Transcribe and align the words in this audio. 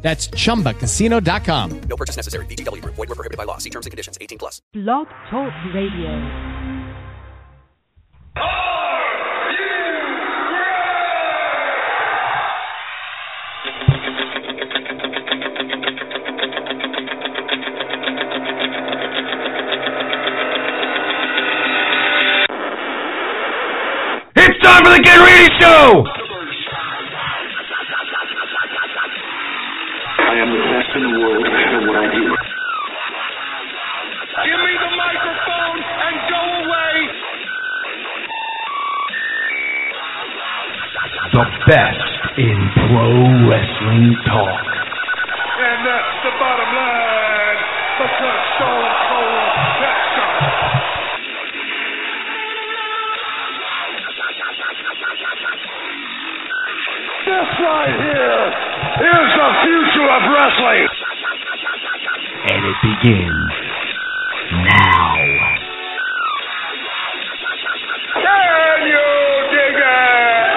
That's 0.00 0.28
chumbacasino.com. 0.28 1.80
No 1.80 1.96
purchase 1.96 2.16
necessary. 2.16 2.46
VGW 2.46 2.82
Group. 2.82 2.94
Void 2.94 3.08
were 3.08 3.14
prohibited 3.14 3.36
by 3.36 3.44
law. 3.44 3.58
See 3.58 3.70
terms 3.70 3.84
and 3.84 3.90
conditions. 3.90 4.16
18 4.20 4.38
plus. 4.38 4.62
Blog 4.72 5.08
Talk 5.30 5.52
Radio. 5.74 6.48
It's 24.36 24.58
time 24.62 24.84
for 24.84 24.90
the 24.90 25.00
Get 25.02 25.18
Ready 25.18 25.48
Show! 25.60 26.17
19. 31.98 32.14
Give 34.46 34.60
me 34.62 34.74
the 34.78 34.92
microphone 34.94 35.78
and 35.82 36.14
go 36.30 36.42
away. 36.62 36.94
The 41.34 41.44
best 41.66 42.10
in 42.38 42.58
pro 42.86 43.10
wrestling 43.50 44.14
talk. 44.30 44.66
And 45.58 45.78
that's 45.82 46.14
the 46.22 46.32
bottom 46.38 46.70
line. 46.70 47.60
Because 47.98 48.42
Stone 48.54 48.90
Cold 49.10 49.50
Texas. 49.82 50.38
This 57.26 57.50
right 57.58 57.96
here 58.06 58.44
is 59.02 59.28
the 59.34 59.50
future 59.66 60.08
of 60.14 60.22
wrestling. 60.30 60.87
And 62.50 62.64
it 62.64 62.76
begins 62.82 63.52
now. 64.52 65.14
Can 68.14 68.86
you 68.86 69.04
dig 69.52 69.76
it? 69.76 70.48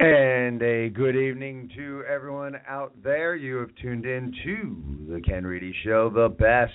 And 0.00 0.62
a 0.62 0.88
good 0.88 1.14
evening 1.14 1.70
to 1.76 2.02
everyone 2.12 2.56
out 2.66 2.92
there. 3.04 3.36
You 3.36 3.58
have 3.58 3.70
tuned 3.80 4.04
in 4.04 4.32
to 4.44 5.14
the 5.14 5.20
Ken 5.20 5.46
Reedy 5.46 5.72
Show, 5.84 6.10
the 6.10 6.28
best 6.28 6.72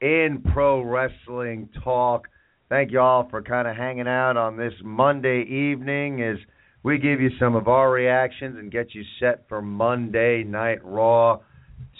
in 0.00 0.42
pro 0.52 0.82
wrestling 0.82 1.68
talk. 1.84 2.28
Thank 2.68 2.92
you 2.92 3.00
all 3.00 3.28
for 3.28 3.42
kind 3.42 3.66
of 3.66 3.76
hanging 3.76 4.08
out 4.08 4.36
on 4.36 4.56
this 4.56 4.74
Monday 4.82 5.42
evening 5.42 6.22
as 6.22 6.36
we 6.82 6.98
give 6.98 7.20
you 7.20 7.30
some 7.38 7.54
of 7.56 7.68
our 7.68 7.90
reactions 7.90 8.56
and 8.58 8.72
get 8.72 8.94
you 8.94 9.02
set 9.18 9.46
for 9.48 9.60
Monday 9.60 10.44
Night 10.44 10.82
Raw 10.84 11.40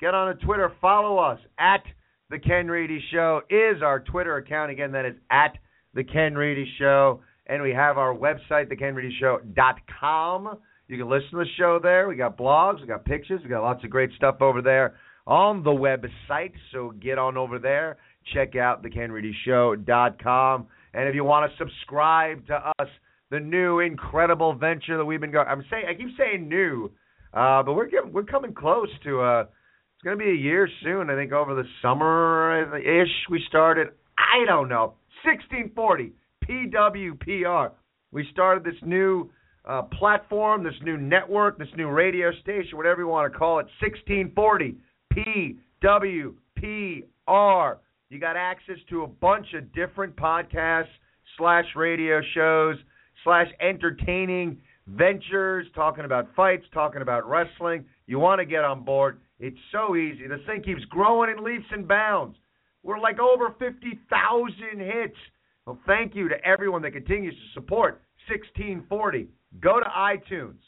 get 0.00 0.14
on 0.14 0.30
a 0.30 0.34
Twitter. 0.34 0.72
Follow 0.80 1.18
us. 1.18 1.38
At 1.58 1.82
The 2.28 2.38
Ken 2.38 2.68
Reedy 2.68 3.00
Show 3.12 3.42
is 3.48 3.82
our 3.82 4.00
Twitter 4.00 4.36
account. 4.36 4.72
Again, 4.72 4.92
that 4.92 5.06
is 5.06 5.14
at 5.30 5.56
The 5.94 6.04
Ken 6.04 6.34
Reedy 6.34 6.70
Show. 6.78 7.20
And 7.46 7.62
we 7.62 7.70
have 7.72 7.98
our 7.98 8.14
website, 8.14 8.70
thekenreedyshow.com. 8.72 10.58
You 10.88 10.98
can 10.98 11.08
listen 11.08 11.30
to 11.30 11.36
the 11.38 11.46
show 11.56 11.78
there. 11.80 12.08
We 12.08 12.16
got 12.16 12.36
blogs, 12.36 12.80
we 12.80 12.88
got 12.88 13.04
pictures, 13.04 13.40
we 13.44 13.48
got 13.48 13.62
lots 13.62 13.84
of 13.84 13.90
great 13.90 14.10
stuff 14.16 14.36
over 14.40 14.60
there 14.60 14.96
on 15.26 15.62
the 15.62 15.70
website. 15.70 16.52
So 16.72 16.92
get 17.00 17.16
on 17.16 17.36
over 17.36 17.60
there. 17.60 17.98
Check 18.34 18.56
out 18.56 18.82
thekenreedyshow.com. 18.82 20.66
And 20.92 21.08
if 21.08 21.14
you 21.14 21.22
want 21.22 21.50
to 21.50 21.56
subscribe 21.58 22.46
to 22.48 22.72
us, 22.80 22.88
the 23.30 23.40
new 23.40 23.80
incredible 23.80 24.54
venture 24.54 24.96
that 24.96 25.04
we've 25.04 25.20
been 25.20 25.30
going. 25.30 25.46
I'm 25.48 25.64
saying 25.70 25.84
I 25.88 25.94
keep 25.94 26.16
saying 26.18 26.48
new, 26.48 26.90
uh, 27.32 27.62
but 27.62 27.74
we're 27.74 27.88
getting, 27.88 28.12
we're 28.12 28.24
coming 28.24 28.54
close 28.54 28.88
to 29.04 29.20
uh 29.20 29.44
it's 30.00 30.04
going 30.06 30.18
to 30.18 30.24
be 30.24 30.30
a 30.30 30.34
year 30.34 30.66
soon. 30.82 31.10
I 31.10 31.14
think 31.14 31.30
over 31.30 31.54
the 31.54 31.64
summer 31.82 32.74
ish 32.78 33.10
we 33.28 33.44
started. 33.48 33.88
I 34.16 34.46
don't 34.46 34.70
know. 34.70 34.94
1640 35.24 36.14
PWPR. 36.48 37.72
We 38.10 38.26
started 38.32 38.64
this 38.64 38.80
new 38.82 39.30
uh, 39.66 39.82
platform, 39.82 40.64
this 40.64 40.72
new 40.82 40.96
network, 40.96 41.58
this 41.58 41.68
new 41.76 41.88
radio 41.88 42.32
station, 42.40 42.78
whatever 42.78 43.02
you 43.02 43.08
want 43.08 43.30
to 43.30 43.38
call 43.38 43.58
it. 43.58 43.66
1640 43.82 44.78
PWPR. 45.84 47.76
You 48.08 48.18
got 48.18 48.36
access 48.36 48.78
to 48.88 49.02
a 49.02 49.06
bunch 49.06 49.48
of 49.54 49.70
different 49.74 50.16
podcasts 50.16 50.88
slash 51.36 51.66
radio 51.76 52.22
shows 52.34 52.76
slash 53.24 53.48
entertaining 53.60 54.58
ventures, 54.86 55.66
talking 55.74 56.04
about 56.04 56.28
fights, 56.34 56.64
talking 56.72 57.02
about 57.02 57.28
wrestling. 57.28 57.84
You 58.06 58.18
want 58.18 58.40
to 58.40 58.46
get 58.46 58.64
on 58.64 58.84
board. 58.84 59.20
It's 59.38 59.58
so 59.72 59.96
easy. 59.96 60.26
This 60.26 60.40
thing 60.46 60.62
keeps 60.62 60.84
growing 60.86 61.30
in 61.30 61.44
leaps 61.44 61.66
and 61.70 61.86
bounds. 61.86 62.36
We're 62.82 62.98
like 62.98 63.18
over 63.18 63.54
50,000 63.58 64.80
hits. 64.80 65.16
Well, 65.66 65.78
thank 65.86 66.14
you 66.14 66.28
to 66.28 66.44
everyone 66.44 66.82
that 66.82 66.92
continues 66.92 67.34
to 67.34 67.60
support 67.60 68.02
1640. 68.28 69.28
Go 69.60 69.80
to 69.80 69.86
iTunes. 69.86 70.58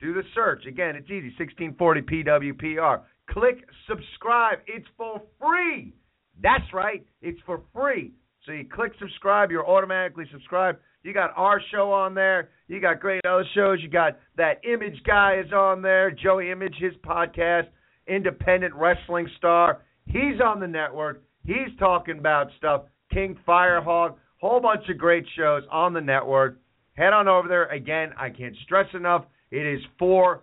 Do 0.00 0.14
the 0.14 0.22
search. 0.34 0.64
Again, 0.66 0.94
it's 0.94 1.06
easy 1.06 1.34
1640 1.38 2.02
PWPR. 2.02 3.02
Click 3.30 3.64
subscribe. 3.88 4.58
It's 4.66 4.86
for 4.96 5.20
free. 5.40 5.92
That's 6.40 6.72
right. 6.72 7.04
It's 7.20 7.40
for 7.44 7.62
free. 7.74 8.12
So 8.46 8.52
you 8.52 8.64
click 8.64 8.92
subscribe, 8.98 9.50
you're 9.50 9.68
automatically 9.68 10.24
subscribed. 10.32 10.78
You 11.02 11.12
got 11.14 11.30
our 11.36 11.60
show 11.70 11.92
on 11.92 12.14
there. 12.14 12.50
You 12.66 12.80
got 12.80 13.00
great 13.00 13.24
other 13.24 13.44
shows. 13.54 13.78
You 13.82 13.88
got 13.88 14.18
that 14.36 14.60
Image 14.64 15.02
guy 15.06 15.40
is 15.44 15.52
on 15.52 15.80
there. 15.82 16.10
Joey 16.10 16.50
Image, 16.50 16.74
his 16.78 16.94
podcast, 17.04 17.66
Independent 18.06 18.74
Wrestling 18.74 19.28
Star. 19.36 19.82
He's 20.06 20.40
on 20.44 20.60
the 20.60 20.66
network. 20.66 21.22
He's 21.44 21.76
talking 21.78 22.18
about 22.18 22.48
stuff. 22.58 22.82
King 23.12 23.38
Firehawk, 23.46 24.16
whole 24.40 24.60
bunch 24.60 24.88
of 24.88 24.98
great 24.98 25.24
shows 25.36 25.62
on 25.70 25.92
the 25.92 26.00
network. 26.00 26.58
head 26.94 27.12
on 27.12 27.28
over 27.28 27.48
there. 27.48 27.66
Again, 27.66 28.10
I 28.18 28.30
can't 28.30 28.56
stress 28.64 28.86
enough, 28.92 29.24
it 29.50 29.64
is 29.64 29.80
for 29.98 30.42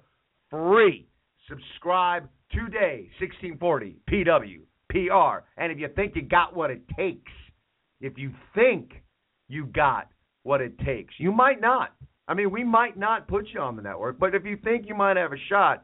free. 0.50 1.08
Subscribe 1.48 2.28
today, 2.51 3.10
1640 3.19 3.98
PWPR. 4.10 5.42
And 5.58 5.72
if 5.72 5.80
you 5.80 5.90
think 5.96 6.16
you 6.16 6.24
got 6.24 6.56
what 6.56 6.72
it 6.72 6.81
takes, 6.98 7.31
if 8.01 8.18
you 8.18 8.31
think 8.56 8.94
you 9.48 9.66
got 9.68 10.08
what 10.45 10.62
it 10.62 10.77
takes, 10.80 11.13
you 11.18 11.31
might 11.31 11.59
not. 11.59 11.94
I 12.27 12.33
mean, 12.33 12.51
we 12.51 12.63
might 12.63 12.97
not 12.97 13.27
put 13.27 13.47
you 13.53 13.59
on 13.59 13.75
the 13.75 13.81
network, 13.81 14.19
but 14.19 14.36
if 14.36 14.45
you 14.45 14.57
think 14.63 14.86
you 14.88 14.95
might 14.95 15.18
have 15.18 15.33
a 15.33 15.38
shot, 15.50 15.83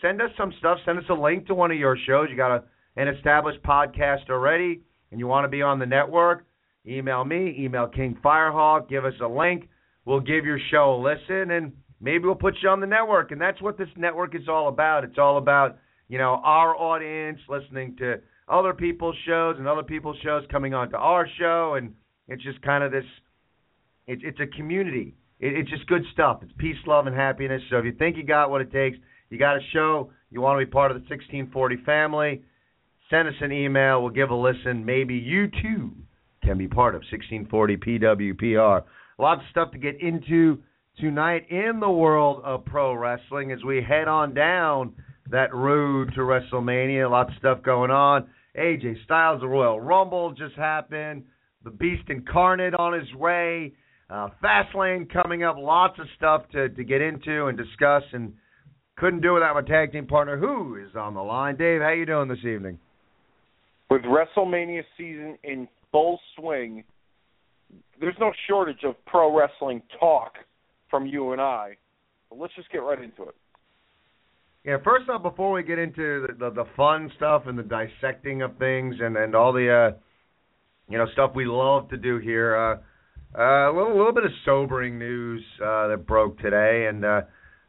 send 0.00 0.20
us 0.20 0.30
some 0.36 0.52
stuff. 0.58 0.78
Send 0.84 0.98
us 0.98 1.04
a 1.08 1.14
link 1.14 1.46
to 1.46 1.54
one 1.54 1.70
of 1.70 1.78
your 1.78 1.96
shows. 2.06 2.28
You 2.28 2.36
got 2.36 2.56
a, 2.56 2.64
an 2.96 3.08
established 3.08 3.62
podcast 3.62 4.28
already, 4.28 4.82
and 5.10 5.20
you 5.20 5.26
want 5.26 5.44
to 5.44 5.48
be 5.48 5.62
on 5.62 5.78
the 5.78 5.86
network. 5.86 6.44
Email 6.84 7.24
me, 7.24 7.54
email 7.58 7.86
King 7.86 8.18
Firehawk, 8.24 8.88
give 8.88 9.04
us 9.04 9.14
a 9.22 9.28
link. 9.28 9.68
We'll 10.04 10.20
give 10.20 10.44
your 10.44 10.58
show 10.72 10.94
a 10.94 11.00
listen, 11.00 11.52
and 11.52 11.72
maybe 12.00 12.24
we'll 12.24 12.34
put 12.34 12.54
you 12.60 12.68
on 12.68 12.80
the 12.80 12.86
network. 12.88 13.30
And 13.30 13.40
that's 13.40 13.62
what 13.62 13.78
this 13.78 13.88
network 13.96 14.34
is 14.34 14.48
all 14.48 14.66
about. 14.66 15.04
It's 15.04 15.18
all 15.18 15.38
about, 15.38 15.78
you 16.08 16.18
know, 16.18 16.40
our 16.44 16.74
audience 16.76 17.38
listening 17.48 17.94
to 17.98 18.20
other 18.48 18.72
people's 18.72 19.16
shows 19.26 19.56
and 19.58 19.68
other 19.68 19.84
people's 19.84 20.18
shows 20.24 20.42
coming 20.50 20.74
onto 20.74 20.96
our 20.96 21.28
show. 21.38 21.74
And 21.76 21.94
it's 22.26 22.42
just 22.42 22.60
kind 22.62 22.82
of 22.82 22.90
this, 22.90 23.04
it, 24.06 24.20
it's 24.22 24.40
a 24.40 24.46
community. 24.56 25.14
It, 25.40 25.54
it's 25.54 25.70
just 25.70 25.86
good 25.86 26.02
stuff. 26.12 26.40
It's 26.42 26.52
peace, 26.58 26.76
love, 26.86 27.06
and 27.06 27.16
happiness. 27.16 27.62
So 27.70 27.78
if 27.78 27.84
you 27.84 27.92
think 27.92 28.16
you 28.16 28.24
got 28.24 28.50
what 28.50 28.60
it 28.60 28.72
takes, 28.72 28.98
you 29.30 29.38
got 29.38 29.56
a 29.56 29.60
show, 29.72 30.10
you 30.30 30.40
want 30.40 30.60
to 30.60 30.66
be 30.66 30.70
part 30.70 30.90
of 30.90 30.96
the 30.96 31.08
1640 31.08 31.76
family, 31.84 32.42
send 33.10 33.28
us 33.28 33.34
an 33.40 33.52
email. 33.52 34.02
We'll 34.02 34.12
give 34.12 34.30
a 34.30 34.34
listen. 34.34 34.84
Maybe 34.84 35.14
you 35.14 35.48
too 35.62 35.92
can 36.42 36.58
be 36.58 36.68
part 36.68 36.94
of 36.94 37.02
1640 37.10 37.76
PWPR. 37.76 38.82
Lots 39.18 39.40
of 39.40 39.46
stuff 39.50 39.70
to 39.72 39.78
get 39.78 40.00
into 40.00 40.58
tonight 40.98 41.46
in 41.50 41.80
the 41.80 41.90
world 41.90 42.42
of 42.44 42.64
pro 42.64 42.94
wrestling 42.94 43.52
as 43.52 43.62
we 43.64 43.82
head 43.82 44.08
on 44.08 44.34
down 44.34 44.94
that 45.30 45.54
road 45.54 46.12
to 46.14 46.20
WrestleMania. 46.20 47.10
Lots 47.10 47.30
of 47.30 47.38
stuff 47.38 47.62
going 47.62 47.90
on. 47.90 48.28
AJ 48.58 49.02
Styles, 49.04 49.40
the 49.40 49.48
Royal 49.48 49.80
Rumble 49.80 50.32
just 50.32 50.54
happened. 50.56 51.24
The 51.64 51.70
Beast 51.70 52.02
Incarnate 52.08 52.74
on 52.74 52.98
his 52.98 53.12
way. 53.14 53.72
Uh, 54.10 54.28
Fastlane 54.42 55.10
coming 55.10 55.42
up. 55.42 55.56
Lots 55.58 55.98
of 55.98 56.06
stuff 56.16 56.42
to, 56.52 56.68
to 56.68 56.84
get 56.84 57.00
into 57.00 57.46
and 57.46 57.56
discuss. 57.56 58.02
And 58.12 58.34
couldn't 58.96 59.22
do 59.22 59.34
without 59.34 59.54
my 59.54 59.62
tag 59.62 59.92
team 59.92 60.06
partner, 60.06 60.36
who 60.36 60.76
is 60.76 60.94
on 60.94 61.14
the 61.14 61.22
line. 61.22 61.56
Dave, 61.56 61.80
how 61.80 61.90
you 61.90 62.06
doing 62.06 62.28
this 62.28 62.44
evening? 62.44 62.78
With 63.90 64.02
WrestleMania 64.02 64.82
season 64.96 65.38
in 65.44 65.68
full 65.90 66.20
swing, 66.36 66.84
there's 68.00 68.16
no 68.20 68.32
shortage 68.48 68.84
of 68.84 68.94
pro 69.06 69.36
wrestling 69.36 69.82
talk 69.98 70.32
from 70.90 71.06
you 71.06 71.32
and 71.32 71.40
I. 71.40 71.76
But 72.30 72.38
let's 72.38 72.54
just 72.54 72.70
get 72.70 72.78
right 72.78 73.02
into 73.02 73.24
it. 73.24 73.34
Yeah, 74.64 74.76
first 74.84 75.08
off, 75.10 75.22
before 75.22 75.50
we 75.52 75.64
get 75.64 75.78
into 75.78 76.26
the, 76.28 76.34
the, 76.38 76.50
the 76.50 76.64
fun 76.76 77.10
stuff 77.16 77.44
and 77.46 77.58
the 77.58 77.64
dissecting 77.64 78.42
of 78.42 78.56
things 78.58 78.94
and, 79.00 79.16
and 79.16 79.34
all 79.34 79.52
the 79.52 79.68
uh, 79.68 79.98
you 80.88 80.98
know 80.98 81.06
stuff 81.12 81.32
we 81.34 81.44
love 81.44 81.88
to 81.90 81.96
do 81.96 82.18
here, 82.18 82.54
uh, 83.38 83.42
a 83.42 83.72
little, 83.74 83.96
little 83.96 84.12
bit 84.12 84.24
of 84.24 84.30
sobering 84.44 84.98
news 84.98 85.42
uh, 85.62 85.88
that 85.88 86.04
broke 86.06 86.38
today, 86.40 86.86
and 86.88 87.04
uh, 87.04 87.22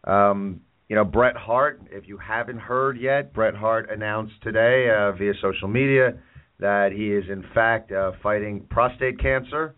um, 0.10 0.62
you 0.90 0.96
know 0.96 1.06
Bret 1.06 1.36
Hart. 1.36 1.82
If 1.90 2.08
you 2.08 2.18
haven't 2.18 2.60
heard 2.60 3.00
yet, 3.00 3.34
Bret 3.34 3.56
Hart 3.56 3.90
announced 3.90 4.34
today 4.42 4.90
uh, 4.90 5.12
via 5.14 5.34
social 5.42 5.68
media 5.68 6.16
that 6.60 6.92
he 6.92 7.12
is 7.12 7.26
in 7.30 7.44
fact 7.54 7.92
uh, 7.92 8.12
fighting 8.22 8.66
prostate 8.70 9.20
cancer. 9.20 9.76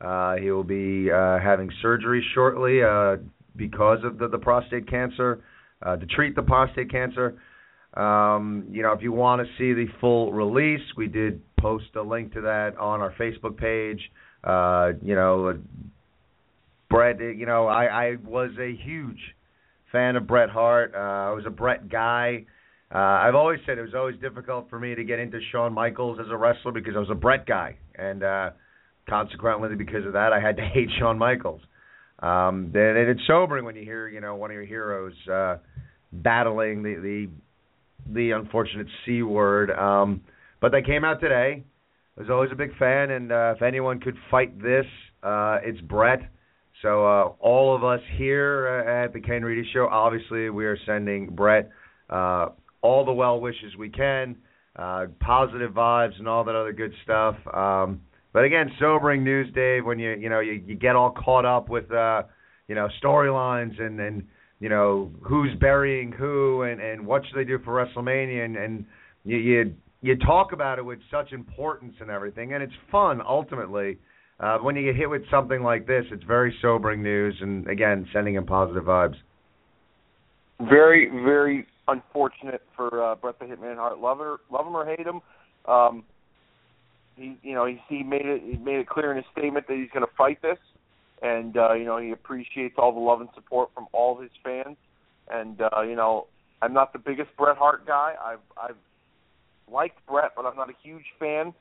Uh, 0.00 0.36
he 0.36 0.50
will 0.50 0.64
be 0.64 1.10
uh, 1.10 1.38
having 1.38 1.70
surgery 1.80 2.24
shortly 2.34 2.82
uh, 2.82 3.16
because 3.56 3.98
of 4.04 4.18
the, 4.18 4.28
the 4.28 4.38
prostate 4.38 4.88
cancer 4.88 5.42
uh, 5.82 5.96
to 5.96 6.06
treat 6.06 6.34
the 6.36 6.42
prostate 6.42 6.90
cancer. 6.90 7.38
Um, 7.94 8.66
you 8.70 8.82
know, 8.82 8.92
if 8.92 9.02
you 9.02 9.12
want 9.12 9.40
to 9.40 9.48
see 9.56 9.72
the 9.72 9.86
full 10.00 10.32
release, 10.32 10.82
we 10.96 11.08
did 11.08 11.40
post 11.58 11.86
a 11.96 12.02
link 12.02 12.34
to 12.34 12.42
that 12.42 12.76
on 12.76 13.00
our 13.00 13.14
Facebook 13.14 13.56
page. 13.56 14.00
Uh, 14.46 14.92
you 15.02 15.14
know, 15.14 15.58
Bret. 16.88 17.18
You 17.18 17.46
know, 17.46 17.66
I, 17.66 17.84
I 17.84 18.16
was 18.24 18.50
a 18.60 18.74
huge 18.84 19.18
fan 19.90 20.16
of 20.16 20.26
Bret 20.26 20.50
Hart. 20.50 20.92
Uh, 20.94 20.98
I 20.98 21.32
was 21.32 21.44
a 21.46 21.50
Bret 21.50 21.88
guy. 21.88 22.44
Uh, 22.94 22.98
I've 22.98 23.34
always 23.34 23.58
said 23.66 23.78
it 23.78 23.82
was 23.82 23.94
always 23.94 24.16
difficult 24.20 24.70
for 24.70 24.78
me 24.78 24.94
to 24.94 25.02
get 25.02 25.18
into 25.18 25.40
Shawn 25.50 25.72
Michaels 25.72 26.18
as 26.20 26.26
a 26.30 26.36
wrestler 26.36 26.70
because 26.70 26.94
I 26.94 27.00
was 27.00 27.10
a 27.10 27.16
Bret 27.16 27.44
guy, 27.44 27.76
and 27.96 28.22
uh, 28.22 28.50
consequently, 29.08 29.74
because 29.74 30.06
of 30.06 30.12
that, 30.12 30.32
I 30.32 30.40
had 30.40 30.56
to 30.58 30.62
hate 30.74 30.88
Shawn 30.98 31.18
Michaels. 31.18 31.60
Um, 32.20 32.70
and 32.74 32.96
it's 32.96 33.20
sobering 33.26 33.64
when 33.64 33.74
you 33.76 33.82
hear, 33.82 34.08
you 34.08 34.20
know, 34.20 34.36
one 34.36 34.50
of 34.50 34.54
your 34.54 34.64
heroes 34.64 35.12
uh, 35.30 35.56
battling 36.12 36.82
the 36.82 36.94
the 36.94 37.28
the 38.12 38.30
unfortunate 38.30 38.86
c 39.04 39.22
word. 39.22 39.70
Um, 39.70 40.22
but 40.60 40.72
they 40.72 40.82
came 40.82 41.04
out 41.04 41.20
today. 41.20 41.64
Was 42.16 42.30
always 42.30 42.50
a 42.50 42.56
big 42.56 42.74
fan, 42.78 43.10
and 43.10 43.30
uh, 43.30 43.52
if 43.54 43.60
anyone 43.60 44.00
could 44.00 44.16
fight 44.30 44.58
this, 44.62 44.86
uh, 45.22 45.58
it's 45.62 45.80
Bret. 45.82 46.20
So 46.80 47.04
uh, 47.04 47.32
all 47.40 47.76
of 47.76 47.84
us 47.84 48.00
here 48.16 48.68
uh, 48.68 49.04
at 49.04 49.12
the 49.12 49.20
Ken 49.20 49.44
Reedy 49.44 49.68
Show, 49.74 49.86
obviously, 49.90 50.48
we 50.48 50.64
are 50.64 50.78
sending 50.86 51.26
Bret 51.26 51.70
uh, 52.08 52.48
all 52.80 53.04
the 53.04 53.12
well 53.12 53.38
wishes 53.38 53.76
we 53.78 53.90
can, 53.90 54.36
uh, 54.76 55.06
positive 55.20 55.72
vibes, 55.72 56.18
and 56.18 56.26
all 56.26 56.42
that 56.44 56.54
other 56.54 56.72
good 56.72 56.92
stuff. 57.04 57.36
Um, 57.52 58.00
but 58.32 58.44
again, 58.44 58.70
sobering 58.80 59.22
news, 59.22 59.52
Dave. 59.54 59.84
When 59.84 59.98
you 59.98 60.12
you 60.12 60.30
know 60.30 60.40
you, 60.40 60.62
you 60.66 60.74
get 60.74 60.96
all 60.96 61.10
caught 61.10 61.44
up 61.44 61.68
with 61.68 61.90
uh, 61.92 62.22
you 62.66 62.74
know 62.74 62.88
storylines 63.02 63.78
and 63.78 64.00
and 64.00 64.26
you 64.58 64.70
know 64.70 65.10
who's 65.22 65.54
burying 65.60 66.12
who 66.12 66.62
and 66.62 66.80
and 66.80 67.06
what 67.06 67.22
should 67.26 67.36
they 67.36 67.44
do 67.44 67.58
for 67.58 67.72
WrestleMania 67.72 68.44
and 68.44 68.56
and 68.56 68.86
you 69.24 69.36
you 69.36 69.74
you 70.02 70.16
talk 70.16 70.52
about 70.52 70.78
it 70.78 70.84
with 70.84 70.98
such 71.10 71.32
importance 71.32 71.94
and 72.00 72.10
everything, 72.10 72.54
and 72.54 72.62
it's 72.62 72.72
fun 72.90 73.20
ultimately. 73.26 73.98
Uh, 74.38 74.58
when 74.58 74.76
you 74.76 74.84
get 74.84 74.96
hit 74.96 75.08
with 75.08 75.22
something 75.30 75.62
like 75.62 75.86
this, 75.86 76.04
it's 76.12 76.24
very 76.24 76.54
sobering 76.60 77.02
news, 77.02 77.34
and 77.40 77.66
again, 77.68 78.06
sending 78.12 78.34
in 78.34 78.44
positive 78.44 78.84
vibes. 78.84 79.16
Very, 80.60 81.08
very 81.08 81.66
unfortunate 81.88 82.62
for 82.76 83.02
uh, 83.02 83.14
Bret 83.14 83.38
the 83.38 83.46
Hitman 83.46 83.76
Hart. 83.76 83.98
Love 83.98 84.18
her, 84.18 84.36
love 84.50 84.66
him 84.66 84.76
or 84.76 84.84
hate 84.84 85.06
him. 85.06 85.20
Um, 85.66 86.04
he, 87.16 87.38
you 87.42 87.54
know, 87.54 87.64
he, 87.66 87.80
he 87.88 88.02
made 88.02 88.26
it. 88.26 88.42
He 88.44 88.58
made 88.58 88.76
it 88.76 88.88
clear 88.88 89.10
in 89.10 89.16
his 89.16 89.26
statement 89.32 89.66
that 89.68 89.76
he's 89.76 89.90
going 89.90 90.04
to 90.04 90.12
fight 90.16 90.40
this, 90.42 90.58
and 91.22 91.56
uh, 91.56 91.72
you 91.72 91.84
know, 91.84 91.98
he 91.98 92.10
appreciates 92.10 92.74
all 92.78 92.92
the 92.92 93.00
love 93.00 93.20
and 93.20 93.30
support 93.34 93.70
from 93.74 93.86
all 93.92 94.20
his 94.20 94.30
fans. 94.44 94.76
And 95.30 95.60
uh, 95.60 95.80
you 95.82 95.96
know, 95.96 96.26
I'm 96.60 96.74
not 96.74 96.92
the 96.92 96.98
biggest 96.98 97.30
Bret 97.38 97.56
Hart 97.56 97.86
guy. 97.86 98.14
I've 98.22 98.38
I've 98.62 98.76
liked 99.70 100.04
Bret, 100.06 100.32
but 100.36 100.46
I'm 100.46 100.56
not 100.56 100.70
a 100.70 100.74
huge 100.82 101.04
fan. 101.18 101.52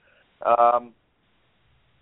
Um, 0.45 0.93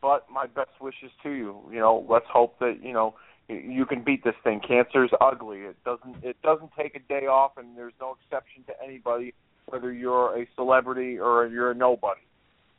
but 0.02 0.26
my 0.32 0.48
best 0.48 0.72
wishes 0.82 1.12
to 1.24 1.32
you. 1.32 1.62
You 1.72 1.80
know, 1.80 2.06
let's 2.10 2.26
hope 2.32 2.60
that 2.60 2.80
you 2.84 2.94
know 2.94 3.16
you 3.48 3.86
can 3.86 4.04
beat 4.04 4.24
this 4.24 4.36
thing. 4.44 4.62
Cancer's 4.66 5.12
ugly. 5.22 5.60
It 5.60 5.78
doesn't 5.86 6.24
it 6.24 6.36
doesn't 6.44 6.72
take 6.78 6.96
a 6.96 7.00
day 7.00 7.26
off, 7.26 7.54
and 7.58 7.78
there's 7.78 7.94
no 8.00 8.16
exception 8.22 8.64
to 8.68 8.74
anybody, 8.84 9.34
whether 9.66 9.92
you're 9.92 10.38
a 10.38 10.46
celebrity 10.56 11.18
or 11.18 11.48
you're 11.48 11.72
a 11.72 11.76
nobody. 11.76 12.22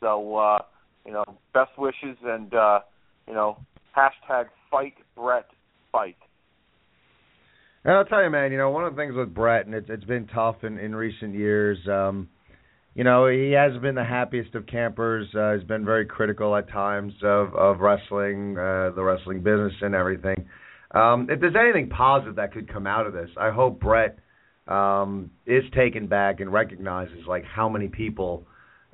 So 0.01 0.37
uh, 0.37 0.59
you 1.07 1.13
know, 1.13 1.25
best 1.53 1.71
wishes, 1.79 2.17
and 2.23 2.53
uh, 2.55 2.81
you 3.27 3.35
know, 3.35 3.59
hashtag 3.97 4.47
fight 4.71 4.95
Bret 5.17 5.47
fight. 5.93 6.17
And 7.85 7.95
I'll 7.95 8.05
tell 8.05 8.23
you, 8.23 8.31
man. 8.31 8.53
You 8.53 8.59
know, 8.59 8.71
one 8.71 8.85
of 8.85 8.95
the 8.95 9.01
things 9.01 9.15
with 9.15 9.35
Bret, 9.35 9.67
and 9.67 9.75
it's 9.75 9.89
it's 9.89 10.05
been 10.05 10.27
tough 10.27 10.57
in 10.63 10.79
in 10.79 10.95
recent 10.95 11.35
years. 11.35 11.79
Um, 11.89 12.29
you 12.95 13.03
know, 13.03 13.27
he 13.27 13.53
has 13.53 13.77
been 13.83 13.95
the 13.95 14.05
happiest 14.05 14.55
of 14.55 14.67
campers. 14.67 15.27
Uh, 15.35 15.55
he's 15.55 15.67
been 15.67 15.85
very 15.85 16.07
critical 16.07 16.55
at 16.57 16.69
times 16.71 17.13
of 17.23 17.55
of 17.55 17.81
wrestling, 17.81 18.57
uh, 18.57 18.91
the 18.95 19.03
wrestling 19.03 19.43
business, 19.43 19.73
and 19.81 19.95
everything. 19.95 20.47
Um, 20.93 21.27
if 21.29 21.41
there's 21.41 21.57
anything 21.61 21.89
positive 21.91 22.37
that 22.37 22.53
could 22.53 22.73
come 22.73 22.87
out 22.87 23.07
of 23.07 23.13
this, 23.13 23.31
I 23.37 23.51
hope 23.51 23.81
Bret 23.81 24.19
um, 24.69 25.31
is 25.45 25.65
taken 25.75 26.07
back 26.07 26.39
and 26.39 26.53
recognizes 26.53 27.27
like 27.27 27.45
how 27.45 27.69
many 27.69 27.89
people 27.89 28.47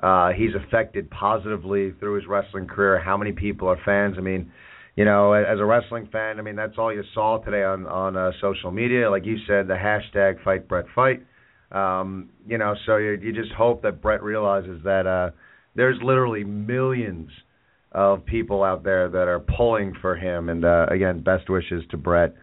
uh, 0.02 0.30
he's 0.30 0.54
affected 0.54 1.10
positively 1.10 1.92
through 2.00 2.14
his 2.14 2.26
wrestling 2.26 2.66
career. 2.66 2.98
How 2.98 3.18
many 3.18 3.32
people 3.32 3.68
are 3.68 3.78
fans? 3.84 4.16
I 4.16 4.22
mean, 4.22 4.50
you 4.96 5.04
know, 5.04 5.34
as 5.34 5.58
a 5.58 5.64
wrestling 5.64 6.08
fan, 6.10 6.38
I 6.38 6.42
mean 6.42 6.56
that's 6.56 6.78
all 6.78 6.92
you 6.92 7.02
saw 7.12 7.38
today 7.38 7.64
on 7.64 7.86
on 7.86 8.16
uh, 8.16 8.32
social 8.40 8.70
media. 8.70 9.10
Like 9.10 9.26
you 9.26 9.36
said, 9.46 9.68
the 9.68 9.74
hashtag 9.74 10.42
Fight 10.42 10.68
Bret 10.68 10.86
Fight. 10.94 11.22
Um, 11.70 12.30
you 12.46 12.58
know, 12.58 12.74
so 12.86 12.96
you, 12.96 13.18
you 13.20 13.32
just 13.32 13.52
hope 13.52 13.82
that 13.82 14.02
Bret 14.02 14.22
realizes 14.22 14.82
that 14.84 15.06
uh, 15.06 15.30
there's 15.74 15.98
literally 16.02 16.44
millions 16.44 17.30
of 17.92 18.24
people 18.24 18.62
out 18.62 18.82
there 18.84 19.08
that 19.08 19.28
are 19.28 19.40
pulling 19.40 19.94
for 20.00 20.16
him. 20.16 20.48
And 20.48 20.64
uh, 20.64 20.86
again, 20.90 21.22
best 21.22 21.48
wishes 21.48 21.82
to 21.90 21.96
Bret 21.96 22.34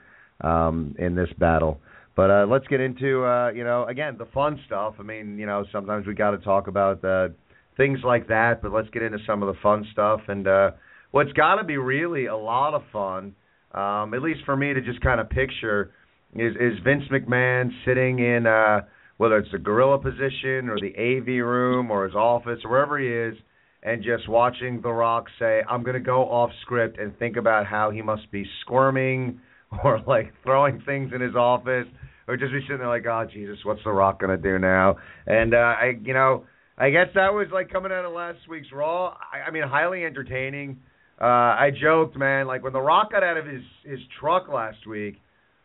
um, 0.41 0.95
in 0.97 1.15
this 1.15 1.29
battle. 1.37 1.79
But 2.15 2.31
uh, 2.31 2.45
let's 2.49 2.65
get 2.67 2.81
into 2.81 3.23
uh, 3.25 3.51
you 3.51 3.63
know 3.63 3.85
again 3.85 4.17
the 4.17 4.25
fun 4.33 4.59
stuff. 4.65 4.95
I 4.99 5.03
mean, 5.03 5.37
you 5.37 5.45
know, 5.45 5.65
sometimes 5.71 6.07
we 6.07 6.15
got 6.15 6.31
to 6.31 6.39
talk 6.39 6.67
about 6.67 7.03
uh, 7.05 7.29
things 7.75 7.99
like 8.03 8.27
that, 8.29 8.61
but 8.63 8.71
let's 8.73 8.89
get 8.89 9.03
into 9.03 9.19
some 9.27 9.43
of 9.43 9.53
the 9.53 9.61
fun 9.61 9.85
stuff. 9.91 10.21
And 10.27 10.47
uh, 10.47 10.71
what's 11.11 11.31
got 11.33 11.55
to 11.55 11.63
be 11.63 11.77
really 11.77 12.25
a 12.25 12.35
lot 12.35 12.73
of 12.73 12.81
fun 12.91 13.35
um, 13.73 14.13
at 14.13 14.21
least 14.21 14.41
for 14.45 14.55
me 14.55 14.73
to 14.73 14.81
just 14.81 15.01
kind 15.01 15.19
of 15.19 15.29
picture, 15.29 15.91
is 16.35 16.55
is 16.55 16.79
Vince 16.83 17.03
McMahon 17.11 17.69
sitting 17.85 18.19
in 18.19 18.47
uh, 18.47 18.81
whether 19.17 19.37
it's 19.37 19.51
the 19.51 19.57
gorilla 19.57 19.99
position 19.99 20.69
or 20.69 20.77
the 20.79 20.93
AV 20.97 21.45
room 21.45 21.91
or 21.91 22.05
his 22.05 22.15
office 22.15 22.59
or 22.63 22.71
wherever 22.71 22.99
he 22.99 23.07
is, 23.07 23.35
and 23.83 24.03
just 24.03 24.27
watching 24.27 24.81
The 24.81 24.91
Rock 24.91 25.25
say, 25.39 25.61
"I'm 25.69 25.83
going 25.83 25.95
to 25.95 25.99
go 25.99 26.23
off 26.23 26.51
script 26.61 26.99
and 26.99 27.17
think 27.17 27.37
about 27.37 27.65
how 27.65 27.91
he 27.91 28.01
must 28.01 28.29
be 28.31 28.45
squirming 28.61 29.39
or 29.83 30.01
like 30.07 30.33
throwing 30.43 30.81
things 30.85 31.11
in 31.13 31.21
his 31.21 31.35
office." 31.35 31.87
Or 32.27 32.35
just 32.35 32.51
be 32.51 32.59
sitting 32.63 32.79
there 32.79 32.89
like, 32.89 33.05
oh 33.05 33.25
Jesus, 33.31 33.57
what's 33.63 33.79
The 33.85 33.91
Rock 33.91 34.19
gonna 34.19 34.35
do 34.35 34.59
now? 34.59 34.97
And 35.25 35.53
uh, 35.53 35.57
I, 35.57 35.93
you 36.03 36.13
know, 36.13 36.43
I 36.77 36.89
guess 36.89 37.07
that 37.15 37.33
was 37.33 37.47
like 37.53 37.69
coming 37.69 37.91
out 37.91 38.03
of 38.03 38.11
last 38.11 38.39
week's 38.49 38.67
Raw. 38.73 39.15
I, 39.31 39.47
I 39.47 39.51
mean, 39.51 39.63
highly 39.63 40.03
entertaining. 40.03 40.77
Uh, 41.19 41.23
I 41.23 41.71
joked, 41.81 42.15
man, 42.15 42.45
like 42.45 42.63
when 42.63 42.73
The 42.73 42.81
Rock 42.81 43.11
got 43.11 43.23
out 43.23 43.37
of 43.37 43.45
his 43.45 43.63
his 43.83 43.99
truck 44.19 44.49
last 44.49 44.85
week. 44.85 45.21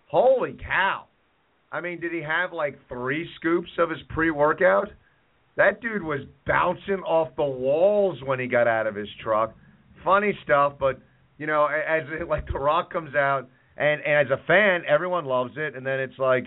Holy 0.07 0.53
cow! 0.53 1.07
I 1.73 1.81
mean, 1.81 2.01
did 2.01 2.13
he 2.13 2.21
have 2.21 2.53
like 2.53 2.79
three 2.89 3.27
scoops 3.37 3.71
of 3.79 3.89
his 3.91 3.99
pre-workout? 4.11 4.91
That 5.57 5.81
dude 5.81 6.03
was 6.03 6.21
bouncing 6.47 7.03
off 7.05 7.35
the 7.37 7.43
walls 7.43 8.19
when 8.25 8.39
he 8.39 8.47
got 8.47 8.69
out 8.69 8.87
of 8.87 8.95
his 8.95 9.09
truck. 9.23 9.55
Funny 10.05 10.39
stuff, 10.45 10.75
but 10.79 11.01
you 11.39 11.47
know, 11.47 11.67
as 11.67 12.03
like 12.29 12.47
The 12.47 12.59
Rock 12.59 12.93
comes 12.93 13.15
out 13.15 13.49
and, 13.77 14.03
and 14.03 14.27
as 14.27 14.39
a 14.39 14.43
fan, 14.47 14.83
everyone 14.87 15.25
loves 15.25 15.55
it. 15.57 15.75
And 15.75 15.87
then 15.87 15.99
it's 15.99 16.19
like, 16.19 16.47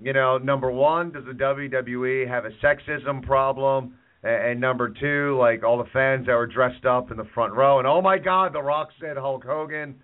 you 0.00 0.12
know, 0.12 0.38
number 0.38 0.70
one, 0.70 1.12
does 1.12 1.24
the 1.24 1.32
WWE 1.32 2.28
have 2.28 2.44
a 2.44 2.50
sexism 2.62 3.24
problem? 3.24 3.94
And, 4.24 4.50
and 4.50 4.60
number 4.60 4.88
two, 4.88 5.38
like 5.38 5.62
all 5.62 5.78
the 5.78 5.88
fans 5.92 6.26
that 6.26 6.34
were 6.34 6.48
dressed 6.48 6.84
up 6.84 7.10
in 7.12 7.16
the 7.16 7.28
front 7.32 7.54
row, 7.54 7.78
and 7.78 7.86
oh 7.86 8.02
my 8.02 8.18
God, 8.18 8.54
The 8.54 8.62
Rock 8.62 8.88
said 9.00 9.16
Hulk 9.16 9.44
Hogan. 9.44 9.94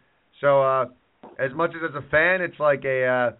So 0.41 0.63
uh, 0.63 0.87
as 1.39 1.53
much 1.55 1.73
as 1.75 1.91
as 1.91 1.95
a 1.97 2.09
fan, 2.09 2.41
it's 2.41 2.59
like 2.61 2.85
a, 2.85 3.05
uh, 3.05 3.31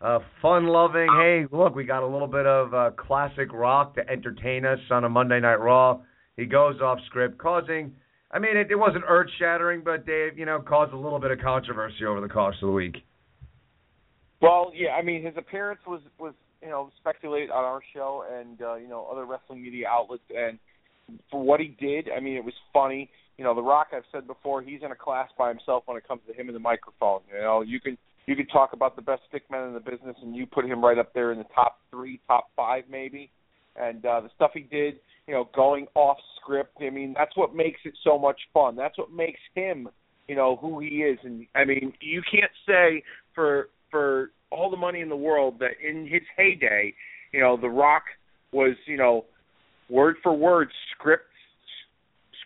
a 0.00 0.18
fun-loving. 0.40 1.08
Hey, 1.18 1.44
look, 1.50 1.74
we 1.74 1.84
got 1.84 2.02
a 2.02 2.06
little 2.06 2.28
bit 2.28 2.46
of 2.46 2.74
uh, 2.74 2.90
classic 2.96 3.52
Rock 3.52 3.94
to 3.96 4.08
entertain 4.08 4.64
us 4.64 4.78
on 4.90 5.04
a 5.04 5.08
Monday 5.08 5.40
Night 5.40 5.60
Raw. 5.60 6.00
He 6.36 6.46
goes 6.46 6.80
off 6.80 6.98
script, 7.06 7.38
causing 7.38 7.92
I 8.32 8.38
mean, 8.38 8.56
it, 8.56 8.70
it 8.70 8.76
wasn't 8.76 9.04
earth 9.08 9.28
shattering, 9.38 9.82
but 9.84 10.06
Dave, 10.06 10.38
you 10.38 10.46
know, 10.46 10.60
caused 10.60 10.92
a 10.92 10.96
little 10.96 11.18
bit 11.18 11.32
of 11.32 11.40
controversy 11.40 12.04
over 12.06 12.20
the 12.20 12.28
course 12.28 12.56
of 12.62 12.68
the 12.68 12.72
week. 12.72 12.96
Well, 14.40 14.70
yeah, 14.74 14.90
I 14.90 15.02
mean, 15.02 15.24
his 15.24 15.34
appearance 15.36 15.80
was 15.86 16.00
was 16.18 16.32
you 16.62 16.68
know 16.68 16.90
speculated 17.00 17.50
on 17.50 17.64
our 17.64 17.80
show 17.92 18.24
and 18.32 18.62
uh, 18.62 18.76
you 18.76 18.88
know 18.88 19.06
other 19.10 19.26
wrestling 19.26 19.62
media 19.62 19.86
outlets, 19.88 20.22
and 20.34 20.58
for 21.30 21.42
what 21.42 21.60
he 21.60 21.76
did, 21.80 22.08
I 22.16 22.20
mean, 22.20 22.36
it 22.36 22.44
was 22.44 22.54
funny. 22.72 23.10
You 23.36 23.44
know, 23.44 23.54
The 23.54 23.62
Rock, 23.62 23.88
I've 23.92 24.04
said 24.12 24.26
before, 24.26 24.62
he's 24.62 24.80
in 24.82 24.92
a 24.92 24.96
class 24.96 25.28
by 25.36 25.48
himself 25.48 25.82
when 25.86 25.96
it 25.96 26.06
comes 26.06 26.20
to 26.28 26.34
him 26.34 26.48
and 26.48 26.54
the 26.54 26.60
microphone. 26.60 27.20
You 27.34 27.40
know, 27.40 27.62
you 27.62 27.80
can 27.80 27.98
you 28.26 28.36
can 28.36 28.46
talk 28.46 28.72
about 28.72 28.96
the 28.96 29.02
best 29.02 29.22
stickmen 29.32 29.68
in 29.68 29.74
the 29.74 29.80
business, 29.80 30.16
and 30.22 30.34
you 30.36 30.46
put 30.46 30.64
him 30.64 30.84
right 30.84 30.98
up 30.98 31.12
there 31.14 31.32
in 31.32 31.38
the 31.38 31.46
top 31.54 31.78
three, 31.90 32.20
top 32.26 32.48
five, 32.56 32.84
maybe. 32.90 33.30
And 33.76 34.04
uh, 34.04 34.20
the 34.20 34.30
stuff 34.34 34.50
he 34.54 34.60
did, 34.60 34.94
you 35.26 35.34
know, 35.34 35.48
going 35.54 35.86
off 35.94 36.18
script. 36.40 36.76
I 36.80 36.90
mean, 36.90 37.14
that's 37.16 37.36
what 37.36 37.54
makes 37.54 37.80
it 37.84 37.94
so 38.04 38.18
much 38.18 38.40
fun. 38.52 38.76
That's 38.76 38.98
what 38.98 39.12
makes 39.12 39.40
him, 39.54 39.88
you 40.28 40.36
know, 40.36 40.56
who 40.56 40.80
he 40.80 41.02
is. 41.02 41.18
And 41.24 41.46
I 41.54 41.64
mean, 41.64 41.92
you 42.00 42.22
can't 42.30 42.50
say 42.66 43.02
for 43.34 43.68
for 43.90 44.30
all 44.50 44.70
the 44.70 44.76
money 44.76 45.00
in 45.00 45.08
the 45.08 45.16
world 45.16 45.58
that 45.60 45.72
in 45.86 46.06
his 46.06 46.22
heyday, 46.36 46.92
you 47.32 47.40
know, 47.40 47.56
The 47.56 47.68
Rock 47.68 48.02
was, 48.52 48.74
you 48.86 48.96
know, 48.96 49.24
word 49.88 50.16
for 50.22 50.36
word 50.36 50.68
script 50.92 51.24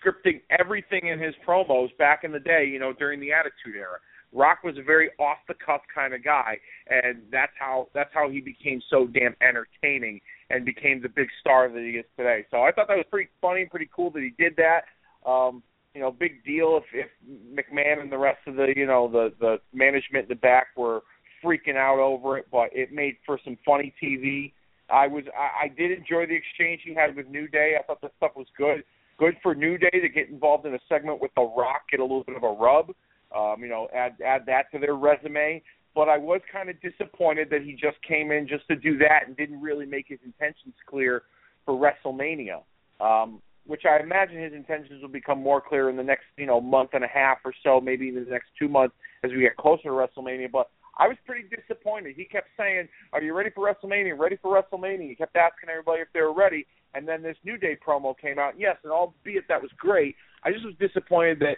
scripting 0.05 0.41
everything 0.59 1.09
in 1.09 1.19
his 1.19 1.35
promos 1.47 1.89
back 1.99 2.25
in 2.25 2.33
the 2.33 2.41
day, 2.41 2.67
you 2.71 2.79
know, 2.79 2.93
during 2.93 3.21
the 3.21 3.33
Attitude 3.33 3.77
Era. 3.77 3.99
Rock 4.35 4.65
was 4.65 4.77
a 4.77 4.83
very 4.83 5.11
off 5.19 5.39
the 5.47 5.55
cuff 5.55 5.81
kind 5.95 6.13
of 6.13 6.25
guy, 6.25 6.59
and 6.91 7.23
that's 7.31 7.53
how 7.59 7.89
that's 7.95 8.11
how 8.13 8.29
he 8.29 8.41
became 8.41 8.83
so 8.91 9.07
damn 9.07 9.37
entertaining 9.41 10.21
and 10.51 10.65
became 10.65 11.01
the 11.01 11.09
big 11.09 11.29
star 11.41 11.69
that 11.69 11.79
he 11.79 11.91
is 11.91 12.05
today. 12.17 12.45
So 12.51 12.63
I 12.63 12.73
thought 12.73 12.89
that 12.89 12.97
was 12.97 13.07
pretty 13.11 13.31
funny, 13.41 13.65
pretty 13.67 13.89
cool 13.95 14.11
that 14.11 14.23
he 14.23 14.33
did 14.37 14.57
that. 14.57 14.83
Um, 15.29 15.63
you 15.95 16.01
know, 16.01 16.11
big 16.11 16.45
deal 16.45 16.81
if 16.83 16.85
if 16.93 17.09
McMahon 17.55 18.03
and 18.03 18.11
the 18.11 18.19
rest 18.19 18.41
of 18.47 18.57
the 18.57 18.73
you 18.77 18.87
know 18.87 19.09
the 19.09 19.33
the 19.41 19.59
management 19.73 20.25
in 20.25 20.29
the 20.29 20.35
back 20.35 20.69
were 20.77 21.03
freaking 21.43 21.77
out 21.77 22.01
over 22.01 22.37
it, 22.37 22.47
but 22.51 22.71
it 22.73 22.93
made 22.93 23.17
for 23.25 23.39
some 23.45 23.57
funny 23.65 23.95
TV. 24.03 24.53
I 24.91 25.07
was 25.07 25.25
I, 25.39 25.67
I 25.67 25.69
did 25.69 25.93
enjoy 25.93 26.27
the 26.27 26.35
exchange 26.35 26.83
he 26.85 26.93
had 26.93 27.15
with 27.15 27.29
New 27.29 27.47
Day. 27.47 27.77
I 27.79 27.85
thought 27.85 28.01
the 28.01 28.11
stuff 28.17 28.33
was 28.35 28.47
good. 28.59 28.83
Good 29.17 29.37
for 29.45 29.55
New 29.55 29.79
Day 29.79 30.01
to 30.03 30.09
get 30.09 30.29
involved 30.29 30.67
in 30.67 30.75
a 30.75 30.79
segment 30.89 31.21
with 31.23 31.31
The 31.37 31.43
Rock, 31.43 31.83
get 31.89 32.01
a 32.01 32.03
little 32.03 32.25
bit 32.25 32.37
of 32.37 32.43
a 32.43 32.51
rub. 32.51 32.91
Um, 33.35 33.57
you 33.61 33.69
know, 33.69 33.89
add 33.95 34.17
add 34.25 34.47
that 34.47 34.71
to 34.73 34.79
their 34.79 34.95
resume 34.95 35.63
but 35.95 36.09
I 36.09 36.19
was 36.19 36.41
kind 36.51 36.69
of 36.69 36.77
disappointed 36.81 37.49
that 37.51 37.63
he 37.63 37.73
just 37.73 38.03
came 38.07 38.33
in 38.33 38.49
just 38.49 38.67
to 38.69 38.77
do 38.77 38.99
that 38.99 39.27
and 39.27 39.37
didn't 39.37 39.61
really 39.61 39.87
make 39.87 40.07
his 40.09 40.19
intentions 40.25 40.75
clear 40.87 41.23
for 41.65 41.75
WrestleMania. 41.75 42.63
Um, 43.01 43.41
which 43.67 43.83
I 43.89 43.99
imagine 44.03 44.43
his 44.43 44.53
intentions 44.53 45.01
will 45.01 45.09
become 45.09 45.41
more 45.41 45.61
clear 45.61 45.89
in 45.89 45.97
the 45.97 46.03
next, 46.03 46.25
you 46.37 46.45
know, 46.45 46.61
month 46.61 46.91
and 46.93 47.03
a 47.03 47.09
half 47.09 47.39
or 47.47 47.55
so, 47.63 47.81
maybe 47.81 48.09
in 48.09 48.15
the 48.15 48.31
next 48.31 48.49
two 48.59 48.69
months 48.69 48.95
as 49.23 49.31
we 49.31 49.41
get 49.41 49.57
closer 49.57 49.85
to 49.85 49.89
WrestleMania. 49.89 50.53
But 50.53 50.69
I 50.99 51.09
was 51.09 51.17
pretty 51.25 51.49
disappointed. 51.49 52.15
He 52.15 52.25
kept 52.25 52.49
saying, 52.59 52.89
"Are 53.15 53.23
you 53.23 53.35
ready 53.35 53.49
for 53.49 53.67
WrestleMania? 53.67 54.19
Ready 54.19 54.37
for 54.37 54.55
WrestleMania?" 54.55 55.09
He 55.09 55.15
kept 55.15 55.35
asking 55.35 55.71
everybody 55.71 56.03
if 56.03 56.09
they 56.13 56.21
were 56.21 56.35
ready, 56.35 56.67
and 56.93 57.09
then 57.09 57.23
this 57.23 57.39
New 57.43 57.57
Day 57.57 57.77
promo 57.77 58.17
came 58.17 58.39
out. 58.39 58.59
Yes, 58.59 58.77
and 58.85 58.93
albeit 58.93 59.49
that 59.49 59.63
was 59.63 59.71
great, 59.79 60.15
I 60.43 60.53
just 60.53 60.65
was 60.67 60.75
disappointed 60.79 61.39
that 61.41 61.57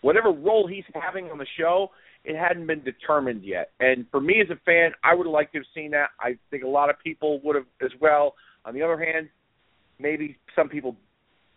whatever 0.00 0.30
role 0.30 0.66
he's 0.66 0.84
having 0.94 1.26
on 1.30 1.38
the 1.38 1.46
show, 1.58 1.90
it 2.24 2.36
hadn't 2.36 2.66
been 2.66 2.82
determined 2.82 3.44
yet. 3.44 3.70
And 3.80 4.06
for 4.10 4.20
me 4.20 4.40
as 4.40 4.50
a 4.50 4.60
fan, 4.64 4.92
I 5.02 5.14
would 5.14 5.26
have 5.26 5.32
liked 5.32 5.52
to 5.52 5.58
have 5.58 5.66
seen 5.74 5.90
that. 5.92 6.10
I 6.20 6.36
think 6.50 6.64
a 6.64 6.68
lot 6.68 6.90
of 6.90 6.96
people 7.02 7.40
would 7.44 7.56
have 7.56 7.66
as 7.82 7.90
well. 8.00 8.34
On 8.64 8.74
the 8.74 8.82
other 8.82 8.98
hand, 8.98 9.28
maybe 9.98 10.36
some 10.54 10.68
people 10.68 10.96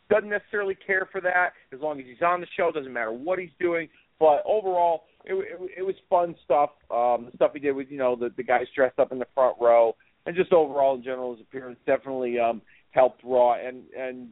doesn't 0.10 0.30
necessarily 0.30 0.76
care 0.76 1.08
for 1.12 1.22
that 1.22 1.52
as 1.74 1.80
long 1.80 2.00
as 2.00 2.06
he's 2.06 2.22
on 2.22 2.42
the 2.42 2.48
show. 2.56 2.72
Doesn't 2.72 2.94
matter 2.94 3.12
what 3.12 3.40
he's 3.40 3.50
doing. 3.60 3.90
But 4.20 4.44
overall, 4.46 5.04
it, 5.26 5.34
it, 5.34 5.72
it 5.80 5.82
was 5.82 5.96
fun 6.10 6.36
stuff. 6.46 6.70
Um, 6.92 7.28
the 7.30 7.32
stuff 7.36 7.52
he 7.54 7.60
did 7.60 7.74
with 7.74 7.90
you 7.90 7.98
know 7.98 8.16
the 8.16 8.30
the 8.38 8.44
guys 8.44 8.66
dressed 8.76 9.00
up 9.00 9.12
in 9.12 9.20
the 9.20 9.28
front 9.34 9.58
row, 9.60 9.96
and 10.26 10.36
just 10.36 10.54
overall 10.54 10.96
in 10.96 11.04
general, 11.04 11.32
his 11.32 11.42
appearance 11.42 11.80
definitely 11.86 12.40
um, 12.40 12.62
helped 12.92 13.22
Raw. 13.24 13.56
And 13.56 13.84
and 13.98 14.30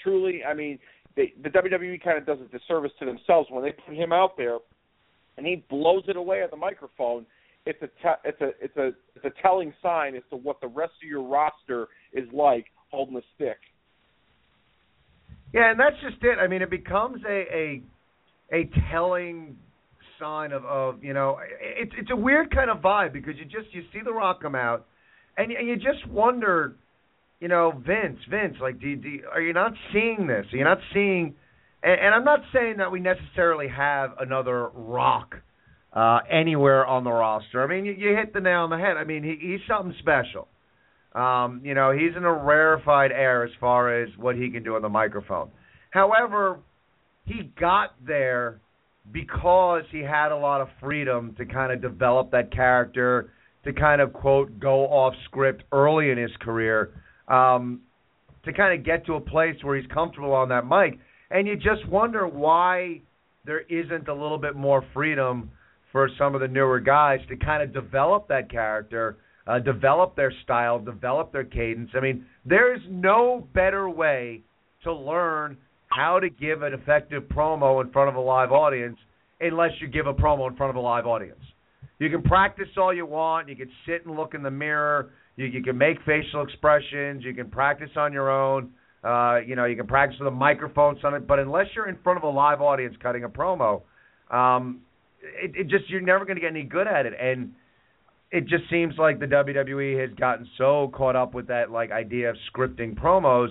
truly, 0.00 0.42
I 0.44 0.54
mean, 0.54 0.78
they, 1.18 1.34
the 1.42 1.50
WWE 1.50 2.02
kind 2.02 2.16
of 2.16 2.24
does 2.24 2.38
a 2.40 2.56
disservice 2.56 2.92
to 3.00 3.04
themselves 3.04 3.48
when 3.50 3.64
they 3.64 3.72
put 3.72 3.94
him 3.94 4.12
out 4.12 4.36
there 4.36 4.58
and 5.36 5.46
he 5.46 5.64
blows 5.68 6.04
it 6.06 6.16
away 6.16 6.42
at 6.42 6.50
the 6.50 6.56
microphone, 6.56 7.26
it's 7.66 7.80
a 7.82 7.86
te- 7.86 8.22
it's 8.24 8.40
a 8.40 8.50
it's 8.62 8.76
a 8.76 8.86
it's 9.16 9.24
a 9.24 9.42
telling 9.42 9.74
sign 9.82 10.14
as 10.14 10.22
to 10.30 10.36
what 10.36 10.60
the 10.60 10.68
rest 10.68 10.92
of 11.02 11.08
your 11.08 11.22
roster 11.22 11.88
is 12.12 12.28
like 12.32 12.66
holding 12.90 13.14
the 13.14 13.22
stick. 13.34 13.58
Yeah, 15.52 15.70
and 15.70 15.80
that's 15.80 15.96
just 16.02 16.22
it. 16.22 16.38
I 16.38 16.46
mean, 16.46 16.62
it 16.62 16.70
becomes 16.70 17.22
a 17.28 17.44
a 17.52 17.82
a 18.52 18.70
telling 18.90 19.56
sign 20.20 20.52
of 20.52 20.64
of 20.64 21.02
you 21.02 21.14
know 21.14 21.38
it's 21.60 21.92
it's 21.98 22.10
a 22.10 22.16
weird 22.16 22.54
kind 22.54 22.70
of 22.70 22.78
vibe 22.78 23.12
because 23.12 23.34
you 23.36 23.44
just 23.44 23.74
you 23.74 23.82
see 23.92 24.00
the 24.04 24.12
Rock 24.12 24.40
come 24.40 24.54
out, 24.54 24.86
and 25.36 25.50
and 25.50 25.66
you 25.68 25.76
just 25.76 26.06
wonder, 26.08 26.76
you 27.40 27.48
know, 27.48 27.72
Vince, 27.72 28.18
Vince, 28.30 28.56
like, 28.60 28.80
do, 28.80 28.96
do 28.96 29.20
are 29.32 29.40
you 29.40 29.52
not 29.52 29.72
seeing 29.92 30.26
this? 30.26 30.46
Are 30.52 30.56
you 30.56 30.64
not 30.64 30.78
seeing? 30.92 31.34
and, 31.82 32.00
and 32.00 32.14
I'm 32.14 32.24
not 32.24 32.40
saying 32.52 32.76
that 32.78 32.90
we 32.90 33.00
necessarily 33.00 33.68
have 33.68 34.10
another 34.20 34.68
Rock 34.68 35.36
uh, 35.92 36.18
anywhere 36.30 36.86
on 36.86 37.04
the 37.04 37.10
roster. 37.10 37.62
I 37.62 37.66
mean, 37.66 37.84
you, 37.84 37.92
you 37.92 38.16
hit 38.16 38.32
the 38.34 38.40
nail 38.40 38.60
on 38.60 38.70
the 38.70 38.76
head. 38.76 38.96
I 38.96 39.04
mean, 39.04 39.22
he, 39.22 39.36
he's 39.40 39.60
something 39.68 39.94
special. 40.00 40.48
Um, 41.14 41.62
you 41.64 41.74
know, 41.74 41.92
he's 41.92 42.16
in 42.16 42.24
a 42.24 42.32
rarefied 42.32 43.10
air 43.10 43.44
as 43.44 43.50
far 43.58 44.02
as 44.02 44.08
what 44.18 44.36
he 44.36 44.50
can 44.50 44.62
do 44.62 44.76
on 44.76 44.82
the 44.82 44.88
microphone. 44.88 45.50
However, 45.90 46.58
he 47.24 47.50
got 47.58 47.94
there 48.06 48.60
because 49.10 49.84
he 49.90 50.00
had 50.00 50.32
a 50.32 50.36
lot 50.36 50.60
of 50.60 50.68
freedom 50.80 51.34
to 51.38 51.46
kind 51.46 51.72
of 51.72 51.80
develop 51.80 52.30
that 52.32 52.52
character, 52.52 53.32
to 53.64 53.72
kind 53.72 54.00
of 54.00 54.12
quote 54.12 54.60
go 54.60 54.84
off 54.84 55.14
script 55.24 55.64
early 55.72 56.10
in 56.10 56.18
his 56.18 56.30
career, 56.40 56.90
um, 57.28 57.80
to 58.44 58.52
kind 58.52 58.78
of 58.78 58.84
get 58.84 59.06
to 59.06 59.14
a 59.14 59.20
place 59.20 59.56
where 59.62 59.76
he's 59.76 59.90
comfortable 59.90 60.32
on 60.32 60.48
that 60.48 60.66
mic 60.66 60.98
and 61.30 61.46
you 61.46 61.56
just 61.56 61.86
wonder 61.88 62.26
why 62.26 63.00
there 63.44 63.60
isn't 63.60 64.08
a 64.08 64.12
little 64.12 64.38
bit 64.38 64.56
more 64.56 64.84
freedom 64.94 65.50
for 65.92 66.08
some 66.18 66.34
of 66.34 66.40
the 66.40 66.48
newer 66.48 66.80
guys 66.80 67.20
to 67.28 67.36
kind 67.36 67.62
of 67.62 67.72
develop 67.72 68.28
that 68.28 68.50
character, 68.50 69.16
uh, 69.46 69.58
develop 69.58 70.16
their 70.16 70.32
style, 70.44 70.78
develop 70.78 71.32
their 71.32 71.44
cadence. 71.44 71.90
I 71.94 72.00
mean, 72.00 72.26
there's 72.44 72.80
no 72.88 73.46
better 73.54 73.88
way 73.88 74.42
to 74.84 74.92
learn 74.92 75.56
how 75.88 76.20
to 76.20 76.28
give 76.28 76.62
an 76.62 76.74
effective 76.74 77.24
promo 77.24 77.82
in 77.82 77.90
front 77.90 78.10
of 78.10 78.16
a 78.16 78.20
live 78.20 78.52
audience 78.52 78.98
unless 79.40 79.70
you 79.80 79.88
give 79.88 80.06
a 80.06 80.14
promo 80.14 80.48
in 80.48 80.56
front 80.56 80.70
of 80.70 80.76
a 80.76 80.80
live 80.80 81.06
audience. 81.06 81.40
You 81.98 82.10
can 82.10 82.22
practice 82.22 82.68
all 82.76 82.94
you 82.94 83.06
want. 83.06 83.48
You 83.48 83.56
can 83.56 83.70
sit 83.86 84.06
and 84.06 84.14
look 84.14 84.34
in 84.34 84.42
the 84.42 84.50
mirror. 84.50 85.10
You, 85.38 85.46
you 85.46 85.62
can 85.62 85.78
make 85.78 85.98
facial 86.04 86.42
expressions. 86.42 87.22
You 87.24 87.32
can 87.32 87.48
practice 87.48 87.90
on 87.96 88.12
your 88.12 88.28
own. 88.28 88.70
Uh, 89.04 89.38
you 89.46 89.54
know, 89.54 89.64
you 89.64 89.76
can 89.76 89.86
practice 89.86 90.18
with 90.18 90.26
a 90.26 90.32
microphone, 90.32 90.98
something, 91.00 91.24
but 91.26 91.38
unless 91.38 91.66
you're 91.76 91.88
in 91.88 91.96
front 92.02 92.16
of 92.16 92.24
a 92.24 92.28
live 92.28 92.60
audience 92.60 92.96
cutting 93.00 93.22
a 93.22 93.28
promo, 93.28 93.82
um, 94.32 94.80
it, 95.22 95.52
it 95.54 95.68
just 95.68 95.88
you're 95.88 96.00
never 96.00 96.24
going 96.24 96.34
to 96.34 96.40
get 96.40 96.50
any 96.50 96.64
good 96.64 96.88
at 96.88 97.06
it, 97.06 97.12
and 97.18 97.52
it 98.32 98.48
just 98.48 98.64
seems 98.68 98.94
like 98.98 99.20
the 99.20 99.26
WWE 99.26 100.00
has 100.00 100.10
gotten 100.18 100.48
so 100.58 100.90
caught 100.92 101.14
up 101.14 101.32
with 101.32 101.46
that 101.46 101.70
like 101.70 101.92
idea 101.92 102.30
of 102.30 102.36
scripting 102.52 102.98
promos 102.98 103.50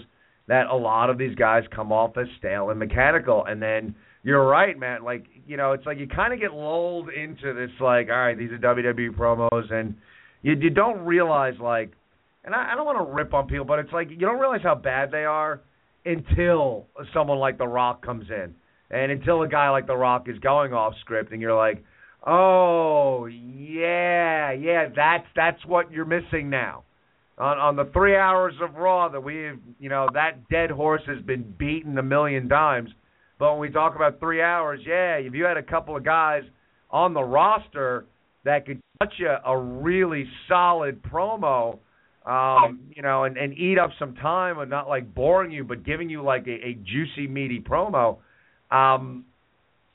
that 0.50 0.67
a 0.67 0.75
lot 0.75 1.10
of 1.10 1.17
these 1.17 1.36
guys 1.36 1.63
come 1.74 1.94
off 1.94 2.17
as 2.17 2.27
stale 2.38 2.70
and 2.70 2.77
mechanical, 2.77 3.46
and 3.46 3.62
then 3.62 3.96
you're 4.24 4.46
right, 4.46 4.77
man. 4.77 5.06
Like 5.06 5.24
you 5.48 5.56
know, 5.56 5.72
it's 5.72 5.86
like 5.86 5.98
you 5.98 6.08
kind 6.08 6.34
of 6.34 6.41
get 6.41 6.51
lulled 6.51 7.08
into 7.08 7.53
this 7.53 7.72
like, 7.79 8.10
all 8.10 8.17
right, 8.17 8.38
these 8.38 8.51
are 8.51 8.58
WWE 8.58 9.15
promos, 9.15 9.72
and 9.72 9.96
you 10.41 10.56
you 10.60 10.70
don't 10.70 11.06
realize 11.06 11.56
like, 11.60 11.91
and 12.44 12.53
I, 12.53 12.74
I 12.74 12.75
don't 12.75 12.86
want 12.86 13.00
to 13.00 13.13
rip 13.13 13.34
on 13.34 13.48
people, 13.48 13.65
but 13.65 13.79
it's 13.79 13.91
like 13.91 14.10
you 14.10 14.17
don't 14.17 14.39
realize 14.39 14.62
how 14.63 14.75
bad 14.75 15.12
they 15.12 15.25
are 15.25 15.62
until 16.06 16.88
someone 17.13 17.39
like 17.39 17.58
The 17.58 17.67
Rock 17.67 18.06
comes 18.06 18.25
in, 18.29 18.56
and 18.89 19.12
until 19.12 19.41
a 19.41 19.48
guy 19.48 19.70
like 19.70 19.88
The 19.88 19.98
Rock 19.98 20.27
is 20.29 20.39
going 20.39 20.74
off 20.74 20.94
script, 21.01 21.32
and 21.32 21.41
you're 21.41 21.56
like, 21.56 21.84
oh 22.25 23.25
yeah, 23.25 24.51
yeah, 24.51 24.88
that's 24.96 25.27
that's 25.36 25.65
what 25.65 25.91
you're 25.91 26.06
missing 26.06 26.50
now. 26.50 26.84
On 27.38 27.58
on 27.58 27.75
the 27.75 27.86
three 27.94 28.15
hours 28.15 28.53
of 28.62 28.75
Raw 28.75 29.10
that 29.10 29.22
we've 29.22 29.60
you 29.79 29.89
know 29.89 30.08
that 30.13 30.50
dead 30.50 30.72
horse 30.72 31.03
has 31.08 31.22
been 31.24 31.44
beaten 31.58 31.98
a 31.98 32.03
million 32.03 32.50
times. 32.50 32.89
But 33.39 33.51
when 33.51 33.60
we 33.60 33.70
talk 33.70 33.96
about 33.96 34.20
three 34.20 34.41
hours, 34.41 34.79
yeah, 34.86 35.15
if 35.17 35.34
you 35.34 35.46
had 35.46 35.58
a 35.58 35.63
couple 35.63 35.96
of 35.96 36.03
guys 36.03 36.41
on 36.89 37.13
the 37.13 37.22
roster 37.22 38.06
that 38.46 38.65
could 38.65 38.79
touch 38.99 39.13
you 39.17 39.29
a 39.29 39.57
really 39.57 40.25
solid 40.47 41.01
promo, 41.03 41.79
um, 42.25 42.81
you 42.95 43.01
know, 43.01 43.23
and, 43.23 43.37
and 43.37 43.57
eat 43.57 43.77
up 43.79 43.91
some 43.99 44.15
time 44.15 44.59
and 44.59 44.69
not 44.69 44.87
like 44.87 45.13
boring 45.13 45.51
you, 45.51 45.63
but 45.63 45.83
giving 45.83 46.09
you 46.09 46.21
like 46.23 46.45
a, 46.47 46.67
a 46.67 46.73
juicy, 46.73 47.27
meaty 47.27 47.59
promo, 47.59 48.17
um, 48.71 49.25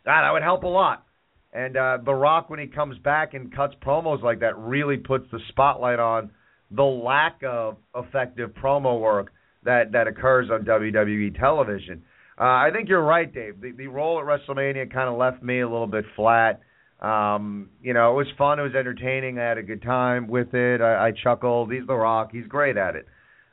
that, 0.04 0.22
that 0.22 0.30
would 0.32 0.42
help 0.42 0.62
a 0.62 0.68
lot. 0.68 1.04
And 1.52 1.76
uh, 1.76 1.98
Rock, 2.06 2.48
when 2.48 2.58
he 2.58 2.66
comes 2.66 2.96
back 2.98 3.34
and 3.34 3.54
cuts 3.54 3.74
promos 3.84 4.22
like 4.22 4.40
that, 4.40 4.56
really 4.56 4.96
puts 4.96 5.26
the 5.30 5.38
spotlight 5.48 5.98
on 5.98 6.30
the 6.70 6.82
lack 6.82 7.40
of 7.46 7.76
effective 7.94 8.50
promo 8.50 8.98
work 8.98 9.32
that 9.64 9.92
that 9.92 10.06
occurs 10.06 10.48
on 10.50 10.64
WWE 10.64 11.38
television. 11.38 12.02
Uh, 12.40 12.44
I 12.44 12.70
think 12.72 12.88
you're 12.88 13.04
right, 13.04 13.32
Dave. 13.32 13.60
The, 13.60 13.72
the 13.72 13.86
role 13.86 14.18
at 14.18 14.24
WrestleMania 14.24 14.92
kind 14.92 15.08
of 15.08 15.18
left 15.18 15.42
me 15.42 15.60
a 15.60 15.68
little 15.68 15.86
bit 15.86 16.04
flat. 16.16 16.60
Um, 17.02 17.68
you 17.82 17.92
know, 17.92 18.12
it 18.12 18.14
was 18.14 18.28
fun. 18.38 18.60
It 18.60 18.62
was 18.62 18.74
entertaining. 18.78 19.38
I 19.38 19.42
had 19.42 19.58
a 19.58 19.62
good 19.62 19.82
time 19.82 20.28
with 20.28 20.54
it. 20.54 20.80
I, 20.80 21.08
I 21.08 21.12
chuckled. 21.12 21.72
He's 21.72 21.86
The 21.86 21.94
Rock. 21.94 22.30
He's 22.32 22.46
great 22.46 22.76
at 22.76 22.94
it. 22.94 23.06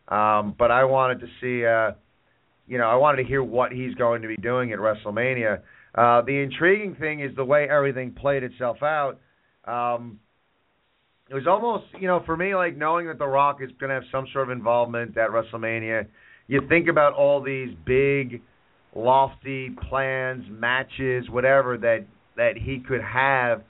Um, 0.07 0.55
but 0.57 0.71
I 0.71 0.83
wanted 0.83 1.19
to 1.21 1.27
see, 1.41 1.65
uh, 1.65 1.91
you 2.67 2.77
know, 2.77 2.87
I 2.87 2.95
wanted 2.95 3.23
to 3.23 3.27
hear 3.27 3.43
what 3.43 3.71
he's 3.71 3.95
going 3.95 4.21
to 4.21 4.27
be 4.27 4.37
doing 4.37 4.71
at 4.71 4.79
WrestleMania. 4.79 5.61
Uh, 5.95 6.21
the 6.21 6.39
intriguing 6.39 6.95
thing 6.95 7.21
is 7.21 7.35
the 7.35 7.43
way 7.43 7.67
everything 7.67 8.13
played 8.13 8.43
itself 8.43 8.77
out. 8.83 9.19
Um, 9.65 10.19
it 11.29 11.33
was 11.33 11.47
almost, 11.47 11.85
you 11.99 12.07
know, 12.07 12.21
for 12.25 12.37
me, 12.37 12.55
like 12.55 12.77
knowing 12.77 13.07
that 13.07 13.17
The 13.17 13.27
Rock 13.27 13.57
is 13.61 13.69
going 13.79 13.89
to 13.89 13.95
have 13.95 14.03
some 14.11 14.27
sort 14.31 14.49
of 14.49 14.55
involvement 14.55 15.17
at 15.17 15.29
WrestleMania. 15.31 16.07
You 16.47 16.61
think 16.69 16.87
about 16.87 17.13
all 17.13 17.41
these 17.41 17.69
big 17.85 18.41
lofty 18.95 19.75
plans, 19.89 20.45
matches, 20.49 21.29
whatever 21.29 21.77
that 21.77 22.05
that 22.39 22.55
he 22.57 22.79
could 22.79 23.01
have 23.01 23.61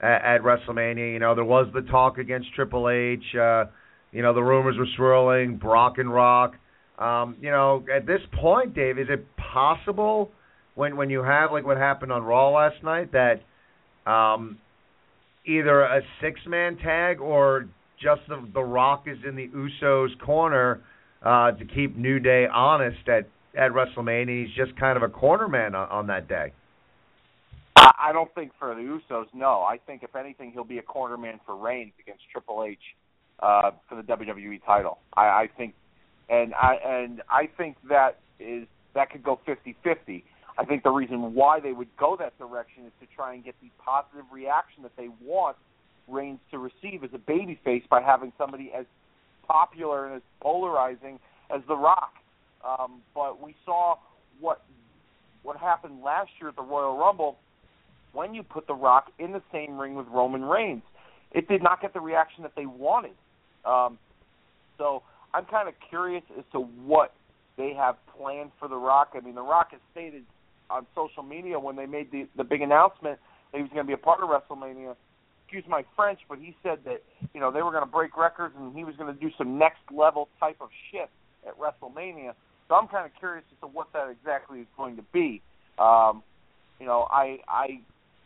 at, 0.00 0.36
at 0.36 0.42
WrestleMania. 0.42 1.12
You 1.12 1.18
know, 1.18 1.34
there 1.34 1.44
was 1.44 1.66
the 1.74 1.80
talk 1.80 2.18
against 2.18 2.54
Triple 2.54 2.90
H. 2.90 3.22
Uh, 3.34 3.64
you 4.12 4.22
know, 4.22 4.34
the 4.34 4.42
rumors 4.42 4.76
were 4.78 4.86
swirling, 4.96 5.56
Brock 5.56 5.94
and 5.96 6.12
Rock. 6.12 6.54
Um, 6.98 7.36
you 7.40 7.50
know, 7.50 7.84
at 7.94 8.06
this 8.06 8.20
point, 8.38 8.74
Dave, 8.74 8.98
is 8.98 9.08
it 9.08 9.24
possible 9.52 10.30
when 10.74 10.96
when 10.96 11.10
you 11.10 11.22
have 11.22 11.52
like 11.52 11.64
what 11.64 11.78
happened 11.78 12.12
on 12.12 12.22
Raw 12.22 12.50
last 12.50 12.82
night 12.84 13.12
that 13.12 13.40
um, 14.10 14.58
either 15.46 15.80
a 15.80 16.00
six 16.20 16.38
man 16.46 16.76
tag 16.76 17.20
or 17.20 17.66
just 18.02 18.20
the 18.28 18.46
the 18.52 18.62
Rock 18.62 19.04
is 19.06 19.18
in 19.26 19.36
the 19.36 19.48
Usos 19.48 20.18
corner 20.20 20.82
uh, 21.24 21.52
to 21.52 21.64
keep 21.64 21.96
New 21.96 22.18
Day 22.18 22.46
honest 22.52 23.08
at 23.08 23.28
at 23.56 23.70
WrestleMania. 23.70 24.46
He's 24.46 24.54
just 24.54 24.78
kind 24.78 24.96
of 24.96 25.02
a 25.02 25.08
corner 25.08 25.48
man 25.48 25.74
on, 25.74 25.88
on 25.88 26.06
that 26.08 26.28
day. 26.28 26.52
I 27.80 28.10
don't 28.12 28.32
think 28.34 28.52
for 28.58 28.74
the 28.74 28.80
Usos, 28.80 29.26
no. 29.34 29.62
I 29.62 29.78
think 29.86 30.02
if 30.02 30.16
anything, 30.16 30.52
he'll 30.52 30.64
be 30.64 30.78
a 30.78 30.82
corner 30.82 31.16
man 31.16 31.40
for 31.44 31.56
Reigns 31.56 31.92
against 32.00 32.22
Triple 32.32 32.64
H 32.64 32.78
uh, 33.40 33.70
for 33.88 33.96
the 33.96 34.02
WWE 34.02 34.64
title. 34.64 34.98
I, 35.14 35.22
I 35.22 35.48
think, 35.56 35.74
and 36.28 36.54
I 36.54 36.74
and 36.84 37.22
I 37.28 37.48
think 37.56 37.76
that 37.88 38.20
is 38.40 38.66
that 38.94 39.10
could 39.10 39.22
go 39.22 39.40
fifty 39.44 39.76
fifty. 39.82 40.24
I 40.58 40.64
think 40.64 40.82
the 40.82 40.90
reason 40.90 41.34
why 41.34 41.60
they 41.60 41.72
would 41.72 41.94
go 41.96 42.16
that 42.18 42.36
direction 42.38 42.84
is 42.84 42.92
to 43.00 43.06
try 43.14 43.34
and 43.34 43.44
get 43.44 43.54
the 43.62 43.70
positive 43.78 44.24
reaction 44.32 44.82
that 44.82 44.96
they 44.96 45.08
want 45.22 45.56
Reigns 46.08 46.40
to 46.50 46.58
receive 46.58 47.04
as 47.04 47.10
a 47.14 47.18
babyface 47.18 47.88
by 47.88 48.00
having 48.00 48.32
somebody 48.36 48.72
as 48.76 48.86
popular 49.46 50.06
and 50.06 50.16
as 50.16 50.22
polarizing 50.40 51.20
as 51.54 51.60
The 51.68 51.76
Rock. 51.76 52.14
Um, 52.64 53.02
but 53.14 53.40
we 53.40 53.54
saw 53.64 53.96
what 54.40 54.64
what 55.42 55.56
happened 55.56 56.02
last 56.02 56.30
year 56.40 56.48
at 56.48 56.56
the 56.56 56.62
Royal 56.62 56.96
Rumble 56.96 57.38
when 58.12 58.34
you 58.34 58.42
put 58.42 58.66
The 58.66 58.74
Rock 58.74 59.12
in 59.18 59.32
the 59.32 59.42
same 59.52 59.78
ring 59.78 59.94
with 59.94 60.06
Roman 60.08 60.44
Reigns. 60.44 60.82
It 61.32 61.48
did 61.48 61.62
not 61.62 61.82
get 61.82 61.92
the 61.92 62.00
reaction 62.00 62.42
that 62.42 62.52
they 62.56 62.66
wanted. 62.66 63.12
Um, 63.64 63.98
so 64.78 65.02
I'm 65.34 65.44
kind 65.44 65.68
of 65.68 65.74
curious 65.88 66.22
as 66.38 66.44
to 66.52 66.60
what 66.60 67.12
they 67.56 67.74
have 67.74 67.96
planned 68.16 68.50
for 68.58 68.68
The 68.68 68.76
Rock. 68.76 69.10
I 69.14 69.20
mean, 69.20 69.34
The 69.34 69.42
Rock 69.42 69.72
has 69.72 69.80
stated 69.92 70.24
on 70.70 70.86
social 70.94 71.22
media 71.22 71.58
when 71.58 71.76
they 71.76 71.86
made 71.86 72.10
the 72.12 72.26
the 72.36 72.44
big 72.44 72.62
announcement 72.62 73.18
that 73.52 73.58
he 73.58 73.62
was 73.62 73.70
going 73.72 73.84
to 73.84 73.86
be 73.86 73.94
a 73.94 73.96
part 73.96 74.22
of 74.22 74.28
WrestleMania. 74.28 74.94
Excuse 75.44 75.64
my 75.68 75.82
French, 75.96 76.20
but 76.28 76.38
he 76.38 76.54
said 76.62 76.80
that 76.84 77.02
you 77.32 77.40
know 77.40 77.50
they 77.50 77.62
were 77.62 77.70
going 77.70 77.84
to 77.84 77.90
break 77.90 78.16
records 78.16 78.54
and 78.58 78.76
he 78.76 78.84
was 78.84 78.94
going 78.96 79.12
to 79.12 79.18
do 79.18 79.30
some 79.38 79.58
next 79.58 79.80
level 79.90 80.28
type 80.38 80.56
of 80.60 80.68
shit 80.90 81.08
at 81.46 81.54
WrestleMania. 81.58 82.32
So 82.68 82.74
I'm 82.74 82.86
kind 82.86 83.06
of 83.06 83.12
curious 83.18 83.44
as 83.50 83.58
to 83.60 83.66
what 83.66 83.88
that 83.94 84.08
exactly 84.10 84.60
is 84.60 84.66
going 84.76 84.96
to 84.96 85.04
be. 85.12 85.40
Um, 85.78 86.22
you 86.78 86.86
know, 86.86 87.08
I 87.10 87.38
I 87.48 87.80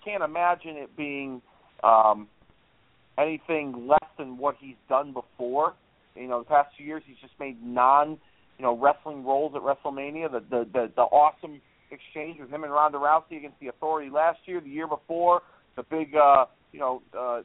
can't 0.04 0.22
imagine 0.22 0.76
it 0.76 0.96
being 0.96 1.42
um, 1.82 2.28
anything 3.18 3.86
less 3.88 4.10
than 4.18 4.38
what 4.38 4.56
he's 4.60 4.76
done 4.88 5.12
before. 5.12 5.74
You 6.14 6.28
know, 6.28 6.40
the 6.40 6.46
past 6.46 6.70
few 6.76 6.86
years 6.86 7.02
he's 7.06 7.16
just 7.20 7.34
made 7.40 7.62
non, 7.62 8.18
you 8.58 8.64
know, 8.64 8.76
wrestling 8.76 9.24
roles 9.24 9.54
at 9.54 9.62
WrestleMania. 9.62 10.30
The 10.30 10.40
the 10.40 10.66
the, 10.72 10.92
the 10.94 11.02
awesome 11.02 11.60
exchange 11.90 12.40
with 12.40 12.50
him 12.50 12.64
and 12.64 12.72
Ronda 12.72 12.98
Rousey 12.98 13.36
against 13.36 13.60
the 13.60 13.68
Authority 13.68 14.10
last 14.10 14.38
year, 14.46 14.60
the 14.60 14.68
year 14.68 14.86
before, 14.86 15.42
the 15.76 15.82
big, 15.82 16.14
uh, 16.16 16.46
you 16.72 16.80
know, 16.80 17.02
uh, 17.18 17.42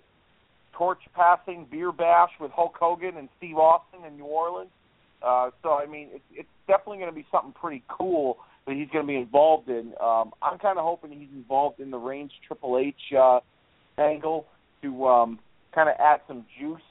torch 0.73 1.01
passing 1.13 1.67
beer 1.69 1.91
bash 1.91 2.29
with 2.39 2.51
Hulk 2.51 2.75
Hogan 2.79 3.17
and 3.17 3.29
Steve 3.37 3.57
Austin 3.57 4.05
in 4.05 4.15
New 4.17 4.25
Orleans. 4.25 4.71
Uh, 5.21 5.49
so 5.63 5.73
I 5.73 5.85
mean, 5.85 6.09
it's, 6.13 6.23
it's 6.31 6.49
definitely 6.67 6.97
going 6.97 7.09
to 7.09 7.15
be 7.15 7.25
something 7.31 7.53
pretty 7.53 7.83
cool 7.89 8.37
that 8.67 8.75
he's 8.75 8.89
going 8.89 9.05
to 9.05 9.07
be 9.07 9.15
involved 9.17 9.69
in. 9.69 9.93
Um, 10.01 10.31
I'm 10.41 10.59
kind 10.59 10.77
of 10.77 10.83
hoping 10.83 11.11
he's 11.11 11.29
involved 11.33 11.79
in 11.79 11.89
the 11.89 11.97
Reigns 11.97 12.31
Triple 12.45 12.77
H 12.77 12.95
uh, 13.17 13.39
angle 13.97 14.45
to 14.81 15.07
um, 15.07 15.39
kind 15.73 15.89
of 15.89 15.95
add 15.99 16.19
some 16.27 16.45
juice 16.59 16.81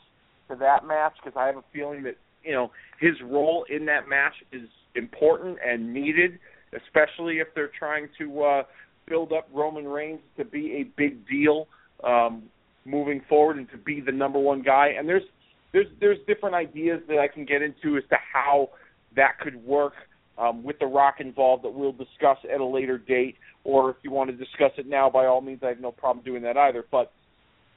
to 0.49 0.57
that 0.57 0.87
match 0.87 1.13
because 1.23 1.37
I 1.39 1.47
have 1.47 1.57
a 1.57 1.65
feeling 1.73 2.03
that 2.05 2.17
you 2.43 2.53
know 2.53 2.71
his 2.99 3.15
role 3.23 3.67
in 3.69 3.87
that 3.87 4.09
match 4.09 4.35
is 4.53 4.69
important 4.95 5.59
and 5.65 5.93
needed, 5.93 6.39
especially 6.75 7.39
if 7.39 7.49
they're 7.55 7.71
trying 7.79 8.09
to 8.19 8.43
uh, 8.43 8.63
build 9.07 9.33
up 9.33 9.49
Roman 9.53 9.87
Reigns 9.87 10.21
to 10.39 10.45
be 10.45 10.77
a 10.81 10.85
big 10.97 11.29
deal 11.29 11.69
um, 12.05 12.45
moving 12.85 13.21
forward 13.29 13.59
and 13.59 13.71
to 13.71 13.77
be 13.77 14.01
the 14.01 14.13
number 14.13 14.39
one 14.39 14.63
guy. 14.63 14.89
And 14.99 15.07
there's 15.07 15.25
there's 15.73 15.89
there's 16.01 16.19
different 16.27 16.55
ideas 16.55 17.03
that 17.09 17.19
I 17.19 17.29
can 17.29 17.45
get 17.45 17.61
into 17.61 17.99
as 17.99 18.05
to 18.09 18.17
how 18.33 18.71
that 19.15 19.39
could 19.41 19.57
work 19.65 19.93
um, 20.39 20.63
with 20.63 20.79
the 20.79 20.87
Rock 20.87 21.17
involved 21.21 21.65
that 21.65 21.73
we'll 21.73 21.93
discuss 21.93 22.39
at 22.53 22.61
a 22.61 22.65
later 22.65 22.99
date. 22.99 23.37
Or 23.65 23.91
if 23.91 23.97
you 24.03 24.11
want 24.11 24.31
to 24.31 24.37
discuss 24.37 24.73
it 24.79 24.87
now, 24.87 25.11
by 25.11 25.27
all 25.27 25.41
means, 25.41 25.61
I 25.63 25.69
have 25.69 25.81
no 25.81 25.93
problem 25.93 26.25
doing 26.25 26.43
that 26.43 26.57
either. 26.57 26.85
But 26.91 27.13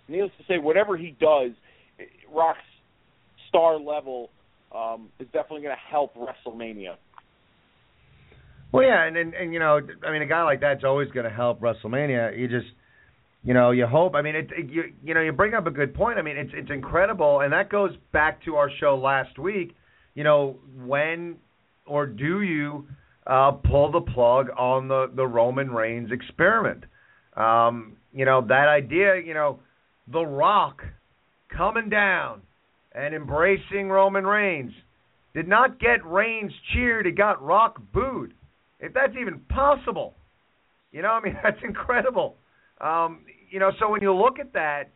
needless 0.07 0.31
to 0.37 0.43
say, 0.47 0.57
whatever 0.57 0.97
he 0.97 1.15
does, 1.19 1.51
Rock's 2.33 2.59
star 3.47 3.79
level 3.79 4.29
um, 4.73 5.09
is 5.19 5.27
definitely 5.27 5.61
going 5.61 5.75
to 5.75 5.91
help 5.91 6.13
WrestleMania. 6.15 6.95
Well, 8.71 8.83
yeah, 8.83 9.05
and, 9.05 9.17
and 9.17 9.33
and 9.33 9.51
you 9.51 9.59
know, 9.59 9.79
I 10.05 10.11
mean, 10.11 10.21
a 10.21 10.27
guy 10.27 10.43
like 10.43 10.61
that's 10.61 10.83
always 10.83 11.09
going 11.09 11.23
to 11.23 11.31
help 11.31 11.59
WrestleMania. 11.59 12.37
You 12.37 12.47
just 12.47 12.67
you 13.43 13.53
know, 13.53 13.71
you 13.71 13.87
hope. 13.87 14.15
I 14.15 14.21
mean, 14.21 14.35
it, 14.35 14.49
it, 14.55 14.69
you 14.69 14.83
you 15.03 15.13
know, 15.13 15.21
you 15.21 15.31
bring 15.31 15.55
up 15.55 15.65
a 15.65 15.71
good 15.71 15.95
point. 15.95 16.19
I 16.19 16.21
mean, 16.21 16.37
it's 16.37 16.51
it's 16.53 16.69
incredible, 16.69 17.39
and 17.39 17.51
that 17.51 17.69
goes 17.69 17.91
back 18.11 18.43
to 18.45 18.55
our 18.57 18.69
show 18.79 18.95
last 18.97 19.39
week. 19.39 19.75
You 20.13 20.23
know, 20.23 20.57
when 20.77 21.37
or 21.89 22.05
do 22.05 22.41
you 22.41 22.87
uh, 23.27 23.51
pull 23.51 23.91
the 23.91 24.01
plug 24.01 24.47
on 24.57 24.87
the 24.87 25.11
the 25.15 25.25
Roman 25.25 25.71
Reigns 25.71 26.11
experiment? 26.11 26.85
Um, 27.35 27.97
you 28.13 28.25
know, 28.25 28.41
that 28.47 28.67
idea. 28.67 29.21
You 29.21 29.33
know, 29.33 29.59
The 30.11 30.25
Rock 30.25 30.81
coming 31.55 31.89
down 31.89 32.41
and 32.93 33.13
embracing 33.13 33.89
Roman 33.89 34.25
Reigns 34.25 34.71
did 35.33 35.47
not 35.47 35.79
get 35.79 36.05
Reigns 36.05 36.51
cheered. 36.73 37.07
It 37.07 37.17
got 37.17 37.41
Rock 37.41 37.81
booed. 37.93 38.33
If 38.79 38.93
that's 38.93 39.13
even 39.19 39.39
possible, 39.49 40.13
you 40.91 41.01
know, 41.01 41.09
I 41.09 41.21
mean, 41.21 41.37
that's 41.43 41.59
incredible. 41.63 42.35
Um, 42.81 43.25
you 43.49 43.59
know, 43.59 43.71
so 43.79 43.89
when 43.89 44.01
you 44.01 44.13
look 44.13 44.39
at 44.39 44.53
that, 44.53 44.91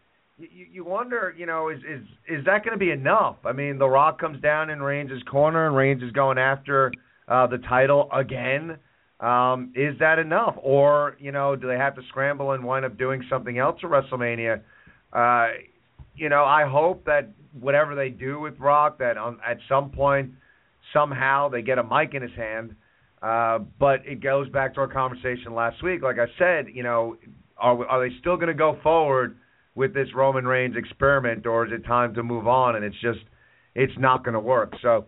you, 0.52 0.68
you 0.72 0.86
wonder, 0.86 1.34
you 1.38 1.46
know, 1.46 1.70
is 1.70 1.80
is 1.80 2.06
is 2.28 2.46
that 2.46 2.64
going 2.64 2.74
to 2.74 2.78
be 2.78 2.92
enough? 2.92 3.38
I 3.46 3.52
mean, 3.52 3.78
The 3.78 3.88
Rock 3.88 4.20
comes 4.20 4.42
down 4.42 4.70
in 4.70 4.82
Reigns' 4.82 5.24
corner, 5.30 5.68
and 5.68 5.76
Reigns 5.76 6.04
is 6.04 6.12
going 6.12 6.38
after 6.38 6.92
uh, 7.28 7.48
the 7.48 7.60
title 7.60 8.10
again. 8.12 8.78
Um, 9.20 9.72
is 9.76 9.98
that 10.00 10.20
enough, 10.20 10.56
or 10.62 11.16
you 11.20 11.32
know, 11.32 11.56
do 11.56 11.68
they 11.68 11.78
have 11.78 11.96
to 11.96 12.02
scramble 12.10 12.52
and 12.52 12.64
wind 12.64 12.86
up 12.86 12.98
doing 12.98 13.24
something 13.30 13.58
else 13.58 13.80
at 13.84 13.90
WrestleMania? 13.90 14.62
Uh, 15.14 15.48
you 16.16 16.30
know, 16.30 16.44
I 16.44 16.68
hope 16.68 17.06
that 17.06 17.30
whatever 17.60 17.96
they 17.96 18.10
do 18.10 18.40
with 18.40 18.60
Rock, 18.60 19.00
that 19.00 19.18
on, 19.18 19.40
at 19.48 19.58
some 19.70 19.92
point, 19.92 20.32
somehow 20.92 21.50
they 21.50 21.62
get 21.62 21.78
a 21.78 21.84
mic 21.84 22.14
in 22.14 22.22
his 22.22 22.34
hand. 22.36 22.76
Uh, 23.22 23.60
but 23.80 24.06
it 24.06 24.22
goes 24.22 24.50
back 24.50 24.74
to 24.74 24.82
our 24.82 24.88
conversation 24.88 25.56
last 25.56 25.82
week. 25.82 26.02
Like 26.02 26.18
I 26.20 26.26
said, 26.38 26.66
you 26.74 26.84
know, 26.84 27.16
are 27.58 27.86
are 27.88 28.08
they 28.10 28.14
still 28.20 28.36
going 28.36 28.48
to 28.48 28.54
go 28.54 28.78
forward 28.84 29.38
with 29.76 29.94
this 29.94 30.08
Roman 30.16 30.46
Reigns 30.46 30.76
experiment, 30.78 31.46
or 31.46 31.66
is 31.66 31.72
it 31.72 31.86
time 31.86 32.14
to 32.16 32.24
move 32.24 32.48
on? 32.48 32.76
And 32.76 32.86
it's 32.86 33.00
just, 33.02 33.20
it's 33.76 33.94
not 33.98 34.24
going 34.24 34.34
to 34.34 34.40
work. 34.40 34.74
So, 34.82 35.06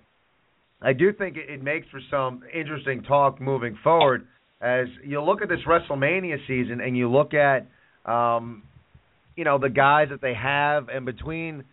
I 0.82 0.93
do 0.93 1.12
think 1.13 1.38
it, 1.38 1.63
makes 1.63 1.88
for 1.89 1.99
some 2.12 2.41
interesting 2.54 3.01
talk 3.04 3.41
moving 3.41 3.78
forward 3.84 4.28
as 4.62 4.88
you 5.04 5.21
look 5.21 5.41
at 5.41 5.49
this 5.49 5.60
WrestleMania 5.67 6.38
season 6.47 6.82
and 6.82 6.95
you 6.95 7.10
look 7.10 7.34
at, 7.34 7.67
um, 8.06 8.63
you 9.36 9.43
know, 9.43 9.58
the 9.58 9.69
guys 9.69 10.10
that 10.12 10.21
they 10.21 10.34
have, 10.34 10.89
and 10.89 11.06
between, 11.06 11.63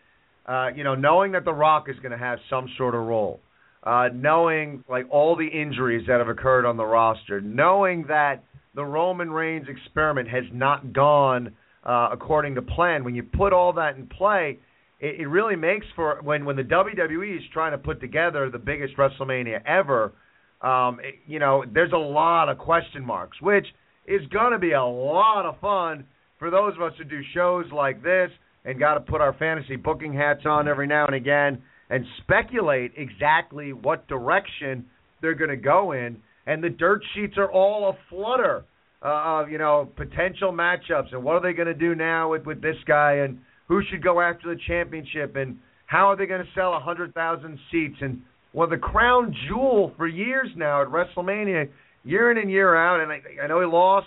uh, 0.47 0.69
you 0.75 0.83
know, 0.83 0.95
knowing 0.95 1.33
that 1.33 1.45
The 1.45 1.53
Rock 1.53 1.89
is 1.89 1.97
going 1.97 2.13
to 2.13 2.19
have 2.19 2.39
some 2.49 2.69
sort 2.79 2.95
of 2.95 3.03
role, 3.03 3.41
uh, 3.83 4.09
knowing 4.15 4.85
like 4.89 5.07
all 5.11 5.37
the 5.37 5.47
injuries 5.47 6.07
that 6.09 6.19
have 6.19 6.29
occurred 6.29 6.65
on 6.65 6.77
the 6.77 6.85
roster, 6.85 7.41
knowing 7.41 8.07
that 8.09 8.45
the 8.75 8.85
Roman 8.85 9.31
Reigns 9.31 9.67
experiment 9.69 10.29
has 10.29 10.45
not 10.53 10.93
gone 10.93 11.53
uh, 11.85 12.09
according 12.13 12.55
to 12.55 12.63
plan. 12.63 13.05
When 13.05 13.15
you 13.15 13.23
put 13.23 13.53
all 13.53 13.73
that 13.75 13.97
in 13.97 14.07
play, 14.07 14.59
it, 15.01 15.21
it 15.21 15.27
really 15.27 15.57
makes 15.57 15.87
for 15.95 16.21
when 16.23 16.45
when 16.45 16.57
the 16.57 16.63
WWE 16.63 17.37
is 17.37 17.43
trying 17.53 17.73
to 17.73 17.79
put 17.79 18.01
together 18.01 18.51
the 18.51 18.59
biggest 18.59 18.97
WrestleMania 18.97 19.63
ever. 19.67 20.13
Um, 20.61 21.01
it, 21.03 21.17
you 21.27 21.39
know, 21.39 21.65
there's 21.73 21.93
a 21.93 21.97
lot 21.97 22.49
of 22.49 22.59
question 22.59 23.05
marks, 23.05 23.41
which 23.41 23.67
is 24.07 24.21
going 24.29 24.53
to 24.53 24.59
be 24.59 24.73
a 24.73 24.85
lot 24.85 25.45
of 25.45 25.59
fun 25.61 26.05
for 26.39 26.51
those 26.51 26.75
of 26.77 26.83
us 26.83 26.93
who 26.99 27.05
do 27.05 27.21
shows 27.35 27.67
like 27.73 28.03
this 28.03 28.31
and 28.65 28.79
got 28.79 28.95
to 28.95 29.01
put 29.01 29.21
our 29.21 29.33
fantasy 29.35 29.77
booking 29.77 30.15
hats 30.15 30.43
on 30.45 30.69
every 30.69 30.87
now 30.87 31.07
and 31.07 31.15
again 31.15 31.63
and 31.91 32.05
speculate 32.23 32.93
exactly 32.97 33.73
what 33.73 34.07
direction 34.09 34.87
they're 35.21 35.35
going 35.35 35.51
to 35.51 35.57
go 35.57 35.93
in. 35.93 36.17
And 36.47 36.63
the 36.63 36.71
dirt 36.71 37.03
sheets 37.15 37.35
are 37.37 37.51
all 37.51 37.91
a 37.91 37.97
flutter 38.09 38.65
uh, 39.05 39.43
of 39.43 39.51
you 39.51 39.59
know 39.59 39.89
potential 39.97 40.53
matchups 40.53 41.13
and 41.13 41.23
what 41.23 41.35
are 41.35 41.43
they 41.43 41.53
going 41.53 41.67
to 41.67 41.75
do 41.75 41.95
now 41.95 42.31
with 42.31 42.45
with 42.47 42.63
this 42.63 42.77
guy 42.87 43.15
and 43.15 43.39
who 43.69 43.83
should 43.91 44.03
go 44.03 44.21
after 44.21 44.55
the 44.55 44.61
championship 44.67 45.37
and 45.37 45.59
how 45.87 46.09
are 46.09 46.17
they 46.17 46.27
going 46.27 46.41
to 46.43 46.49
sell 46.55 46.75
a 46.75 46.81
hundred 46.81 47.13
thousand 47.15 47.59
seats 47.71 47.97
and 48.01 48.21
well 48.53 48.69
the 48.69 48.77
crown 48.77 49.35
jewel 49.49 49.93
for 49.97 50.07
years 50.07 50.49
now 50.57 50.83
at 50.83 50.89
WrestleMania 50.89 51.69
year 52.05 52.31
in 52.31 52.39
and 52.39 52.51
year 52.51 52.77
out 52.77 53.01
and 53.01 53.11
I, 53.11 53.21
I 53.43 53.47
know 53.49 53.61
he 53.61 53.67
lost 53.67 54.07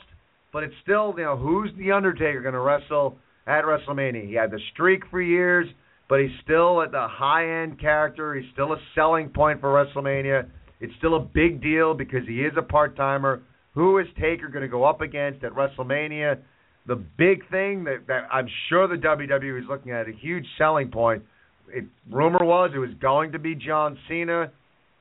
but 0.53 0.63
it's 0.63 0.75
still 0.84 1.13
you 1.17 1.23
know 1.23 1.38
who's 1.38 1.71
the 1.77 1.91
Undertaker 1.91 2.41
going 2.41 2.53
to 2.53 2.60
wrestle 2.60 3.17
at 3.47 3.63
WrestleMania? 3.63 4.27
He 4.27 4.34
had 4.34 4.51
the 4.51 4.60
streak 4.73 5.03
for 5.12 5.21
years 5.21 5.67
but 6.08 6.19
he's 6.21 6.31
still 6.43 6.81
at 6.81 6.91
the 6.91 7.08
high 7.10 7.63
end 7.63 7.79
character. 7.79 8.36
He's 8.36 8.49
still 8.53 8.73
a 8.73 8.77
selling 8.93 9.29
point 9.29 9.60
for 9.60 9.69
WrestleMania. 9.73 10.47
It's 10.79 10.93
still 10.99 11.15
a 11.15 11.19
big 11.19 11.62
deal 11.62 11.93
because 11.93 12.27
he 12.27 12.41
is 12.41 12.53
a 12.58 12.62
part 12.62 12.95
timer 12.95 13.41
who 13.76 14.00
is 14.00 14.08
Taker 14.20 14.48
going 14.48 14.64
to 14.64 14.70
go 14.70 14.84
up 14.84 15.02
against 15.02 15.44
at 15.44 15.52
WrestleMania? 15.52 16.40
The 16.88 16.96
big 16.96 17.48
thing 17.52 17.84
that, 17.84 18.08
that 18.08 18.28
I'm 18.32 18.48
sure 18.70 18.88
the 18.88 18.96
WWE 18.96 19.60
is 19.60 19.66
looking 19.70 19.92
at 19.92 20.08
a 20.08 20.14
huge 20.14 20.46
selling 20.58 20.90
point. 20.90 21.24
It, 21.68 21.86
rumor 22.10 22.44
was 22.44 22.72
it 22.74 22.80
was 22.80 22.92
going 23.02 23.34
to 23.34 23.40
be 23.40 23.54
John 23.54 23.98
Cena, 24.08 24.52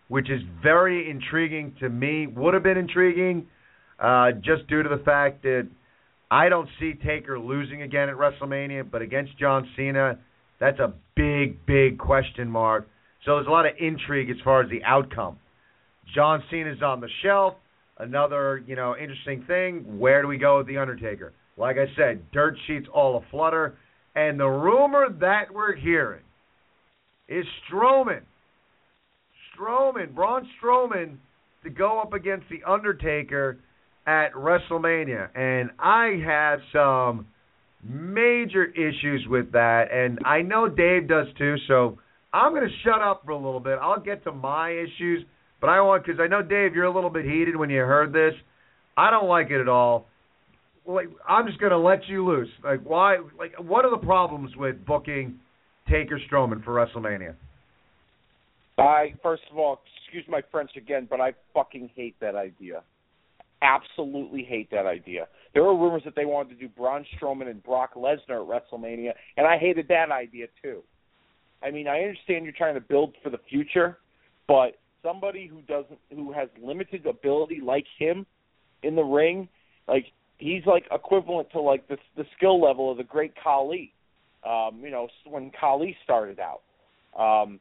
which 0.08 0.30
is 0.30 0.40
very 0.62 1.08
intriguing 1.08 1.74
to 1.80 1.88
me. 1.88 2.26
Would 2.26 2.54
have 2.54 2.62
been 2.62 2.78
intriguing, 2.78 3.46
uh, 3.98 4.32
just 4.32 4.66
due 4.68 4.82
to 4.82 4.88
the 4.88 5.02
fact 5.04 5.42
that 5.42 5.68
I 6.30 6.48
don't 6.48 6.68
see 6.80 6.94
Taker 6.94 7.38
losing 7.38 7.82
again 7.82 8.08
at 8.08 8.16
WrestleMania, 8.16 8.90
but 8.90 9.02
against 9.02 9.38
John 9.38 9.68
Cena, 9.76 10.18
that's 10.58 10.80
a 10.80 10.94
big, 11.14 11.64
big 11.66 11.98
question 11.98 12.50
mark. 12.50 12.88
So 13.24 13.36
there's 13.36 13.46
a 13.46 13.50
lot 13.50 13.66
of 13.66 13.72
intrigue 13.78 14.30
as 14.30 14.36
far 14.42 14.62
as 14.62 14.70
the 14.70 14.82
outcome. 14.84 15.38
John 16.14 16.42
Cena's 16.50 16.82
on 16.82 17.00
the 17.00 17.08
shelf. 17.22 17.54
Another, 17.98 18.62
you 18.66 18.76
know, 18.76 18.96
interesting 18.96 19.44
thing. 19.46 19.98
Where 19.98 20.20
do 20.22 20.28
we 20.28 20.38
go 20.38 20.58
with 20.58 20.66
the 20.66 20.78
Undertaker? 20.78 21.32
Like 21.56 21.76
I 21.76 21.86
said, 21.96 22.30
dirt 22.32 22.56
sheets 22.66 22.86
all 22.92 23.22
aflutter, 23.28 23.76
and 24.16 24.38
the 24.38 24.48
rumor 24.48 25.08
that 25.20 25.52
we're 25.52 25.76
hearing 25.76 26.22
is 27.28 27.44
Strowman, 27.70 28.22
Strowman, 29.56 30.14
Braun 30.14 30.48
Strowman, 30.60 31.16
to 31.62 31.70
go 31.70 32.00
up 32.00 32.12
against 32.12 32.46
the 32.50 32.60
Undertaker 32.68 33.58
at 34.06 34.32
WrestleMania, 34.34 35.28
and 35.34 35.70
I 35.78 36.20
have 36.26 36.58
some 36.72 37.26
major 37.82 38.64
issues 38.64 39.26
with 39.28 39.52
that, 39.52 39.92
and 39.92 40.18
I 40.24 40.42
know 40.42 40.68
Dave 40.68 41.08
does 41.08 41.26
too. 41.38 41.56
So 41.68 41.98
I'm 42.32 42.52
going 42.52 42.68
to 42.68 42.74
shut 42.82 43.00
up 43.00 43.22
for 43.24 43.30
a 43.30 43.36
little 43.36 43.60
bit. 43.60 43.78
I'll 43.80 44.00
get 44.00 44.24
to 44.24 44.32
my 44.32 44.70
issues 44.70 45.24
but 45.64 45.70
I 45.70 45.80
want 45.80 46.04
because 46.04 46.20
I 46.20 46.26
know 46.26 46.42
Dave, 46.42 46.74
you're 46.74 46.84
a 46.84 46.94
little 46.94 47.08
bit 47.08 47.24
heated 47.24 47.56
when 47.56 47.70
you 47.70 47.78
heard 47.78 48.12
this. 48.12 48.34
I 48.98 49.10
don't 49.10 49.30
like 49.30 49.46
it 49.50 49.62
at 49.62 49.66
all. 49.66 50.04
Like 50.84 51.08
I'm 51.26 51.46
just 51.46 51.58
gonna 51.58 51.78
let 51.78 52.06
you 52.06 52.22
loose. 52.22 52.50
Like 52.62 52.80
why? 52.80 53.16
Like 53.38 53.54
what 53.58 53.86
are 53.86 53.90
the 53.90 54.04
problems 54.04 54.54
with 54.56 54.84
booking 54.84 55.38
Taker 55.90 56.20
Strowman 56.30 56.62
for 56.62 56.74
WrestleMania? 56.74 57.34
I 58.76 59.14
first 59.22 59.44
of 59.50 59.56
all, 59.56 59.80
excuse 60.04 60.26
my 60.28 60.42
French 60.52 60.72
again, 60.76 61.06
but 61.08 61.18
I 61.18 61.32
fucking 61.54 61.88
hate 61.96 62.16
that 62.20 62.34
idea. 62.34 62.82
Absolutely 63.62 64.44
hate 64.44 64.70
that 64.70 64.84
idea. 64.84 65.28
There 65.54 65.64
were 65.64 65.74
rumors 65.74 66.02
that 66.04 66.14
they 66.14 66.26
wanted 66.26 66.50
to 66.50 66.56
do 66.56 66.68
Braun 66.68 67.06
Strowman 67.16 67.48
and 67.48 67.62
Brock 67.62 67.94
Lesnar 67.94 68.18
at 68.18 68.28
WrestleMania, 68.70 69.12
and 69.38 69.46
I 69.46 69.56
hated 69.56 69.88
that 69.88 70.10
idea 70.10 70.48
too. 70.62 70.82
I 71.62 71.70
mean, 71.70 71.88
I 71.88 72.00
understand 72.00 72.44
you're 72.44 72.52
trying 72.52 72.74
to 72.74 72.82
build 72.82 73.14
for 73.22 73.30
the 73.30 73.40
future, 73.48 73.96
but 74.46 74.76
somebody 75.04 75.46
who 75.46 75.60
doesn't 75.62 75.98
who 76.10 76.32
has 76.32 76.48
limited 76.60 77.06
ability 77.06 77.60
like 77.62 77.86
him 77.98 78.26
in 78.82 78.96
the 78.96 79.02
ring, 79.02 79.48
like 79.86 80.06
he's 80.38 80.64
like 80.66 80.84
equivalent 80.90 81.50
to 81.52 81.60
like 81.60 81.86
the 81.88 81.98
the 82.16 82.24
skill 82.36 82.60
level 82.60 82.90
of 82.90 82.96
the 82.96 83.04
great 83.04 83.34
Khali. 83.42 83.92
Um, 84.44 84.80
you 84.82 84.90
know, 84.90 85.08
when 85.24 85.50
Khali 85.58 85.96
started 86.04 86.38
out. 86.38 86.60
Um, 87.18 87.60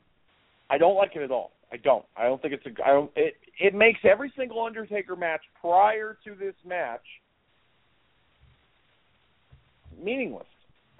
I 0.69 0.77
don't 0.77 0.95
like 0.95 1.15
it 1.15 1.21
at 1.21 1.31
all. 1.31 1.51
I 1.71 1.77
don't. 1.77 2.05
I 2.17 2.23
don't 2.23 2.41
think 2.41 2.53
it's 2.53 2.65
a. 2.65 2.83
I 2.83 2.89
don't. 2.89 3.11
It 3.15 3.35
it 3.59 3.73
makes 3.73 3.99
every 4.03 4.33
single 4.37 4.65
Undertaker 4.65 5.15
match 5.15 5.41
prior 5.61 6.17
to 6.25 6.35
this 6.35 6.55
match 6.65 7.05
meaningless. 10.01 10.47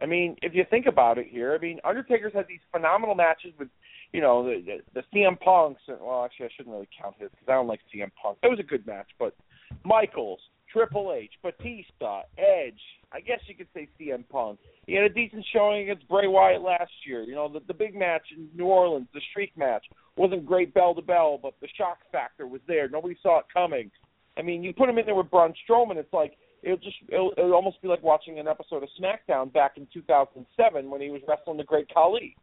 I 0.02 0.06
mean, 0.06 0.36
if 0.42 0.54
you 0.54 0.66
think 0.70 0.86
about 0.86 1.18
it 1.18 1.28
here, 1.30 1.54
I 1.54 1.58
mean, 1.58 1.80
Undertaker's 1.84 2.34
had 2.34 2.48
these 2.48 2.60
phenomenal 2.72 3.16
matches 3.16 3.54
with 3.58 3.70
you 4.14 4.22
know, 4.22 4.44
the, 4.44 4.64
the, 4.94 5.02
the 5.02 5.04
CM 5.14 5.40
Punks. 5.40 5.82
Well, 5.88 6.24
actually, 6.24 6.46
I 6.46 6.50
shouldn't 6.56 6.74
really 6.74 6.90
count 7.02 7.16
his 7.20 7.30
because 7.32 7.48
I 7.48 7.54
don't 7.54 7.68
like 7.68 7.82
CM 7.94 8.12
Punk. 8.22 8.38
It 8.44 8.48
was 8.48 8.60
a 8.60 8.64
good 8.64 8.86
match, 8.86 9.08
but 9.20 9.36
Michaels, 9.84 10.40
Triple 10.72 11.14
H, 11.16 11.32
Batista, 11.42 12.22
Edge. 12.38 12.80
I 13.12 13.20
guess 13.20 13.40
you 13.48 13.56
could 13.56 13.68
say 13.74 13.90
CM 14.00 14.24
Punk. 14.30 14.60
He 14.88 14.94
had 14.94 15.04
a 15.04 15.10
decent 15.10 15.46
showing 15.52 15.84
against 15.84 16.08
Bray 16.08 16.28
Wyatt 16.28 16.62
last 16.62 16.92
year. 17.06 17.24
You 17.24 17.36
know, 17.36 17.48
the, 17.52 17.62
the 17.68 17.74
big 17.74 17.96
match 17.96 18.24
in 18.36 18.50
New 18.56 18.66
Orleans, 18.66 19.08
the 19.14 19.22
Streak 19.32 19.56
match, 19.58 19.86
wasn't 20.16 20.46
great 20.46 20.74
bell 20.74 20.94
to 20.96 21.02
bell, 21.02 21.40
but 21.42 21.54
the 21.62 21.68
shock 21.78 21.98
factor 22.12 22.48
was 22.48 22.62
there. 22.68 22.88
Nobody 22.88 23.16
saw 23.22 23.40
it 23.40 23.46
coming. 23.52 23.92
I 24.38 24.42
mean, 24.42 24.64
you 24.64 24.74
put 24.74 24.90
him 24.90 24.98
in 24.98 25.06
there 25.06 25.16
with 25.16 25.30
Braun 25.30 25.54
Strowman, 25.68 25.98
it's 25.98 26.14
like 26.14 26.38
it'll 26.64 26.78
just 26.78 26.96
it'll, 27.10 27.34
it'll 27.38 27.54
almost 27.54 27.82
be 27.82 27.88
like 27.88 28.02
watching 28.02 28.40
an 28.40 28.48
episode 28.48 28.84
of 28.84 28.90
SmackDown 29.00 29.52
back 29.52 29.74
in 29.78 29.88
2007 29.94 30.90
when 30.90 31.02
he 31.02 31.10
was 31.10 31.22
wrestling 31.28 31.58
the 31.58 31.64
Great 31.64 31.88
Khali. 31.94 32.36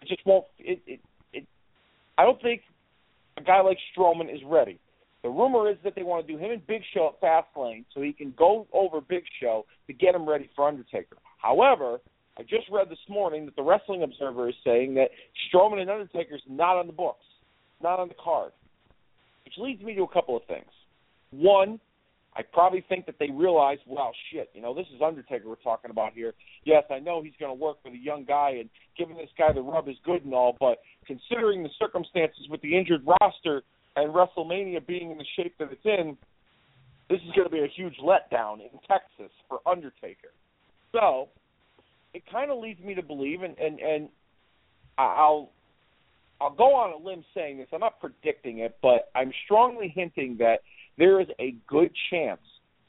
It 0.00 0.08
just 0.08 0.24
won't. 0.24 0.46
It, 0.58 0.80
it 0.86 1.00
I 2.16 2.24
don't 2.24 2.40
think 2.40 2.62
a 3.36 3.42
guy 3.42 3.60
like 3.60 3.78
Strowman 3.96 4.32
is 4.32 4.40
ready. 4.46 4.78
The 5.22 5.30
rumor 5.30 5.70
is 5.70 5.76
that 5.84 5.94
they 5.94 6.02
want 6.02 6.26
to 6.26 6.32
do 6.32 6.38
him 6.38 6.50
and 6.50 6.66
Big 6.66 6.82
Show 6.92 7.14
at 7.14 7.20
Fastlane 7.20 7.84
so 7.94 8.02
he 8.02 8.12
can 8.12 8.34
go 8.36 8.66
over 8.72 9.00
Big 9.00 9.24
Show 9.40 9.64
to 9.86 9.92
get 9.92 10.14
him 10.14 10.28
ready 10.28 10.50
for 10.54 10.68
Undertaker. 10.68 11.16
However, 11.38 11.98
I 12.38 12.42
just 12.42 12.68
read 12.70 12.90
this 12.90 12.98
morning 13.08 13.46
that 13.46 13.56
the 13.56 13.62
Wrestling 13.62 14.02
Observer 14.02 14.48
is 14.48 14.54
saying 14.64 14.94
that 14.94 15.08
Strowman 15.48 15.80
and 15.80 15.90
Undertaker's 15.90 16.42
not 16.48 16.76
on 16.76 16.86
the 16.86 16.92
books, 16.92 17.24
not 17.82 18.00
on 18.00 18.08
the 18.08 18.14
card, 18.22 18.52
which 19.44 19.54
leads 19.56 19.82
me 19.82 19.94
to 19.94 20.02
a 20.02 20.08
couple 20.08 20.36
of 20.36 20.44
things. 20.44 20.70
One, 21.30 21.80
I 22.36 22.42
probably 22.42 22.84
think 22.88 23.06
that 23.06 23.14
they 23.20 23.30
realize, 23.30 23.78
well, 23.86 24.12
shit, 24.32 24.50
you 24.54 24.60
know, 24.60 24.74
this 24.74 24.86
is 24.94 25.00
Undertaker 25.00 25.48
we're 25.48 25.54
talking 25.56 25.90
about 25.90 26.14
here. 26.14 26.34
Yes, 26.64 26.82
I 26.90 26.98
know 26.98 27.22
he's 27.22 27.34
going 27.38 27.56
to 27.56 27.62
work 27.62 27.76
with 27.84 27.94
a 27.94 27.98
young 27.98 28.24
guy, 28.24 28.56
and 28.58 28.68
giving 28.98 29.16
this 29.16 29.30
guy 29.38 29.52
the 29.52 29.62
rub 29.62 29.88
is 29.88 29.96
good 30.04 30.24
and 30.24 30.34
all, 30.34 30.56
but 30.58 30.78
considering 31.06 31.62
the 31.62 31.68
circumstances 31.78 32.46
with 32.50 32.60
the 32.62 32.76
injured 32.76 33.02
roster 33.20 33.62
and 33.96 34.12
WrestleMania 34.12 34.84
being 34.84 35.12
in 35.12 35.18
the 35.18 35.24
shape 35.36 35.54
that 35.58 35.68
it's 35.70 35.84
in, 35.84 36.16
this 37.08 37.20
is 37.20 37.30
going 37.36 37.46
to 37.46 37.52
be 37.52 37.60
a 37.60 37.68
huge 37.76 37.94
letdown 38.02 38.54
in 38.54 38.70
Texas 38.88 39.32
for 39.48 39.60
Undertaker. 39.66 40.32
So 40.92 41.28
it 42.14 42.22
kind 42.30 42.50
of 42.50 42.58
leads 42.58 42.80
me 42.80 42.94
to 42.94 43.02
believe, 43.02 43.42
and 43.42 43.56
and 43.58 43.78
and 43.78 44.08
I'll 44.96 45.50
I'll 46.40 46.54
go 46.54 46.74
on 46.74 46.92
a 46.92 47.04
limb 47.04 47.24
saying 47.34 47.58
this. 47.58 47.68
I'm 47.72 47.80
not 47.80 48.00
predicting 48.00 48.58
it, 48.58 48.76
but 48.82 49.10
I'm 49.14 49.32
strongly 49.44 49.92
hinting 49.94 50.36
that 50.38 50.60
there 50.98 51.20
is 51.20 51.28
a 51.40 51.56
good 51.66 51.90
chance 52.10 52.40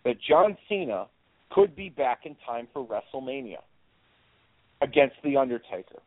that 0.04 0.16
John 0.28 0.58
Cena 0.70 1.08
could 1.52 1.76
be 1.76 1.90
back 1.90 2.22
in 2.26 2.36
time 2.46 2.68
for 2.74 2.86
WrestleMania 2.86 3.60
against 4.82 5.16
the 5.24 5.38
Undertaker. 5.38 6.00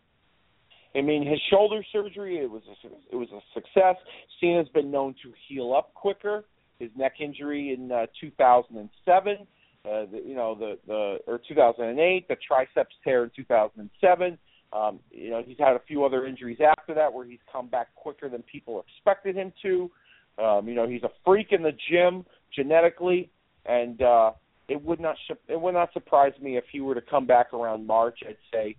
I 0.95 1.01
mean, 1.01 1.27
his 1.27 1.41
shoulder 1.51 1.85
surgery 1.93 2.39
it 2.39 2.51
was 2.51 2.63
a, 2.69 2.89
it 3.13 3.17
was 3.17 3.29
a 3.31 3.41
success. 3.55 3.97
Cena's 4.41 4.69
been 4.73 4.91
known 4.91 5.15
to 5.23 5.33
heal 5.49 5.75
up 5.75 5.93
quicker. 5.95 6.45
His 6.79 6.91
neck 6.97 7.15
injury 7.21 7.75
in 7.75 7.91
uh, 7.91 8.07
2007, 8.21 9.37
uh, 9.37 9.45
the, 9.85 10.23
you 10.25 10.35
know 10.35 10.55
the 10.55 10.79
the 10.87 11.19
or 11.27 11.41
2008, 11.47 12.29
the 12.29 12.37
triceps 12.47 12.95
tear 13.05 13.25
in 13.25 13.31
2007. 13.35 14.39
Um, 14.73 15.01
you 15.11 15.31
know, 15.31 15.43
he's 15.45 15.59
had 15.59 15.77
a 15.77 15.81
few 15.87 16.05
other 16.05 16.27
injuries 16.27 16.59
after 16.61 16.95
that 16.95 17.13
where 17.13 17.25
he's 17.25 17.39
come 17.51 17.69
back 17.69 17.89
quicker 17.95 18.29
than 18.29 18.43
people 18.43 18.85
expected 18.87 19.35
him 19.35 19.53
to. 19.63 19.91
Um, 20.39 20.69
you 20.69 20.75
know, 20.75 20.89
he's 20.89 21.03
a 21.03 21.11
freak 21.25 21.49
in 21.51 21.63
the 21.63 21.73
gym 21.91 22.25
genetically, 22.55 23.31
and 23.67 24.01
uh, 24.03 24.33
it 24.69 24.83
would 24.83 25.01
not 25.01 25.17
it 25.49 25.61
would 25.61 25.75
not 25.75 25.93
surprise 25.93 26.33
me 26.41 26.57
if 26.57 26.65
he 26.71 26.81
were 26.81 26.95
to 26.95 27.01
come 27.01 27.27
back 27.27 27.53
around 27.53 27.87
March. 27.87 28.21
I'd 28.27 28.37
say, 28.53 28.77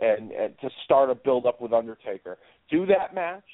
and, 0.00 0.30
and 0.32 0.54
to 0.60 0.68
start 0.84 1.10
a 1.10 1.14
build 1.14 1.46
up 1.46 1.60
with 1.60 1.72
Undertaker, 1.72 2.38
do 2.70 2.86
that 2.86 3.14
match, 3.14 3.48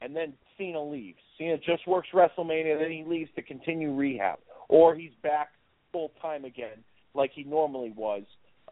and 0.00 0.14
then 0.14 0.34
Cena 0.56 0.82
leaves. 0.82 1.18
Cena 1.38 1.58
just 1.58 1.86
works 1.86 2.08
WrestleMania, 2.14 2.78
then 2.78 2.90
he 2.90 3.04
leaves 3.06 3.30
to 3.36 3.42
continue 3.42 3.94
rehab, 3.94 4.38
or 4.68 4.94
he's 4.94 5.12
back 5.22 5.48
full 5.92 6.12
time 6.20 6.44
again 6.44 6.78
like 7.14 7.30
he 7.34 7.44
normally 7.44 7.92
was, 7.96 8.22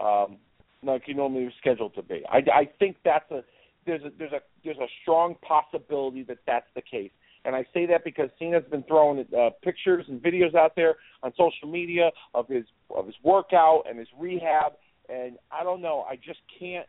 um, 0.01 0.39
like 0.83 1.03
he 1.05 1.13
normally 1.13 1.45
was 1.45 1.53
scheduled 1.61 1.95
to 1.95 2.03
be. 2.03 2.23
I, 2.31 2.39
I 2.53 2.71
think 2.79 2.97
that's 3.05 3.31
a 3.31 3.43
there's 3.87 4.03
a 4.03 4.11
there's 4.19 4.33
a 4.33 4.41
there's 4.65 4.79
a 4.79 4.89
strong 5.03 5.37
possibility 5.43 6.23
that 6.25 6.39
that's 6.47 6.67
the 6.75 6.83
case. 6.83 7.11
And 7.45 7.57
I 7.57 7.65
say 7.73 7.87
that 7.87 8.05
because 8.05 8.29
Cena's 8.39 8.65
been 8.71 8.83
throwing 8.85 9.25
uh, 9.37 9.51
pictures 9.63 10.05
and 10.09 10.21
videos 10.21 10.55
out 10.55 10.73
there 10.77 10.97
on 11.23 11.33
social 11.37 11.69
media 11.69 12.11
of 12.35 12.47
his 12.49 12.65
of 12.95 13.07
his 13.07 13.15
workout 13.23 13.85
and 13.89 13.99
his 13.99 14.09
rehab. 14.19 14.73
And 15.09 15.37
I 15.51 15.65
don't 15.65 15.81
know. 15.81 16.05
I 16.09 16.17
just 16.17 16.41
can't. 16.59 16.87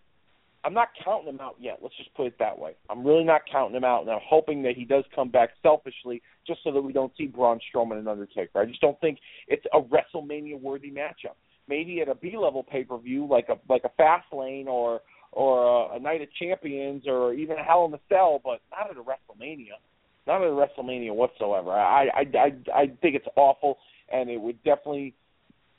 I'm 0.63 0.73
not 0.73 0.89
counting 1.03 1.29
him 1.29 1.39
out 1.39 1.55
yet. 1.59 1.79
Let's 1.81 1.97
just 1.97 2.13
put 2.13 2.27
it 2.27 2.35
that 2.37 2.57
way. 2.57 2.75
I'm 2.89 3.03
really 3.03 3.23
not 3.23 3.41
counting 3.51 3.75
him 3.75 3.83
out, 3.83 4.01
and 4.01 4.11
I'm 4.11 4.19
hoping 4.23 4.61
that 4.63 4.75
he 4.75 4.85
does 4.85 5.03
come 5.15 5.29
back 5.29 5.51
selfishly, 5.63 6.21
just 6.45 6.59
so 6.63 6.71
that 6.71 6.81
we 6.81 6.93
don't 6.93 7.11
see 7.17 7.25
Braun 7.25 7.59
Strowman 7.73 7.97
and 7.97 8.07
Undertaker. 8.07 8.59
I 8.59 8.65
just 8.65 8.81
don't 8.81 8.99
think 9.01 9.17
it's 9.47 9.65
a 9.73 9.81
WrestleMania 9.81 10.61
worthy 10.61 10.91
matchup. 10.91 11.35
Maybe 11.67 12.01
at 12.01 12.09
a 12.09 12.15
B 12.15 12.35
level 12.37 12.61
pay 12.61 12.83
per 12.83 12.97
view, 12.97 13.25
like 13.25 13.47
a 13.49 13.57
like 13.69 13.83
a 13.85 14.01
Fastlane 14.01 14.67
or 14.67 15.01
or 15.31 15.93
a, 15.93 15.95
a 15.95 15.99
Night 15.99 16.21
of 16.21 16.27
Champions 16.33 17.03
or 17.07 17.33
even 17.33 17.57
a 17.57 17.63
Hell 17.63 17.85
in 17.85 17.93
a 17.93 17.99
Cell, 18.09 18.41
but 18.43 18.59
not 18.69 18.91
at 18.91 18.97
a 18.97 19.01
WrestleMania 19.01 19.79
not 20.27 20.41
at 20.41 20.49
WrestleMania 20.49 21.13
whatsoever. 21.13 21.71
I 21.71 22.07
I 22.07 22.37
I 22.37 22.53
I 22.73 22.85
think 23.01 23.15
it's 23.15 23.27
awful, 23.35 23.77
and 24.11 24.29
it 24.29 24.39
would 24.39 24.61
definitely 24.63 25.15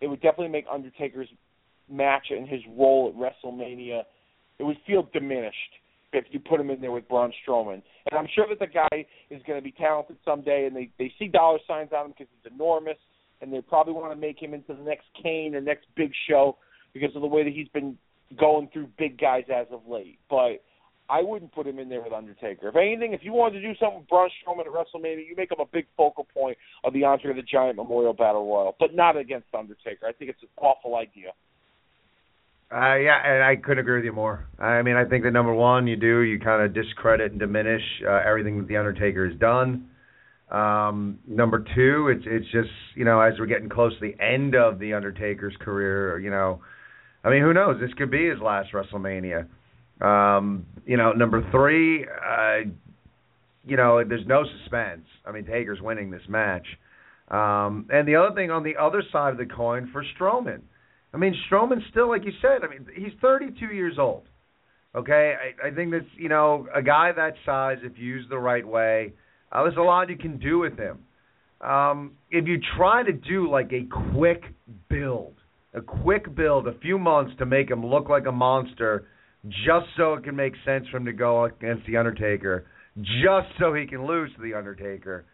it 0.01 0.09
would 0.09 0.21
definitely 0.21 0.49
make 0.49 0.67
Undertaker's 0.71 1.29
match 1.89 2.27
and 2.31 2.49
his 2.49 2.61
role 2.77 3.09
at 3.09 3.15
WrestleMania 3.15 4.03
it 4.59 4.65
would 4.65 4.79
feel 4.87 5.09
diminished 5.13 5.57
if 6.13 6.25
you 6.31 6.39
put 6.39 6.61
him 6.61 6.71
in 6.71 6.81
there 6.81 6.93
with 6.93 7.09
Braun 7.09 7.33
Strowman. 7.43 7.83
And 8.11 8.19
I'm 8.19 8.29
sure 8.35 8.47
that 8.49 8.59
the 8.59 8.67
guy 8.67 9.07
is 9.31 9.43
going 9.47 9.59
to 9.59 9.65
be 9.65 9.73
talented 9.73 10.17
someday, 10.25 10.67
and 10.67 10.77
they 10.77 10.91
they 10.99 11.13
see 11.19 11.27
dollar 11.27 11.59
signs 11.67 11.91
on 11.93 12.07
him 12.07 12.15
because 12.17 12.33
he's 12.43 12.53
enormous, 12.53 12.99
and 13.41 13.53
they 13.53 13.61
probably 13.61 13.95
want 13.95 14.13
to 14.13 14.17
make 14.17 14.41
him 14.41 14.55
into 14.55 14.75
the 14.75 14.83
next 14.83 15.07
Kane 15.21 15.55
or 15.55 15.61
next 15.61 15.87
big 15.97 16.13
show 16.29 16.59
because 16.93 17.15
of 17.17 17.23
the 17.23 17.29
way 17.29 17.43
that 17.43 17.53
he's 17.53 17.69
been 17.69 17.97
going 18.39 18.69
through 18.73 18.89
big 18.99 19.19
guys 19.19 19.45
as 19.53 19.67
of 19.73 19.81
late. 19.89 20.19
But 20.31 20.63
I 21.11 21.23
wouldn't 21.23 21.53
put 21.53 21.67
him 21.67 21.79
in 21.79 21.89
there 21.89 22.01
with 22.01 22.13
Undertaker. 22.13 22.69
If 22.69 22.77
anything, 22.77 23.13
if 23.13 23.21
you 23.23 23.33
wanted 23.33 23.61
to 23.61 23.67
do 23.67 23.75
something 23.79 24.01
with 24.01 24.09
Braun 24.09 24.31
Strowman 24.41 24.67
at 24.67 24.73
WrestleMania, 24.73 25.27
you 25.27 25.35
make 25.37 25.51
him 25.51 25.61
a 25.61 25.67
big 25.67 25.87
focal 25.97 26.27
point 26.33 26.57
of 26.85 26.93
the 26.93 27.05
Andre 27.05 27.35
the 27.35 27.43
Giant 27.43 27.77
Memorial 27.77 28.15
Battle 28.15 28.49
Royal, 28.49 28.77
but 28.79 28.95
not 28.95 29.17
against 29.17 29.47
Undertaker. 29.57 30.07
I 30.07 30.13
think 30.13 30.31
it's 30.31 30.43
an 30.43 30.49
awful 30.57 30.97
idea. 30.97 31.33
Uh, 32.73 32.97
yeah, 32.97 33.19
and 33.23 33.45
I 33.45 33.57
couldn't 33.57 33.81
agree 33.81 33.97
with 33.97 34.05
you 34.07 34.13
more. 34.13 34.47
I 34.59 34.81
mean, 34.81 34.97
I 34.97 35.05
think 35.05 35.25
that 35.25 35.33
number 35.33 35.53
one, 35.53 35.87
you 35.87 35.97
do 35.97 36.21
you 36.21 36.39
kind 36.39 36.63
of 36.63 36.73
discredit 36.73 37.33
and 37.33 37.39
diminish 37.39 37.83
uh, 38.09 38.21
everything 38.27 38.57
that 38.59 38.69
the 38.69 38.79
Undertaker 38.79 39.29
has 39.29 39.39
done. 39.39 39.91
Um, 40.51 41.19
number 41.27 41.65
two, 41.75 42.09
it's 42.09 42.25
it's 42.27 42.51
just 42.51 42.71
you 42.95 43.05
know 43.05 43.21
as 43.21 43.35
we're 43.39 43.47
getting 43.47 43.69
close 43.69 43.93
to 43.95 44.01
the 44.01 44.23
end 44.23 44.55
of 44.55 44.79
the 44.79 44.95
Undertaker's 44.95 45.55
career, 45.61 46.19
you 46.19 46.31
know, 46.31 46.61
I 47.25 47.31
mean, 47.31 47.43
who 47.43 47.53
knows? 47.53 47.81
This 47.81 47.93
could 47.95 48.11
be 48.11 48.29
his 48.29 48.41
last 48.41 48.73
WrestleMania. 48.73 49.47
Um, 50.03 50.67
you 50.85 50.97
know, 50.97 51.13
number 51.13 51.49
three, 51.51 52.05
uh, 52.05 52.69
you 53.65 53.77
know, 53.77 54.03
there's 54.05 54.27
no 54.27 54.45
suspense. 54.61 55.07
I 55.25 55.33
mean, 55.33 55.45
Taker's 55.45 55.81
winning 55.81 56.11
this 56.11 56.23
match. 56.29 56.67
Um, 57.29 57.87
and 57.91 58.07
the 58.07 58.17
other 58.17 58.35
thing 58.35 58.51
on 58.51 58.65
the 58.65 58.77
other 58.77 59.03
side 59.13 59.33
of 59.33 59.39
the 59.39 59.47
coin 59.47 59.89
for 59.93 60.05
Strowman, 60.19 60.61
I 61.15 61.19
mean, 61.19 61.35
Strowman 61.49 61.79
still, 61.91 62.09
like 62.09 62.25
you 62.25 62.33
said, 62.43 62.65
I 62.65 62.69
mean, 62.69 62.87
he's 62.95 63.13
32 63.21 63.67
years 63.67 63.97
old. 63.99 64.25
Okay, 64.95 65.35
I, 65.65 65.69
I 65.69 65.71
think 65.75 65.91
that's 65.93 66.05
you 66.17 66.29
know 66.29 66.67
a 66.75 66.83
guy 66.83 67.13
that 67.13 67.33
size, 67.47 67.79
if 67.83 67.97
used 67.97 68.29
the 68.29 68.39
right 68.39 68.67
way, 68.67 69.15
uh, 69.51 69.63
there's 69.63 69.77
a 69.79 69.81
lot 69.81 70.11
you 70.11 70.19
can 70.19 70.39
do 70.39 70.59
with 70.59 70.77
him. 70.79 70.99
Um, 71.63 72.13
if 72.31 72.47
you 72.47 72.59
try 72.77 73.03
to 73.03 73.13
do 73.13 73.51
like 73.51 73.73
a 73.73 73.87
quick 74.13 74.43
build, 74.91 75.35
a 75.73 75.81
quick 75.81 76.35
build, 76.35 76.67
a 76.67 76.79
few 76.81 76.99
months 76.99 77.33
to 77.39 77.47
make 77.47 77.71
him 77.71 77.87
look 77.87 78.11
like 78.11 78.27
a 78.27 78.33
monster 78.33 79.07
just 79.49 79.87
so 79.97 80.15
it 80.15 80.25
can 80.25 80.37
make 80.37 80.55
sense 80.65 80.87
for 80.89 80.99
him 80.99 81.05
to 81.05 81.13
go 81.13 81.45
against 81.45 81.87
the 81.87 81.97
Undertaker, 81.97 82.67
just 82.97 83.49
so 83.59 83.75
he 83.75 83.87
can 83.87 84.07
lose 84.07 84.31
to 84.37 84.43
the 84.43 84.55
Undertaker. 84.55 85.25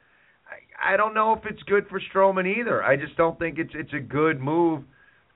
I, 0.47 0.94
I 0.94 0.97
don't 0.97 1.14
know 1.14 1.35
if 1.35 1.40
it's 1.44 1.62
good 1.64 1.87
for 1.88 2.01
Strowman 2.12 2.59
either. 2.59 2.83
I 2.83 2.97
just 2.97 3.16
don't 3.16 3.38
think 3.38 3.59
it's 3.59 3.73
it's 3.75 3.92
a 3.92 4.01
good 4.01 4.40
move 4.40 4.83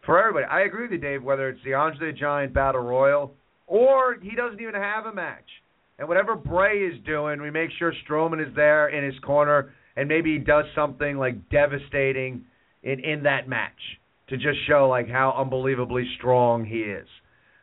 for 0.07 0.19
everybody. 0.19 0.47
I 0.47 0.63
agree 0.63 0.83
with 0.83 0.93
you, 0.93 0.99
Dave. 0.99 1.23
Whether 1.23 1.49
it's 1.49 1.63
the 1.65 1.75
Andre 1.75 2.13
the 2.13 2.19
Giant 2.19 2.55
Battle 2.55 2.81
Royal 2.81 3.35
or 3.67 4.17
he 4.21 4.37
doesn't 4.37 4.61
even 4.61 4.75
have 4.75 5.07
a 5.07 5.13
match, 5.13 5.49
and 5.99 6.09
whatever 6.09 6.35
Bray 6.35 6.81
is 6.81 7.03
doing, 7.07 7.41
we 7.41 7.51
make 7.51 7.71
sure 7.79 7.93
Strowman 8.07 8.47
is 8.47 8.55
there 8.55 8.89
in 8.89 9.05
his 9.05 9.19
corner, 9.21 9.73
and 9.97 10.09
maybe 10.09 10.35
he 10.35 10.39
does 10.39 10.65
something 10.75 11.17
like 11.17 11.49
devastating 11.51 12.45
in 12.83 13.01
in 13.01 13.23
that 13.25 13.49
match 13.49 13.73
to 14.29 14.37
just 14.37 14.59
show 14.67 14.89
like 14.89 15.09
how 15.09 15.35
unbelievably 15.37 16.07
strong 16.19 16.65
he 16.65 16.79
is. 16.79 17.09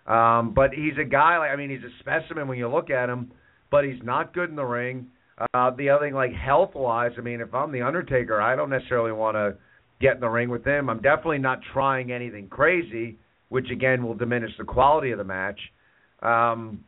Um, 0.10 0.54
but 0.56 0.74
he's 0.74 0.98
a 1.00 1.06
guy 1.06 1.38
like 1.38 1.52
I 1.52 1.56
mean 1.56 1.70
he's 1.70 1.84
a 1.84 1.94
specimen 2.00 2.48
when 2.48 2.58
you 2.58 2.68
look 2.68 2.90
at 2.90 3.10
him, 3.10 3.32
but 3.70 3.86
he's 3.86 4.02
not 4.04 4.34
good 4.34 4.50
in 4.50 4.56
the 4.56 4.66
ring. 4.66 5.08
Uh, 5.54 5.72
the 5.78 5.90
other 5.90 6.06
thing, 6.06 6.16
like 6.16 6.34
health 6.34 6.72
wise, 6.74 7.12
I 7.18 7.22
mean 7.22 7.42
if 7.42 7.54
I'm 7.54 7.72
the 7.72 7.84
Undertaker, 7.84 8.42
I 8.42 8.56
don't 8.56 8.72
necessarily 8.72 9.12
want 9.12 9.36
to 9.36 9.56
get 10.02 10.16
in 10.16 10.22
the 10.22 10.28
ring 10.28 10.50
with 10.50 10.66
him. 10.66 10.90
I'm 10.90 11.02
definitely 11.02 11.38
not 11.38 11.60
trying 11.74 12.12
anything 12.12 12.48
crazy, 12.48 13.20
which 13.50 13.70
again 13.72 14.04
will 14.04 14.16
diminish 14.16 14.52
the 14.58 14.64
quality 14.66 15.12
of 15.12 15.20
the 15.20 15.24
match. 15.24 15.60
Um, 16.24 16.84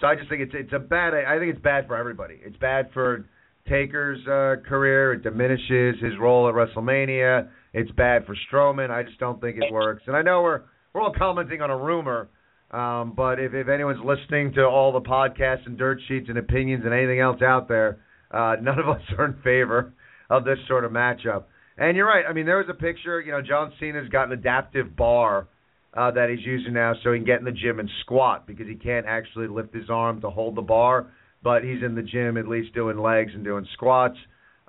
so 0.00 0.06
I 0.06 0.14
just 0.14 0.28
think 0.28 0.42
it's 0.42 0.52
it's 0.54 0.72
a 0.72 0.78
bad. 0.78 1.14
I 1.14 1.38
think 1.38 1.52
it's 1.52 1.62
bad 1.62 1.88
for 1.88 1.96
everybody. 1.96 2.38
It's 2.44 2.56
bad 2.58 2.90
for 2.94 3.26
Taker's 3.68 4.20
uh, 4.26 4.62
career. 4.68 5.14
It 5.14 5.24
diminishes 5.24 6.00
his 6.00 6.12
role 6.20 6.48
at 6.48 6.54
WrestleMania. 6.54 7.48
It's 7.72 7.90
bad 7.92 8.24
for 8.24 8.36
Strowman. 8.50 8.90
I 8.90 9.02
just 9.02 9.18
don't 9.18 9.40
think 9.40 9.56
it 9.56 9.72
works. 9.72 10.04
And 10.06 10.16
I 10.16 10.22
know 10.22 10.42
we're 10.42 10.62
we're 10.92 11.02
all 11.02 11.14
commenting 11.16 11.60
on 11.60 11.70
a 11.70 11.76
rumor. 11.76 12.28
Um, 12.70 13.14
but 13.16 13.40
if, 13.40 13.52
if 13.52 13.68
anyone's 13.68 14.04
listening 14.04 14.52
to 14.54 14.64
all 14.64 14.92
the 14.92 15.00
podcasts 15.00 15.66
and 15.66 15.76
dirt 15.76 15.98
sheets 16.06 16.26
and 16.28 16.38
opinions 16.38 16.84
and 16.84 16.94
anything 16.94 17.20
else 17.20 17.42
out 17.42 17.68
there, 17.68 17.98
uh, 18.30 18.56
none 18.62 18.78
of 18.78 18.88
us 18.88 19.02
are 19.18 19.24
in 19.26 19.34
favor 19.42 19.92
of 20.28 20.44
this 20.44 20.58
sort 20.68 20.84
of 20.84 20.92
matchup. 20.92 21.44
And 21.76 21.96
you're 21.96 22.06
right. 22.06 22.24
I 22.28 22.32
mean, 22.32 22.46
there 22.46 22.58
was 22.58 22.68
a 22.68 22.74
picture. 22.74 23.20
You 23.20 23.32
know, 23.32 23.42
John 23.42 23.72
Cena's 23.80 24.08
got 24.08 24.26
an 24.26 24.32
adaptive 24.32 24.94
bar 24.96 25.48
uh, 25.94 26.10
that 26.12 26.28
he's 26.30 26.44
using 26.44 26.74
now, 26.74 26.92
so 27.02 27.12
he 27.12 27.18
can 27.18 27.26
get 27.26 27.38
in 27.38 27.44
the 27.44 27.52
gym 27.52 27.80
and 27.80 27.88
squat 28.02 28.46
because 28.46 28.68
he 28.68 28.76
can't 28.76 29.06
actually 29.06 29.48
lift 29.48 29.74
his 29.74 29.88
arm 29.90 30.20
to 30.20 30.30
hold 30.30 30.56
the 30.56 30.62
bar. 30.62 31.10
But 31.42 31.64
he's 31.64 31.82
in 31.82 31.94
the 31.94 32.02
gym 32.02 32.36
at 32.36 32.46
least 32.46 32.74
doing 32.74 32.98
legs 32.98 33.32
and 33.34 33.42
doing 33.42 33.66
squats. 33.72 34.16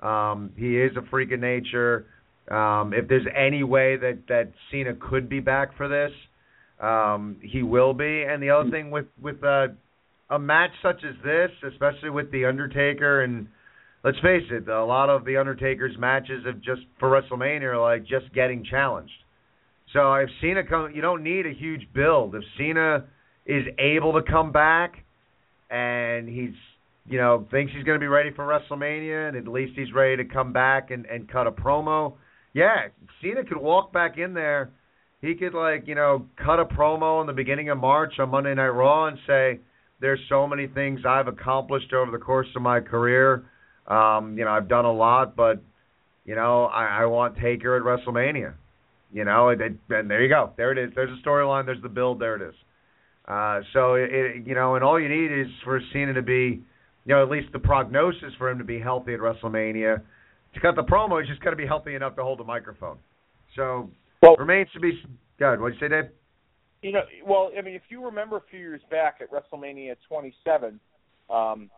Um, 0.00 0.52
he 0.56 0.78
is 0.78 0.96
a 0.96 1.06
freak 1.10 1.30
of 1.32 1.40
nature. 1.40 2.06
Um, 2.52 2.92
if 2.92 3.08
there's 3.08 3.26
any 3.34 3.62
way 3.62 3.96
that 3.96 4.18
that 4.28 4.52
Cena 4.70 4.92
could 4.94 5.28
be 5.28 5.40
back 5.40 5.74
for 5.76 5.88
this, 5.88 6.12
um, 6.80 7.38
he 7.40 7.62
will 7.62 7.94
be. 7.94 8.24
And 8.24 8.42
the 8.42 8.50
other 8.50 8.70
thing 8.70 8.90
with 8.90 9.06
with 9.20 9.42
uh, 9.42 9.68
a 10.28 10.38
match 10.38 10.72
such 10.82 11.02
as 11.02 11.14
this, 11.24 11.50
especially 11.66 12.10
with 12.10 12.30
the 12.30 12.44
Undertaker, 12.44 13.22
and 13.22 13.46
let's 14.04 14.18
face 14.18 14.44
it, 14.50 14.68
a 14.68 14.84
lot 14.84 15.08
of 15.08 15.24
the 15.24 15.38
Undertaker's 15.38 15.96
matches 15.98 16.44
have 16.44 16.60
just 16.60 16.82
for 17.00 17.08
WrestleMania 17.08 17.62
are 17.62 17.80
like 17.80 18.02
just 18.02 18.30
getting 18.34 18.64
challenged. 18.64 19.12
So 19.94 20.12
if 20.14 20.28
Cena 20.42 20.62
come, 20.62 20.92
you 20.94 21.00
don't 21.00 21.22
need 21.22 21.46
a 21.46 21.54
huge 21.54 21.88
build. 21.94 22.34
If 22.34 22.42
Cena 22.58 23.04
is 23.46 23.64
able 23.78 24.12
to 24.12 24.22
come 24.30 24.52
back 24.52 25.04
and 25.70 26.28
he's 26.28 26.54
you 27.06 27.16
know 27.16 27.46
thinks 27.50 27.72
he's 27.74 27.84
going 27.84 27.98
to 27.98 28.04
be 28.04 28.08
ready 28.08 28.30
for 28.30 28.44
WrestleMania, 28.44 29.28
and 29.28 29.38
at 29.38 29.48
least 29.48 29.72
he's 29.74 29.92
ready 29.94 30.22
to 30.22 30.24
come 30.26 30.52
back 30.52 30.90
and 30.90 31.06
and 31.06 31.32
cut 31.32 31.46
a 31.46 31.50
promo 31.50 32.12
yeah, 32.54 32.88
Cena 33.20 33.44
could 33.44 33.58
walk 33.58 33.92
back 33.92 34.18
in 34.18 34.34
there 34.34 34.70
he 35.22 35.36
could 35.36 35.54
like 35.54 35.86
you 35.86 35.94
know 35.94 36.26
cut 36.36 36.58
a 36.58 36.64
promo 36.64 37.20
in 37.20 37.26
the 37.26 37.32
beginning 37.32 37.70
of 37.70 37.78
March 37.78 38.14
on 38.18 38.28
Monday 38.28 38.54
Night 38.54 38.68
Raw 38.68 39.06
and 39.06 39.16
say, 39.26 39.60
"There's 40.00 40.20
so 40.28 40.46
many 40.46 40.66
things 40.66 41.00
I've 41.08 41.28
accomplished 41.28 41.92
over 41.94 42.10
the 42.10 42.22
course 42.22 42.48
of 42.54 42.60
my 42.60 42.80
career. 42.80 43.44
Um, 43.86 44.36
you 44.36 44.44
know, 44.44 44.50
I've 44.50 44.68
done 44.68 44.84
a 44.84 44.92
lot, 44.92 45.36
but 45.36 45.62
you 46.24 46.34
know, 46.34 46.64
I, 46.64 47.02
I 47.02 47.04
want 47.06 47.36
Taker 47.36 47.76
at 47.76 47.82
WrestleMania. 47.82 48.54
You 49.12 49.24
know, 49.24 49.50
and, 49.50 49.78
and 49.90 50.10
there 50.10 50.22
you 50.22 50.28
go. 50.28 50.52
There 50.56 50.72
it 50.72 50.78
is. 50.78 50.90
There's 50.94 51.10
a 51.10 51.22
storyline. 51.26 51.66
There's 51.66 51.82
the 51.82 51.88
build. 51.88 52.18
There 52.18 52.34
it 52.34 52.48
is. 52.48 52.54
Uh, 53.28 53.60
so 53.72 53.94
it, 53.94 54.10
it, 54.10 54.46
you 54.46 54.54
know, 54.54 54.74
and 54.74 54.82
all 54.82 54.98
you 54.98 55.08
need 55.08 55.30
is 55.30 55.46
for 55.64 55.80
Cena 55.92 56.14
to 56.14 56.22
be, 56.22 56.62
you 57.04 57.14
know, 57.14 57.22
at 57.22 57.30
least 57.30 57.52
the 57.52 57.58
prognosis 57.58 58.32
for 58.38 58.48
him 58.48 58.58
to 58.58 58.64
be 58.64 58.80
healthy 58.80 59.12
at 59.12 59.20
WrestleMania. 59.20 60.00
To 60.54 60.60
cut 60.60 60.76
the 60.76 60.82
promo, 60.82 61.20
he's 61.20 61.28
just 61.28 61.42
got 61.42 61.50
to 61.50 61.56
be 61.56 61.66
healthy 61.66 61.94
enough 61.94 62.16
to 62.16 62.22
hold 62.22 62.38
the 62.38 62.44
microphone. 62.44 62.98
So 63.56 63.90
Well- 64.20 64.36
remains 64.36 64.70
to 64.72 64.80
be. 64.80 65.02
God, 65.38 65.60
what'd 65.60 65.80
you 65.80 65.88
say, 65.88 65.88
Dave? 65.88 66.10
You 66.82 66.92
know, 66.92 67.02
well, 67.24 67.52
I 67.56 67.62
mean, 67.62 67.74
if 67.74 67.82
you 67.90 68.04
remember 68.04 68.36
a 68.36 68.40
few 68.42 68.58
years 68.58 68.82
back 68.90 69.20
at 69.20 69.30
WrestleMania 69.30 69.96
27, 70.08 70.80
um, 71.30 71.70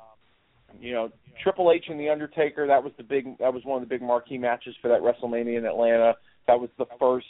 you 0.81 0.93
know, 0.93 1.11
Triple 1.43 1.71
H 1.73 1.85
and 1.89 1.99
The 1.99 2.09
Undertaker. 2.09 2.67
That 2.67 2.83
was 2.83 2.93
the 2.97 3.03
big. 3.03 3.39
That 3.39 3.53
was 3.53 3.65
one 3.65 3.83
of 3.83 3.89
the 3.89 3.93
big 3.93 4.03
marquee 4.03 4.39
matches 4.39 4.75
for 4.81 4.89
that 4.89 5.01
WrestleMania 5.01 5.59
in 5.59 5.67
Atlanta. 5.67 6.15
That 6.47 6.59
was 6.59 6.71
the 6.79 6.87
first. 6.99 7.27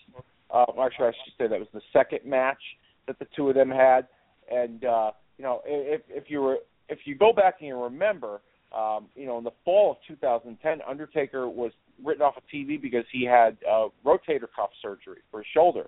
Uh, 0.50 0.64
actually, 0.80 1.08
I 1.08 1.12
should 1.24 1.34
say 1.38 1.48
that 1.48 1.58
was 1.58 1.68
the 1.72 1.82
second 1.92 2.20
match 2.24 2.60
that 3.06 3.18
the 3.18 3.26
two 3.36 3.48
of 3.48 3.54
them 3.54 3.70
had. 3.70 4.06
And 4.50 4.84
uh, 4.84 5.12
you 5.36 5.44
know, 5.44 5.62
if 5.64 6.02
if 6.08 6.24
you 6.28 6.40
were 6.40 6.58
if 6.88 7.00
you 7.04 7.14
go 7.16 7.32
back 7.32 7.56
and 7.60 7.68
you 7.68 7.76
remember, 7.76 8.40
um, 8.74 9.06
you 9.14 9.26
know, 9.26 9.38
in 9.38 9.44
the 9.44 9.52
fall 9.64 9.92
of 9.92 9.96
2010, 10.08 10.80
Undertaker 10.88 11.48
was 11.48 11.72
written 12.02 12.22
off 12.22 12.36
of 12.36 12.42
TV 12.52 12.80
because 12.80 13.04
he 13.12 13.24
had 13.24 13.56
uh, 13.70 13.88
rotator 14.04 14.48
cuff 14.54 14.70
surgery 14.82 15.18
for 15.30 15.40
his 15.40 15.46
shoulder, 15.54 15.86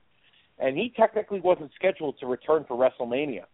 and 0.58 0.76
he 0.76 0.92
technically 0.96 1.40
wasn't 1.40 1.70
scheduled 1.74 2.18
to 2.20 2.26
return 2.26 2.64
for 2.68 2.76
WrestleMania, 2.76 3.44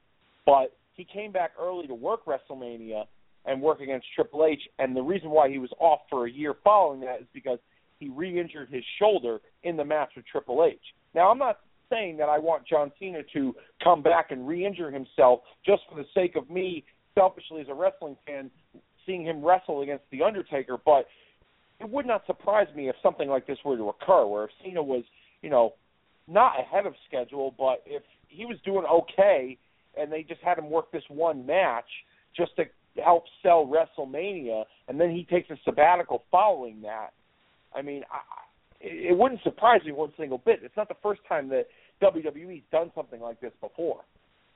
but 0.45 0.77
he 0.95 1.05
came 1.05 1.33
back 1.33 1.53
early 1.61 1.87
to 1.87 1.95
work 1.95 2.27
WrestleMania 2.27 3.05
and 3.45 3.61
work 3.61 3.81
against 3.81 4.07
Triple 4.14 4.45
H. 4.45 4.61
And 4.79 4.95
the 4.95 5.03
reason 5.03 5.31
why 5.31 5.49
he 5.49 5.59
was 5.59 5.71
off 5.79 6.01
for 6.11 6.27
a 6.27 6.31
year 6.31 6.55
following 6.62 7.01
that 7.01 7.21
is 7.21 7.27
because 7.33 7.59
he 7.99 8.09
re-injured 8.09 8.68
his 8.71 8.85
shoulder 8.99 9.40
in 9.62 9.77
the 9.77 9.85
match 9.85 10.11
with 10.16 10.27
Triple 10.27 10.64
H. 10.64 10.79
Now, 11.14 11.31
I'm 11.31 11.38
not 11.38 11.61
saying 11.90 12.16
that 12.18 12.29
I 12.29 12.38
want 12.38 12.66
John 12.66 12.92
Cena 12.99 13.21
to 13.33 13.55
come 13.83 14.03
back 14.03 14.31
and 14.31 14.47
re-injure 14.47 14.90
himself 14.90 15.40
just 15.64 15.83
for 15.88 15.97
the 15.97 16.07
sake 16.14 16.37
of 16.37 16.49
me, 16.51 16.85
selfishly 17.14 17.61
as 17.61 17.68
a 17.68 17.75
wrestling 17.75 18.16
fan, 18.27 18.51
seeing 19.07 19.25
him 19.25 19.45
wrestle 19.45 19.83
against 19.83 20.05
the 20.11 20.23
Undertaker. 20.23 20.77
But 20.85 21.07
it 21.81 21.88
would 21.88 22.07
not 22.07 22.27
surprise 22.27 22.69
me 22.75 22.88
if 22.88 22.97
something 23.03 23.29
like 23.29 23.47
this 23.47 23.59
were 23.65 23.77
to 23.77 23.88
occur, 23.88 24.27
where 24.27 24.45
if 24.45 24.51
Cena 24.65 24.83
was, 24.83 25.05
you 25.43 25.51
know, 25.51 25.75
not 26.29 26.59
ahead 26.59 26.87
of 26.87 26.95
schedule, 27.09 27.55
but 27.59 27.83
if 27.87 28.03
he 28.29 28.45
was 28.45 28.57
doing 28.65 28.85
okay 28.85 29.59
and 29.99 30.11
they 30.11 30.23
just 30.23 30.41
had 30.41 30.59
him 30.59 30.71
work 30.71 30.91
this 30.93 31.03
one 31.09 31.45
match 31.45 31.85
just 32.37 32.55
to 32.57 32.65
help 33.03 33.25
sell 33.43 33.67
WrestleMania, 33.67 34.65
and 34.88 35.01
then 35.01 35.11
he 35.11 35.25
takes 35.25 35.51
a 35.51 35.57
sabbatical 35.65 36.23
following 36.31 36.83
that. 36.83 37.11
I 37.75 37.83
mean, 37.83 38.03
I, 38.11 38.21
it 38.81 39.17
wouldn't 39.17 39.43
surprise 39.43 39.81
me 39.85 39.93
one 39.93 40.12
single 40.19 40.38
bit. 40.38 40.61
It's 40.62 40.77
not 40.77 40.88
the 40.88 40.97
first 41.03 41.21
time 41.29 41.49
that 41.51 41.67
WWE's 42.03 42.62
done 42.71 42.91
something 42.95 43.21
like 43.21 43.41
this 43.41 43.53
before. 43.61 44.01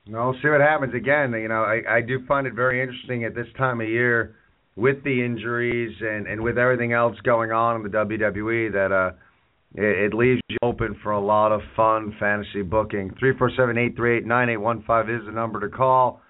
No, 0.09 0.29
we'll 0.29 0.41
see 0.41 0.49
what 0.49 0.61
happens 0.61 0.93
again. 0.93 1.31
You 1.33 1.47
know, 1.47 1.63
I, 1.63 1.97
I 1.97 2.01
do 2.01 2.25
find 2.27 2.47
it 2.47 2.53
very 2.53 2.81
interesting 2.81 3.23
at 3.23 3.35
this 3.35 3.47
time 3.57 3.81
of 3.81 3.87
year 3.87 4.35
with 4.75 5.03
the 5.03 5.25
injuries 5.25 5.95
and, 6.01 6.27
and 6.27 6.41
with 6.41 6.57
everything 6.57 6.93
else 6.93 7.17
going 7.23 7.51
on 7.51 7.77
in 7.77 7.83
the 7.83 7.89
WWE 7.89 8.71
that 8.73 8.91
uh 8.91 9.15
it, 9.75 10.13
it 10.13 10.13
leaves 10.13 10.41
you 10.49 10.57
open 10.61 10.97
for 11.03 11.11
a 11.11 11.19
lot 11.19 11.51
of 11.51 11.61
fun 11.75 12.15
fantasy 12.19 12.61
booking. 12.61 13.13
Three 13.19 13.37
four 13.37 13.51
seven 13.57 13.77
eight 13.77 13.95
three 13.95 14.17
eight 14.17 14.25
nine 14.25 14.49
eight 14.49 14.57
one 14.57 14.83
five 14.87 15.09
is 15.09 15.21
the 15.25 15.31
number 15.31 15.59
to 15.59 15.69
call. 15.75 16.21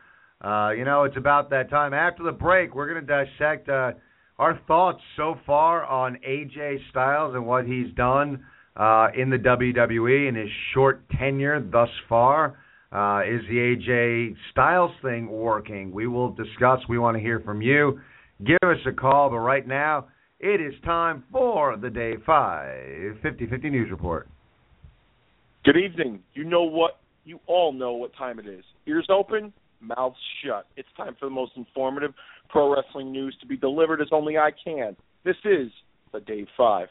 Uh, 0.41 0.71
you 0.71 0.85
know, 0.85 1.03
it's 1.03 1.17
about 1.17 1.49
that 1.49 1.69
time. 1.69 1.93
After 1.93 2.23
the 2.23 2.31
break, 2.31 2.75
we're 2.75 2.91
going 2.91 3.05
to 3.05 3.25
dissect 3.25 3.69
uh, 3.69 3.91
our 4.37 4.59
thoughts 4.67 5.01
so 5.15 5.35
far 5.45 5.83
on 5.85 6.17
AJ 6.27 6.77
Styles 6.91 7.35
and 7.35 7.45
what 7.45 7.65
he's 7.65 7.93
done 7.95 8.45
uh, 8.75 9.07
in 9.17 9.29
the 9.29 9.37
WWE 9.37 10.29
in 10.29 10.35
his 10.35 10.49
short 10.73 11.03
tenure 11.17 11.59
thus 11.59 11.89
far. 12.07 12.57
Uh, 12.91 13.21
is 13.28 13.41
the 13.50 13.76
AJ 13.76 14.36
Styles 14.52 14.91
thing 15.02 15.30
working? 15.30 15.91
We 15.91 16.08
will 16.08 16.32
discuss. 16.32 16.80
We 16.88 16.97
want 16.97 17.17
to 17.17 17.21
hear 17.21 17.41
from 17.41 17.62
you. 17.62 18.00
Give 18.45 18.58
us 18.63 18.78
a 18.88 18.93
call, 18.93 19.30
but 19.30 19.39
right 19.39 19.67
now 19.67 20.08
it 20.39 20.62
is 20.62 20.73
time 20.86 21.23
for 21.32 21.76
the 21.76 21.89
Dave 21.89 22.21
5 22.26 23.17
50 23.21 23.47
50 23.47 23.69
News 23.69 23.91
Report. 23.91 24.30
Good 25.65 25.78
evening. 25.78 26.19
You 26.34 26.45
know 26.45 26.63
what? 26.63 27.00
You 27.26 27.39
all 27.45 27.73
know 27.73 27.93
what 27.93 28.15
time 28.15 28.39
it 28.39 28.47
is. 28.47 28.63
Ears 28.88 29.08
open, 29.10 29.52
mouths 29.82 30.15
shut. 30.45 30.65
It's 30.78 30.88
time 30.95 31.15
for 31.19 31.26
the 31.26 31.32
most 31.32 31.52
informative 31.58 32.13
pro 32.50 32.73
wrestling 32.73 33.12
news 33.12 33.36
to 33.41 33.47
be 33.47 33.58
delivered 33.58 34.02
as 34.02 34.08
only 34.13 34.38
I 34.38 34.52
can. 34.63 34.95
This 35.26 35.36
is 35.43 35.69
the 36.13 36.21
Dave 36.21 36.47
5. 36.56 36.88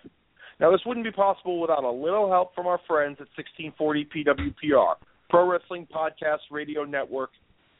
Now, 0.61 0.71
this 0.71 0.81
wouldn't 0.87 1.05
be 1.05 1.13
possible 1.13 1.61
without 1.61 1.85
a 1.85 1.91
little 1.91 2.31
help 2.31 2.55
from 2.55 2.67
our 2.67 2.81
friends 2.87 3.17
at 3.21 3.29
1640 3.37 4.09
PWPR, 4.15 4.95
Pro 5.29 5.49
Wrestling 5.49 5.87
Podcast 5.93 6.51
Radio 6.51 6.85
Network, 6.85 7.31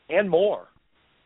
and 0.09 0.29
more. 0.29 0.69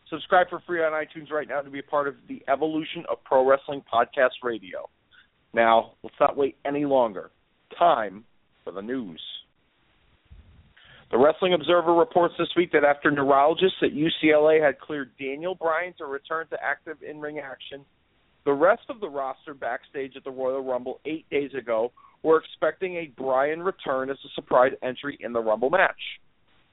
Subscribe 0.08 0.48
for 0.50 0.60
free 0.66 0.80
on 0.80 0.92
iTunes 0.92 1.30
right 1.30 1.48
now 1.48 1.60
to 1.60 1.70
be 1.70 1.78
a 1.78 1.84
part 1.84 2.08
of 2.08 2.14
the 2.28 2.42
evolution 2.48 3.04
of 3.10 3.22
Pro 3.24 3.48
Wrestling 3.48 3.82
Podcast 3.92 4.42
Radio. 4.42 4.88
Now, 5.54 5.92
let's 6.02 6.16
not 6.18 6.36
wait 6.36 6.56
any 6.64 6.84
longer. 6.84 7.30
Time 7.78 8.24
for 8.64 8.72
the 8.72 8.82
news. 8.82 9.20
The 11.10 11.18
Wrestling 11.18 11.54
Observer 11.54 11.92
reports 11.92 12.34
this 12.38 12.48
week 12.56 12.70
that 12.72 12.84
after 12.84 13.10
neurologists 13.10 13.78
at 13.82 13.90
UCLA 13.90 14.64
had 14.64 14.78
cleared 14.78 15.10
Daniel 15.18 15.56
Bryan 15.56 15.92
to 15.98 16.06
return 16.06 16.46
to 16.48 16.56
active 16.62 16.98
in 17.02 17.20
ring 17.20 17.40
action, 17.40 17.84
the 18.44 18.52
rest 18.52 18.82
of 18.88 19.00
the 19.00 19.08
roster 19.08 19.54
backstage 19.54 20.12
at 20.16 20.24
the 20.24 20.30
Royal 20.30 20.62
Rumble 20.62 21.00
eight 21.04 21.28
days 21.28 21.50
ago 21.54 21.92
were 22.22 22.38
expecting 22.38 22.96
a 22.96 23.12
Bryan 23.16 23.62
return 23.62 24.10
as 24.10 24.18
a 24.24 24.28
surprise 24.34 24.72
entry 24.82 25.18
in 25.20 25.32
the 25.32 25.40
Rumble 25.40 25.70
match. 25.70 26.00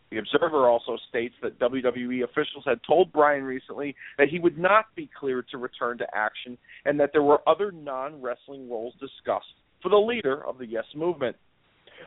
The 0.09 0.19
Observer 0.19 0.67
also 0.69 0.97
states 1.09 1.35
that 1.41 1.59
WWE 1.59 2.23
officials 2.23 2.63
had 2.65 2.79
told 2.87 3.11
Bryan 3.11 3.43
recently 3.43 3.95
that 4.17 4.29
he 4.29 4.39
would 4.39 4.57
not 4.57 4.85
be 4.95 5.09
cleared 5.19 5.47
to 5.49 5.57
return 5.57 5.97
to 5.97 6.07
action 6.15 6.57
and 6.85 6.99
that 6.99 7.09
there 7.11 7.23
were 7.23 7.41
other 7.47 7.71
non 7.71 8.21
wrestling 8.21 8.69
roles 8.69 8.93
discussed 8.93 9.53
for 9.81 9.89
the 9.89 9.97
leader 9.97 10.45
of 10.45 10.57
the 10.57 10.65
Yes 10.65 10.85
Movement. 10.95 11.35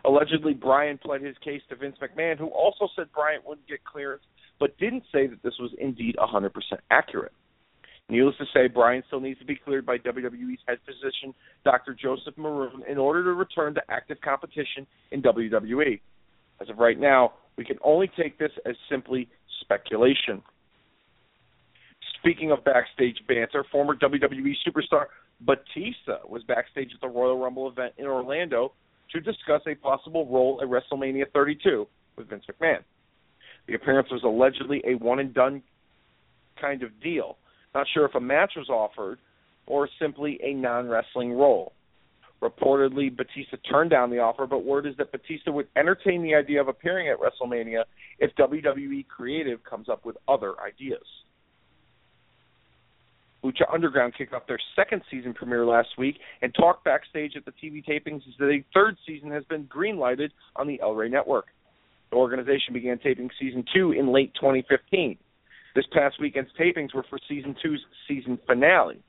Allegedly, 0.05 0.55
Bryan 0.55 0.99
pled 0.99 1.21
his 1.21 1.37
case 1.45 1.61
to 1.69 1.77
Vince 1.77 1.97
McMahon, 2.01 2.39
who 2.39 2.47
also 2.47 2.89
said 2.97 3.13
Bryan 3.13 3.41
wouldn't 3.45 3.69
get 3.69 3.85
clearance, 3.85 4.23
but 4.59 4.79
didn't 4.79 5.05
say 5.13 5.27
that 5.27 5.43
this 5.43 5.55
was 5.59 5.73
indeed 5.79 6.17
100% 6.19 6.51
accurate. 6.91 7.33
Needless 8.11 8.35
to 8.39 8.45
say, 8.53 8.67
Bryan 8.67 9.05
still 9.07 9.21
needs 9.21 9.39
to 9.39 9.47
be 9.47 9.55
cleared 9.55 9.87
by 9.87 9.97
WWE's 9.99 10.59
head 10.67 10.79
physician, 10.85 11.33
Dr. 11.65 11.95
Joseph 11.95 12.37
Maroon, 12.37 12.83
in 12.89 12.99
order 12.99 13.23
to 13.23 13.33
return 13.35 13.73
to 13.75 13.81
active 13.89 14.21
competition 14.21 14.85
in 15.13 15.23
WWE. 15.23 16.01
As 16.61 16.69
of 16.69 16.79
right 16.79 16.99
now, 16.99 17.35
we 17.57 17.65
can 17.65 17.79
only 17.85 18.11
take 18.21 18.37
this 18.37 18.51
as 18.67 18.75
simply 18.91 19.29
speculation. 19.61 20.43
Speaking 22.19 22.51
of 22.51 22.65
backstage 22.65 23.19
banter, 23.29 23.65
former 23.71 23.95
WWE 23.95 24.55
superstar 24.67 25.05
Batista 25.41 26.19
was 26.29 26.43
backstage 26.43 26.91
at 26.93 27.01
the 27.01 27.09
Royal 27.09 27.39
Rumble 27.39 27.69
event 27.69 27.95
in 27.97 28.07
Orlando 28.07 28.73
to 29.13 29.21
discuss 29.21 29.63
a 29.67 29.75
possible 29.77 30.27
role 30.27 30.61
at 30.61 30.69
WrestleMania 30.69 31.31
32 31.33 31.87
with 32.17 32.29
Vince 32.29 32.45
McMahon. 32.51 32.81
The 33.69 33.75
appearance 33.75 34.09
was 34.11 34.23
allegedly 34.25 34.83
a 34.85 34.95
one 34.97 35.21
and 35.21 35.33
done 35.33 35.63
kind 36.61 36.83
of 36.83 37.01
deal. 37.01 37.37
Not 37.75 37.87
sure 37.95 38.05
if 38.05 38.15
a 38.15 38.21
match 38.21 38.53
was 38.57 38.69
offered 38.69 39.19
or 39.67 39.89
simply 40.01 40.39
a 40.43 40.53
non 40.53 40.89
wrestling 40.89 41.33
role. 41.33 41.73
Reportedly, 42.43 43.15
Batista 43.15 43.59
turned 43.71 43.91
down 43.91 44.11
the 44.11 44.19
offer, 44.19 44.47
but 44.47 44.65
word 44.65 44.87
is 44.87 44.97
that 44.97 45.13
Batista 45.13 45.53
would 45.53 45.69
entertain 45.77 46.23
the 46.23 46.35
idea 46.35 46.61
of 46.61 46.69
appearing 46.69 47.09
at 47.09 47.19
WrestleMania 47.19 47.85
if 48.19 48.35
WWE 48.37 49.07
Creative 49.09 49.63
comes 49.63 49.91
up 49.91 50.07
with 50.07 50.17
other 50.27 50.55
ideas. 50.61 51.05
Lucha 53.45 53.73
Underground 53.73 54.15
kicked 54.17 54.33
off 54.33 54.47
their 54.47 54.59
second 54.75 55.03
season 55.11 55.35
premiere 55.35 55.67
last 55.67 55.89
week, 55.99 56.17
and 56.43 56.55
talk 56.55 56.83
backstage 56.83 57.33
at 57.37 57.45
the 57.45 57.53
TV 57.53 57.85
tapings 57.87 58.27
is 58.29 58.35
that 58.39 58.47
a 58.47 58.65
third 58.75 58.97
season 59.07 59.31
has 59.31 59.45
been 59.45 59.65
greenlighted 59.65 60.31
on 60.57 60.67
the 60.67 60.81
El 60.81 60.95
Rey 60.95 61.09
Network. 61.09 61.47
The 62.11 62.17
organization 62.17 62.75
began 62.75 62.99
taping 62.99 63.31
season 63.39 63.65
two 63.75 63.93
in 63.93 64.13
late 64.13 64.35
2015. 64.35 65.17
This 65.75 65.85
past 65.93 66.17
weekend's 66.21 66.51
tapings 66.59 66.95
were 66.95 67.05
for 67.09 67.19
season 67.29 67.55
two's 67.63 67.85
season 68.09 68.39
finale. 68.47 69.01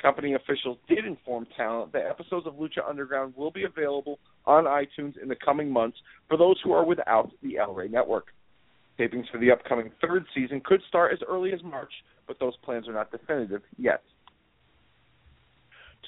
Company 0.00 0.34
officials 0.34 0.78
did 0.88 1.04
inform 1.04 1.46
talent 1.56 1.92
that 1.92 2.06
episodes 2.06 2.46
of 2.46 2.54
Lucha 2.54 2.88
Underground 2.88 3.34
will 3.36 3.50
be 3.50 3.64
available 3.64 4.20
on 4.46 4.64
iTunes 4.64 5.20
in 5.20 5.28
the 5.28 5.34
coming 5.34 5.70
months 5.70 5.98
for 6.28 6.36
those 6.36 6.56
who 6.62 6.72
are 6.72 6.84
without 6.84 7.30
the 7.42 7.58
El 7.58 7.74
Rey 7.74 7.88
network. 7.88 8.28
Tapings 8.98 9.28
for 9.30 9.38
the 9.38 9.50
upcoming 9.50 9.90
third 10.00 10.24
season 10.34 10.60
could 10.64 10.80
start 10.88 11.12
as 11.12 11.18
early 11.28 11.52
as 11.52 11.62
March, 11.64 11.92
but 12.28 12.38
those 12.38 12.56
plans 12.64 12.88
are 12.88 12.92
not 12.92 13.10
definitive 13.10 13.62
yet. 13.76 14.02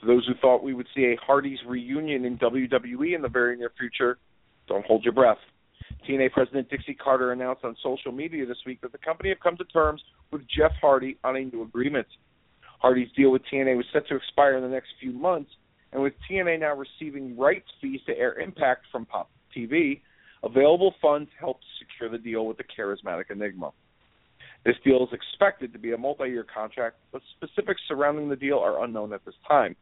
To 0.01 0.07
those 0.07 0.27
who 0.27 0.35
thought 0.41 0.63
we 0.63 0.75
would 0.75 0.87
see 0.95 1.07
a 1.07 1.17
Hardy's 1.17 1.59
reunion 1.67 2.25
in 2.25 2.39
WWE 2.39 3.15
in 3.15 3.23
the 3.23 3.29
very 3.29 3.57
near 3.57 3.73
future, 3.79 4.19
Don't 4.69 4.87
hold 4.87 5.05
your 5.05 5.13
breath. 5.13 5.39
TNA 6.09 6.33
President 6.33 6.69
Dixie 6.71 6.95
Carter 6.95 7.33
announced 7.33 7.65
on 7.65 7.77
social 7.83 8.13
media 8.13 8.47
this 8.47 8.59
week 8.67 8.81
that 8.81 8.93
the 8.93 8.99
company 8.99 9.29
had 9.29 9.41
come 9.41 9.57
to 9.57 9.65
terms 9.65 10.03
with 10.31 10.43
Jeff 10.49 10.73
Hardy 10.81 11.19
on 11.25 11.37
a 11.37 11.41
new 11.41 11.63
agreement. 11.63 12.07
Hardy's 12.81 13.11
deal 13.17 13.31
with 13.31 13.43
TNA 13.53 13.77
was 13.77 13.87
set 13.93 14.07
to 14.09 14.17
expire 14.17 14.57
in 14.57 14.63
the 14.63 14.69
next 14.69 14.89
few 15.01 15.13
months, 15.13 15.51
and 15.93 16.03
with 16.03 16.15
TNA 16.31 16.61
now 16.61 16.75
receiving 16.75 17.37
rights 17.37 17.69
fees 17.81 18.01
to 18.07 18.17
air 18.17 18.39
Impact 18.41 18.87
from 18.91 19.05
Pop 19.05 19.31
TV, 19.57 20.01
available 20.43 20.95
funds 21.03 21.31
helped 21.39 21.65
secure 21.79 22.09
the 22.09 22.19
deal 22.19 22.47
with 22.47 22.57
the 22.57 22.65
charismatic 22.65 23.31
Enigma. 23.31 23.73
This 24.65 24.77
deal 24.85 25.03
is 25.03 25.13
expected 25.13 25.73
to 25.73 25.79
be 25.79 25.93
a 25.93 25.99
multi-year 25.99 26.45
contract, 26.55 26.97
but 27.13 27.23
specifics 27.37 27.81
surrounding 27.89 28.29
the 28.29 28.37
deal 28.37 28.59
are 28.59 28.85
unknown 28.85 29.13
at 29.13 29.25
this 29.25 29.35
time. 29.49 29.77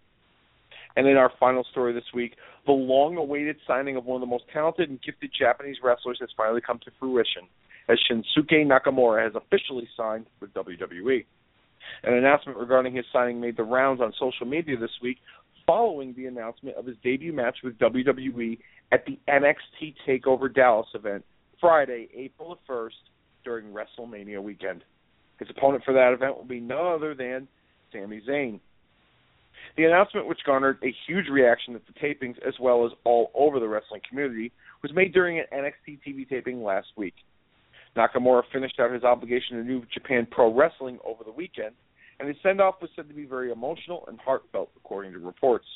And 0.98 1.06
in 1.06 1.16
our 1.16 1.30
final 1.38 1.62
story 1.70 1.92
this 1.92 2.12
week, 2.12 2.34
the 2.66 2.72
long-awaited 2.72 3.58
signing 3.68 3.94
of 3.94 4.04
one 4.04 4.16
of 4.16 4.20
the 4.20 4.30
most 4.30 4.42
talented 4.52 4.90
and 4.90 5.00
gifted 5.00 5.30
Japanese 5.38 5.76
wrestlers 5.80 6.18
has 6.20 6.28
finally 6.36 6.60
come 6.60 6.80
to 6.80 6.90
fruition, 6.98 7.42
as 7.88 8.00
Shinsuke 8.10 8.66
Nakamura 8.66 9.22
has 9.22 9.32
officially 9.36 9.88
signed 9.96 10.26
with 10.40 10.52
WWE. 10.54 11.24
An 12.02 12.14
announcement 12.14 12.58
regarding 12.58 12.96
his 12.96 13.04
signing 13.12 13.40
made 13.40 13.56
the 13.56 13.62
rounds 13.62 14.00
on 14.00 14.12
social 14.18 14.44
media 14.44 14.76
this 14.76 14.90
week 15.00 15.18
following 15.68 16.14
the 16.16 16.26
announcement 16.26 16.76
of 16.76 16.84
his 16.84 16.96
debut 17.04 17.32
match 17.32 17.58
with 17.62 17.78
WWE 17.78 18.58
at 18.90 19.06
the 19.06 19.20
NXT 19.28 19.94
TakeOver 20.04 20.52
Dallas 20.52 20.88
event 20.94 21.24
Friday, 21.60 22.08
April 22.12 22.56
the 22.66 22.72
1st, 22.72 22.90
during 23.44 23.66
WrestleMania 23.66 24.42
weekend. 24.42 24.82
His 25.38 25.48
opponent 25.48 25.84
for 25.84 25.94
that 25.94 26.12
event 26.12 26.36
will 26.36 26.44
be 26.44 26.58
none 26.58 26.84
other 26.84 27.14
than 27.14 27.46
Sami 27.92 28.20
Zayn. 28.28 28.58
The 29.78 29.84
announcement, 29.84 30.26
which 30.26 30.40
garnered 30.44 30.78
a 30.82 30.92
huge 31.06 31.28
reaction 31.28 31.76
at 31.76 31.82
the 31.86 31.92
tapings 31.92 32.36
as 32.44 32.54
well 32.60 32.84
as 32.84 32.90
all 33.04 33.30
over 33.32 33.60
the 33.60 33.68
wrestling 33.68 34.00
community, 34.08 34.50
was 34.82 34.92
made 34.92 35.14
during 35.14 35.38
an 35.38 35.44
NXT 35.54 36.00
TV 36.04 36.28
taping 36.28 36.64
last 36.64 36.88
week. 36.96 37.14
Nakamura 37.96 38.42
finished 38.52 38.80
out 38.80 38.92
his 38.92 39.04
obligation 39.04 39.56
to 39.56 39.62
New 39.62 39.84
Japan 39.94 40.26
Pro 40.28 40.52
Wrestling 40.52 40.98
over 41.06 41.22
the 41.22 41.30
weekend, 41.30 41.76
and 42.18 42.26
his 42.26 42.36
send 42.42 42.60
off 42.60 42.82
was 42.82 42.90
said 42.96 43.06
to 43.06 43.14
be 43.14 43.24
very 43.24 43.52
emotional 43.52 44.04
and 44.08 44.18
heartfelt, 44.18 44.70
according 44.76 45.12
to 45.12 45.20
reports. 45.20 45.66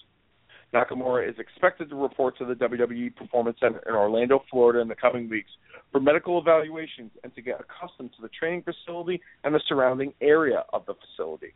Nakamura 0.75 1.29
is 1.29 1.39
expected 1.39 1.89
to 1.91 1.95
report 1.95 2.37
to 2.39 2.45
the 2.45 2.55
WWE 2.55 3.15
Performance 3.15 3.59
Center 3.61 3.85
in 3.87 3.95
Orlando, 3.95 4.43
Florida 4.51 4.81
in 4.81 4.89
the 4.89 4.97
coming 4.97 5.31
weeks 5.31 5.51
for 5.93 6.01
medical 6.01 6.41
evaluations 6.41 7.13
and 7.23 7.33
to 7.37 7.41
get 7.41 7.61
accustomed 7.61 8.11
to 8.17 8.23
the 8.23 8.31
training 8.37 8.65
facility 8.65 9.21
and 9.45 9.55
the 9.55 9.61
surrounding 9.69 10.13
area 10.21 10.65
of 10.73 10.85
the 10.87 10.95
facility. 10.95 11.55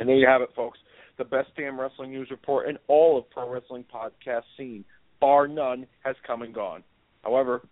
And 0.00 0.08
there 0.08 0.16
you 0.16 0.26
have 0.26 0.42
it, 0.42 0.50
folks. 0.56 0.78
The 1.18 1.24
best 1.24 1.48
damn 1.56 1.80
wrestling 1.80 2.12
news 2.12 2.28
report 2.30 2.68
in 2.68 2.78
all 2.86 3.18
of 3.18 3.28
pro 3.30 3.50
wrestling 3.50 3.84
podcast 3.92 4.44
scene, 4.56 4.84
bar 5.20 5.48
none, 5.48 5.86
has 6.04 6.14
come 6.24 6.42
and 6.42 6.54
gone. 6.54 6.84
However, 7.24 7.62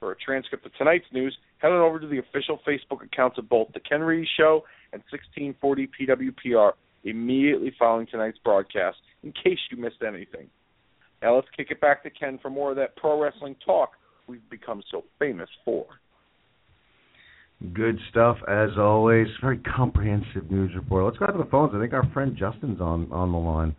for 0.00 0.10
a 0.10 0.16
transcript 0.16 0.66
of 0.66 0.74
tonight's 0.74 1.06
news, 1.12 1.36
head 1.58 1.70
on 1.70 1.80
over 1.80 2.00
to 2.00 2.06
the 2.06 2.18
official 2.18 2.60
Facebook 2.66 3.04
accounts 3.04 3.38
of 3.38 3.48
both 3.48 3.68
The 3.72 3.80
Ken 3.80 4.00
Reedy 4.00 4.28
Show 4.36 4.64
and 4.92 5.02
1640 5.10 5.88
PWPR 6.00 6.72
immediately 7.04 7.72
following 7.78 8.06
tonight's 8.08 8.38
broadcast 8.38 8.98
in 9.22 9.32
case 9.32 9.58
you 9.70 9.76
missed 9.76 10.02
anything. 10.06 10.50
Now 11.22 11.36
let's 11.36 11.48
kick 11.56 11.68
it 11.70 11.80
back 11.80 12.02
to 12.02 12.10
Ken 12.10 12.38
for 12.42 12.50
more 12.50 12.70
of 12.70 12.76
that 12.76 12.96
pro 12.96 13.20
wrestling 13.20 13.54
talk 13.64 13.92
we've 14.26 14.48
become 14.50 14.82
so 14.90 15.04
famous 15.18 15.48
for. 15.64 15.86
Good 17.72 17.98
stuff 18.10 18.36
as 18.46 18.70
always. 18.78 19.26
Very 19.40 19.58
comprehensive 19.58 20.50
news 20.50 20.72
report. 20.74 21.04
Let's 21.04 21.16
go 21.16 21.24
out 21.24 21.32
to 21.32 21.38
the 21.38 21.50
phones. 21.50 21.72
I 21.74 21.80
think 21.80 21.94
our 21.94 22.06
friend 22.12 22.36
Justin's 22.36 22.80
on 22.80 23.10
on 23.10 23.32
the 23.32 23.38
line. 23.38 23.74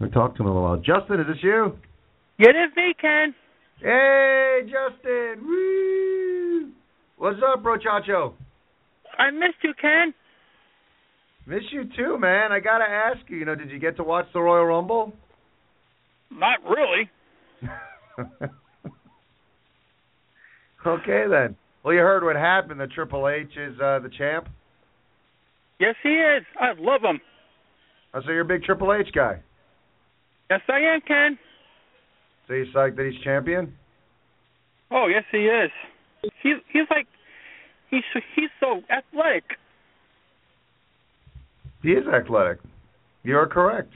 We'll 0.00 0.10
talk 0.10 0.36
to 0.36 0.42
him 0.42 0.46
in 0.46 0.52
a 0.52 0.54
little 0.54 0.68
while. 0.68 0.76
Justin, 0.78 1.20
is 1.20 1.26
this 1.26 1.42
you? 1.42 1.76
It 2.38 2.50
is 2.50 2.74
me, 2.76 2.94
Ken. 2.98 3.34
Hey, 3.80 4.60
Justin. 4.62 5.44
Woo! 5.44 6.70
What's 7.18 7.40
up, 7.52 7.62
bro, 7.62 7.76
Chacho? 7.76 8.32
I 9.18 9.30
missed 9.32 9.62
you, 9.62 9.74
Ken. 9.80 10.14
Miss 11.46 11.62
you 11.72 11.84
too, 11.96 12.18
man. 12.18 12.52
I 12.52 12.60
gotta 12.60 12.84
ask 12.84 13.20
you. 13.28 13.36
You 13.38 13.44
know, 13.44 13.54
did 13.54 13.70
you 13.70 13.78
get 13.78 13.96
to 13.96 14.04
watch 14.04 14.26
the 14.32 14.40
Royal 14.40 14.64
Rumble? 14.64 15.12
Not 16.30 16.58
really. 16.64 17.10
okay 20.86 21.24
then. 21.28 21.56
Well, 21.88 21.94
you 21.94 22.02
heard 22.02 22.22
what 22.22 22.36
happened. 22.36 22.78
The 22.78 22.86
Triple 22.86 23.30
H 23.30 23.48
is 23.56 23.74
uh, 23.80 24.00
the 24.00 24.10
champ. 24.10 24.46
Yes, 25.80 25.94
he 26.02 26.10
is. 26.10 26.42
I 26.60 26.74
love 26.78 27.00
him. 27.00 27.18
Oh, 28.12 28.20
so 28.26 28.30
you're 28.30 28.42
a 28.42 28.44
big 28.44 28.62
Triple 28.62 28.92
H 28.92 29.08
guy. 29.14 29.40
Yes, 30.50 30.60
I 30.68 30.80
am, 30.80 31.00
Ken. 31.00 31.38
So 32.46 32.52
you 32.52 32.66
psyched 32.74 32.96
that 32.96 33.10
he's 33.10 33.18
champion? 33.24 33.72
Oh, 34.90 35.06
yes, 35.06 35.24
he 35.32 35.46
is. 35.46 35.70
He's 36.42 36.56
he's 36.70 36.82
like 36.90 37.06
he's 37.88 38.02
he's 38.36 38.50
so 38.60 38.82
athletic. 38.90 39.44
He 41.82 41.92
is 41.92 42.06
athletic. 42.06 42.58
You're 43.22 43.46
correct. 43.46 43.94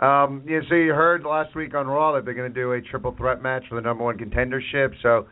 Um, 0.00 0.42
yeah, 0.44 0.58
so 0.68 0.74
you 0.74 0.92
heard 0.92 1.22
last 1.22 1.54
week 1.54 1.72
on 1.72 1.86
Raw 1.86 2.14
that 2.16 2.24
they're 2.24 2.34
going 2.34 2.52
to 2.52 2.60
do 2.60 2.72
a 2.72 2.80
triple 2.80 3.14
threat 3.16 3.44
match 3.44 3.62
for 3.68 3.76
the 3.76 3.80
number 3.80 4.02
one 4.02 4.18
contendership. 4.18 4.92
So, 5.02 5.28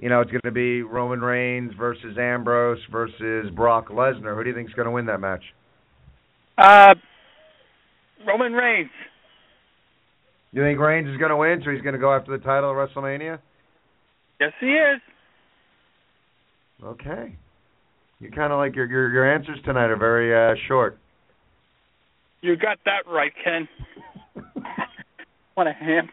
you 0.00 0.08
know, 0.08 0.22
it's 0.22 0.30
going 0.30 0.40
to 0.44 0.50
be 0.50 0.80
Roman 0.80 1.20
Reigns 1.20 1.72
versus 1.78 2.16
Ambrose 2.18 2.78
versus 2.90 3.50
Brock 3.54 3.88
Lesnar. 3.88 4.34
Who 4.34 4.42
do 4.42 4.48
you 4.48 4.56
think 4.56 4.68
is 4.68 4.74
going 4.74 4.86
to 4.86 4.92
win 4.92 5.06
that 5.06 5.20
match? 5.20 5.42
Uh, 6.56 6.94
Roman 8.26 8.52
Reigns. 8.52 8.90
You 10.52 10.62
think 10.62 10.78
Reigns 10.80 11.06
is 11.08 11.18
going 11.18 11.30
to 11.30 11.36
win, 11.36 11.60
so 11.62 11.70
he's 11.70 11.82
going 11.82 11.92
to 11.92 12.00
go 12.00 12.14
after 12.14 12.36
the 12.36 12.42
title 12.42 12.70
at 12.70 12.76
WrestleMania? 12.76 13.38
Yes, 14.40 14.52
he 14.58 14.68
is. 14.68 15.00
Okay. 16.82 17.36
You 18.20 18.30
kind 18.30 18.52
of 18.52 18.58
like 18.58 18.74
your 18.74 18.86
your 18.86 19.10
your 19.10 19.34
answers 19.34 19.58
tonight 19.64 19.90
are 19.90 19.96
very 19.96 20.34
uh, 20.34 20.56
short. 20.66 20.98
You 22.40 22.56
got 22.56 22.78
that 22.86 23.06
right, 23.06 23.32
Ken. 23.44 23.68
what 25.54 25.66
a 25.66 25.72
ham. 25.72 26.08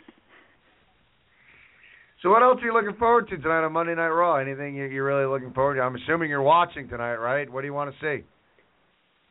So 2.22 2.32
what 2.32 2.41
else 2.41 2.59
are 2.61 2.65
you 2.65 2.74
looking 2.74 2.97
forward 2.97 3.30
to 3.30 3.38
tonight 3.38 3.63
on 3.63 3.74
Monday 3.74 3.93
Night 3.93 4.07
Raw? 4.07 4.36
Anything 4.38 4.76
you- 4.76 4.86
you're 4.86 5.05
really 5.05 5.26
looking 5.26 5.53
forward 5.53 5.76
to? 5.76 5.82
I'm 5.82 5.95
assuming 5.95 6.30
you're 6.30 6.41
watching 6.41 6.89
tonight, 6.89 7.18
right? 7.18 7.47
What 7.49 7.61
do 7.61 7.68
you 7.68 7.74
want 7.74 7.93
to 7.93 7.99
see? 7.99 8.24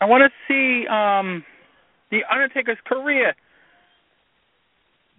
I 0.00 0.04
want 0.04 0.22
to 0.22 0.30
see 0.46 0.86
um 0.86 1.44
the 2.10 2.24
Undertaker's 2.30 2.78
career. 2.84 3.34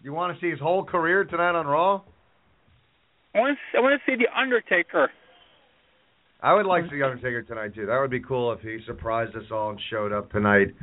You 0.03 0.13
want 0.13 0.33
to 0.33 0.39
see 0.39 0.49
his 0.49 0.59
whole 0.59 0.83
career 0.83 1.25
tonight 1.25 1.55
on 1.55 1.67
Raw? 1.67 2.01
I 3.35 3.39
want 3.39 3.57
to 3.71 3.77
I 3.77 3.81
want 3.81 3.99
to 3.99 4.05
see 4.11 4.15
the 4.15 4.29
Undertaker. 4.39 5.11
I 6.41 6.53
would 6.53 6.67
like 6.67 6.83
to 6.83 6.89
see 6.91 6.97
The 6.97 7.05
Undertaker 7.05 7.41
tonight 7.41 7.73
too. 7.73 7.87
That 7.87 7.99
would 7.99 8.11
be 8.11 8.19
cool 8.21 8.53
if 8.53 8.61
he 8.61 8.79
surprised 8.85 9.35
us 9.35 9.51
all 9.51 9.71
and 9.71 9.81
showed 9.89 10.13
up 10.13 10.31
tonight 10.31 10.73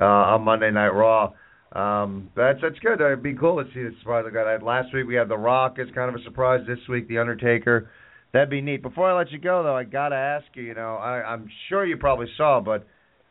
uh, 0.00 0.04
on 0.04 0.42
Monday 0.42 0.70
Night 0.72 0.88
Raw. 0.88 1.32
Um, 1.74 2.30
that's 2.36 2.60
that's 2.62 2.78
good. 2.78 3.00
It'd 3.00 3.22
be 3.22 3.34
cool 3.34 3.62
to 3.62 3.68
see 3.74 3.82
the 3.82 3.90
surprise 3.98 4.24
like 4.24 4.34
that. 4.34 4.62
Last 4.62 4.94
week 4.94 5.06
we 5.06 5.16
had 5.16 5.28
The 5.28 5.36
Rock 5.36 5.78
as 5.80 5.88
kind 5.94 6.08
of 6.08 6.20
a 6.20 6.22
surprise. 6.24 6.60
This 6.68 6.78
week 6.88 7.08
The 7.08 7.18
Undertaker. 7.18 7.90
That'd 8.32 8.50
be 8.50 8.60
neat. 8.60 8.82
Before 8.82 9.10
I 9.10 9.16
let 9.16 9.32
you 9.32 9.38
go 9.38 9.62
though, 9.62 9.76
I 9.76 9.82
gotta 9.84 10.14
ask 10.14 10.46
you. 10.54 10.62
You 10.62 10.74
know, 10.74 10.94
I, 10.94 11.22
I'm 11.22 11.48
sure 11.68 11.84
you 11.84 11.96
probably 11.96 12.26
saw, 12.36 12.60
but 12.60 12.86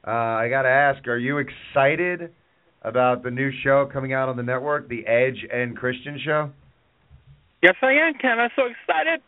uh, 0.06 0.12
I 0.12 0.50
gotta 0.50 0.70
ask: 0.70 1.08
Are 1.08 1.18
you 1.18 1.38
excited 1.38 2.34
about 2.82 3.24
the 3.24 3.32
new 3.32 3.50
show 3.64 3.90
coming 3.92 4.12
out 4.12 4.28
on 4.28 4.36
the 4.36 4.44
network, 4.44 4.90
The 4.90 5.08
Edge 5.08 5.46
and 5.52 5.78
Christian 5.78 6.20
Show? 6.24 6.52
Yes, 7.62 7.76
I 7.82 7.94
am, 7.94 8.14
Ken. 8.22 8.40
I'm 8.40 8.50
so 8.58 8.64
excited. 8.64 9.22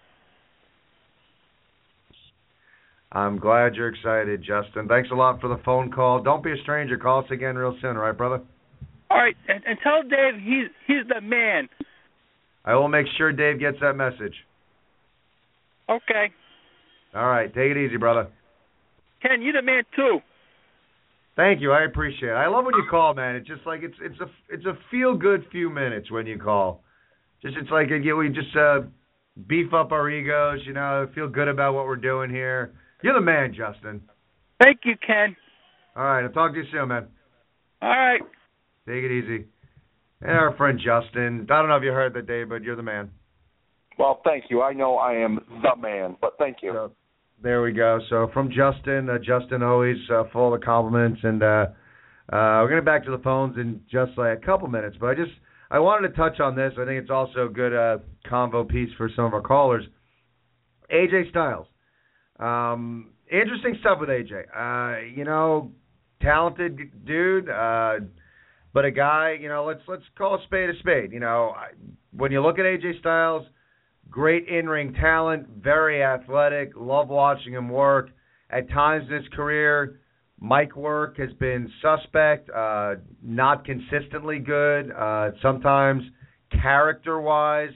I'm 3.13 3.39
glad 3.39 3.75
you're 3.75 3.87
excited, 3.87 4.41
Justin. 4.41 4.89
Thanks 4.89 5.09
a 5.09 5.15
lot 5.15 5.39
for 5.39 5.47
the 5.47 5.61
phone 5.63 5.89
call. 5.89 6.21
Don't 6.21 6.43
be 6.43 6.51
a 6.51 6.57
stranger. 6.63 6.97
Call 6.97 7.23
us 7.23 7.31
again 7.31 7.55
real 7.55 7.77
soon, 7.81 7.95
all 7.95 8.03
right, 8.03 8.17
brother? 8.17 8.41
All 9.09 9.17
right, 9.17 9.35
and, 9.47 9.63
and 9.65 9.77
tell 9.83 10.01
Dave 10.01 10.41
he's 10.41 10.69
he's 10.87 11.07
the 11.07 11.21
man. 11.21 11.69
I 12.63 12.75
will 12.75 12.87
make 12.87 13.05
sure 13.17 13.31
Dave 13.31 13.59
gets 13.59 13.77
that 13.81 13.93
message. 13.93 14.33
Okay, 15.87 16.33
All 17.13 17.27
right, 17.27 17.53
take 17.53 17.71
it 17.71 17.77
easy, 17.77 17.97
brother. 17.97 18.27
Ken, 19.21 19.41
you're 19.41 19.53
the 19.53 19.61
man 19.61 19.83
too. 19.95 20.19
Thank 21.35 21.61
you. 21.61 21.71
I 21.71 21.83
appreciate 21.83 22.29
it. 22.29 22.33
I 22.33 22.47
love 22.47 22.65
when 22.65 22.75
you 22.75 22.85
call, 22.89 23.13
man. 23.13 23.35
It's 23.35 23.47
just 23.47 23.61
like 23.65 23.81
it's 23.83 23.95
it's 24.01 24.19
a 24.19 24.25
it's 24.49 24.65
a 24.65 24.77
feel 24.89 25.15
good 25.15 25.45
few 25.51 25.69
minutes 25.69 26.09
when 26.09 26.25
you 26.25 26.39
call. 26.39 26.81
Just 27.41 27.57
it's 27.57 27.69
like 27.69 27.89
you 27.89 27.99
know, 27.99 28.15
we 28.15 28.29
just 28.29 28.55
uh 28.55 28.81
beef 29.47 29.73
up 29.73 29.91
our 29.91 30.09
egos, 30.09 30.61
you 30.65 30.73
know, 30.73 31.07
feel 31.13 31.27
good 31.27 31.47
about 31.47 31.73
what 31.73 31.85
we're 31.85 31.97
doing 31.97 32.29
here. 32.29 32.73
You're 33.03 33.13
the 33.13 33.21
man, 33.21 33.53
Justin. 33.53 34.01
Thank 34.63 34.79
you, 34.85 34.95
Ken. 35.05 35.35
All 35.95 36.03
right, 36.03 36.23
I'll 36.23 36.31
talk 36.31 36.53
to 36.53 36.57
you 36.57 36.65
soon, 36.71 36.87
man. 36.87 37.07
All 37.81 37.89
right. 37.89 38.21
Take 38.87 39.03
it 39.03 39.11
easy. 39.11 39.45
And 40.21 40.31
our 40.31 40.55
friend 40.55 40.79
Justin. 40.79 41.47
I 41.49 41.59
don't 41.59 41.69
know 41.69 41.77
if 41.77 41.83
you 41.83 41.91
heard 41.91 42.13
that, 42.13 42.27
Dave, 42.27 42.49
but 42.49 42.63
you're 42.63 42.75
the 42.75 42.83
man. 42.83 43.11
Well, 43.97 44.21
thank 44.23 44.45
you. 44.49 44.61
I 44.61 44.73
know 44.73 44.97
I 44.97 45.13
am 45.13 45.39
the 45.61 45.81
man, 45.81 46.17
but 46.21 46.33
thank 46.37 46.57
you. 46.61 46.71
So 46.73 46.91
there 47.41 47.61
we 47.61 47.71
go. 47.71 47.99
So 48.09 48.29
from 48.33 48.49
Justin, 48.49 49.09
uh, 49.09 49.17
Justin 49.17 49.63
always 49.63 49.97
uh, 50.11 50.23
full 50.31 50.53
of 50.53 50.61
compliments, 50.61 51.19
and 51.23 51.41
uh, 51.41 51.45
uh, 51.45 51.67
we're 52.61 52.69
gonna 52.69 52.81
get 52.81 52.85
back 52.85 53.05
to 53.05 53.11
the 53.11 53.23
phones 53.23 53.57
in 53.57 53.81
just 53.91 54.17
like 54.17 54.37
a 54.37 54.45
couple 54.45 54.67
minutes. 54.67 54.97
But 54.99 55.07
I 55.07 55.15
just 55.15 55.31
I 55.69 55.79
wanted 55.79 56.09
to 56.09 56.15
touch 56.15 56.39
on 56.39 56.55
this. 56.55 56.73
I 56.79 56.85
think 56.85 57.01
it's 57.01 57.11
also 57.11 57.45
a 57.45 57.49
good 57.49 57.73
uh, 57.73 57.97
convo 58.29 58.67
piece 58.67 58.89
for 58.97 59.09
some 59.15 59.25
of 59.25 59.33
our 59.33 59.41
callers. 59.41 59.85
AJ 60.93 61.29
Styles. 61.29 61.67
Um, 62.39 63.11
interesting 63.31 63.77
stuff 63.79 63.99
with 63.99 64.09
AJ. 64.09 64.45
Uh, 64.55 65.05
you 65.15 65.23
know, 65.23 65.71
talented 66.21 67.05
dude, 67.05 67.49
uh, 67.49 67.95
but 68.75 68.83
a 68.85 68.91
guy. 68.91 69.37
You 69.41 69.47
know, 69.47 69.65
let's 69.65 69.81
let's 69.87 70.03
call 70.15 70.35
a 70.35 70.43
spade 70.43 70.69
a 70.69 70.77
spade. 70.79 71.11
You 71.11 71.21
know, 71.21 71.53
I, 71.55 71.69
when 72.11 72.31
you 72.31 72.43
look 72.43 72.59
at 72.59 72.65
AJ 72.65 72.99
Styles, 72.99 73.47
great 74.11 74.47
in-ring 74.47 74.93
talent, 74.93 75.47
very 75.63 76.03
athletic. 76.03 76.73
Love 76.75 77.07
watching 77.07 77.53
him 77.53 77.69
work. 77.69 78.09
At 78.51 78.69
times 78.69 79.07
in 79.09 79.15
his 79.15 79.27
career, 79.29 79.99
mic 80.39 80.75
work 80.75 81.17
has 81.17 81.31
been 81.39 81.71
suspect, 81.81 82.49
uh, 82.51 82.95
not 83.23 83.65
consistently 83.65 84.37
good. 84.37 84.91
Uh, 84.91 85.31
sometimes 85.41 86.03
character-wise, 86.61 87.73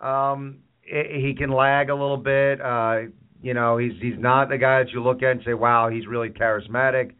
um, 0.00 0.58
he 0.82 1.34
can 1.38 1.52
lag 1.52 1.90
a 1.90 1.94
little 1.94 2.16
bit. 2.16 2.60
Uh, 2.60 3.02
you 3.42 3.54
know, 3.54 3.76
he's 3.76 3.92
he's 4.00 4.18
not 4.18 4.48
the 4.48 4.58
guy 4.58 4.82
that 4.82 4.90
you 4.90 5.02
look 5.02 5.22
at 5.22 5.32
and 5.32 5.42
say, 5.44 5.54
"Wow, 5.54 5.90
he's 5.90 6.06
really 6.06 6.30
charismatic." 6.30 7.12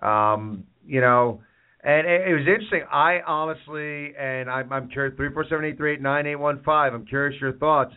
Um, 0.00 0.64
you 0.84 1.00
know, 1.00 1.40
and 1.84 2.06
it, 2.06 2.32
was 2.32 2.46
interesting. 2.48 2.82
I 2.90 3.20
honestly, 3.26 4.14
and 4.18 4.48
I'm, 4.48 4.72
I'm 4.72 4.88
curious. 4.88 5.14
Three 5.16 5.30
four 5.32 5.44
seven 5.50 5.66
eight 5.66 5.76
three 5.76 5.92
eight 5.94 6.00
nine 6.00 6.26
eight 6.26 6.36
one 6.36 6.62
five. 6.64 6.94
I'm 6.94 7.04
curious 7.04 7.38
your 7.40 7.52
thoughts. 7.52 7.92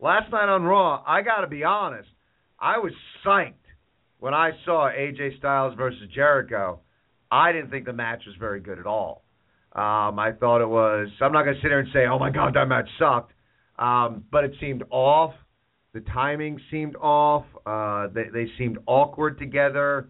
Last 0.00 0.30
night 0.32 0.48
on 0.48 0.64
Raw, 0.64 1.02
I 1.06 1.22
got 1.22 1.42
to 1.42 1.46
be 1.46 1.62
honest. 1.62 2.08
I 2.58 2.78
was 2.78 2.92
psyched 3.24 3.54
when 4.18 4.34
I 4.34 4.50
saw 4.64 4.90
AJ 4.90 5.38
Styles 5.38 5.74
versus 5.76 6.08
Jericho. 6.12 6.80
I 7.30 7.52
didn't 7.52 7.70
think 7.70 7.84
the 7.84 7.92
match 7.92 8.22
was 8.26 8.34
very 8.40 8.58
good 8.58 8.80
at 8.80 8.86
all. 8.86 9.22
Um, 9.72 10.18
I 10.18 10.32
thought 10.38 10.60
it 10.60 10.68
was. 10.68 11.08
I'm 11.20 11.32
not 11.32 11.44
going 11.44 11.54
to 11.54 11.62
sit 11.62 11.68
here 11.68 11.78
and 11.78 11.88
say, 11.92 12.06
"Oh 12.10 12.18
my 12.18 12.30
God, 12.30 12.54
that 12.54 12.66
match 12.66 12.88
sucked," 12.98 13.32
um, 13.78 14.24
but 14.32 14.42
it 14.42 14.52
seemed 14.60 14.82
off. 14.90 15.34
The 15.94 16.00
timing 16.00 16.60
seemed 16.72 16.96
off. 16.96 17.44
Uh, 17.64 18.08
they, 18.12 18.24
they 18.32 18.46
seemed 18.58 18.78
awkward 18.86 19.38
together. 19.38 20.08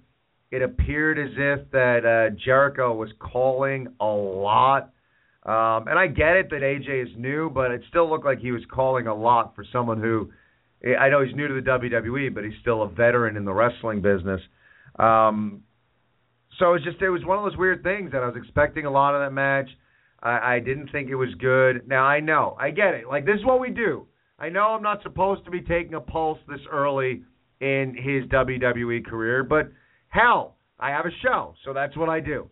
It 0.51 0.63
appeared 0.63 1.19
as 1.19 1.31
if 1.37 1.71
that 1.73 2.05
uh, 2.05 2.35
Jericho 2.45 2.95
was 2.95 3.11
calling 3.19 3.89
a 4.01 4.07
lot. 4.07 4.93
Um, 5.45 5.89
and 5.89 5.99
I 5.99 6.07
get 6.07 6.37
it 6.37 6.51
that 6.51 6.61
AJ 6.63 7.05
is 7.05 7.09
new, 7.17 7.51
but 7.51 7.71
it 7.71 7.83
still 7.89 8.09
looked 8.09 8.25
like 8.25 8.39
he 8.39 8.53
was 8.53 8.63
calling 8.71 9.07
a 9.07 9.15
lot 9.15 9.55
for 9.55 9.65
someone 9.73 10.01
who 10.01 10.31
I 10.85 11.09
know 11.09 11.25
he's 11.25 11.35
new 11.35 11.49
to 11.49 11.55
the 11.55 11.61
WWE, 11.61 12.33
but 12.35 12.45
he's 12.45 12.55
still 12.61 12.83
a 12.83 12.89
veteran 12.89 13.37
in 13.37 13.45
the 13.45 13.53
wrestling 13.53 14.01
business. 14.01 14.41
Um, 14.99 15.63
so 16.59 16.71
it 16.71 16.73
was 16.73 16.83
just 16.85 17.03
it 17.03 17.11
was 17.11 17.25
one 17.25 17.39
of 17.39 17.45
those 17.45 17.57
weird 17.57 17.83
things 17.83 18.13
that 18.13 18.23
I 18.23 18.27
was 18.27 18.37
expecting 18.37 18.85
a 18.85 18.91
lot 18.91 19.15
of 19.15 19.21
that 19.21 19.33
match. 19.33 19.69
I, 20.23 20.57
I 20.57 20.59
didn't 20.61 20.91
think 20.91 21.09
it 21.09 21.15
was 21.15 21.35
good. 21.41 21.89
Now 21.89 22.05
I 22.05 22.21
know, 22.21 22.57
I 22.59 22.71
get 22.71 22.95
it. 22.95 23.09
Like 23.09 23.25
this 23.25 23.37
is 23.39 23.45
what 23.45 23.61
we 23.61 23.71
do. 23.71 24.07
I 24.39 24.49
know 24.49 24.69
I'm 24.69 24.83
not 24.83 25.03
supposed 25.03 25.45
to 25.47 25.51
be 25.51 25.61
taking 25.61 25.95
a 25.95 26.01
pulse 26.01 26.39
this 26.49 26.61
early 26.71 27.23
in 27.61 27.95
his 27.97 28.31
WWE 28.31 29.05
career, 29.05 29.43
but 29.43 29.71
hell, 30.09 30.57
I 30.79 30.91
have 30.91 31.07
a 31.07 31.11
show, 31.23 31.55
so 31.65 31.73
that's 31.73 31.97
what 31.97 32.09
I 32.09 32.21
do. 32.21 32.49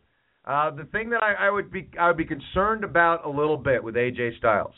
Uh, 0.46 0.70
the 0.70 0.84
thing 0.92 1.10
that 1.10 1.22
I, 1.22 1.46
I 1.46 1.50
would 1.50 1.72
be 1.72 1.88
I 1.98 2.06
would 2.08 2.16
be 2.16 2.24
concerned 2.24 2.84
about 2.84 3.26
a 3.26 3.28
little 3.28 3.56
bit 3.56 3.82
with 3.82 3.96
AJ 3.96 4.38
Styles, 4.38 4.74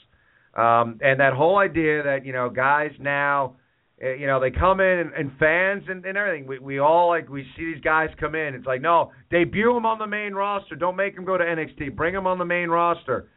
um, 0.55 0.99
and 1.03 1.21
that 1.21 1.35
whole 1.35 1.59
idea 1.59 2.03
that 2.03 2.25
you 2.25 2.33
know 2.33 2.49
guys 2.49 2.91
now, 2.99 3.57
uh, 4.03 4.15
you 4.15 4.27
know 4.27 4.41
they 4.41 4.51
come 4.51 4.81
in 4.81 4.99
and, 4.99 5.13
and 5.13 5.31
fans 5.39 5.85
and, 5.89 6.07
and 6.07 6.17
everything. 6.17 6.47
We 6.47 6.59
we 6.59 6.79
all 6.79 7.09
like 7.09 7.29
we 7.29 7.45
see 7.55 7.67
these 7.67 7.83
guys 7.83 8.09
come 8.19 8.35
in. 8.35 8.55
It's 8.55 8.65
like 8.65 8.81
no, 8.81 9.13
debut 9.31 9.75
them 9.75 9.85
on 9.85 9.99
the 9.99 10.07
main 10.07 10.33
roster. 10.33 10.75
Don't 10.75 10.97
make 10.97 11.15
them 11.15 11.27
go 11.27 11.37
to 11.37 11.45
NXT. 11.45 11.95
Bring 11.95 12.15
them 12.15 12.27
on 12.27 12.39
the 12.39 12.47
main 12.47 12.71
roster. 12.71 13.29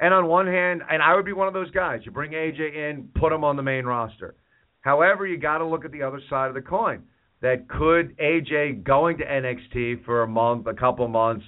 And 0.00 0.14
on 0.14 0.26
one 0.26 0.46
hand, 0.46 0.82
and 0.88 1.02
I 1.02 1.16
would 1.16 1.24
be 1.24 1.32
one 1.32 1.48
of 1.48 1.54
those 1.54 1.70
guys. 1.72 2.02
You 2.04 2.12
bring 2.12 2.30
AJ 2.32 2.60
in, 2.76 3.08
put 3.18 3.32
him 3.32 3.42
on 3.42 3.56
the 3.56 3.64
main 3.64 3.84
roster. 3.84 4.36
However, 4.80 5.26
you 5.26 5.38
got 5.38 5.58
to 5.58 5.66
look 5.66 5.84
at 5.84 5.90
the 5.90 6.02
other 6.02 6.20
side 6.30 6.48
of 6.48 6.54
the 6.54 6.60
coin. 6.60 7.02
That 7.40 7.68
could 7.68 8.16
AJ 8.18 8.82
going 8.82 9.18
to 9.18 9.24
NXT 9.24 10.04
for 10.04 10.22
a 10.22 10.26
month, 10.26 10.66
a 10.66 10.74
couple 10.74 11.06
months, 11.06 11.44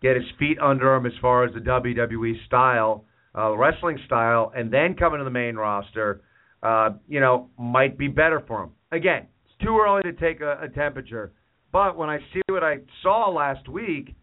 get 0.00 0.16
his 0.16 0.24
feet 0.38 0.58
under 0.60 0.94
him 0.94 1.06
as 1.06 1.12
far 1.20 1.44
as 1.44 1.52
the 1.54 1.60
WWE 1.60 2.34
style, 2.46 3.04
uh, 3.36 3.56
wrestling 3.56 3.98
style, 4.06 4.52
and 4.54 4.72
then 4.72 4.94
coming 4.94 5.18
to 5.18 5.24
the 5.24 5.30
main 5.30 5.56
roster, 5.56 6.20
uh, 6.62 6.90
you 7.08 7.20
know, 7.20 7.48
might 7.58 7.98
be 7.98 8.08
better 8.08 8.42
for 8.46 8.64
him. 8.64 8.70
Again, 8.92 9.26
it's 9.44 9.54
too 9.64 9.80
early 9.84 10.02
to 10.02 10.12
take 10.12 10.40
a, 10.40 10.60
a 10.62 10.68
temperature, 10.68 11.32
but 11.72 11.96
when 11.96 12.08
I 12.08 12.18
see 12.32 12.42
what 12.48 12.62
I 12.62 12.78
saw 13.02 13.28
last 13.30 13.68
week, 13.68 14.14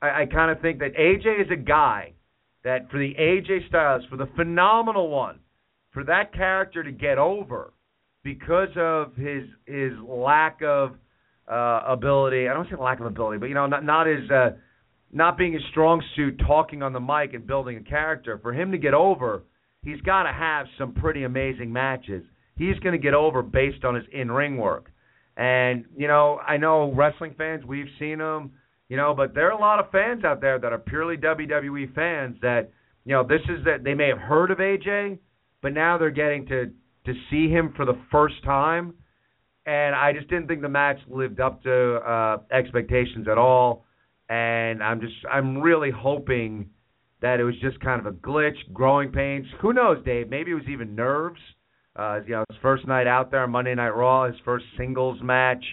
I, 0.00 0.22
I 0.22 0.26
kind 0.26 0.50
of 0.50 0.60
think 0.60 0.78
that 0.80 0.94
AJ 0.94 1.46
is 1.46 1.50
a 1.50 1.56
guy 1.56 2.12
that 2.64 2.90
for 2.90 2.98
the 2.98 3.14
AJ 3.18 3.68
Styles, 3.68 4.04
for 4.10 4.16
the 4.16 4.28
phenomenal 4.36 5.08
one, 5.08 5.40
for 5.90 6.04
that 6.04 6.32
character 6.32 6.82
to 6.82 6.92
get 6.92 7.18
over 7.18 7.72
because 8.22 8.68
of 8.76 9.14
his 9.16 9.44
his 9.66 9.92
lack 10.06 10.60
of 10.62 10.92
uh, 11.50 11.80
ability. 11.86 12.48
I 12.48 12.54
don't 12.54 12.68
say 12.68 12.76
lack 12.78 13.00
of 13.00 13.06
ability, 13.06 13.38
but 13.38 13.46
you 13.46 13.54
know, 13.54 13.66
not 13.66 13.84
not 13.84 14.06
his 14.06 14.30
uh, 14.30 14.50
not 15.12 15.36
being 15.36 15.52
his 15.52 15.62
strong 15.70 16.02
suit, 16.16 16.40
talking 16.46 16.82
on 16.82 16.92
the 16.92 17.00
mic 17.00 17.34
and 17.34 17.46
building 17.46 17.76
a 17.76 17.82
character. 17.82 18.38
For 18.42 18.52
him 18.52 18.72
to 18.72 18.78
get 18.78 18.94
over, 18.94 19.42
he's 19.82 20.00
got 20.00 20.24
to 20.24 20.32
have 20.32 20.66
some 20.78 20.94
pretty 20.94 21.24
amazing 21.24 21.72
matches. 21.72 22.24
He's 22.56 22.78
going 22.80 22.92
to 22.92 23.02
get 23.02 23.14
over 23.14 23.42
based 23.42 23.84
on 23.84 23.94
his 23.94 24.04
in 24.12 24.30
ring 24.30 24.56
work. 24.56 24.90
And 25.36 25.86
you 25.96 26.08
know, 26.08 26.38
I 26.38 26.56
know 26.56 26.92
wrestling 26.92 27.34
fans, 27.36 27.64
we've 27.64 27.88
seen 27.98 28.20
him 28.20 28.52
you 28.92 28.98
know, 28.98 29.14
but 29.14 29.34
there 29.34 29.46
are 29.50 29.56
a 29.56 29.58
lot 29.58 29.80
of 29.80 29.90
fans 29.90 30.22
out 30.22 30.42
there 30.42 30.58
that 30.58 30.70
are 30.70 30.78
purely 30.78 31.16
WWE 31.16 31.94
fans 31.94 32.36
that, 32.42 32.68
you 33.06 33.14
know, 33.14 33.26
this 33.26 33.40
is 33.48 33.64
that 33.64 33.84
they 33.84 33.94
may 33.94 34.08
have 34.08 34.18
heard 34.18 34.50
of 34.50 34.58
AJ, 34.58 35.18
but 35.62 35.72
now 35.72 35.96
they're 35.96 36.10
getting 36.10 36.44
to 36.48 36.70
to 37.06 37.14
see 37.30 37.48
him 37.48 37.72
for 37.76 37.84
the 37.84 37.98
first 38.10 38.42
time. 38.44 38.94
And 39.66 39.94
I 39.94 40.12
just 40.12 40.28
didn't 40.28 40.48
think 40.48 40.62
the 40.62 40.68
match 40.68 40.98
lived 41.08 41.40
up 41.40 41.62
to 41.62 41.94
uh, 41.96 42.38
expectations 42.50 43.28
at 43.28 43.38
all. 43.38 43.84
And 44.28 44.82
I'm 44.82 45.00
just 45.00 45.14
I'm 45.30 45.58
really 45.58 45.90
hoping 45.90 46.70
that 47.20 47.38
it 47.38 47.44
was 47.44 47.54
just 47.60 47.78
kind 47.80 48.04
of 48.04 48.06
a 48.06 48.16
glitch, 48.16 48.56
growing 48.72 49.12
pains. 49.12 49.46
Who 49.60 49.72
knows, 49.72 50.04
Dave? 50.04 50.28
Maybe 50.28 50.50
it 50.50 50.54
was 50.54 50.68
even 50.68 50.94
nerves. 50.94 51.40
Uh, 51.94 52.20
you 52.26 52.32
know, 52.32 52.44
his 52.50 52.58
first 52.60 52.86
night 52.86 53.06
out 53.06 53.30
there 53.30 53.42
on 53.42 53.50
Monday 53.50 53.74
Night 53.74 53.90
Raw, 53.90 54.26
his 54.26 54.36
first 54.44 54.64
singles 54.76 55.18
match 55.22 55.64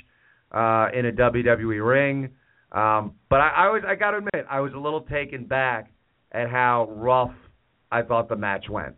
uh, 0.52 0.88
in 0.94 1.06
a 1.08 1.12
WWE 1.12 1.86
ring. 1.88 2.30
Um, 2.72 3.14
but 3.30 3.40
I, 3.40 3.50
I 3.50 3.70
was 3.70 3.82
I 3.88 3.96
got 3.96 4.12
to 4.12 4.18
admit 4.18 4.46
I 4.50 4.60
was 4.60 4.74
a 4.74 4.78
little 4.78 5.02
taken 5.02 5.46
back 5.46 5.92
at 6.32 6.50
how 6.50 6.88
rough 6.92 7.34
I 7.92 8.04
thought 8.04 8.30
the 8.30 8.36
match 8.36 8.66
went. 8.70 8.96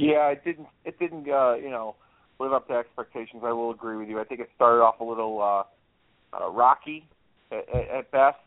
Yeah, 0.00 0.28
it 0.28 0.44
didn't 0.44 0.68
it 0.84 0.98
didn't 0.98 1.28
uh, 1.28 1.54
you 1.54 1.70
know 1.70 1.96
live 2.38 2.52
up 2.52 2.68
to 2.68 2.74
expectations. 2.74 3.42
I 3.44 3.52
will 3.52 3.70
agree 3.70 3.96
with 3.96 4.08
you. 4.08 4.18
I 4.20 4.24
think 4.24 4.40
it 4.40 4.48
started 4.56 4.82
off 4.82 5.00
a 5.00 5.04
little 5.04 5.40
uh, 5.42 6.36
uh, 6.36 6.50
rocky 6.50 7.06
at, 7.52 7.68
at 7.74 8.10
best. 8.10 8.38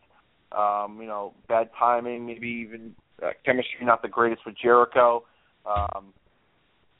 Um, 0.51 0.99
you 1.01 1.07
know, 1.07 1.33
bad 1.47 1.69
timing, 1.77 2.25
maybe 2.27 2.47
even 2.47 2.95
uh, 3.23 3.31
chemistry 3.45 3.83
not 3.83 4.01
the 4.01 4.07
greatest 4.07 4.45
with 4.45 4.55
Jericho. 4.61 5.23
Um, 5.65 6.13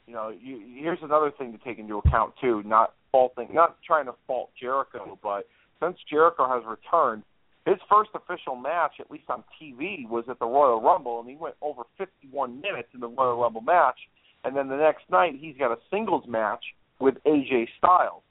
you 0.06 0.14
know, 0.14 0.30
you, 0.30 0.60
here's 0.80 0.98
another 1.02 1.30
thing 1.36 1.52
to 1.52 1.58
take 1.58 1.78
into 1.78 1.98
account 1.98 2.34
too. 2.40 2.62
Not 2.64 2.94
faulting, 3.12 3.48
not 3.52 3.76
trying 3.86 4.06
to 4.06 4.14
fault 4.26 4.50
Jericho, 4.60 5.18
but 5.22 5.46
since 5.80 5.96
Jericho 6.10 6.48
has 6.48 6.62
returned, 6.66 7.22
his 7.66 7.76
first 7.90 8.10
official 8.14 8.56
match, 8.56 8.92
at 9.00 9.10
least 9.10 9.24
on 9.28 9.42
TV, 9.60 10.06
was 10.08 10.24
at 10.28 10.38
the 10.38 10.46
Royal 10.46 10.82
Rumble, 10.82 11.20
and 11.20 11.28
he 11.28 11.36
went 11.36 11.54
over 11.62 11.82
51 11.96 12.60
minutes 12.60 12.88
in 12.92 13.00
the 13.00 13.08
Royal 13.08 13.40
Rumble 13.40 13.62
match. 13.62 13.96
And 14.44 14.56
then 14.56 14.68
the 14.68 14.76
next 14.76 15.04
night, 15.10 15.34
he's 15.38 15.56
got 15.56 15.72
a 15.72 15.78
singles 15.90 16.24
match 16.28 16.62
with 17.00 17.14
AJ 17.26 17.68
Styles. 17.78 18.22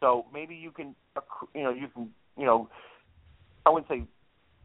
So 0.00 0.26
maybe 0.32 0.54
you 0.54 0.70
can, 0.70 0.94
you 1.54 1.62
know, 1.62 1.70
you 1.70 1.88
can, 1.94 2.10
you 2.36 2.44
know, 2.44 2.68
I 3.66 3.70
wouldn't 3.70 3.88
say 3.88 4.04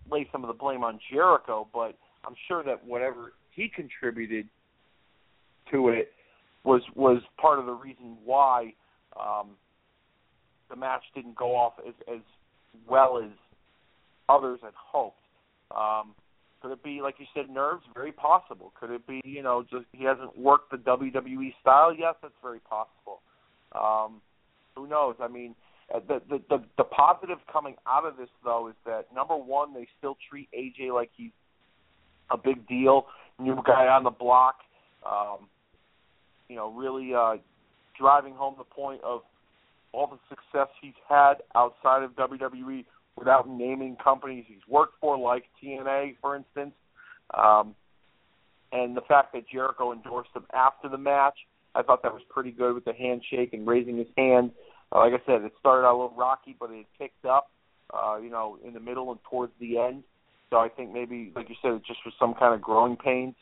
lay 0.10 0.28
some 0.32 0.44
of 0.44 0.48
the 0.48 0.54
blame 0.54 0.84
on 0.84 1.00
Jericho, 1.12 1.68
but 1.74 1.98
I'm 2.26 2.36
sure 2.48 2.64
that 2.64 2.86
whatever 2.86 3.34
he 3.52 3.70
contributed 3.74 4.48
to 5.72 5.90
it 5.90 6.12
was 6.64 6.82
was 6.96 7.22
part 7.40 7.60
of 7.60 7.66
the 7.66 7.74
reason 7.74 8.18
why 8.24 8.74
um, 9.20 9.52
the 10.70 10.76
match 10.76 11.04
didn't 11.14 11.36
go 11.36 11.56
off 11.56 11.74
as 11.88 11.94
as 12.12 12.22
well 12.90 13.22
as 13.24 13.32
others 14.30 14.60
had 14.64 14.74
hoped. 14.76 15.20
Um, 15.76 16.16
could 16.66 16.74
it 16.74 16.84
be, 16.84 17.00
like 17.00 17.16
you 17.20 17.28
said, 17.36 17.48
nerves? 17.48 17.84
Very 17.94 18.12
possible. 18.12 18.74
Could 18.80 18.90
it 18.90 19.06
be, 19.06 19.22
you 19.24 19.44
know, 19.44 19.64
just 19.70 19.86
he 19.92 20.04
hasn't 20.04 20.36
worked 20.36 20.72
the 20.72 20.78
WWE 20.78 21.54
style? 21.62 21.94
Yes, 21.94 22.16
that's 22.24 22.34
very 22.42 22.60
possible. 22.60 23.22
Um, 23.74 24.20
who 24.76 24.88
knows? 24.88 25.14
I 25.20 25.28
mean, 25.28 25.54
uh, 25.94 26.00
the, 26.08 26.24
the 26.28 26.42
the 26.50 26.64
the 26.80 26.84
positive 26.84 27.38
coming 27.54 27.76
out 27.88 28.04
of 28.04 28.18
this 28.18 28.30
though 28.44 28.68
is 28.70 28.74
that 28.88 29.14
number 29.14 29.36
one, 29.36 29.76
they 29.76 29.88
still 30.00 30.18
treat 30.28 30.50
AJ 30.58 30.92
like 30.92 31.12
he's 31.16 31.30
a 32.32 32.38
big 32.38 32.68
deal, 32.68 33.06
new 33.38 33.62
guy 33.64 33.86
on 33.86 34.04
the 34.04 34.10
block. 34.10 34.56
Um, 35.06 35.46
you 36.50 36.56
know, 36.56 36.72
really 36.74 37.14
uh, 37.14 37.36
driving 37.96 38.34
home 38.34 38.56
the 38.58 38.64
point 38.64 39.02
of 39.04 39.22
all 39.92 40.08
the 40.08 40.18
success 40.30 40.70
he's 40.82 40.94
had 41.08 41.36
outside 41.54 42.02
of 42.02 42.14
WWE 42.14 42.86
without 43.18 43.48
naming 43.50 43.96
companies 44.04 44.46
he's 44.48 44.58
worked 44.68 44.96
for, 45.00 45.18
like 45.18 45.46
TNA, 45.64 46.18
for 46.22 46.36
instance. 46.36 46.74
Um, 47.34 47.76
and 48.72 48.96
the 48.96 49.02
fact 49.02 49.34
that 49.34 49.48
Jericho 49.48 49.94
endorsed 49.94 50.32
him 50.36 50.46
after 50.54 50.90
the 50.90 50.98
match, 50.98 51.36
I 51.76 51.82
thought 51.82 52.04
that 52.04 52.14
was 52.14 52.22
pretty 52.30 52.52
good 52.52 52.74
with 52.74 52.86
the 52.86 52.94
handshake 52.94 53.54
and 53.54 53.68
raising 53.68 53.98
his 53.98 54.08
hand. 54.18 54.52
Uh, 54.92 55.00
like 55.00 55.14
I 55.14 55.26
said, 55.26 55.44
it 55.44 55.54
started 55.60 55.86
out 55.86 55.96
a 55.96 55.98
little 55.98 56.18
rocky, 56.18 56.56
but 56.60 56.70
it 56.72 56.86
picked 57.00 57.26
up, 57.26 57.52
uh, 57.94 58.18
you 58.18 58.30
know, 58.30 58.58
in 58.66 58.74
the 58.74 58.80
middle 58.80 59.12
and 59.12 59.20
towards 59.30 59.54
the 59.60 59.78
end. 59.78 60.04
So 60.50 60.58
I 60.58 60.70
think 60.70 60.94
maybe, 60.94 61.32
like 61.36 61.50
you 61.50 61.56
said, 61.62 61.72
it 61.72 61.86
just 61.86 62.00
was 62.06 62.14
some 62.20 62.34
kind 62.34 62.54
of 62.54 62.62
growing 62.62 62.96
pains. 62.96 63.36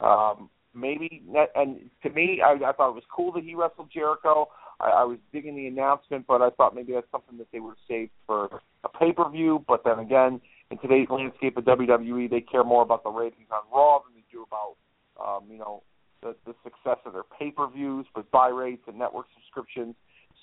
Um, 0.00 0.50
maybe, 0.74 1.22
and 1.54 1.90
to 2.02 2.10
me, 2.10 2.40
I, 2.44 2.52
I 2.52 2.72
thought 2.72 2.90
it 2.90 2.94
was 2.94 3.04
cool 3.14 3.32
that 3.32 3.44
he 3.44 3.54
wrestled 3.54 3.90
Jericho. 3.92 4.48
I, 4.80 4.90
I 4.90 5.04
was 5.04 5.18
digging 5.32 5.56
the 5.56 5.66
announcement, 5.66 6.26
but 6.26 6.42
I 6.42 6.50
thought 6.50 6.74
maybe 6.74 6.92
that's 6.92 7.10
something 7.12 7.38
that 7.38 7.48
they 7.52 7.60
would 7.60 7.70
have 7.70 7.86
saved 7.88 8.10
for 8.26 8.60
a 8.84 8.88
pay 8.88 9.12
per 9.12 9.28
view. 9.30 9.64
But 9.68 9.82
then 9.84 9.98
again, 9.98 10.40
in 10.70 10.78
today's 10.78 11.08
landscape 11.10 11.56
of 11.56 11.64
WWE, 11.64 12.30
they 12.30 12.40
care 12.40 12.64
more 12.64 12.82
about 12.82 13.04
the 13.04 13.10
ratings 13.10 13.48
on 13.52 13.60
Raw 13.72 14.00
than 14.04 14.14
they 14.14 14.24
do 14.32 14.44
about, 14.44 14.76
um, 15.22 15.44
you 15.50 15.58
know, 15.58 15.82
the, 16.22 16.34
the 16.46 16.54
success 16.62 16.98
of 17.04 17.12
their 17.12 17.24
pay 17.38 17.50
per 17.50 17.68
views 17.68 18.06
with 18.14 18.30
buy 18.30 18.48
rates 18.48 18.82
and 18.86 18.98
network 18.98 19.26
subscriptions. 19.34 19.94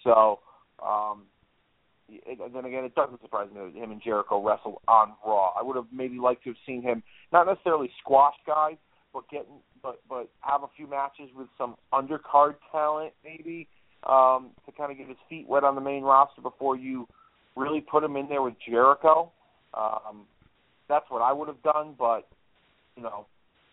So, 0.03 0.39
um, 0.85 1.23
it, 2.09 2.39
and 2.39 2.55
then 2.55 2.65
again, 2.65 2.83
it 2.85 2.95
doesn't 2.95 3.21
surprise 3.21 3.49
me 3.53 3.61
that 3.61 3.75
him 3.75 3.91
and 3.91 4.01
Jericho 4.01 4.41
wrestle 4.41 4.81
on 4.87 5.13
Raw. 5.25 5.53
I 5.59 5.63
would 5.63 5.75
have 5.75 5.87
maybe 5.91 6.19
liked 6.19 6.43
to 6.43 6.51
have 6.51 6.57
seen 6.65 6.81
him 6.81 7.03
not 7.31 7.47
necessarily 7.47 7.89
squash 7.99 8.35
guys, 8.45 8.77
but 9.13 9.29
get 9.29 9.47
but 9.81 9.99
but 10.09 10.29
have 10.41 10.63
a 10.63 10.67
few 10.75 10.87
matches 10.87 11.29
with 11.35 11.47
some 11.57 11.75
undercard 11.93 12.55
talent 12.71 13.13
maybe 13.23 13.67
um, 14.03 14.51
to 14.65 14.71
kind 14.77 14.91
of 14.91 14.97
get 14.97 15.07
his 15.07 15.17
feet 15.29 15.47
wet 15.47 15.63
on 15.63 15.75
the 15.75 15.81
main 15.81 16.03
roster 16.03 16.41
before 16.41 16.75
you 16.75 17.07
really 17.55 17.81
put 17.81 18.03
him 18.03 18.15
in 18.15 18.27
there 18.29 18.41
with 18.41 18.53
Jericho. 18.65 19.31
Um, 19.73 20.25
that's 20.87 21.05
what 21.09 21.21
I 21.21 21.33
would 21.33 21.47
have 21.47 21.61
done, 21.63 21.95
but 21.97 22.27
you 22.95 23.03
know, 23.03 23.25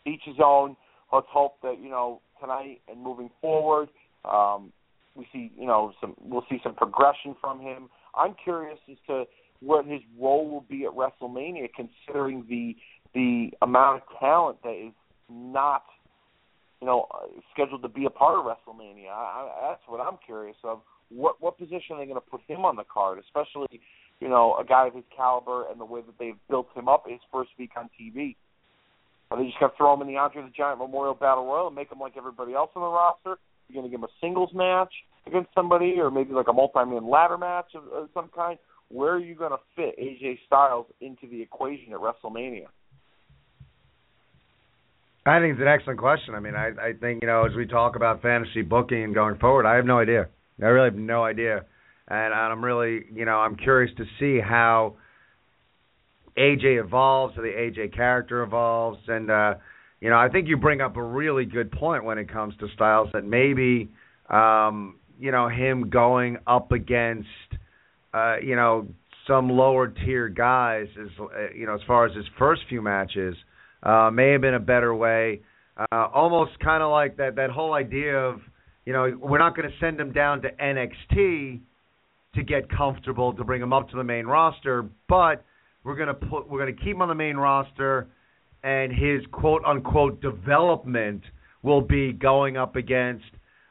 each 0.07 0.23
his 0.25 0.37
own. 0.43 0.77
Let's 1.13 1.27
hope 1.31 1.57
that 1.63 1.79
you 1.81 1.91
know 1.91 2.21
tonight 2.41 2.81
and 2.89 3.01
moving 3.01 3.31
forward, 3.41 3.89
um, 4.25 4.73
we 5.15 5.27
see 5.33 5.53
you 5.57 5.67
know 5.67 5.93
some 6.01 6.15
we'll 6.21 6.45
see 6.51 6.59
some 6.63 6.75
progression 6.75 7.37
from 7.41 7.61
him. 7.61 7.89
I'm 8.15 8.35
curious 8.43 8.79
as 8.91 8.97
to 9.09 9.25
what 9.61 9.87
his 9.87 10.01
role 10.19 10.49
will 10.49 10.65
be 10.69 10.85
at 10.85 10.93
WrestleMania, 10.93 11.69
considering 11.75 12.45
the 12.49 12.77
the 13.15 13.51
amount 13.63 14.03
of 14.03 14.19
talent 14.19 14.59
that 14.65 14.75
is 14.75 14.93
not 15.31 15.85
you 16.81 16.87
know 16.87 17.07
scheduled 17.53 17.83
to 17.83 17.89
be 17.89 18.05
a 18.07 18.11
part 18.11 18.39
of 18.39 18.45
WrestleMania. 18.45 19.09
I, 19.09 19.13
I, 19.13 19.69
that's 19.71 19.83
what 19.87 20.01
I'm 20.01 20.19
curious 20.25 20.57
of. 20.65 20.81
What 21.11 21.41
what 21.41 21.59
position 21.59 21.97
are 21.97 21.99
they 21.99 22.07
going 22.07 22.21
to 22.21 22.31
put 22.31 22.41
him 22.47 22.65
on 22.65 22.77
the 22.77 22.85
card, 22.85 23.19
especially 23.19 23.81
you 24.21 24.29
know 24.29 24.57
a 24.59 24.65
guy 24.65 24.89
of 24.89 24.95
his 24.95 25.05
caliber 25.15 25.69
and 25.71 25.81
the 25.81 25.85
way 25.85 26.01
that 26.01 26.19
they've 26.19 26.39
built 26.49 26.69
him 26.75 26.89
up 26.89 27.05
his 27.09 27.21
first 27.33 27.51
week 27.59 27.73
on 27.77 27.91
TV. 28.01 28.37
Are 29.31 29.39
they 29.39 29.47
just 29.47 29.59
going 29.59 29.71
to 29.71 29.77
throw 29.77 29.95
him 29.95 30.03
in 30.03 30.09
the 30.09 30.17
Andre 30.17 30.43
the 30.43 30.51
Giant 30.51 30.79
Memorial 30.79 31.15
Battle 31.15 31.47
Royal 31.47 31.69
and 31.69 31.77
make 31.77 31.91
him 31.91 31.99
like 31.99 32.17
everybody 32.17 32.55
else 32.55 32.71
on 32.77 32.83
the 32.83 32.89
roster? 32.89 33.31
Are 33.31 33.39
You're 33.69 33.83
going 33.83 33.91
to 33.91 33.97
give 33.97 34.01
him 34.01 34.05
a 34.05 34.21
singles 34.21 34.51
match 34.55 34.93
against 35.27 35.51
somebody, 35.55 35.95
or 35.99 36.11
maybe 36.11 36.33
like 36.35 36.49
a 36.49 36.53
multi-man 36.53 37.09
ladder 37.09 37.39
match 37.39 37.75
of, 37.75 37.85
of 37.93 38.09
some 38.13 38.31
kind. 38.35 38.59
Where 38.89 39.15
are 39.15 39.19
you 39.19 39.35
going 39.35 39.53
to 39.53 39.59
fit 39.75 39.99
AJ 39.99 40.39
Styles 40.47 40.87
into 41.01 41.27
the 41.29 41.41
equation 41.41 41.93
at 41.93 42.01
WrestleMania? 42.01 42.67
I 45.27 45.41
think 45.41 45.55
it's 45.55 45.63
an 45.63 45.69
excellent 45.69 45.99
question. 45.99 46.35
I 46.35 46.41
mean, 46.41 46.55
I, 46.55 46.69
I 46.79 46.93
think 47.01 47.23
you 47.23 47.29
know 47.29 47.47
as 47.47 47.57
we 47.57 47.67
talk 47.67 47.97
about 47.97 48.21
fantasy 48.21 48.61
booking 48.61 49.05
and 49.05 49.15
going 49.15 49.39
forward, 49.39 49.65
I 49.65 49.77
have 49.77 49.87
no 49.87 49.99
idea. 49.99 50.29
I 50.63 50.67
really 50.67 50.91
have 50.91 50.99
no 50.99 51.25
idea, 51.25 51.65
and, 52.09 52.35
I'm 52.35 52.63
really 52.63 53.07
you 53.13 53.25
know 53.25 53.39
I'm 53.39 53.57
curious 53.57 53.95
to 53.97 54.05
see 54.21 54.39
how 54.39 54.97
AJ 56.37 56.85
evolves, 56.85 57.37
how 57.37 57.43
the 57.43 57.49
AJ 57.49 57.95
character 57.95 58.43
evolves, 58.43 58.99
and 59.09 59.31
uh, 59.31 59.55
you 60.01 60.11
know 60.11 60.19
I 60.19 60.29
think 60.29 60.47
you 60.47 60.59
bring 60.59 60.83
up 60.83 60.99
a 60.99 61.03
really 61.03 61.47
good 61.47 61.73
point 61.73 62.05
when 62.05 62.19
it 62.19 62.31
comes 62.31 62.55
to 62.61 62.69
Styles 62.75 63.09
that 63.15 63.25
maybe 63.25 63.89
um, 64.29 64.97
you 65.19 65.33
know 65.33 65.49
him 65.49 65.89
going 65.89 66.37
up 66.47 66.71
against 66.71 67.29
uh, 68.13 68.37
you 68.43 68.57
know 68.57 68.89
some 69.27 69.49
lower 69.49 69.89
tier 69.89 70.29
guys 70.29 70.89
is 71.01 71.11
uh, 71.19 71.51
you 71.57 71.65
know 71.65 71.75
as 71.75 71.81
far 71.87 72.05
as 72.05 72.15
his 72.15 72.27
first 72.39 72.61
few 72.69 72.83
matches 72.83 73.35
uh, 73.85 74.11
may 74.11 74.33
have 74.33 74.41
been 74.41 74.55
a 74.55 74.61
better 74.61 74.95
way. 74.95 75.41
Uh, 75.77 76.07
almost 76.15 76.59
kind 76.61 76.83
of 76.83 76.91
like 76.91 77.17
that 77.17 77.37
that 77.37 77.51
whole 77.51 77.75
idea 77.75 78.17
of 78.17 78.41
you 78.85 78.93
know 78.93 79.17
we're 79.21 79.39
not 79.39 79.57
going 79.57 79.69
to 79.69 79.75
send 79.81 80.01
him 80.01 80.13
down 80.13 80.43
to 80.43 80.49
NXT 80.51 81.61
to 82.35 82.43
get 82.43 82.69
comfortable 82.69 83.33
to 83.33 83.45
bring 83.45 83.63
him 83.63 83.73
up 83.73 83.89
to 83.91 83.97
the 83.97 84.05
main 84.05 84.27
roster, 84.27 84.89
but 85.09 85.45
we're 85.85 85.97
going 85.97 86.09
to 86.09 86.15
put 86.15 86.49
we're 86.49 86.61
going 86.61 86.75
to 86.75 86.81
keep 86.83 86.95
him 86.95 87.03
on 87.03 87.09
the 87.09 87.15
main 87.15 87.37
roster, 87.37 88.09
and 88.63 88.93
his 88.93 89.23
quote 89.33 89.63
unquote 89.65 90.21
development 90.21 91.23
will 91.63 91.81
be 91.81 92.13
going 92.13 92.57
up 92.57 92.77
against 92.77 93.25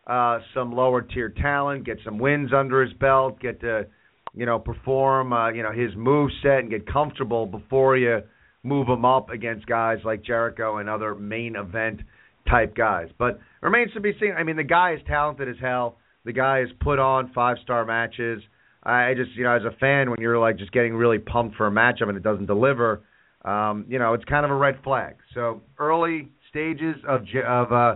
uh, 0.07 0.39
some 0.53 0.73
lower 0.73 1.01
tier 1.01 1.29
talent, 1.29 1.85
get 1.85 1.97
some 2.03 2.17
wins 2.17 2.51
under 2.53 2.83
his 2.83 2.93
belt, 2.93 3.39
get 3.39 3.61
to 3.61 3.87
you 4.35 4.45
know 4.45 4.59
perform 4.59 5.31
uh, 5.31 5.49
you 5.51 5.63
know 5.63 5.71
his 5.71 5.95
move 5.95 6.29
set 6.41 6.59
and 6.59 6.69
get 6.69 6.85
comfortable 6.85 7.45
before 7.45 7.95
you 7.97 8.19
move 8.63 8.87
him 8.87 9.05
up 9.05 9.29
against 9.29 9.65
guys 9.65 9.99
like 10.03 10.23
Jericho 10.23 10.77
and 10.77 10.89
other 10.89 11.15
main 11.15 11.55
event 11.55 12.01
type 12.49 12.75
guys. 12.75 13.09
But 13.17 13.39
remains 13.61 13.93
to 13.93 13.99
be 13.99 14.13
seen. 14.19 14.33
I 14.37 14.43
mean, 14.43 14.55
the 14.55 14.63
guy 14.63 14.93
is 14.93 14.99
talented 15.07 15.49
as 15.49 15.55
hell. 15.61 15.97
The 16.25 16.33
guy 16.33 16.59
has 16.59 16.69
put 16.79 16.99
on 16.99 17.31
five 17.33 17.57
star 17.63 17.85
matches. 17.85 18.41
I 18.81 19.13
just, 19.15 19.31
you 19.35 19.43
know, 19.43 19.55
as 19.55 19.63
a 19.63 19.75
fan, 19.77 20.09
when 20.09 20.19
you're 20.19 20.39
like 20.39 20.57
just 20.57 20.71
getting 20.71 20.93
really 20.93 21.19
pumped 21.19 21.55
for 21.55 21.67
a 21.67 21.71
matchup 21.71 22.09
and 22.09 22.17
it 22.17 22.23
doesn't 22.23 22.47
deliver, 22.47 23.01
um, 23.45 23.85
you 23.87 23.99
know, 23.99 24.13
it's 24.13 24.25
kind 24.25 24.43
of 24.43 24.51
a 24.51 24.55
red 24.55 24.79
flag. 24.83 25.15
So 25.33 25.61
early 25.77 26.29
stages 26.49 26.95
of 27.07 27.21
of 27.47 27.71
uh, 27.71 27.95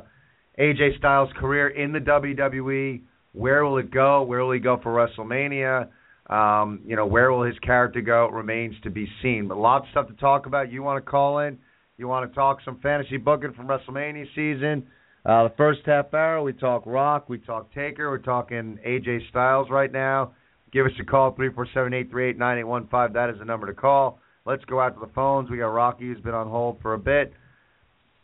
AJ 0.59 0.97
Styles' 0.97 1.30
career 1.38 1.68
in 1.68 1.91
the 1.91 1.99
WWE. 1.99 3.01
Where 3.34 3.63
will 3.65 3.78
it 3.78 3.91
go? 3.91 4.24
Where 4.24 4.43
will 4.43 4.53
he 4.53 4.59
go 4.59 4.80
for 4.82 4.91
WrestleMania? 4.93 5.89
Um, 6.30 6.82
you 6.86 6.95
know, 6.95 7.05
where 7.05 7.32
will 7.32 7.43
his 7.43 7.57
character 7.59 8.01
go 8.01 8.28
remains 8.28 8.75
to 8.84 8.89
be 8.89 9.07
seen. 9.21 9.47
But 9.47 9.57
lots 9.57 9.86
of 9.86 9.91
stuff 9.91 10.07
to 10.07 10.13
talk 10.15 10.45
about. 10.45 10.71
You 10.71 10.84
want 10.84 11.03
to 11.03 11.09
call 11.09 11.39
in? 11.39 11.57
You 11.97 12.07
want 12.07 12.30
to 12.30 12.36
talk 12.36 12.59
some 12.65 12.80
fantasy 12.82 13.17
booking 13.17 13.53
from 13.53 13.67
WrestleMania 13.67 14.25
season? 14.36 14.88
Uh, 15.25 15.43
the 15.43 15.53
first 15.57 15.82
half 15.86 16.13
hour, 16.13 16.41
we 16.41 16.53
talk 16.53 16.84
Rock, 16.86 17.28
we 17.28 17.38
talk 17.38 17.73
Taker, 17.73 18.09
we're 18.09 18.17
talking 18.17 18.78
AJ 18.86 19.30
Styles 19.30 19.67
right 19.69 19.91
now. 19.91 20.32
Give 20.71 20.86
us 20.86 20.91
a 21.01 21.03
call, 21.03 21.34
three 21.34 21.51
four 21.51 21.67
seven 21.73 21.93
eight 21.93 22.09
three 22.09 22.30
eight 22.30 22.38
nine 22.38 22.59
eight 22.59 22.63
one 22.63 22.88
five. 22.88 23.13
That 23.13 23.30
is 23.30 23.38
the 23.39 23.45
number 23.45 23.67
to 23.67 23.73
call. 23.73 24.19
Let's 24.45 24.63
go 24.65 24.80
out 24.80 24.93
to 24.93 24.99
the 24.99 25.11
phones. 25.13 25.49
We 25.49 25.57
got 25.57 25.67
Rocky 25.67 26.05
who's 26.05 26.21
been 26.21 26.34
on 26.34 26.47
hold 26.47 26.82
for 26.82 26.93
a 26.93 26.99
bit. 26.99 27.34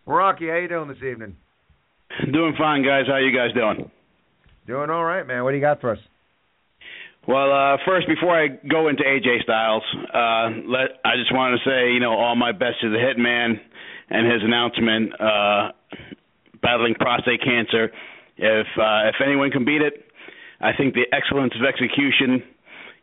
Rocky, 0.05 0.47
how 0.47 0.57
you 0.57 0.67
doing 0.67 0.87
this 0.87 0.97
evening? 0.97 1.35
Doing 2.31 2.53
fine, 2.57 2.83
guys. 2.83 3.05
How 3.07 3.17
you 3.17 3.35
guys 3.35 3.53
doing? 3.53 3.89
Doing 4.67 4.89
all 4.89 5.03
right, 5.03 5.25
man. 5.25 5.43
What 5.43 5.51
do 5.51 5.57
you 5.57 5.61
got 5.61 5.81
for 5.81 5.91
us? 5.91 5.99
Well, 7.25 7.53
uh, 7.53 7.77
first, 7.85 8.07
before 8.07 8.35
I 8.37 8.47
go 8.49 8.89
into 8.89 9.03
AJ 9.03 9.43
Styles, 9.43 9.83
uh, 10.13 10.67
let 10.67 10.99
I 11.05 11.15
just 11.15 11.33
want 11.33 11.57
to 11.57 11.69
say, 11.69 11.93
you 11.93 12.01
know, 12.01 12.11
all 12.11 12.35
my 12.35 12.51
best 12.51 12.81
to 12.81 12.89
the 12.89 12.97
Hitman 12.97 13.59
and 14.09 14.31
his 14.31 14.43
announcement, 14.43 15.13
uh, 15.21 15.71
battling 16.61 16.95
prostate 16.95 17.41
cancer. 17.41 17.91
If 18.35 18.67
uh, 18.77 19.07
if 19.07 19.15
anyone 19.23 19.51
can 19.51 19.63
beat 19.63 19.81
it, 19.81 20.05
I 20.59 20.71
think 20.75 20.95
the 20.95 21.05
excellence 21.13 21.53
of 21.55 21.65
execution, 21.65 22.43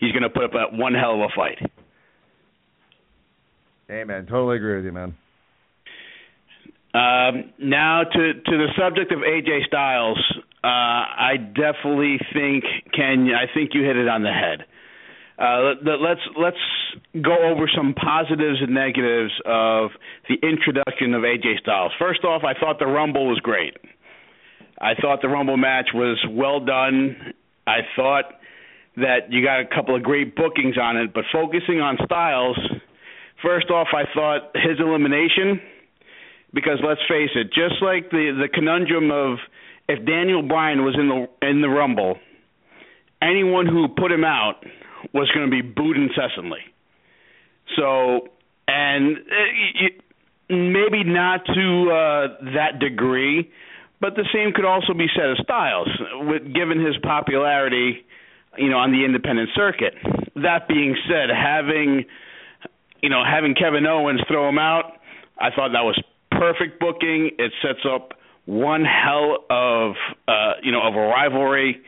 he's 0.00 0.12
going 0.12 0.24
to 0.24 0.30
put 0.30 0.44
up 0.44 0.54
a, 0.54 0.76
one 0.76 0.92
hell 0.92 1.14
of 1.14 1.20
a 1.20 1.34
fight. 1.34 1.58
Amen. 3.90 4.26
totally 4.26 4.56
agree 4.56 4.76
with 4.76 4.84
you, 4.84 4.92
man. 4.92 5.16
Um, 6.92 7.52
now 7.58 8.02
to 8.04 8.32
to 8.34 8.50
the 8.50 8.68
subject 8.76 9.12
of 9.12 9.20
AJ 9.20 9.66
Styles, 9.66 10.18
uh, 10.62 10.66
I 10.66 11.36
definitely 11.38 12.18
think 12.32 12.64
Ken. 12.94 13.30
I 13.34 13.52
think 13.52 13.70
you 13.72 13.82
hit 13.82 13.96
it 13.96 14.08
on 14.08 14.22
the 14.22 14.32
head. 14.32 14.66
Uh, 15.38 15.72
let, 15.82 16.00
let's 16.00 16.20
let's 16.38 17.22
go 17.22 17.34
over 17.48 17.64
some 17.74 17.94
positives 17.94 18.60
and 18.60 18.74
negatives 18.74 19.32
of 19.46 19.90
the 20.28 20.36
introduction 20.46 21.14
of 21.14 21.22
AJ 21.22 21.60
Styles. 21.60 21.92
First 21.98 22.24
off, 22.24 22.42
I 22.44 22.52
thought 22.58 22.78
the 22.78 22.86
Rumble 22.86 23.26
was 23.26 23.40
great. 23.40 23.74
I 24.78 24.92
thought 25.00 25.22
the 25.22 25.28
Rumble 25.28 25.56
match 25.56 25.88
was 25.94 26.18
well 26.28 26.60
done. 26.60 27.32
I 27.66 27.78
thought 27.96 28.24
that 28.96 29.30
you 29.30 29.42
got 29.42 29.60
a 29.60 29.66
couple 29.66 29.96
of 29.96 30.02
great 30.02 30.36
bookings 30.36 30.76
on 30.76 30.98
it, 30.98 31.14
but 31.14 31.24
focusing 31.32 31.80
on 31.80 31.96
Styles, 32.04 32.58
first 33.42 33.70
off, 33.70 33.88
I 33.94 34.04
thought 34.12 34.50
his 34.54 34.78
elimination 34.78 35.60
because 36.52 36.78
let's 36.86 37.00
face 37.08 37.30
it, 37.34 37.46
just 37.46 37.80
like 37.80 38.10
the 38.10 38.36
the 38.36 38.48
conundrum 38.52 39.10
of 39.10 39.38
if 39.90 40.06
Daniel 40.06 40.42
Bryan 40.42 40.84
was 40.84 40.94
in 40.94 41.08
the 41.08 41.48
in 41.48 41.60
the 41.60 41.68
Rumble, 41.68 42.16
anyone 43.20 43.66
who 43.66 43.88
put 43.88 44.12
him 44.12 44.24
out 44.24 44.64
was 45.12 45.28
going 45.34 45.50
to 45.50 45.50
be 45.50 45.62
booed 45.62 45.96
incessantly. 45.96 46.60
So, 47.76 48.28
and 48.68 49.16
uh, 49.16 49.86
maybe 50.48 51.02
not 51.02 51.44
to 51.44 51.90
uh, 51.90 52.52
that 52.54 52.78
degree, 52.78 53.50
but 54.00 54.14
the 54.14 54.26
same 54.32 54.52
could 54.54 54.64
also 54.64 54.94
be 54.94 55.06
said 55.16 55.30
of 55.30 55.38
Styles, 55.42 55.88
with 56.20 56.54
given 56.54 56.84
his 56.84 56.96
popularity, 57.02 58.06
you 58.58 58.70
know, 58.70 58.78
on 58.78 58.92
the 58.92 59.04
independent 59.04 59.50
circuit. 59.56 59.94
That 60.36 60.68
being 60.68 60.96
said, 61.08 61.30
having 61.34 62.04
you 63.02 63.08
know 63.08 63.24
having 63.24 63.56
Kevin 63.56 63.86
Owens 63.86 64.20
throw 64.28 64.48
him 64.48 64.58
out, 64.58 65.00
I 65.36 65.50
thought 65.50 65.72
that 65.72 65.82
was 65.82 66.00
perfect 66.30 66.78
booking. 66.78 67.32
It 67.38 67.50
sets 67.60 67.84
up 67.84 68.12
one 68.50 68.84
hell 68.84 69.44
of 69.48 69.94
uh, 70.26 70.54
you 70.62 70.72
know 70.72 70.82
of 70.82 70.94
a 70.94 70.98
rivalry. 70.98 71.80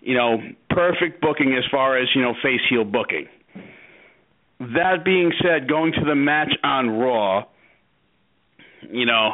You 0.00 0.14
know, 0.14 0.38
perfect 0.70 1.20
booking 1.20 1.54
as 1.58 1.64
far 1.72 1.98
as 1.98 2.08
you 2.14 2.22
know 2.22 2.34
face 2.40 2.60
heel 2.70 2.84
booking. 2.84 3.26
That 4.60 5.04
being 5.04 5.32
said, 5.42 5.68
going 5.68 5.92
to 5.92 6.04
the 6.04 6.14
match 6.14 6.52
on 6.62 6.90
Raw, 6.90 7.44
you 8.90 9.06
know, 9.06 9.32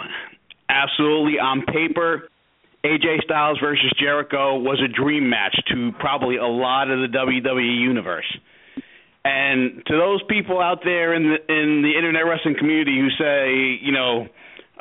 absolutely 0.69 1.39
on 1.39 1.65
paper, 1.67 2.29
AJ 2.85 3.25
Styles 3.25 3.59
versus 3.63 3.93
Jericho 3.99 4.59
was 4.59 4.81
a 4.83 4.89
dream 4.89 5.29
match 5.29 5.57
to 5.69 5.93
probably 5.99 6.37
a 6.37 6.47
lot 6.47 6.91
of 6.91 6.99
the 7.01 7.17
WWE 7.17 7.81
universe. 7.81 8.27
And 9.25 9.83
to 9.87 9.97
those 9.97 10.23
people 10.29 10.61
out 10.61 10.81
there 10.85 11.15
in 11.15 11.25
the 11.25 11.37
in 11.53 11.83
the 11.83 11.93
internet 11.97 12.27
wrestling 12.27 12.57
community 12.59 12.99
who 12.99 13.09
say, 13.19 13.81
you 13.83 13.93
know, 13.93 14.29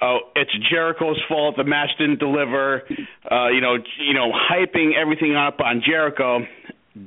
oh, 0.01 0.19
it's 0.35 0.51
Jericho's 0.69 1.19
fault 1.27 1.55
the 1.57 1.63
match 1.63 1.89
didn't 1.97 2.19
deliver, 2.19 2.83
uh, 3.29 3.47
you 3.49 3.61
know, 3.61 3.75
you 3.99 4.13
know, 4.13 4.31
hyping 4.31 4.91
everything 4.99 5.35
up 5.35 5.59
on 5.59 5.81
Jericho, 5.85 6.39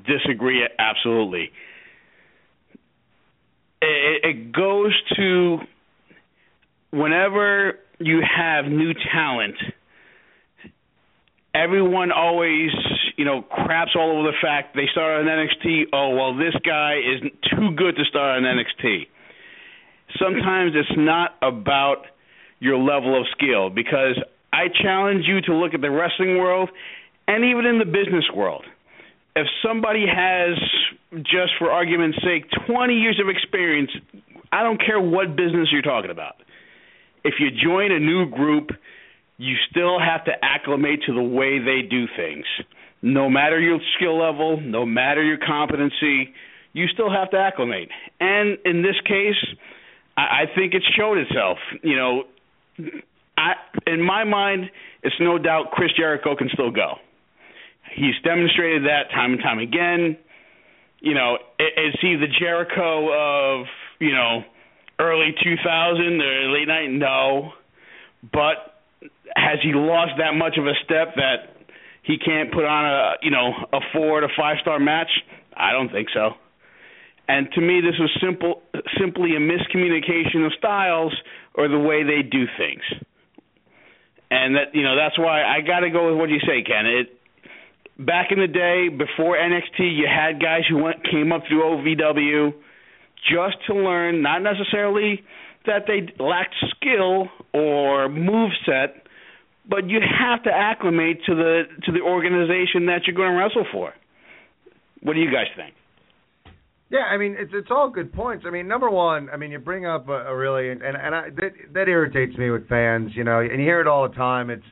disagree 0.07 0.67
absolutely. 0.79 1.51
It, 3.83 4.25
it 4.25 4.53
goes 4.53 4.93
to 5.17 5.59
whenever 6.91 7.79
you 7.99 8.21
have 8.23 8.67
new 8.67 8.93
talent 9.13 9.57
everyone 11.57 12.13
always, 12.13 12.71
you 13.17 13.25
know, 13.25 13.43
craps 13.43 13.93
all 13.97 14.19
over 14.19 14.31
the 14.31 14.37
fact 14.43 14.75
they 14.75 14.87
started 14.93 15.27
on 15.27 15.47
NXT. 15.47 15.85
Oh, 15.93 16.11
well, 16.15 16.37
this 16.37 16.55
guy 16.65 16.97
is 16.97 17.31
too 17.51 17.71
good 17.77 17.97
to 17.97 18.05
start 18.05 18.39
on 18.39 18.43
NXT. 18.43 19.07
Sometimes 20.21 20.73
it's 20.75 20.97
not 20.97 21.37
about 21.43 22.07
your 22.59 22.79
level 22.79 23.19
of 23.19 23.27
skill 23.37 23.71
because 23.71 24.19
I 24.53 24.67
challenge 24.83 25.25
you 25.27 25.41
to 25.43 25.55
look 25.55 25.75
at 25.75 25.81
the 25.81 25.91
wrestling 25.91 26.39
world 26.39 26.71
and 27.29 27.45
even 27.45 27.67
in 27.67 27.79
the 27.79 27.85
business 27.85 28.25
world. 28.35 28.65
If 29.35 29.47
somebody 29.63 30.07
has, 30.07 30.57
just 31.25 31.53
for 31.59 31.71
argument's 31.71 32.19
sake, 32.23 32.47
20 32.67 32.95
years 32.95 33.21
of 33.21 33.29
experience, 33.29 33.91
I 34.51 34.63
don't 34.63 34.81
care 34.81 35.01
what 35.01 35.37
business 35.37 35.69
you're 35.71 35.83
talking 35.83 36.11
about. 36.11 36.37
If 37.23 37.35
you 37.39 37.49
join 37.51 37.93
a 37.93 37.99
new 37.99 38.31
group, 38.31 38.71
you 39.37 39.57
still 39.71 39.99
have 40.01 40.25
to 40.25 40.33
acclimate 40.43 41.01
to 41.07 41.13
the 41.13 41.23
way 41.23 41.59
they 41.59 41.83
do 41.83 42.07
things. 42.17 42.47
No 43.03 43.29
matter 43.29 43.61
your 43.61 43.79
skill 43.97 44.19
level, 44.19 44.59
no 44.61 44.87
matter 44.87 45.23
your 45.23 45.39
competency, 45.45 46.33
you 46.73 46.87
still 46.89 47.11
have 47.11 47.31
to 47.31 47.37
acclimate. 47.37 47.91
And 48.21 48.59
in 48.65 48.83
this 48.83 48.97
case, 49.05 49.37
I, 50.17 50.45
think 50.55 50.73
it 50.73 50.83
showed 50.97 51.19
itself. 51.19 51.59
You 51.83 51.97
know, 51.97 52.25
I, 53.39 53.53
in 53.87 54.03
my 54.03 54.25
mind, 54.25 54.71
it's 55.03 55.17
no 55.21 55.39
doubt 55.39 55.71
Chris 55.73 55.91
Jericho 55.97 56.35
can 56.37 56.49
still 56.53 56.71
go. 56.71 56.95
He's 57.95 58.15
demonstrated 58.25 58.85
that 58.85 59.11
time 59.15 59.33
and 59.33 59.43
time 59.43 59.59
again. 59.59 60.17
You 61.01 61.15
know, 61.15 61.37
is 61.59 61.95
he 62.01 62.17
the 62.17 62.27
Jericho 62.39 63.61
of 63.61 63.67
you 64.01 64.13
know 64.13 64.43
early 64.99 65.35
2000 65.43 66.21
or 66.21 66.51
late 66.51 66.69
night? 66.69 66.89
No, 66.89 67.53
but 68.33 68.81
has 69.37 69.59
he 69.63 69.73
lost 69.73 70.13
that 70.19 70.35
much 70.35 70.57
of 70.59 70.67
a 70.67 70.75
step 70.85 71.15
that 71.17 71.55
he 72.03 72.17
can't 72.19 72.53
put 72.53 72.65
on 72.65 72.85
a 72.87 73.15
you 73.23 73.31
know 73.31 73.53
a 73.73 73.81
four 73.93 74.21
to 74.21 74.29
five 74.37 74.57
star 74.63 74.79
match? 74.79 75.11
I 75.57 75.73
don't 75.73 75.91
think 75.91 76.09
so. 76.13 76.33
And 77.29 77.49
to 77.55 77.61
me, 77.61 77.81
this 77.81 77.99
was 77.99 78.11
simple, 78.23 78.63
simply 79.01 79.35
a 79.35 79.41
miscommunication 79.41 80.47
of 80.47 80.53
styles 80.59 81.13
or 81.57 81.69
the 81.69 81.79
way 81.79 82.03
they 82.03 82.23
do 82.23 82.45
things. 82.59 82.83
And 84.31 84.57
that 84.57 84.75
you 84.75 84.83
know 84.83 84.97
that's 84.97 85.19
why 85.19 85.45
I 85.45 85.61
got 85.61 85.81
to 85.81 85.91
go 85.91 86.11
with 86.11 86.19
what 86.19 86.29
you 86.31 86.41
say, 86.41 86.63
Ken. 86.63 86.87
It 86.87 87.17
back 87.99 88.33
in 88.33 88.41
the 88.41 88.49
day 88.49 88.89
before 88.89 89.37
NXT, 89.37 89.97
you 89.97 90.07
had 90.07 90.41
guys 90.41 90.63
who 90.69 90.83
went 90.83 91.05
came 91.05 91.33
up 91.33 91.43
through 91.49 91.63
OVW 91.63 92.53
just 93.31 93.57
to 93.69 93.75
learn, 93.75 94.23
not 94.23 94.43
necessarily 94.43 95.23
that 95.67 95.85
they 95.87 96.13
lacked 96.23 96.55
skill 96.77 97.29
or 97.53 98.09
move 98.09 98.51
set, 98.65 99.07
but 99.69 99.89
you 99.89 100.01
have 100.01 100.43
to 100.45 100.51
acclimate 100.51 101.21
to 101.27 101.35
the 101.35 101.63
to 101.85 101.93
the 101.93 102.01
organization 102.01 102.87
that 102.87 103.07
you're 103.07 103.17
going 103.17 103.33
to 103.33 103.39
wrestle 103.39 103.67
for. 103.73 103.93
What 105.03 105.15
do 105.15 105.21
you 105.21 105.31
guys 105.31 105.47
think? 105.57 105.76
Yeah, 106.89 107.01
I 107.01 107.17
mean 107.17 107.35
it's 107.39 107.51
it's 107.53 107.71
all 107.71 107.91
good 107.91 108.13
points. 108.13 108.45
I 108.47 108.51
mean, 108.51 108.69
number 108.69 108.89
one, 108.89 109.29
I 109.31 109.37
mean 109.37 109.51
you 109.51 109.59
bring 109.59 109.87
up 109.87 110.09
a, 110.09 110.27
a 110.27 110.37
really 110.37 110.71
and 110.71 110.83
and 110.83 111.15
I, 111.15 111.31
that 111.31 111.53
that 111.75 111.89
irritates 111.89 112.37
me 112.39 112.51
with 112.51 112.69
fans, 112.69 113.11
you 113.15 113.25
know, 113.25 113.41
and 113.41 113.59
you 113.59 113.67
hear 113.67 113.81
it 113.81 113.89
all 113.89 114.09
the 114.09 114.15
time. 114.15 114.51
It's 114.51 114.65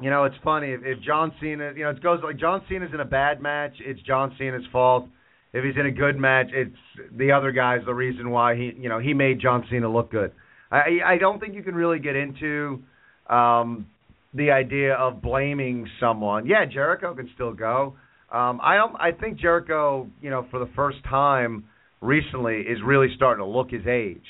you 0.00 0.10
know, 0.10 0.24
it's 0.24 0.36
funny 0.42 0.72
if, 0.72 0.80
if 0.84 1.00
John 1.02 1.32
Cena, 1.40 1.72
you 1.76 1.84
know, 1.84 1.90
it 1.90 2.02
goes 2.02 2.20
like 2.24 2.36
John 2.38 2.62
Cena's 2.68 2.90
in 2.92 3.00
a 3.00 3.04
bad 3.04 3.40
match, 3.40 3.74
it's 3.78 4.00
John 4.02 4.34
Cena's 4.38 4.64
fault. 4.72 5.06
If 5.54 5.64
he's 5.64 5.78
in 5.78 5.86
a 5.86 5.90
good 5.90 6.18
match, 6.18 6.48
it's 6.52 6.76
the 7.16 7.32
other 7.32 7.52
guy's 7.52 7.84
the 7.84 7.94
reason 7.94 8.30
why 8.30 8.56
he, 8.56 8.72
you 8.76 8.88
know, 8.88 8.98
he 8.98 9.14
made 9.14 9.40
John 9.40 9.64
Cena 9.70 9.88
look 9.88 10.10
good. 10.10 10.32
I 10.70 10.98
I 11.04 11.18
don't 11.18 11.40
think 11.40 11.54
you 11.54 11.62
can 11.62 11.74
really 11.74 11.98
get 11.98 12.16
into 12.16 12.82
um, 13.28 13.86
the 14.34 14.50
idea 14.50 14.94
of 14.94 15.22
blaming 15.22 15.88
someone. 16.00 16.46
Yeah, 16.46 16.64
Jericho 16.64 17.14
can 17.14 17.30
still 17.34 17.52
go. 17.52 17.94
Um, 18.32 18.60
I. 18.62 18.78
I 18.98 19.12
think 19.12 19.38
Jericho, 19.38 20.08
you 20.22 20.30
know, 20.30 20.46
for 20.50 20.58
the 20.58 20.70
first 20.74 20.98
time 21.04 21.64
recently, 22.00 22.60
is 22.62 22.78
really 22.84 23.08
starting 23.14 23.44
to 23.44 23.48
look 23.48 23.70
his 23.70 23.86
age. 23.86 24.24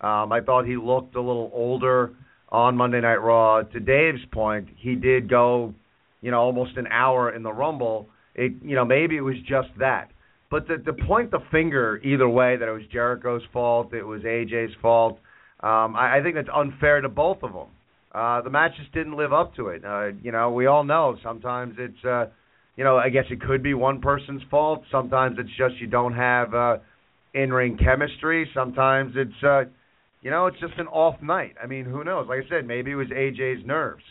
Um, 0.00 0.30
I 0.30 0.40
thought 0.44 0.66
he 0.66 0.76
looked 0.76 1.14
a 1.16 1.20
little 1.20 1.50
older 1.54 2.12
on 2.50 2.76
Monday 2.76 3.00
Night 3.00 3.16
Raw. 3.16 3.62
To 3.62 3.80
Dave's 3.80 4.24
point, 4.30 4.68
he 4.76 4.94
did 4.94 5.28
go, 5.28 5.74
you 6.20 6.30
know, 6.30 6.40
almost 6.40 6.76
an 6.76 6.86
hour 6.88 7.34
in 7.34 7.42
the 7.42 7.52
Rumble. 7.52 8.08
It, 8.34 8.52
you 8.62 8.76
know, 8.76 8.84
maybe 8.84 9.16
it 9.16 9.22
was 9.22 9.36
just 9.48 9.68
that. 9.78 10.10
But 10.50 10.68
to, 10.68 10.78
to 10.78 10.92
point 10.92 11.30
the 11.30 11.40
finger 11.50 11.98
either 12.04 12.28
way 12.28 12.56
that 12.56 12.68
it 12.68 12.72
was 12.72 12.82
Jericho's 12.92 13.42
fault, 13.52 13.94
it 13.94 14.04
was 14.04 14.22
AJ's 14.22 14.74
fault, 14.82 15.18
um, 15.60 15.96
I, 15.96 16.18
I 16.18 16.22
think 16.22 16.34
that's 16.34 16.48
unfair 16.54 17.00
to 17.00 17.08
both 17.08 17.38
of 17.42 17.52
them. 17.52 17.68
Uh, 18.12 18.42
the 18.42 18.50
match 18.50 18.72
just 18.78 18.92
didn't 18.92 19.16
live 19.16 19.32
up 19.32 19.54
to 19.56 19.68
it. 19.68 19.84
Uh, 19.84 20.08
you 20.22 20.30
know, 20.30 20.52
we 20.52 20.66
all 20.66 20.84
know 20.84 21.16
sometimes 21.22 21.74
it's, 21.78 22.04
uh, 22.04 22.26
you 22.76 22.84
know, 22.84 22.96
I 22.96 23.08
guess 23.08 23.24
it 23.30 23.40
could 23.40 23.62
be 23.62 23.74
one 23.74 24.00
person's 24.00 24.42
fault. 24.50 24.82
Sometimes 24.90 25.38
it's 25.38 25.50
just 25.56 25.80
you 25.80 25.86
don't 25.86 26.14
have 26.14 26.54
uh, 26.54 26.76
in-ring 27.34 27.78
chemistry. 27.78 28.48
Sometimes 28.54 29.12
it's, 29.16 29.42
uh, 29.42 29.64
you 30.22 30.30
know, 30.30 30.46
it's 30.46 30.60
just 30.60 30.74
an 30.78 30.86
off 30.88 31.20
night. 31.22 31.54
I 31.62 31.66
mean, 31.66 31.84
who 31.84 32.04
knows? 32.04 32.26
Like 32.28 32.44
I 32.46 32.48
said, 32.48 32.66
maybe 32.66 32.90
it 32.92 32.96
was 32.96 33.08
AJ's 33.08 33.64
nerves. 33.66 34.02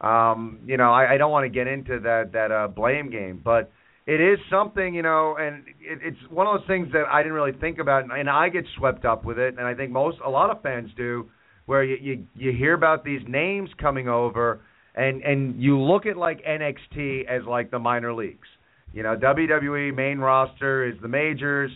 Um, 0.00 0.60
you 0.66 0.76
know, 0.76 0.92
I, 0.92 1.14
I 1.14 1.16
don't 1.16 1.30
want 1.30 1.44
to 1.44 1.48
get 1.48 1.66
into 1.66 2.00
that 2.00 2.32
that 2.32 2.52
uh, 2.52 2.68
blame 2.68 3.10
game, 3.10 3.40
but 3.42 3.70
it 4.06 4.20
is 4.20 4.38
something, 4.50 4.94
you 4.94 5.02
know, 5.02 5.36
and 5.38 5.64
it, 5.80 6.00
it's 6.02 6.30
one 6.30 6.46
of 6.46 6.60
those 6.60 6.66
things 6.66 6.88
that 6.92 7.04
I 7.10 7.22
didn't 7.22 7.32
really 7.32 7.56
think 7.58 7.78
about, 7.78 8.02
and, 8.02 8.12
and 8.12 8.28
I 8.28 8.50
get 8.50 8.64
swept 8.76 9.04
up 9.04 9.24
with 9.24 9.38
it, 9.38 9.56
and 9.56 9.66
I 9.66 9.74
think 9.74 9.92
most 9.92 10.18
a 10.24 10.28
lot 10.28 10.50
of 10.50 10.60
fans 10.62 10.90
do 10.96 11.30
where 11.66 11.82
you, 11.82 11.96
you 12.00 12.26
you 12.34 12.52
hear 12.52 12.74
about 12.74 13.04
these 13.04 13.22
names 13.26 13.70
coming 13.80 14.08
over 14.08 14.60
and 14.94 15.22
and 15.22 15.62
you 15.62 15.80
look 15.80 16.06
at 16.06 16.16
like 16.16 16.42
NXT 16.44 17.26
as 17.26 17.42
like 17.46 17.70
the 17.70 17.78
minor 17.78 18.14
leagues. 18.14 18.48
You 18.92 19.02
know, 19.02 19.16
WWE 19.16 19.94
main 19.94 20.18
roster 20.18 20.86
is 20.88 20.94
the 21.02 21.08
majors 21.08 21.70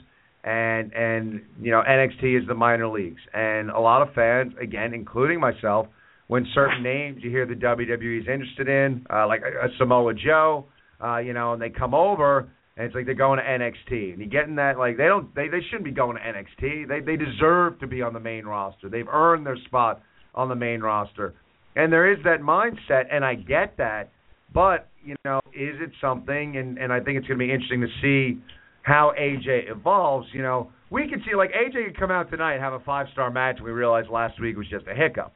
and 0.45 0.93
and 0.93 1.43
you 1.61 1.71
know 1.71 1.83
NXT 1.89 2.41
is 2.43 2.47
the 2.47 2.55
minor 2.55 2.89
leagues. 2.89 3.21
And 3.35 3.71
a 3.71 3.81
lot 3.81 4.03
of 4.03 4.15
fans, 4.15 4.53
again, 4.61 4.95
including 4.95 5.41
myself, 5.41 5.89
when 6.29 6.47
certain 6.55 6.83
names 6.83 7.23
you 7.23 7.31
hear 7.31 7.47
the 7.47 7.55
WWE 7.55 8.21
is 8.21 8.29
interested 8.29 8.69
in, 8.69 9.05
uh, 9.13 9.27
like 9.27 9.43
a, 9.43 9.67
a 9.67 9.69
Samoa 9.79 10.15
Joe, 10.15 10.67
uh, 11.03 11.19
you 11.19 11.33
know, 11.33 11.55
and 11.55 11.63
they 11.63 11.71
come 11.71 11.95
over 11.95 12.49
and 12.79 12.87
it's 12.87 12.95
like 12.95 13.07
they're 13.07 13.15
going 13.15 13.41
to 13.41 13.45
NXT, 13.45 14.13
and 14.13 14.21
you 14.21 14.27
getting 14.27 14.55
that 14.55 14.79
like 14.79 14.97
they 14.97 15.07
don't 15.07 15.35
they 15.35 15.49
they 15.49 15.61
shouldn't 15.69 15.85
be 15.85 15.91
going 15.91 16.17
to 16.17 16.23
NXT. 16.23 16.87
They 16.87 17.01
they 17.01 17.17
deserve 17.17 17.81
to 17.81 17.89
be 17.89 18.03
on 18.03 18.13
the 18.13 18.21
main 18.21 18.45
roster. 18.45 18.89
They've 18.89 19.09
earned 19.09 19.45
their 19.45 19.59
spot 19.67 20.01
on 20.35 20.49
the 20.49 20.55
main 20.55 20.81
roster, 20.81 21.35
and 21.79 21.93
there 21.93 22.13
is 22.13 22.19
that 22.25 22.41
mindset, 22.41 23.05
and 23.11 23.25
I 23.25 23.37
get 23.37 23.77
that. 23.77 24.11
But 24.53 24.89
you 25.05 25.15
know, 25.25 25.41
is 25.55 25.77
it 25.81 25.91
something? 26.01 26.57
And 26.57 26.77
and 26.77 26.93
I 26.93 26.99
think 26.99 27.19
it's 27.19 27.29
going 27.29 27.39
to 27.39 27.47
be 27.47 27.53
interesting 27.53 27.81
to 27.83 27.89
see 28.03 28.43
how 28.83 29.13
AJ 29.19 29.71
evolves. 29.71 30.27
You 30.33 30.43
know, 30.43 30.73
we 30.91 31.09
could 31.09 31.21
see 31.25 31.37
like 31.37 31.51
AJ 31.53 31.87
could 31.87 31.99
come 31.99 32.11
out 32.11 32.31
tonight 32.31 32.55
and 32.55 32.63
have 32.63 32.73
a 32.73 32.81
five 32.81 33.07
star 33.13 33.31
match. 33.31 33.57
And 33.59 33.65
we 33.65 33.71
realized 33.71 34.09
last 34.11 34.41
week 34.41 34.57
was 34.57 34.69
just 34.69 34.87
a 34.89 34.95
hiccup. 34.95 35.35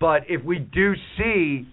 But 0.00 0.22
if 0.30 0.42
we 0.42 0.60
do 0.60 0.94
see 1.18 1.68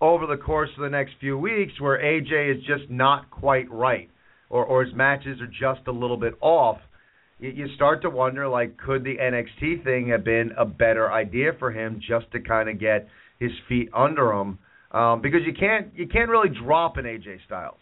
over 0.00 0.26
the 0.26 0.36
course 0.36 0.70
of 0.76 0.82
the 0.84 0.90
next 0.90 1.14
few 1.18 1.36
weeks 1.36 1.72
where 1.80 1.98
AJ 1.98 2.56
is 2.56 2.62
just 2.64 2.88
not 2.88 3.32
quite 3.32 3.68
right 3.68 4.08
or 4.48 4.64
or 4.64 4.84
his 4.84 4.94
matches 4.94 5.40
are 5.40 5.48
just 5.48 5.88
a 5.88 5.92
little 5.92 6.16
bit 6.16 6.34
off, 6.40 6.78
you, 7.38 7.66
start 7.74 8.02
to 8.02 8.10
wonder 8.10 8.48
like 8.48 8.76
could 8.76 9.04
the 9.04 9.16
NXT 9.16 9.84
thing 9.84 10.08
have 10.08 10.24
been 10.24 10.52
a 10.58 10.64
better 10.64 11.10
idea 11.12 11.52
for 11.58 11.70
him 11.70 12.00
just 12.06 12.30
to 12.32 12.40
kind 12.40 12.68
of 12.68 12.80
get 12.80 13.08
his 13.38 13.52
feet 13.68 13.88
under 13.94 14.32
him 14.32 14.58
um, 14.92 15.22
because 15.22 15.40
you 15.46 15.52
can't 15.52 15.92
you 15.94 16.06
can't 16.06 16.28
really 16.28 16.50
drop 16.64 16.96
an 16.96 17.04
AJ 17.04 17.38
Styles. 17.46 17.80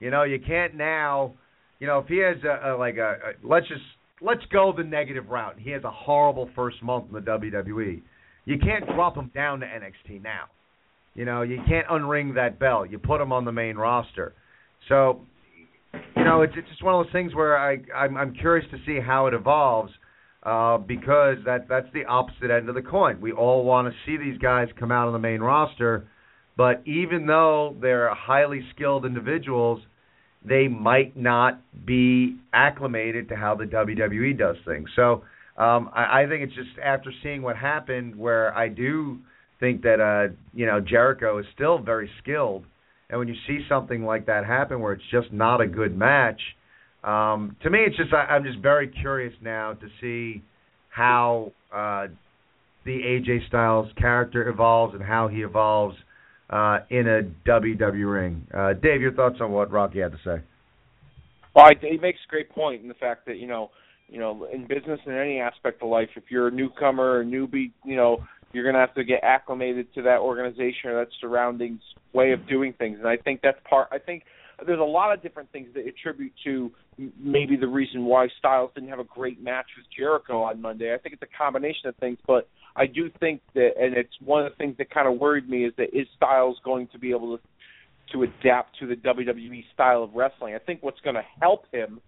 You 0.00 0.10
know, 0.10 0.22
you 0.22 0.38
can't 0.38 0.74
now, 0.74 1.34
you 1.80 1.86
know, 1.86 1.98
if 1.98 2.06
he 2.06 2.18
has 2.18 2.36
a, 2.44 2.74
a 2.74 2.76
like 2.76 2.96
a, 2.96 3.10
a 3.12 3.46
let's 3.46 3.68
just 3.68 3.82
let's 4.20 4.42
go 4.52 4.72
the 4.76 4.84
negative 4.84 5.28
route. 5.28 5.56
He 5.58 5.70
has 5.70 5.84
a 5.84 5.90
horrible 5.90 6.50
first 6.54 6.82
month 6.82 7.06
in 7.08 7.14
the 7.14 7.20
WWE 7.20 8.02
you 8.48 8.56
can't 8.58 8.86
drop 8.86 9.14
him 9.14 9.30
down 9.34 9.60
to 9.60 9.66
NXT 9.66 10.22
now. 10.22 10.44
You 11.14 11.26
know, 11.26 11.42
you 11.42 11.60
can't 11.68 11.86
unring 11.88 12.34
that 12.36 12.58
bell. 12.58 12.86
You 12.86 12.98
put 12.98 13.20
him 13.20 13.30
on 13.30 13.44
the 13.44 13.52
main 13.52 13.76
roster. 13.76 14.32
So, 14.88 15.20
you 15.92 16.24
know, 16.24 16.42
it's 16.42 16.52
it's 16.56 16.68
just 16.68 16.82
one 16.82 16.94
of 16.94 17.04
those 17.04 17.12
things 17.12 17.34
where 17.34 17.56
I 17.56 17.78
I'm, 17.94 18.16
I'm 18.16 18.34
curious 18.34 18.66
to 18.70 18.78
see 18.86 19.00
how 19.00 19.26
it 19.26 19.34
evolves 19.34 19.92
uh, 20.42 20.78
because 20.78 21.38
that 21.44 21.66
that's 21.68 21.88
the 21.92 22.04
opposite 22.04 22.50
end 22.50 22.68
of 22.68 22.74
the 22.74 22.82
coin. 22.82 23.20
We 23.20 23.32
all 23.32 23.64
want 23.64 23.92
to 23.92 23.94
see 24.06 24.16
these 24.16 24.38
guys 24.38 24.68
come 24.78 24.92
out 24.92 25.06
on 25.06 25.12
the 25.12 25.18
main 25.18 25.40
roster, 25.40 26.06
but 26.56 26.82
even 26.86 27.26
though 27.26 27.76
they're 27.80 28.14
highly 28.14 28.64
skilled 28.74 29.04
individuals, 29.04 29.80
they 30.44 30.68
might 30.68 31.16
not 31.16 31.60
be 31.84 32.36
acclimated 32.52 33.28
to 33.28 33.36
how 33.36 33.54
the 33.54 33.64
WWE 33.64 34.38
does 34.38 34.56
things. 34.64 34.88
So 34.94 35.24
um, 35.56 35.90
I, 35.94 36.22
I 36.22 36.26
think 36.28 36.42
it's 36.44 36.54
just 36.54 36.78
after 36.82 37.12
seeing 37.22 37.42
what 37.42 37.56
happened, 37.56 38.14
where 38.16 38.56
I 38.56 38.68
do 38.68 39.18
think 39.60 39.82
that 39.82 40.00
uh, 40.00 40.34
you 40.54 40.66
know 40.66 40.80
Jericho 40.80 41.38
is 41.38 41.46
still 41.54 41.78
very 41.78 42.08
skilled, 42.22 42.64
and 43.10 43.18
when 43.18 43.28
you 43.28 43.34
see 43.46 43.60
something 43.68 44.04
like 44.04 44.26
that 44.26 44.44
happen, 44.44 44.80
where 44.80 44.92
it's 44.92 45.02
just 45.10 45.32
not 45.32 45.60
a 45.60 45.66
good 45.66 45.96
match, 45.96 46.40
um, 47.04 47.56
to 47.62 47.70
me, 47.70 47.78
it's 47.86 47.96
just 47.96 48.12
I, 48.12 48.34
I'm 48.34 48.44
just 48.44 48.58
very 48.58 48.88
curious 48.88 49.32
now 49.40 49.74
to 49.74 49.86
see 50.00 50.42
how 50.90 51.52
uh, 51.72 52.08
the 52.84 52.90
AJ 52.90 53.46
Styles 53.48 53.88
character 53.96 54.48
evolves 54.48 54.94
and 54.94 55.02
how 55.02 55.28
he 55.28 55.38
evolves 55.38 55.96
uh, 56.50 56.78
in 56.90 57.06
a 57.06 57.48
WWE 57.48 58.12
ring. 58.12 58.46
Uh, 58.52 58.72
Dave, 58.74 59.00
your 59.00 59.12
thoughts 59.12 59.36
on 59.40 59.52
what 59.52 59.70
Rocky 59.70 60.00
had 60.00 60.12
to 60.12 60.18
say? 60.24 60.42
Well, 61.54 61.66
I, 61.66 61.72
he 61.80 61.98
makes 61.98 62.18
a 62.26 62.30
great 62.30 62.50
point 62.50 62.82
in 62.82 62.88
the 62.88 62.94
fact 62.94 63.26
that 63.26 63.36
you 63.36 63.46
know, 63.46 63.70
you 64.08 64.18
know, 64.18 64.48
in 64.52 64.66
business 64.66 65.00
and 65.06 65.14
any 65.14 65.38
aspect 65.38 65.82
of 65.82 65.88
life, 65.88 66.08
if 66.16 66.24
you're 66.30 66.48
a 66.48 66.50
newcomer 66.50 67.18
or 67.18 67.24
newbie, 67.24 67.72
you 67.84 67.96
know, 67.96 68.18
you're 68.52 68.64
going 68.64 68.74
to 68.74 68.80
have 68.80 68.94
to 68.94 69.04
get 69.04 69.20
acclimated 69.22 69.92
to 69.94 70.02
that 70.02 70.18
organization 70.18 70.90
or 70.90 71.04
that 71.04 71.08
surroundings 71.20 71.80
way 72.12 72.32
of 72.32 72.48
doing 72.48 72.72
things. 72.72 72.98
And 72.98 73.08
I 73.08 73.16
think 73.16 73.40
that's 73.42 73.58
part. 73.68 73.88
I 73.92 73.98
think 73.98 74.24
there's 74.66 74.80
a 74.80 74.84
lot 74.84 75.12
of 75.12 75.22
different 75.22 75.52
things 75.52 75.68
that 75.74 75.86
attribute 75.86 76.32
to 76.44 76.70
maybe 77.20 77.56
the 77.56 77.68
reason 77.68 78.04
why 78.04 78.26
Styles 78.38 78.70
didn't 78.74 78.88
have 78.88 78.98
a 78.98 79.04
great 79.04 79.42
match 79.42 79.66
with 79.76 79.86
Jericho 79.96 80.42
on 80.42 80.60
Monday. 80.60 80.92
I 80.92 80.98
think 80.98 81.12
it's 81.12 81.22
a 81.22 81.38
combination 81.38 81.88
of 81.88 81.96
things, 81.96 82.18
but 82.26 82.48
I 82.74 82.86
do 82.86 83.10
think 83.20 83.40
that, 83.54 83.70
and 83.80 83.96
it's 83.96 84.14
one 84.24 84.44
of 84.44 84.50
the 84.50 84.56
things 84.56 84.76
that 84.78 84.90
kind 84.90 85.06
of 85.06 85.20
worried 85.20 85.48
me 85.48 85.64
is 85.64 85.72
that 85.76 85.96
is 85.96 86.06
Styles 86.16 86.58
going 86.64 86.88
to 86.92 86.98
be 86.98 87.10
able 87.10 87.36
to 87.36 87.42
to 88.12 88.22
adapt 88.22 88.78
to 88.78 88.86
the 88.86 88.94
WWE 88.94 89.64
style 89.72 90.02
of 90.02 90.14
wrestling? 90.14 90.54
I 90.54 90.58
think 90.58 90.82
what's 90.82 91.00
going 91.00 91.16
to 91.16 91.24
help 91.40 91.64
him, 91.72 92.00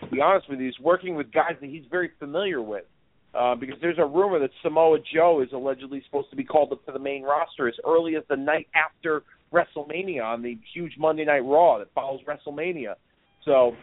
to 0.00 0.06
be 0.08 0.20
honest 0.20 0.48
with 0.48 0.60
you, 0.60 0.68
is 0.68 0.78
working 0.80 1.14
with 1.14 1.32
guys 1.32 1.56
that 1.60 1.68
he's 1.68 1.84
very 1.90 2.10
familiar 2.18 2.60
with. 2.62 2.84
Uh, 3.32 3.54
because 3.54 3.76
there's 3.80 3.98
a 3.98 4.04
rumor 4.04 4.40
that 4.40 4.50
Samoa 4.62 4.98
Joe 5.14 5.40
is 5.40 5.48
allegedly 5.52 6.02
supposed 6.04 6.30
to 6.30 6.36
be 6.36 6.42
called 6.42 6.72
up 6.72 6.84
to 6.86 6.92
the 6.92 6.98
main 6.98 7.22
roster 7.22 7.68
as 7.68 7.74
early 7.86 8.16
as 8.16 8.24
the 8.28 8.36
night 8.36 8.66
after 8.74 9.22
WrestleMania 9.52 10.24
on 10.24 10.42
the 10.42 10.58
huge 10.74 10.94
Monday 10.98 11.24
Night 11.24 11.44
Raw 11.44 11.78
that 11.78 11.88
follows 11.94 12.20
WrestleMania. 12.26 12.94
So 13.44 13.76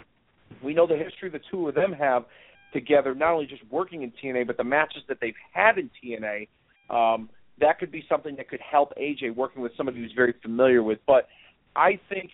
we 0.61 0.73
know 0.73 0.85
the 0.85 0.97
history 0.97 1.29
the 1.29 1.39
two 1.49 1.67
of 1.69 1.75
them 1.75 1.93
have 1.93 2.25
together, 2.73 3.15
not 3.15 3.33
only 3.33 3.45
just 3.45 3.61
working 3.71 4.03
in 4.03 4.11
TNA, 4.21 4.47
but 4.47 4.57
the 4.57 4.63
matches 4.63 5.03
that 5.07 5.19
they've 5.21 5.33
had 5.53 5.77
in 5.77 5.89
TNA. 6.03 6.47
Um, 6.89 7.29
that 7.59 7.79
could 7.79 7.91
be 7.91 8.03
something 8.07 8.35
that 8.35 8.49
could 8.49 8.59
help 8.59 8.93
AJ 8.97 9.35
working 9.35 9.61
with 9.61 9.71
somebody 9.75 9.99
who's 9.99 10.13
very 10.15 10.33
familiar 10.41 10.83
with. 10.83 10.99
But 11.07 11.27
I 11.75 11.99
think, 12.09 12.31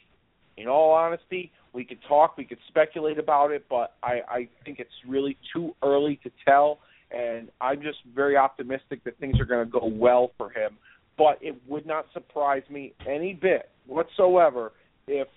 in 0.58 0.68
all 0.68 0.92
honesty, 0.92 1.52
we 1.74 1.86
could 1.86 2.00
talk, 2.08 2.38
we 2.38 2.46
could 2.46 2.60
speculate 2.68 3.18
about 3.18 3.52
it, 3.52 3.66
but 3.70 3.96
I, 4.04 4.22
I 4.28 4.50
think 4.64 4.80
it's 4.80 4.92
really 5.08 5.38
too 5.54 5.76
early 5.82 6.20
to 6.24 6.32
tell. 6.46 6.80
And 7.14 7.50
I'm 7.62 7.82
just 7.82 8.00
very 8.16 8.36
optimistic 8.36 9.04
that 9.04 9.18
things 9.20 9.40
are 9.40 9.46
going 9.46 9.66
to 9.66 9.72
go 9.72 9.86
well 9.86 10.32
for 10.38 10.50
him. 10.50 10.78
But 11.18 11.38
it 11.42 11.56
would 11.68 11.86
not 11.86 12.06
surprise 12.14 12.64
me 12.70 12.94
any 13.08 13.34
bit 13.34 13.70
whatsoever 13.86 14.72
if 15.08 15.28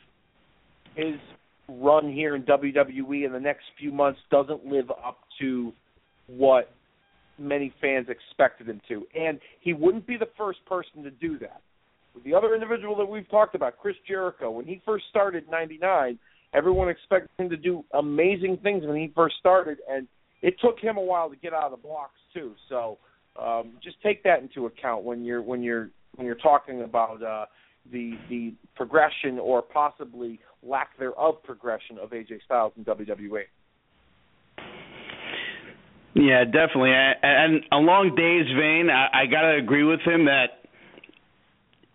his 0.94 1.16
run 1.68 2.10
here 2.10 2.34
in 2.34 2.42
WWE 2.44 3.26
in 3.26 3.32
the 3.32 3.40
next 3.40 3.64
few 3.78 3.92
months 3.92 4.20
doesn't 4.30 4.64
live 4.64 4.90
up 4.90 5.18
to 5.40 5.72
what 6.28 6.72
many 7.38 7.72
fans 7.80 8.06
expected 8.08 8.68
him 8.68 8.80
to. 8.88 9.06
And 9.14 9.38
he 9.60 9.72
wouldn't 9.72 10.06
be 10.06 10.16
the 10.16 10.28
first 10.38 10.64
person 10.66 11.02
to 11.02 11.10
do 11.10 11.38
that. 11.40 11.60
The 12.24 12.34
other 12.34 12.54
individual 12.54 12.96
that 12.96 13.04
we've 13.04 13.28
talked 13.28 13.54
about, 13.54 13.78
Chris 13.78 13.96
Jericho, 14.08 14.50
when 14.50 14.64
he 14.64 14.80
first 14.86 15.04
started 15.10 15.44
in 15.44 15.50
99, 15.50 16.18
everyone 16.54 16.88
expected 16.88 17.28
him 17.38 17.50
to 17.50 17.56
do 17.58 17.84
amazing 17.92 18.58
things 18.62 18.84
when 18.86 18.96
he 18.96 19.12
first 19.14 19.36
started, 19.38 19.78
and 19.90 20.08
it 20.47 20.55
took 20.61 20.78
him 20.78 20.97
a 20.97 21.03
while 21.03 21.28
to 21.28 21.34
get 21.34 21.53
out 21.53 21.64
of 21.64 21.70
the 21.72 21.76
blocks 21.76 22.20
too. 22.32 22.55
So 22.68 22.99
um, 23.36 23.72
just 23.82 24.01
take 24.01 24.22
that 24.22 24.40
into 24.40 24.66
account 24.66 25.03
when 25.03 25.24
you're 25.24 25.42
when 25.42 25.61
you're 25.61 25.90
when 26.14 26.24
you're 26.24 26.36
talking 26.36 26.82
about 26.82 27.20
uh, 27.20 27.47
the 27.90 28.12
the 28.28 28.55
progression 28.76 29.40
or 29.40 29.61
possibly 29.61 30.38
lack 30.62 30.97
thereof 30.99 31.42
progression 31.42 31.99
of 32.01 32.11
AJ 32.11 32.44
Styles 32.44 32.72
in 32.76 32.84
WWE. 32.84 33.42
Yeah, 36.14 36.44
definitely. 36.44 36.92
And 36.92 37.62
along 37.72 38.14
Dave's 38.16 38.49
vein, 38.57 38.88
I, 38.88 39.22
I 39.22 39.26
got 39.26 39.42
to 39.42 39.57
agree 39.57 39.82
with 39.82 40.01
him 40.01 40.26
that 40.26 40.68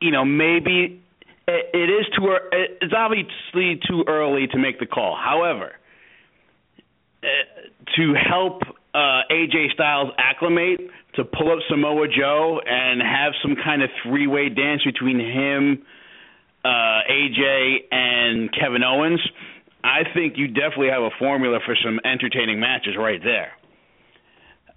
you 0.01 0.11
know 0.11 0.25
maybe 0.25 1.01
it, 1.47 1.89
is 1.89 2.05
too 2.17 2.35
it's 2.51 2.93
obviously 2.95 3.79
too 3.87 4.03
early 4.09 4.47
to 4.47 4.57
make 4.57 4.77
the 4.77 4.85
call. 4.85 5.17
However, 5.17 5.71
to 7.97 8.13
help 8.29 8.61
uh, 8.93 9.21
AJ 9.31 9.73
Styles 9.73 10.11
acclimate, 10.17 10.79
to 11.15 11.23
pull 11.23 11.51
up 11.51 11.59
Samoa 11.69 12.07
Joe 12.07 12.61
and 12.65 13.01
have 13.01 13.33
some 13.41 13.55
kind 13.63 13.81
of 13.81 13.89
three-way 14.03 14.49
dance 14.49 14.81
between 14.83 15.19
him, 15.19 15.83
uh, 16.63 16.67
AJ, 17.09 17.75
and 17.91 18.49
Kevin 18.53 18.83
Owens, 18.83 19.19
I 19.83 20.03
think 20.13 20.37
you 20.37 20.47
definitely 20.47 20.89
have 20.89 21.01
a 21.01 21.09
formula 21.17 21.59
for 21.65 21.75
some 21.83 21.99
entertaining 22.05 22.59
matches 22.59 22.95
right 22.97 23.19
there. 23.23 23.51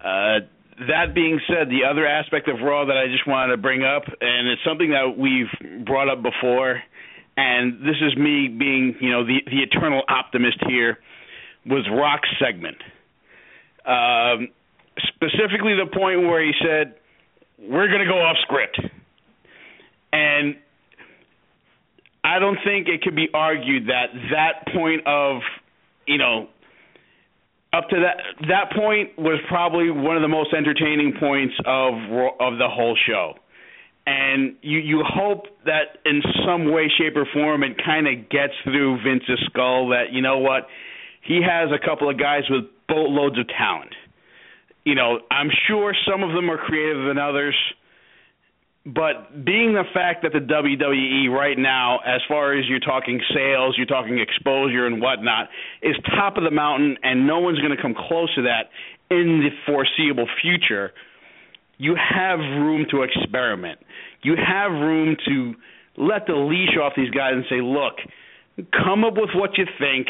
Uh, 0.01 0.45
that 0.87 1.13
being 1.13 1.39
said, 1.47 1.69
the 1.69 1.87
other 1.89 2.05
aspect 2.05 2.47
of 2.49 2.59
Raw 2.61 2.85
that 2.85 2.97
I 2.97 3.07
just 3.07 3.27
wanted 3.27 3.55
to 3.55 3.57
bring 3.57 3.83
up, 3.83 4.03
and 4.19 4.47
it's 4.47 4.61
something 4.65 4.89
that 4.91 5.17
we've 5.17 5.85
brought 5.85 6.09
up 6.09 6.21
before, 6.21 6.81
and 7.37 7.79
this 7.81 7.95
is 8.01 8.17
me 8.17 8.47
being, 8.47 8.95
you 8.99 9.11
know, 9.11 9.25
the 9.25 9.39
the 9.45 9.61
eternal 9.61 10.01
optimist 10.09 10.57
here, 10.67 10.97
was 11.65 11.87
Rock's 11.91 12.29
segment. 12.39 12.77
Um, 13.85 14.49
specifically, 15.15 15.75
the 15.75 15.89
point 15.91 16.21
where 16.21 16.43
he 16.43 16.51
said, 16.61 16.95
"We're 17.59 17.87
going 17.87 17.99
to 17.99 18.11
go 18.11 18.19
off 18.19 18.37
script," 18.43 18.79
and 20.11 20.55
I 22.23 22.39
don't 22.39 22.57
think 22.65 22.87
it 22.87 23.01
could 23.03 23.15
be 23.15 23.29
argued 23.33 23.87
that 23.87 24.07
that 24.31 24.73
point 24.73 25.05
of, 25.05 25.41
you 26.07 26.17
know, 26.17 26.47
up 27.71 27.89
to 27.89 27.97
that 27.99 28.47
that 28.47 28.71
point 28.75 29.17
was 29.17 29.39
probably 29.47 29.91
one 29.91 30.15
of 30.15 30.23
the 30.23 30.27
most 30.27 30.53
entertaining 30.53 31.13
points 31.19 31.53
of 31.65 31.93
of 32.39 32.57
the 32.57 32.67
whole 32.67 32.97
show. 33.07 33.33
And 34.07 34.55
you 34.61 34.79
you 34.79 35.03
hope 35.05 35.45
that 35.65 35.99
in 36.05 36.21
some 36.45 36.71
way, 36.71 36.91
shape, 36.97 37.15
or 37.15 37.27
form 37.31 37.63
it 37.63 37.77
kind 37.83 38.07
of 38.07 38.29
gets 38.29 38.53
through 38.63 39.03
Vince's 39.03 39.39
skull 39.45 39.89
that 39.89 40.11
you 40.11 40.21
know 40.21 40.39
what, 40.39 40.67
he 41.25 41.41
has 41.41 41.69
a 41.71 41.83
couple 41.83 42.09
of 42.09 42.17
guys 42.19 42.43
with 42.49 42.65
boatloads 42.87 43.37
of 43.39 43.47
talent. 43.47 43.93
You 44.83 44.95
know, 44.95 45.19
I'm 45.31 45.49
sure 45.67 45.95
some 46.09 46.23
of 46.23 46.33
them 46.33 46.49
are 46.49 46.57
creative 46.57 47.07
than 47.07 47.17
others 47.17 47.55
but 48.85 49.43
being 49.43 49.73
the 49.73 49.83
fact 49.95 50.21
that 50.21 50.31
the 50.31 50.39
WWE 50.39 51.29
right 51.31 51.57
now, 51.57 51.99
as 52.05 52.21
far 52.27 52.53
as 52.53 52.65
you're 52.69 52.79
talking 52.79 53.19
sales, 53.33 53.73
you're 53.77 53.87
talking 53.87 54.19
exposure 54.19 54.85
and 54.85 55.01
whatnot, 55.01 55.49
is 55.81 55.95
top 56.15 56.37
of 56.37 56.43
the 56.43 56.51
mountain, 56.51 56.95
and 57.01 57.25
no 57.25 57.39
one's 57.39 57.57
going 57.59 57.75
to 57.75 57.81
come 57.81 57.95
close 57.95 58.33
to 58.35 58.43
that 58.43 58.69
in 59.09 59.41
the 59.41 59.49
foreseeable 59.65 60.27
future. 60.39 60.93
You 61.79 61.95
have 61.95 62.37
room 62.37 62.85
to 62.91 63.01
experiment. 63.01 63.79
You 64.21 64.35
have 64.35 64.71
room 64.71 65.17
to 65.27 65.55
let 65.97 66.27
the 66.27 66.35
leash 66.35 66.77
off 66.79 66.93
these 66.95 67.09
guys 67.09 67.33
and 67.33 67.45
say, 67.49 67.61
look, 67.61 67.95
come 68.71 69.03
up 69.03 69.15
with 69.15 69.31
what 69.33 69.57
you 69.57 69.65
think. 69.79 70.07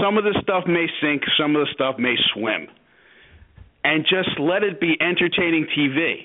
Some 0.00 0.16
of 0.16 0.24
the 0.24 0.38
stuff 0.42 0.64
may 0.66 0.86
sink, 1.00 1.22
some 1.38 1.56
of 1.56 1.66
the 1.66 1.72
stuff 1.74 1.96
may 1.98 2.14
swim. 2.32 2.68
And 3.84 4.04
just 4.04 4.38
let 4.38 4.62
it 4.62 4.80
be 4.80 4.96
entertaining 5.00 5.66
TV 5.76 6.22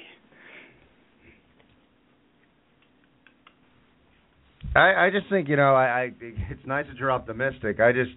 I, 4.77 5.07
I 5.07 5.09
just 5.09 5.27
think 5.29 5.49
you 5.49 5.55
know 5.55 5.73
I, 5.73 5.85
I 5.85 6.11
it's 6.51 6.65
nice 6.65 6.85
that 6.87 6.97
you're 6.97 7.11
optimistic. 7.11 7.79
I 7.79 7.91
just 7.91 8.11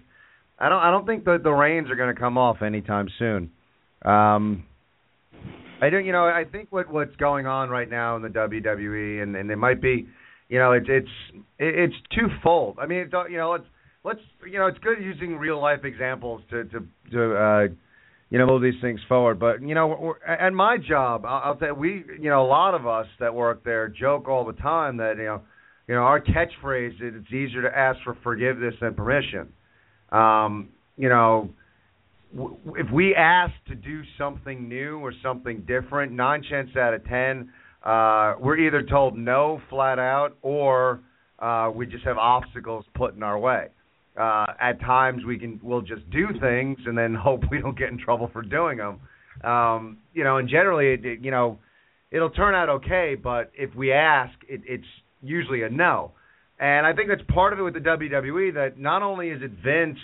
I 0.59 0.69
don't 0.69 0.79
I 0.79 0.91
don't 0.91 1.05
think 1.05 1.25
the 1.25 1.39
the 1.41 1.51
reins 1.51 1.89
are 1.89 1.95
going 1.95 2.13
to 2.13 2.19
come 2.19 2.37
off 2.37 2.61
anytime 2.61 3.07
soon. 3.17 3.51
Um, 4.03 4.65
I 5.81 5.89
don't 5.89 6.05
you 6.05 6.11
know 6.11 6.25
I 6.25 6.43
think 6.49 6.71
what 6.71 6.91
what's 6.91 7.15
going 7.15 7.47
on 7.47 7.69
right 7.69 7.89
now 7.89 8.15
in 8.15 8.21
the 8.21 8.29
WWE 8.29 9.23
and 9.23 9.35
and 9.35 9.49
it 9.49 9.55
might 9.55 9.81
be 9.81 10.07
you 10.49 10.59
know 10.59 10.73
it's 10.73 10.87
it's 10.87 11.43
it's 11.57 11.95
twofold. 12.15 12.77
I 12.79 12.85
mean 12.85 12.99
it, 12.99 13.13
you 13.29 13.37
know 13.37 13.51
let's 13.51 13.65
let's 14.03 14.19
you 14.45 14.57
know 14.57 14.67
it's 14.67 14.79
good 14.79 14.99
using 15.01 15.37
real 15.37 15.61
life 15.61 15.83
examples 15.83 16.41
to 16.49 16.63
to 16.65 16.87
to 17.11 17.35
uh, 17.35 17.61
you 18.29 18.37
know 18.37 18.47
move 18.47 18.61
these 18.61 18.79
things 18.81 18.99
forward. 19.07 19.39
But 19.39 19.61
you 19.61 19.75
know, 19.75 20.15
and 20.27 20.55
my 20.55 20.77
job, 20.77 21.25
I'll, 21.25 21.57
you, 21.61 21.75
we 21.75 22.03
you 22.19 22.29
know 22.29 22.43
a 22.43 22.47
lot 22.47 22.73
of 22.73 22.87
us 22.87 23.07
that 23.19 23.33
work 23.33 23.63
there 23.63 23.87
joke 23.87 24.27
all 24.27 24.45
the 24.45 24.53
time 24.53 24.97
that 24.97 25.17
you 25.17 25.25
know 25.25 25.41
you 25.87 25.95
know 25.95 26.01
our 26.01 26.21
catchphrase 26.21 26.95
is 26.95 27.13
it's 27.15 27.33
easier 27.33 27.61
to 27.63 27.77
ask 27.77 27.99
for 28.03 28.17
forgiveness 28.23 28.75
than 28.81 28.93
permission. 28.93 29.53
Um, 30.11 30.69
you 30.97 31.09
know, 31.09 31.49
if 32.75 32.91
we 32.91 33.15
ask 33.15 33.53
to 33.67 33.75
do 33.75 34.01
something 34.17 34.67
new 34.67 34.99
or 34.99 35.13
something 35.23 35.61
different, 35.61 36.11
nine 36.11 36.43
chances 36.49 36.75
out 36.75 36.93
of 36.93 37.05
ten, 37.07 37.51
uh, 37.83 38.35
we're 38.39 38.57
either 38.57 38.83
told 38.83 39.17
no 39.17 39.61
flat 39.69 39.99
out 39.99 40.37
or 40.41 41.01
uh, 41.39 41.71
we 41.73 41.85
just 41.85 42.03
have 42.03 42.17
obstacles 42.17 42.85
put 42.93 43.15
in 43.15 43.23
our 43.23 43.39
way. 43.39 43.67
Uh, 44.19 44.45
at 44.59 44.79
times 44.81 45.23
we 45.25 45.37
can 45.37 45.59
we'll 45.63 45.81
just 45.81 46.09
do 46.09 46.27
things 46.39 46.77
and 46.85 46.97
then 46.97 47.13
hope 47.19 47.41
we 47.49 47.59
don't 47.59 47.77
get 47.77 47.89
in 47.89 47.97
trouble 47.97 48.29
for 48.33 48.41
doing 48.41 48.77
them. 48.77 48.99
Um, 49.43 49.97
you 50.13 50.23
know, 50.23 50.37
and 50.37 50.49
generally, 50.49 50.93
it, 50.93 51.05
it, 51.05 51.19
you 51.21 51.31
know, 51.31 51.57
it'll 52.11 52.29
turn 52.29 52.53
out 52.53 52.69
okay. 52.69 53.15
But 53.21 53.51
if 53.53 53.73
we 53.75 53.91
ask, 53.91 54.33
it, 54.47 54.61
it's 54.65 54.85
usually 55.21 55.63
a 55.63 55.69
no. 55.69 56.11
And 56.59 56.85
I 56.85 56.93
think 56.93 57.09
that's 57.09 57.23
part 57.33 57.53
of 57.53 57.59
it 57.59 57.63
with 57.63 57.73
the 57.73 57.79
WWE. 57.79 58.53
That 58.53 58.77
not 58.77 59.01
only 59.01 59.29
is 59.29 59.41
it 59.41 59.51
Vince, 59.63 59.97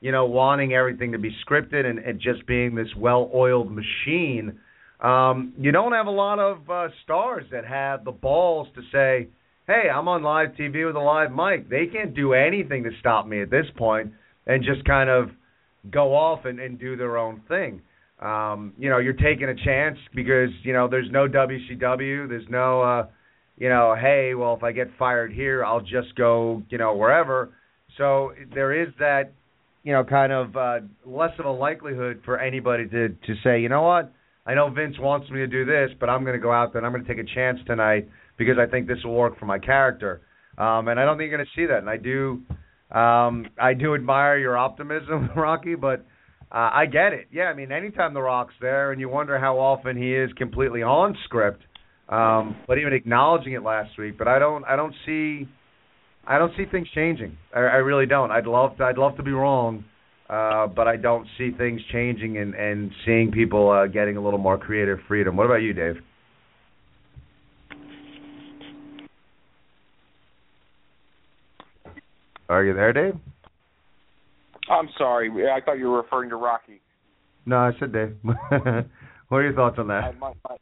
you 0.00 0.12
know, 0.12 0.26
wanting 0.26 0.74
everything 0.74 1.12
to 1.12 1.18
be 1.18 1.34
scripted 1.44 1.86
and, 1.86 1.98
and 1.98 2.20
just 2.20 2.46
being 2.46 2.74
this 2.74 2.88
well-oiled 2.96 3.72
machine. 3.72 4.58
Um, 5.00 5.54
you 5.58 5.72
don't 5.72 5.92
have 5.92 6.06
a 6.06 6.10
lot 6.10 6.38
of 6.38 6.70
uh, 6.70 6.88
stars 7.02 7.44
that 7.50 7.64
have 7.66 8.04
the 8.04 8.12
balls 8.12 8.68
to 8.76 8.82
say, 8.92 9.28
hey, 9.66 9.88
I'm 9.92 10.08
on 10.08 10.22
live 10.22 10.50
TV 10.58 10.86
with 10.86 10.96
a 10.96 11.00
live 11.00 11.32
mic. 11.32 11.70
They 11.70 11.86
can't 11.86 12.14
do 12.14 12.34
anything 12.34 12.84
to 12.84 12.90
stop 13.00 13.26
me 13.26 13.40
at 13.40 13.50
this 13.50 13.66
point 13.76 14.12
and 14.46 14.62
just 14.62 14.84
kind 14.84 15.08
of 15.08 15.30
go 15.90 16.14
off 16.14 16.44
and, 16.44 16.60
and 16.60 16.78
do 16.78 16.96
their 16.96 17.16
own 17.16 17.42
thing. 17.48 17.80
Um, 18.20 18.74
you 18.78 18.90
know, 18.90 18.98
you're 18.98 19.12
taking 19.14 19.48
a 19.48 19.54
chance 19.54 19.98
because, 20.14 20.50
you 20.62 20.72
know, 20.72 20.86
there's 20.88 21.10
no 21.10 21.26
WCW, 21.28 22.28
there's 22.28 22.48
no 22.48 22.82
uh 22.82 23.06
you 23.56 23.68
know, 23.68 23.94
hey, 23.98 24.34
well 24.34 24.54
if 24.54 24.62
I 24.62 24.72
get 24.72 24.88
fired 24.98 25.32
here, 25.32 25.64
I'll 25.64 25.80
just 25.80 26.14
go, 26.16 26.62
you 26.68 26.78
know, 26.78 26.94
wherever. 26.94 27.50
So 27.96 28.32
there 28.54 28.82
is 28.82 28.88
that, 28.98 29.32
you 29.82 29.92
know, 29.92 30.04
kind 30.04 30.32
of 30.32 30.56
uh 30.56 30.80
less 31.06 31.32
of 31.38 31.46
a 31.46 31.50
likelihood 31.50 32.20
for 32.24 32.38
anybody 32.38 32.86
to 32.88 33.08
to 33.08 33.34
say, 33.42 33.60
you 33.60 33.68
know 33.68 33.82
what? 33.82 34.12
I 34.46 34.54
know 34.54 34.68
Vince 34.68 34.96
wants 34.98 35.30
me 35.30 35.38
to 35.38 35.46
do 35.46 35.64
this, 35.64 35.90
but 35.98 36.10
I'm 36.10 36.22
going 36.22 36.34
to 36.34 36.42
go 36.42 36.52
out 36.52 36.74
there 36.74 36.80
and 36.80 36.86
I'm 36.86 36.92
going 36.92 37.04
to 37.04 37.08
take 37.08 37.24
a 37.24 37.34
chance 37.34 37.58
tonight 37.66 38.08
because 38.36 38.56
I 38.58 38.70
think 38.70 38.86
this 38.86 38.98
will 39.04 39.14
work 39.14 39.38
for 39.38 39.46
my 39.46 39.58
character. 39.58 40.22
Um, 40.58 40.88
and 40.88 40.98
I 41.00 41.04
don't 41.04 41.18
think 41.18 41.30
you're 41.30 41.38
going 41.38 41.46
to 41.46 41.60
see 41.60 41.66
that. 41.66 41.78
And 41.78 41.90
I 41.90 41.96
do, 41.96 42.42
um, 42.96 43.46
I 43.60 43.74
do 43.74 43.94
admire 43.94 44.38
your 44.38 44.56
optimism, 44.56 45.30
Rocky. 45.36 45.74
But 45.74 46.04
uh, 46.52 46.70
I 46.72 46.86
get 46.86 47.12
it. 47.12 47.28
Yeah, 47.32 47.44
I 47.44 47.54
mean, 47.54 47.72
anytime 47.72 48.14
The 48.14 48.22
Rock's 48.22 48.54
there, 48.60 48.92
and 48.92 49.00
you 49.00 49.08
wonder 49.08 49.38
how 49.38 49.58
often 49.58 49.96
he 49.96 50.14
is 50.14 50.32
completely 50.34 50.82
on 50.82 51.16
script. 51.24 51.62
Um, 52.08 52.56
but 52.68 52.78
even 52.78 52.92
acknowledging 52.92 53.54
it 53.54 53.62
last 53.62 53.98
week. 53.98 54.18
But 54.18 54.28
I 54.28 54.38
don't, 54.38 54.62
I 54.64 54.76
don't 54.76 54.94
see, 55.06 55.48
I 56.26 56.38
don't 56.38 56.52
see 56.56 56.64
things 56.70 56.86
changing. 56.94 57.36
I, 57.54 57.60
I 57.60 57.76
really 57.76 58.06
don't. 58.06 58.30
I'd 58.30 58.46
love, 58.46 58.76
to, 58.76 58.84
I'd 58.84 58.98
love 58.98 59.16
to 59.16 59.22
be 59.22 59.32
wrong. 59.32 59.84
Uh, 60.28 60.66
but 60.66 60.88
I 60.88 60.96
don't 60.96 61.26
see 61.36 61.50
things 61.56 61.80
changing 61.92 62.38
and, 62.38 62.54
and 62.54 62.90
seeing 63.04 63.30
people 63.30 63.70
uh, 63.70 63.86
getting 63.86 64.16
a 64.16 64.22
little 64.22 64.38
more 64.38 64.56
creative 64.56 64.98
freedom. 65.06 65.36
What 65.36 65.44
about 65.44 65.56
you, 65.62 65.74
Dave? 65.74 65.96
Are 72.48 72.64
you 72.64 72.74
there, 72.74 72.92
Dave? 72.92 73.14
I'm 74.70 74.88
sorry. 74.96 75.30
I 75.48 75.60
thought 75.60 75.78
you 75.78 75.88
were 75.88 75.98
referring 75.98 76.30
to 76.30 76.36
Rocky. 76.36 76.80
No, 77.46 77.56
I 77.56 77.72
said 77.78 77.92
Dave. 77.92 78.16
what 78.22 79.36
are 79.36 79.42
your 79.42 79.54
thoughts 79.54 79.76
on 79.78 79.88
that? 79.88 80.04
I, 80.04 80.12
my 80.12 80.32
my 80.48 80.56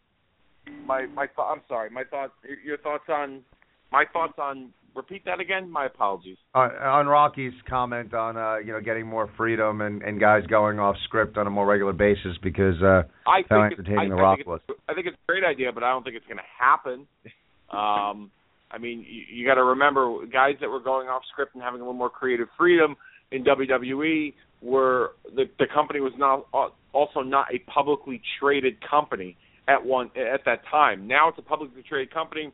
my, 0.86 1.06
my 1.06 1.26
th- 1.26 1.38
I'm 1.38 1.62
sorry. 1.68 1.90
My 1.90 2.04
thoughts. 2.04 2.32
Your 2.64 2.78
thoughts 2.78 3.04
on 3.08 3.42
my 3.90 4.04
thoughts 4.12 4.34
on. 4.38 4.70
Repeat 4.94 5.24
that 5.24 5.40
again. 5.40 5.70
My 5.70 5.86
apologies. 5.86 6.36
Uh, 6.54 6.68
on 6.82 7.06
Rocky's 7.06 7.54
comment 7.66 8.12
on 8.12 8.36
uh, 8.36 8.56
you 8.56 8.72
know 8.72 8.80
getting 8.80 9.06
more 9.06 9.30
freedom 9.38 9.80
and, 9.80 10.02
and 10.02 10.20
guys 10.20 10.44
going 10.46 10.78
off 10.78 10.96
script 11.04 11.38
on 11.38 11.46
a 11.46 11.50
more 11.50 11.66
regular 11.66 11.94
basis 11.94 12.36
because 12.42 12.74
uh, 12.82 13.02
I 13.26 13.40
how 13.48 13.62
think 13.68 13.72
it's, 13.72 13.80
entertaining 13.80 14.12
I, 14.12 14.16
The 14.16 14.20
I 14.20 14.22
Rock 14.22 14.38
think 14.38 14.48
was. 14.48 14.60
I 14.88 14.94
think 14.94 15.06
it's 15.06 15.16
a 15.16 15.32
great 15.32 15.44
idea, 15.44 15.72
but 15.72 15.82
I 15.82 15.90
don't 15.90 16.02
think 16.02 16.16
it's 16.16 16.26
going 16.26 16.38
to 16.38 16.42
happen. 16.58 17.06
Um, 17.72 18.30
I 18.72 18.78
mean, 18.78 19.04
you, 19.08 19.22
you 19.28 19.46
got 19.46 19.54
to 19.54 19.64
remember 19.64 20.26
guys 20.26 20.54
that 20.60 20.68
were 20.68 20.80
going 20.80 21.08
off 21.08 21.22
script 21.30 21.54
and 21.54 21.62
having 21.62 21.80
a 21.80 21.84
little 21.84 21.98
more 21.98 22.10
creative 22.10 22.48
freedom 22.56 22.96
in 23.30 23.44
WWE 23.44 24.34
were 24.60 25.12
the 25.34 25.44
the 25.58 25.66
company 25.74 26.00
was 26.00 26.12
not 26.16 26.46
uh, 26.54 26.68
also 26.92 27.20
not 27.20 27.46
a 27.52 27.58
publicly 27.70 28.20
traded 28.40 28.76
company 28.88 29.36
at 29.68 29.84
one 29.84 30.10
at 30.16 30.44
that 30.44 30.60
time. 30.70 31.06
Now 31.06 31.28
it's 31.28 31.38
a 31.38 31.42
publicly 31.42 31.82
traded 31.88 32.12
company. 32.12 32.52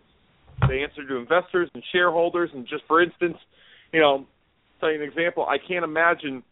They 0.67 0.83
answer 0.83 1.07
to 1.07 1.17
investors 1.17 1.71
and 1.75 1.83
shareholders. 1.93 2.51
And 2.53 2.67
just 2.67 2.83
for 2.89 3.03
instance, 3.03 3.37
you 3.93 4.01
know, 4.01 4.27
tell 4.81 4.91
you 4.91 5.03
an 5.03 5.09
example. 5.09 5.47
I 5.47 5.59
can't 5.59 5.85
imagine 5.85 6.43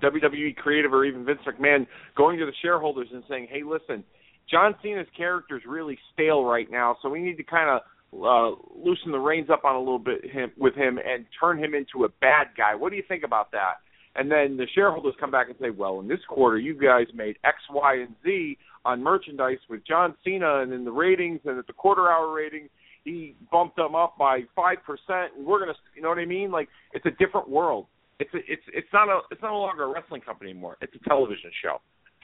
WWE 0.00 0.56
creative 0.56 0.92
or 0.92 1.04
even 1.04 1.24
Vince 1.24 1.40
McMahon 1.46 1.86
going 2.16 2.38
to 2.38 2.46
the 2.46 2.52
shareholders 2.62 3.08
and 3.12 3.22
saying, 3.28 3.48
"Hey, 3.50 3.62
listen, 3.62 4.04
John 4.50 4.74
Cena's 4.82 5.06
character 5.16 5.56
is 5.56 5.62
really 5.66 5.98
stale 6.12 6.44
right 6.44 6.70
now, 6.70 6.96
so 7.02 7.08
we 7.08 7.20
need 7.20 7.36
to 7.36 7.44
kind 7.44 7.68
of 7.68 7.82
uh, 8.12 8.50
loosen 8.74 9.12
the 9.12 9.18
reins 9.18 9.50
up 9.50 9.64
on 9.64 9.74
a 9.74 9.78
little 9.78 9.98
bit 9.98 10.24
him, 10.30 10.50
with 10.56 10.74
him 10.74 10.98
and 10.98 11.26
turn 11.38 11.58
him 11.62 11.74
into 11.74 12.04
a 12.04 12.08
bad 12.20 12.48
guy. 12.56 12.74
What 12.74 12.90
do 12.90 12.96
you 12.96 13.04
think 13.06 13.24
about 13.24 13.52
that?" 13.52 13.74
And 14.16 14.30
then 14.30 14.56
the 14.56 14.66
shareholders 14.74 15.14
come 15.20 15.30
back 15.30 15.48
and 15.48 15.56
say, 15.60 15.70
"Well, 15.70 16.00
in 16.00 16.08
this 16.08 16.20
quarter, 16.28 16.58
you 16.58 16.74
guys 16.74 17.06
made 17.14 17.36
X, 17.44 17.58
Y, 17.70 17.94
and 17.96 18.14
Z 18.24 18.58
on 18.84 19.02
merchandise 19.02 19.58
with 19.68 19.86
John 19.86 20.14
Cena, 20.24 20.62
and 20.62 20.72
in 20.72 20.84
the 20.84 20.92
ratings 20.92 21.40
and 21.44 21.58
at 21.58 21.66
the 21.66 21.72
quarter 21.72 22.10
hour 22.10 22.32
ratings, 22.32 22.70
he 23.04 23.34
bumped 23.52 23.76
them 23.76 23.94
up 23.94 24.16
by 24.18 24.40
five 24.56 24.78
percent. 24.84 25.36
And 25.36 25.46
we're 25.46 25.60
gonna, 25.60 25.74
you 25.94 26.02
know 26.02 26.08
what 26.08 26.18
I 26.18 26.24
mean? 26.24 26.50
Like 26.50 26.68
it's 26.92 27.06
a 27.06 27.10
different 27.12 27.48
world. 27.48 27.86
It's 28.18 28.32
a, 28.34 28.38
it's 28.48 28.62
it's 28.72 28.88
not 28.92 29.08
a 29.08 29.20
it's 29.30 29.42
not 29.42 29.50
no 29.50 29.60
longer 29.60 29.84
a 29.84 29.92
wrestling 29.92 30.22
company 30.22 30.50
anymore. 30.50 30.76
It's 30.80 30.94
a 30.94 31.08
television 31.08 31.50
show. 31.62 31.80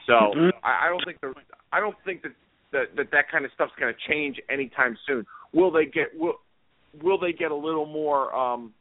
So 0.06 0.14
I, 0.62 0.86
I 0.86 0.88
don't 0.88 1.04
think 1.04 1.20
the 1.20 1.32
I 1.72 1.80
don't 1.80 1.96
think 2.04 2.22
that 2.22 2.32
that 2.72 2.96
that, 2.96 3.10
that 3.12 3.30
kind 3.30 3.44
of 3.44 3.50
stuff's 3.54 3.72
going 3.78 3.92
to 3.92 4.12
change 4.12 4.40
anytime 4.50 4.96
soon. 5.06 5.24
Will 5.54 5.70
they 5.70 5.86
get 5.86 6.08
will 6.14 6.34
will 7.02 7.18
they 7.18 7.32
get 7.32 7.50
a 7.50 7.56
little 7.56 7.86
more? 7.86 8.34
um 8.34 8.72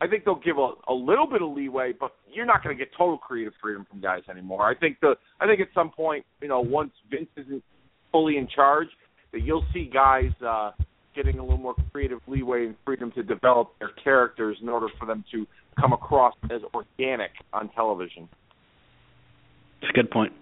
I 0.00 0.06
think 0.06 0.24
they'll 0.24 0.36
give 0.36 0.58
a, 0.58 0.72
a 0.86 0.94
little 0.94 1.26
bit 1.26 1.42
of 1.42 1.50
leeway, 1.50 1.92
but 1.98 2.12
you're 2.32 2.46
not 2.46 2.62
going 2.62 2.76
to 2.76 2.78
get 2.78 2.92
total 2.96 3.18
creative 3.18 3.52
freedom 3.60 3.84
from 3.90 4.00
guys 4.00 4.22
anymore. 4.30 4.62
I 4.62 4.76
think 4.76 4.98
the 5.00 5.16
I 5.40 5.46
think 5.46 5.60
at 5.60 5.68
some 5.74 5.90
point, 5.90 6.24
you 6.40 6.48
know, 6.48 6.60
once 6.60 6.92
Vince 7.10 7.28
isn't 7.36 7.64
fully 8.12 8.36
in 8.36 8.46
charge, 8.54 8.88
that 9.32 9.42
you'll 9.42 9.66
see 9.72 9.90
guys 9.92 10.30
uh 10.46 10.70
getting 11.14 11.38
a 11.40 11.42
little 11.42 11.58
more 11.58 11.74
creative 11.90 12.20
leeway 12.28 12.66
and 12.66 12.76
freedom 12.84 13.10
to 13.12 13.24
develop 13.24 13.72
their 13.80 13.90
characters 14.04 14.56
in 14.62 14.68
order 14.68 14.86
for 15.00 15.06
them 15.06 15.24
to 15.32 15.46
come 15.80 15.92
across 15.92 16.34
as 16.44 16.60
organic 16.74 17.30
on 17.52 17.68
television. 17.70 18.28
It's 19.82 19.90
a 19.90 19.92
good 19.92 20.10
point. 20.10 20.32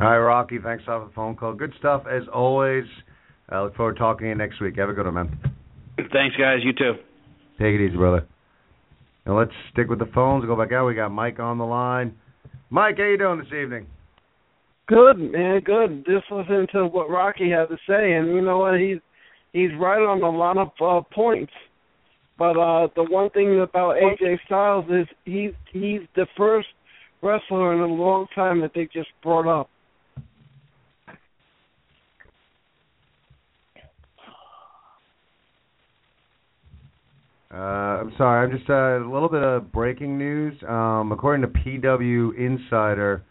All 0.00 0.06
right, 0.06 0.18
Rocky. 0.18 0.58
Thanks 0.62 0.84
for 0.84 1.04
the 1.04 1.12
phone 1.14 1.36
call. 1.36 1.54
Good 1.54 1.72
stuff 1.78 2.04
as 2.10 2.22
always. 2.32 2.84
I 3.48 3.62
look 3.62 3.76
forward 3.76 3.94
to 3.94 3.98
talking 3.98 4.24
to 4.24 4.28
you 4.30 4.34
next 4.34 4.60
week. 4.60 4.76
Have 4.76 4.88
a 4.88 4.92
good 4.92 5.04
one, 5.04 5.14
man. 5.14 5.38
Thanks, 5.96 6.36
guys. 6.36 6.58
You 6.62 6.72
too. 6.72 6.94
Take 7.58 7.74
it 7.74 7.86
easy, 7.86 7.96
brother. 7.96 8.26
Now 9.26 9.38
let's 9.38 9.52
stick 9.72 9.88
with 9.88 10.00
the 10.00 10.10
phones. 10.14 10.44
Go 10.44 10.56
back 10.56 10.72
out. 10.72 10.86
We 10.86 10.94
got 10.94 11.10
Mike 11.10 11.38
on 11.38 11.58
the 11.58 11.64
line. 11.64 12.14
Mike, 12.70 12.96
how 12.98 13.04
you 13.04 13.16
doing 13.16 13.38
this 13.38 13.52
evening? 13.52 13.86
Good 14.86 15.14
man, 15.14 15.60
good. 15.64 16.04
Just 16.04 16.30
listening 16.30 16.66
to 16.72 16.86
what 16.86 17.08
Rocky 17.08 17.48
had 17.48 17.68
to 17.68 17.76
say, 17.88 18.12
and 18.12 18.28
you 18.28 18.42
know 18.42 18.58
what? 18.58 18.78
He's 18.78 18.98
he's 19.52 19.70
right 19.80 20.02
on 20.02 20.22
a 20.22 20.30
lot 20.30 20.58
of 20.58 20.68
uh, 20.78 21.00
points. 21.14 21.52
But 22.36 22.58
uh 22.58 22.88
the 22.94 23.04
one 23.04 23.30
thing 23.30 23.60
about 23.60 23.94
AJ 23.94 24.40
Styles 24.44 24.84
is 24.90 25.06
he's 25.24 25.52
he's 25.72 26.00
the 26.16 26.26
first 26.36 26.68
wrestler 27.22 27.72
in 27.72 27.80
a 27.80 27.86
long 27.86 28.26
time 28.34 28.60
that 28.60 28.72
they 28.74 28.86
just 28.92 29.08
brought 29.22 29.46
up. 29.48 29.70
Uh, 37.54 38.00
I'm 38.00 38.12
sorry. 38.18 38.44
I'm 38.44 38.56
just 38.56 38.68
uh, 38.68 38.98
a 38.98 39.10
little 39.12 39.28
bit 39.28 39.42
of 39.44 39.70
breaking 39.70 40.18
news. 40.18 40.54
Um, 40.68 41.12
according 41.12 41.42
to 41.42 41.58
PW 41.60 42.36
Insider, 42.36 43.22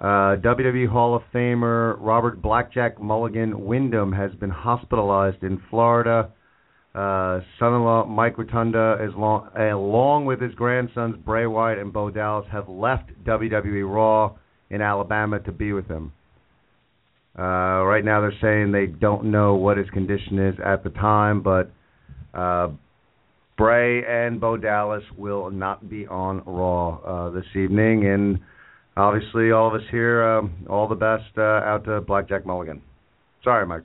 uh, 0.00 0.34
WWE 0.42 0.88
Hall 0.88 1.14
of 1.14 1.22
Famer 1.32 1.96
Robert 2.00 2.42
Blackjack 2.42 3.00
Mulligan 3.00 3.64
Windham 3.64 4.10
has 4.12 4.32
been 4.34 4.50
hospitalized 4.50 5.44
in 5.44 5.62
Florida. 5.70 6.32
Uh, 6.92 7.40
son-in-law 7.60 8.06
Mike 8.06 8.36
Rotunda, 8.36 8.98
as 9.00 9.14
long, 9.16 9.48
along 9.56 10.26
with 10.26 10.40
his 10.40 10.52
grandsons 10.54 11.14
Bray 11.24 11.46
Wyatt 11.46 11.78
and 11.78 11.92
Bo 11.92 12.10
Dallas, 12.10 12.46
have 12.50 12.68
left 12.68 13.10
WWE 13.24 13.88
Raw 13.88 14.34
in 14.70 14.82
Alabama 14.82 15.38
to 15.38 15.52
be 15.52 15.72
with 15.72 15.86
him. 15.86 16.12
Uh, 17.38 17.84
right 17.84 18.04
now, 18.04 18.20
they're 18.20 18.34
saying 18.42 18.72
they 18.72 18.86
don't 18.86 19.26
know 19.26 19.54
what 19.54 19.78
his 19.78 19.88
condition 19.90 20.38
is 20.38 20.56
at 20.62 20.82
the 20.82 20.90
time, 20.90 21.42
but 21.42 21.70
uh, 22.34 22.68
Bray 23.56 24.04
and 24.04 24.40
Bo 24.40 24.56
Dallas 24.56 25.02
will 25.16 25.50
not 25.50 25.88
be 25.88 26.06
on 26.06 26.42
Raw 26.46 26.98
uh, 26.98 27.30
this 27.30 27.44
evening, 27.54 28.06
and 28.06 28.40
obviously 28.96 29.52
all 29.52 29.68
of 29.68 29.74
us 29.74 29.86
here, 29.90 30.22
um, 30.24 30.52
all 30.68 30.88
the 30.88 30.94
best 30.94 31.36
uh, 31.36 31.42
out 31.42 31.84
to 31.84 32.00
Blackjack 32.00 32.46
Mulligan. 32.46 32.80
Sorry, 33.44 33.66
Mike. 33.66 33.82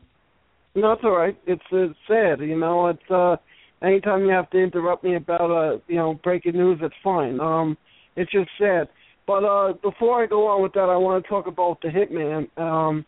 No, 0.75 0.91
it's 0.93 1.01
all 1.03 1.17
right. 1.17 1.37
It's 1.47 1.63
it's 1.71 1.97
sad, 2.07 2.39
you 2.39 2.57
know. 2.57 2.87
It's 2.87 3.11
uh, 3.11 3.35
anytime 3.81 4.25
you 4.25 4.31
have 4.31 4.49
to 4.51 4.57
interrupt 4.57 5.03
me 5.03 5.15
about 5.15 5.51
uh, 5.51 5.79
you 5.87 5.95
know, 5.95 6.19
breaking 6.23 6.53
news, 6.53 6.79
it's 6.81 6.95
fine. 7.03 7.39
Um, 7.39 7.77
it's 8.15 8.31
just 8.31 8.49
sad. 8.59 8.87
But 9.25 9.43
uh, 9.43 9.73
before 9.83 10.23
I 10.23 10.27
go 10.27 10.47
on 10.47 10.63
with 10.63 10.73
that, 10.73 10.89
I 10.89 10.95
want 10.95 11.23
to 11.23 11.29
talk 11.29 11.47
about 11.47 11.81
the 11.81 11.89
Hitman. 11.89 12.47
Um, 12.57 13.05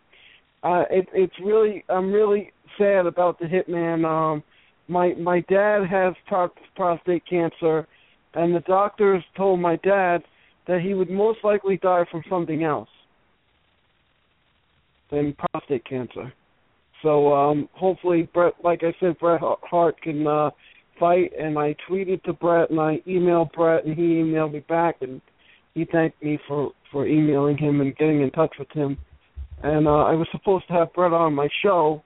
uh, 0.63 0.83
it, 0.91 1.07
it's 1.13 1.33
really, 1.43 1.85
I'm 1.87 2.11
really 2.11 2.51
sad 2.77 3.05
about 3.05 3.39
the 3.39 3.45
Hitman. 3.45 4.03
Um, 4.05 4.43
my 4.89 5.13
my 5.15 5.41
dad 5.41 5.85
has 5.89 6.13
pro- 6.27 6.51
prostate 6.75 7.23
cancer, 7.29 7.87
and 8.33 8.55
the 8.55 8.61
doctors 8.61 9.23
told 9.37 9.59
my 9.59 9.75
dad 9.77 10.23
that 10.67 10.81
he 10.81 10.93
would 10.93 11.09
most 11.09 11.39
likely 11.43 11.77
die 11.77 12.05
from 12.11 12.23
something 12.29 12.63
else 12.63 12.89
than 15.11 15.33
prostate 15.33 15.85
cancer. 15.85 16.31
So 17.01 17.33
um 17.33 17.69
hopefully 17.73 18.29
Bret, 18.33 18.53
like 18.63 18.83
I 18.83 18.93
said, 18.99 19.17
Bret 19.19 19.41
Hart 19.41 20.01
can 20.01 20.27
uh 20.27 20.51
fight 20.99 21.31
and 21.39 21.57
I 21.57 21.75
tweeted 21.89 22.23
to 22.23 22.33
Bret, 22.33 22.69
and 22.69 22.79
I 22.79 23.01
emailed 23.07 23.53
Bret, 23.53 23.85
and 23.85 23.95
he 23.95 24.15
emailed 24.15 24.53
me 24.53 24.59
back 24.59 24.97
and 25.01 25.21
he 25.75 25.85
thanked 25.85 26.21
me 26.21 26.37
for, 26.47 26.71
for 26.91 27.07
emailing 27.07 27.57
him 27.57 27.79
and 27.79 27.95
getting 27.95 28.21
in 28.21 28.31
touch 28.31 28.53
with 28.59 28.69
him. 28.71 28.97
And 29.63 29.87
uh 29.87 30.03
I 30.03 30.13
was 30.13 30.27
supposed 30.31 30.67
to 30.67 30.73
have 30.73 30.93
Bret 30.93 31.13
on 31.13 31.33
my 31.33 31.47
show 31.63 32.03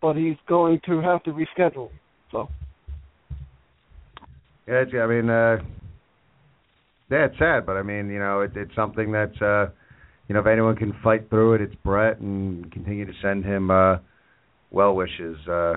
but 0.00 0.16
he's 0.16 0.36
going 0.48 0.80
to 0.86 1.00
have 1.00 1.22
to 1.24 1.30
reschedule. 1.30 1.90
So 2.34 2.48
Yeah, 4.66 4.82
it's, 4.82 4.92
I 4.92 5.06
mean, 5.06 5.30
uh, 5.30 5.56
yeah, 7.10 7.26
it's 7.26 7.38
sad, 7.38 7.64
but 7.64 7.76
I 7.76 7.82
mean, 7.82 8.08
you 8.08 8.18
know, 8.18 8.40
it, 8.40 8.50
it's 8.56 8.74
something 8.74 9.12
that's, 9.12 9.40
uh, 9.40 9.66
you 10.26 10.34
know, 10.34 10.40
if 10.40 10.46
anyone 10.46 10.74
can 10.74 10.94
fight 11.04 11.30
through 11.30 11.54
it, 11.54 11.60
it's 11.60 11.74
Bret, 11.84 12.18
and 12.18 12.70
continue 12.72 13.04
to 13.04 13.12
send 13.22 13.44
him 13.44 13.70
uh, 13.70 13.98
well 14.72 14.96
wishes. 14.96 15.36
Uh, 15.46 15.74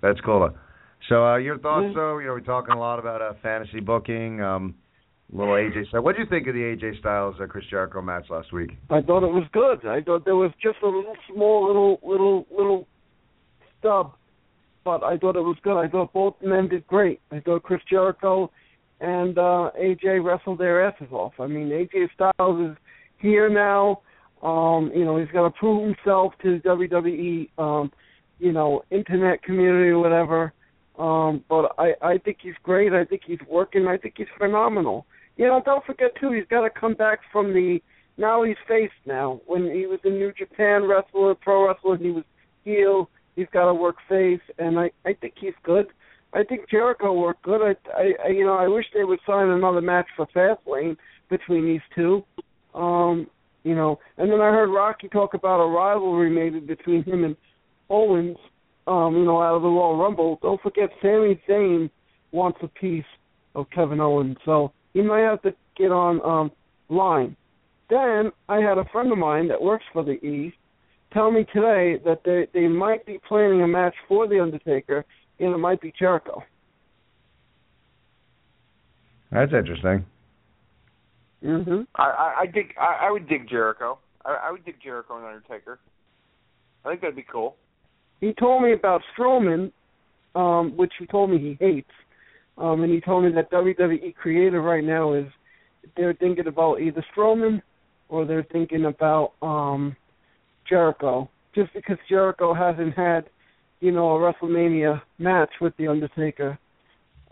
that's 0.00 0.20
cool. 0.20 0.50
So, 1.08 1.26
uh, 1.26 1.36
your 1.38 1.58
thoughts, 1.58 1.86
Yeah. 1.88 1.94
though? 1.94 2.18
You 2.18 2.26
know, 2.28 2.34
we're 2.34 2.40
talking 2.40 2.74
a 2.74 2.78
lot 2.78 3.00
about 3.00 3.20
uh, 3.20 3.32
fantasy 3.42 3.80
booking. 3.80 4.40
Um, 4.40 4.74
little 5.32 5.54
AJ 5.54 5.88
Styles. 5.88 6.04
What 6.04 6.14
do 6.14 6.22
you 6.22 6.28
think 6.28 6.46
of 6.46 6.54
the 6.54 6.60
AJ 6.60 7.00
Styles 7.00 7.34
uh, 7.40 7.46
Chris 7.46 7.64
Jericho 7.70 8.02
match 8.02 8.26
last 8.30 8.52
week? 8.52 8.70
I 8.90 9.00
thought 9.00 9.24
it 9.24 9.32
was 9.32 9.44
good. 9.52 9.84
I 9.88 10.02
thought 10.02 10.24
there 10.24 10.36
was 10.36 10.52
just 10.62 10.76
a 10.82 10.86
little 10.86 11.16
small 11.32 11.66
little 11.66 11.98
little 12.04 12.46
little 12.56 12.86
stub, 13.80 14.12
but 14.84 15.02
I 15.02 15.16
thought 15.18 15.36
it 15.36 15.40
was 15.40 15.56
good. 15.62 15.78
I 15.78 15.88
thought 15.88 16.12
both 16.12 16.34
men 16.42 16.68
did 16.68 16.86
great. 16.86 17.20
I 17.30 17.40
thought 17.40 17.62
Chris 17.62 17.80
Jericho 17.88 18.50
and 19.00 19.36
uh 19.38 19.70
AJ 19.80 20.24
wrestled 20.24 20.58
their 20.58 20.86
asses 20.86 21.12
off. 21.12 21.34
I 21.38 21.46
mean 21.46 21.68
AJ 21.68 22.08
Styles 22.14 22.70
is 22.70 22.76
here 23.18 23.48
now. 23.48 24.00
Um, 24.42 24.90
you 24.94 25.04
know, 25.04 25.16
he's 25.18 25.30
gotta 25.32 25.50
prove 25.50 25.82
himself 25.82 26.32
to 26.42 26.58
the 26.58 26.68
WWE 26.68 27.48
um, 27.58 27.92
you 28.42 28.52
know, 28.52 28.82
internet 28.90 29.42
community 29.42 29.90
or 29.90 30.00
whatever. 30.00 30.52
Um, 30.98 31.44
but 31.48 31.74
I, 31.78 31.92
I 32.02 32.18
think 32.18 32.38
he's 32.42 32.54
great. 32.62 32.92
I 32.92 33.04
think 33.04 33.22
he's 33.24 33.38
working. 33.48 33.86
I 33.86 33.96
think 33.96 34.14
he's 34.16 34.26
phenomenal. 34.36 35.06
You 35.36 35.46
know, 35.46 35.62
don't 35.64 35.84
forget 35.84 36.10
too, 36.20 36.32
he's 36.32 36.44
got 36.50 36.62
to 36.62 36.70
come 36.70 36.94
back 36.94 37.20
from 37.30 37.54
the. 37.54 37.80
Now 38.18 38.42
he's 38.42 38.56
faced 38.68 38.92
now. 39.06 39.40
When 39.46 39.64
he 39.72 39.86
was 39.86 40.00
in 40.04 40.18
New 40.18 40.32
Japan 40.32 40.86
wrestler, 40.86 41.34
pro 41.34 41.68
wrestler, 41.68 41.96
he 41.96 42.10
was 42.10 42.24
heel. 42.64 43.08
He's 43.36 43.46
got 43.52 43.66
to 43.66 43.74
work 43.74 43.96
face, 44.08 44.40
and 44.58 44.78
I, 44.78 44.90
I 45.04 45.14
think 45.14 45.34
he's 45.40 45.54
good. 45.62 45.86
I 46.34 46.44
think 46.44 46.68
Jericho 46.70 47.12
worked 47.12 47.42
good. 47.42 47.60
I, 47.60 47.74
I, 47.94 48.12
I, 48.26 48.28
you 48.28 48.44
know, 48.44 48.54
I 48.54 48.68
wish 48.68 48.86
they 48.94 49.04
would 49.04 49.20
sign 49.26 49.48
another 49.48 49.80
match 49.80 50.06
for 50.16 50.26
Fastlane 50.34 50.96
between 51.30 51.66
these 51.66 51.80
two. 51.94 52.24
Um, 52.74 53.26
you 53.64 53.74
know, 53.74 53.98
and 54.18 54.30
then 54.30 54.40
I 54.40 54.50
heard 54.50 54.70
Rocky 54.70 55.08
talk 55.08 55.34
about 55.34 55.62
a 55.62 55.68
rivalry 55.68 56.30
maybe 56.30 56.58
between 56.58 57.04
him 57.04 57.24
and 57.24 57.36
Owens. 57.88 58.36
Um, 58.86 59.14
you 59.16 59.24
know, 59.24 59.40
out 59.40 59.54
of 59.54 59.62
the 59.62 59.68
Royal 59.68 59.96
Rumble. 59.96 60.40
Don't 60.42 60.60
forget, 60.60 60.90
Sami 61.00 61.40
Zayn 61.48 61.88
wants 62.32 62.58
a 62.62 62.66
piece 62.66 63.04
of 63.54 63.70
Kevin 63.70 64.00
Owens, 64.00 64.36
so 64.44 64.72
he 64.92 65.02
might 65.02 65.20
have 65.20 65.40
to 65.42 65.54
get 65.76 65.92
on 65.92 66.20
um 66.22 66.50
line. 66.88 67.36
Then 67.88 68.32
I 68.48 68.56
had 68.56 68.78
a 68.78 68.84
friend 68.90 69.12
of 69.12 69.18
mine 69.18 69.48
that 69.48 69.62
works 69.62 69.84
for 69.92 70.02
the 70.02 70.12
E 70.12 70.52
tell 71.12 71.30
me 71.30 71.44
today 71.52 71.98
that 72.04 72.22
they 72.24 72.46
they 72.52 72.68
might 72.68 73.04
be 73.06 73.18
planning 73.26 73.62
a 73.62 73.68
match 73.68 73.94
for 74.08 74.26
the 74.26 74.40
Undertaker, 74.40 75.04
and 75.38 75.54
it 75.54 75.58
might 75.58 75.80
be 75.80 75.92
Jericho. 75.98 76.42
That's 79.30 79.52
interesting. 79.52 80.04
Mhm. 81.42 81.86
I, 81.96 82.02
I, 82.02 82.34
I 82.40 82.46
dig. 82.46 82.74
I, 82.78 83.06
I 83.06 83.10
would 83.10 83.28
dig 83.28 83.48
Jericho. 83.48 83.98
I, 84.24 84.38
I 84.44 84.50
would 84.52 84.64
dig 84.64 84.76
Jericho 84.82 85.16
and 85.16 85.26
Undertaker. 85.26 85.78
I 86.84 86.90
think 86.90 87.00
that'd 87.00 87.16
be 87.16 87.26
cool. 87.30 87.56
He 88.20 88.32
told 88.34 88.62
me 88.62 88.72
about 88.72 89.02
Strowman, 89.16 89.72
um, 90.34 90.76
which 90.76 90.92
he 90.98 91.06
told 91.06 91.30
me 91.30 91.38
he 91.38 91.56
hates. 91.64 91.90
Um, 92.58 92.82
and 92.82 92.92
he 92.92 93.00
told 93.00 93.24
me 93.24 93.32
that 93.32 93.50
WWE 93.50 94.14
creative 94.14 94.62
right 94.62 94.84
now 94.84 95.14
is 95.14 95.26
they're 95.96 96.14
thinking 96.14 96.46
about 96.46 96.80
either 96.80 97.04
Strowman 97.16 97.62
or 98.08 98.24
they're 98.26 98.46
thinking 98.52 98.84
about 98.84 99.32
um 99.40 99.96
Jericho. 100.68 101.28
Just 101.54 101.72
because 101.74 101.98
Jericho 102.08 102.54
hasn't 102.54 102.94
had, 102.94 103.28
you 103.80 103.92
know, 103.92 104.16
a 104.16 104.18
WrestleMania 104.18 105.02
match 105.18 105.50
with 105.60 105.76
the 105.76 105.88
Undertaker. 105.88 106.58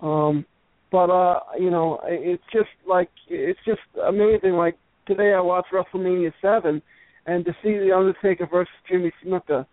Um 0.00 0.44
but 0.90 1.08
uh, 1.10 1.40
you 1.58 1.70
know, 1.70 2.00
it's 2.04 2.42
just 2.52 2.68
like 2.86 3.10
it's 3.28 3.60
just 3.64 3.80
amazing. 4.06 4.52
Like 4.52 4.76
today 5.06 5.32
I 5.34 5.40
watched 5.40 5.72
WrestleMania 5.72 6.32
seven 6.42 6.82
and 7.26 7.44
to 7.44 7.52
see 7.62 7.78
the 7.78 7.92
Undertaker 7.96 8.46
versus 8.50 8.72
Jimmy 8.88 9.12
Snuka, 9.24 9.66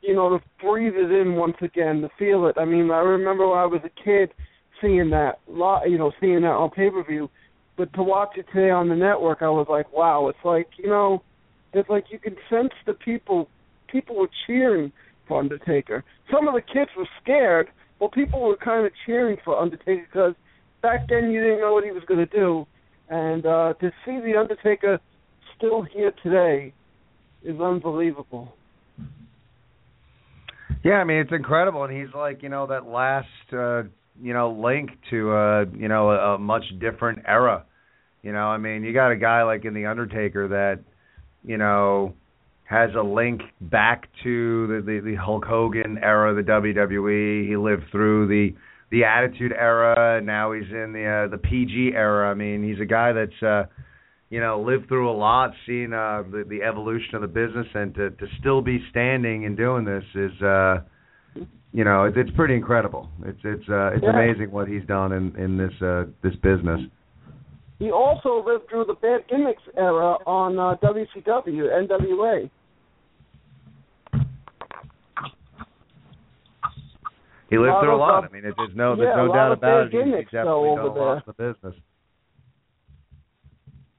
you 0.00 0.14
know, 0.14 0.30
to 0.30 0.44
breathe 0.62 0.94
it 0.94 1.10
in 1.10 1.34
once 1.34 1.56
again, 1.60 2.00
to 2.00 2.08
feel 2.18 2.46
it. 2.46 2.56
I 2.58 2.64
mean, 2.64 2.90
I 2.90 3.00
remember 3.00 3.46
when 3.46 3.58
I 3.58 3.66
was 3.66 3.82
a 3.84 4.02
kid 4.02 4.32
seeing 4.80 5.10
that, 5.10 5.40
you 5.48 5.98
know, 5.98 6.12
seeing 6.20 6.42
that 6.42 6.48
on 6.48 6.70
pay 6.70 6.88
per 6.88 7.04
view, 7.04 7.28
but 7.76 7.92
to 7.94 8.02
watch 8.02 8.36
it 8.36 8.46
today 8.52 8.70
on 8.70 8.88
the 8.88 8.96
network, 8.96 9.42
I 9.42 9.50
was 9.50 9.66
like, 9.68 9.92
wow. 9.92 10.28
It's 10.28 10.38
like 10.44 10.68
you 10.78 10.88
know, 10.88 11.22
it's 11.72 11.88
like 11.88 12.06
you 12.10 12.18
can 12.18 12.36
sense 12.50 12.72
the 12.86 12.94
people. 12.94 13.48
People 13.88 14.16
were 14.16 14.30
cheering 14.46 14.92
for 15.26 15.38
Undertaker. 15.40 16.04
Some 16.32 16.48
of 16.48 16.54
the 16.54 16.60
kids 16.60 16.90
were 16.96 17.08
scared, 17.22 17.68
but 18.00 18.12
people 18.12 18.40
were 18.40 18.56
kind 18.56 18.86
of 18.86 18.92
cheering 19.06 19.36
for 19.44 19.58
Undertaker 19.58 20.06
because 20.10 20.34
back 20.82 21.08
then 21.08 21.30
you 21.30 21.40
didn't 21.40 21.60
know 21.60 21.72
what 21.72 21.84
he 21.84 21.90
was 21.90 22.02
going 22.06 22.20
to 22.20 22.26
do, 22.26 22.66
and 23.08 23.44
uh, 23.46 23.74
to 23.80 23.90
see 24.04 24.18
the 24.20 24.38
Undertaker 24.38 25.00
still 25.56 25.82
here 25.82 26.12
today 26.22 26.72
is 27.42 27.60
unbelievable. 27.60 28.54
Yeah, 30.84 30.94
I 30.94 31.04
mean 31.04 31.18
it's 31.18 31.32
incredible, 31.32 31.84
and 31.84 31.96
he's 31.96 32.14
like 32.14 32.42
you 32.42 32.48
know 32.48 32.66
that 32.68 32.86
last 32.86 33.26
uh, 33.52 33.82
you 34.20 34.32
know 34.32 34.52
link 34.52 34.90
to 35.10 35.32
uh, 35.32 35.64
you 35.76 35.88
know 35.88 36.10
a, 36.10 36.34
a 36.34 36.38
much 36.38 36.64
different 36.80 37.20
era. 37.26 37.64
You 38.22 38.32
know, 38.32 38.46
I 38.46 38.58
mean 38.58 38.84
you 38.84 38.92
got 38.92 39.10
a 39.10 39.16
guy 39.16 39.42
like 39.42 39.64
in 39.64 39.74
the 39.74 39.86
Undertaker 39.86 40.48
that 40.48 40.80
you 41.44 41.56
know 41.56 42.14
has 42.64 42.90
a 42.98 43.02
link 43.02 43.40
back 43.60 44.08
to 44.22 44.66
the 44.66 44.80
the, 44.84 45.00
the 45.00 45.14
Hulk 45.14 45.44
Hogan 45.44 45.98
era, 46.02 46.34
the 46.34 46.42
WWE. 46.42 47.48
He 47.48 47.56
lived 47.56 47.84
through 47.90 48.28
the 48.28 48.54
the 48.90 49.04
Attitude 49.04 49.52
era. 49.52 50.20
Now 50.22 50.52
he's 50.52 50.70
in 50.70 50.92
the 50.92 51.04
uh, 51.04 51.28
the 51.30 51.38
PG 51.38 51.92
era. 51.94 52.30
I 52.30 52.34
mean 52.34 52.62
he's 52.62 52.80
a 52.80 52.86
guy 52.86 53.12
that's. 53.12 53.42
uh 53.42 53.64
you 54.30 54.40
know, 54.40 54.60
lived 54.60 54.88
through 54.88 55.10
a 55.10 55.16
lot, 55.16 55.52
seen 55.66 55.94
uh, 55.94 56.22
the 56.30 56.44
the 56.46 56.62
evolution 56.62 57.14
of 57.14 57.22
the 57.22 57.26
business, 57.26 57.66
and 57.74 57.94
to 57.94 58.10
to 58.10 58.26
still 58.38 58.60
be 58.60 58.78
standing 58.90 59.46
and 59.46 59.56
doing 59.56 59.86
this 59.86 60.04
is, 60.14 60.42
uh, 60.42 60.82
you 61.72 61.82
know, 61.82 62.04
it's 62.04 62.14
it's 62.18 62.30
pretty 62.36 62.54
incredible. 62.54 63.08
It's 63.24 63.38
it's 63.42 63.66
uh, 63.70 63.92
it's 63.94 64.02
Yeah. 64.04 64.10
amazing 64.10 64.50
what 64.50 64.68
he's 64.68 64.84
done 64.84 65.12
in 65.12 65.34
in 65.36 65.56
this 65.56 65.72
uh, 65.80 66.04
this 66.22 66.36
business. 66.42 66.78
He 67.78 67.90
also 67.92 68.42
lived 68.44 68.68
through 68.68 68.86
the 68.86 68.94
bad 68.94 69.28
gimmicks 69.28 69.62
era 69.76 70.16
on 70.26 70.58
uh, 70.58 70.74
WCW, 70.82 71.86
NWA. 71.86 72.50
He 77.50 77.56
lived 77.56 77.70
lot 77.70 77.80
through 77.80 77.94
a 77.94 77.96
lot. 77.96 78.24
uh, 78.24 78.26
I 78.26 78.32
mean, 78.32 78.44
it, 78.44 78.54
there's 78.56 78.74
no 78.74 78.94
there's 78.96 79.14
a 79.14 79.16
no 79.16 79.32
doubt 79.32 79.52
about 79.52 79.86
it. 79.86 79.92
He- 79.92 79.98
gimmicks, 79.98 80.32
though, 80.32 80.66
definitely 80.66 80.76
done 80.76 80.78
over 80.78 80.98
a 80.98 81.14
lot 81.14 81.26
the 81.26 81.32
business. 81.32 81.74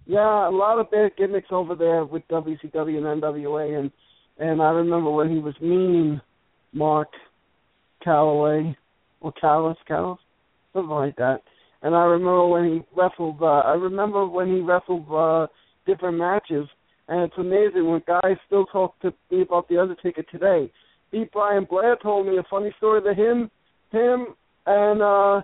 Yeah, 0.05 0.49
a 0.49 0.51
lot 0.51 0.79
of 0.79 0.91
bad 0.91 1.11
gimmicks 1.17 1.49
over 1.51 1.75
there 1.75 2.03
with 2.03 2.27
WCW 2.29 2.97
and 2.97 3.21
NWA, 3.21 3.79
and 3.79 3.91
and 4.37 4.61
I 4.61 4.69
remember 4.71 5.09
when 5.11 5.29
he 5.29 5.39
was 5.39 5.53
mean, 5.61 6.21
Mark 6.73 7.09
Calaway 8.05 8.75
or 9.21 9.31
Callis, 9.33 9.77
Callis, 9.87 10.19
something 10.73 10.89
like 10.89 11.15
that. 11.17 11.41
And 11.81 11.95
I 11.95 12.03
remember 12.03 12.47
when 12.47 12.65
he 12.65 12.81
wrestled. 12.95 13.41
Uh, 13.41 13.45
I 13.45 13.73
remember 13.73 14.27
when 14.27 14.47
he 14.47 14.59
wrestled 14.59 15.05
uh, 15.11 15.47
different 15.85 16.17
matches, 16.17 16.67
and 17.07 17.21
it's 17.23 17.37
amazing 17.37 17.89
when 17.89 18.01
guys 18.05 18.37
still 18.47 18.65
talk 18.65 18.99
to 19.01 19.13
me 19.31 19.41
about 19.41 19.69
the 19.69 19.79
Undertaker 19.79 20.23
today. 20.23 20.71
B. 21.11 21.25
Brian 21.31 21.65
Blair 21.69 21.97
told 22.01 22.27
me 22.27 22.37
a 22.37 22.43
funny 22.49 22.73
story 22.77 23.01
that 23.01 23.17
him, 23.17 23.49
him, 23.91 24.35
and 24.65 25.01
uh 25.01 25.41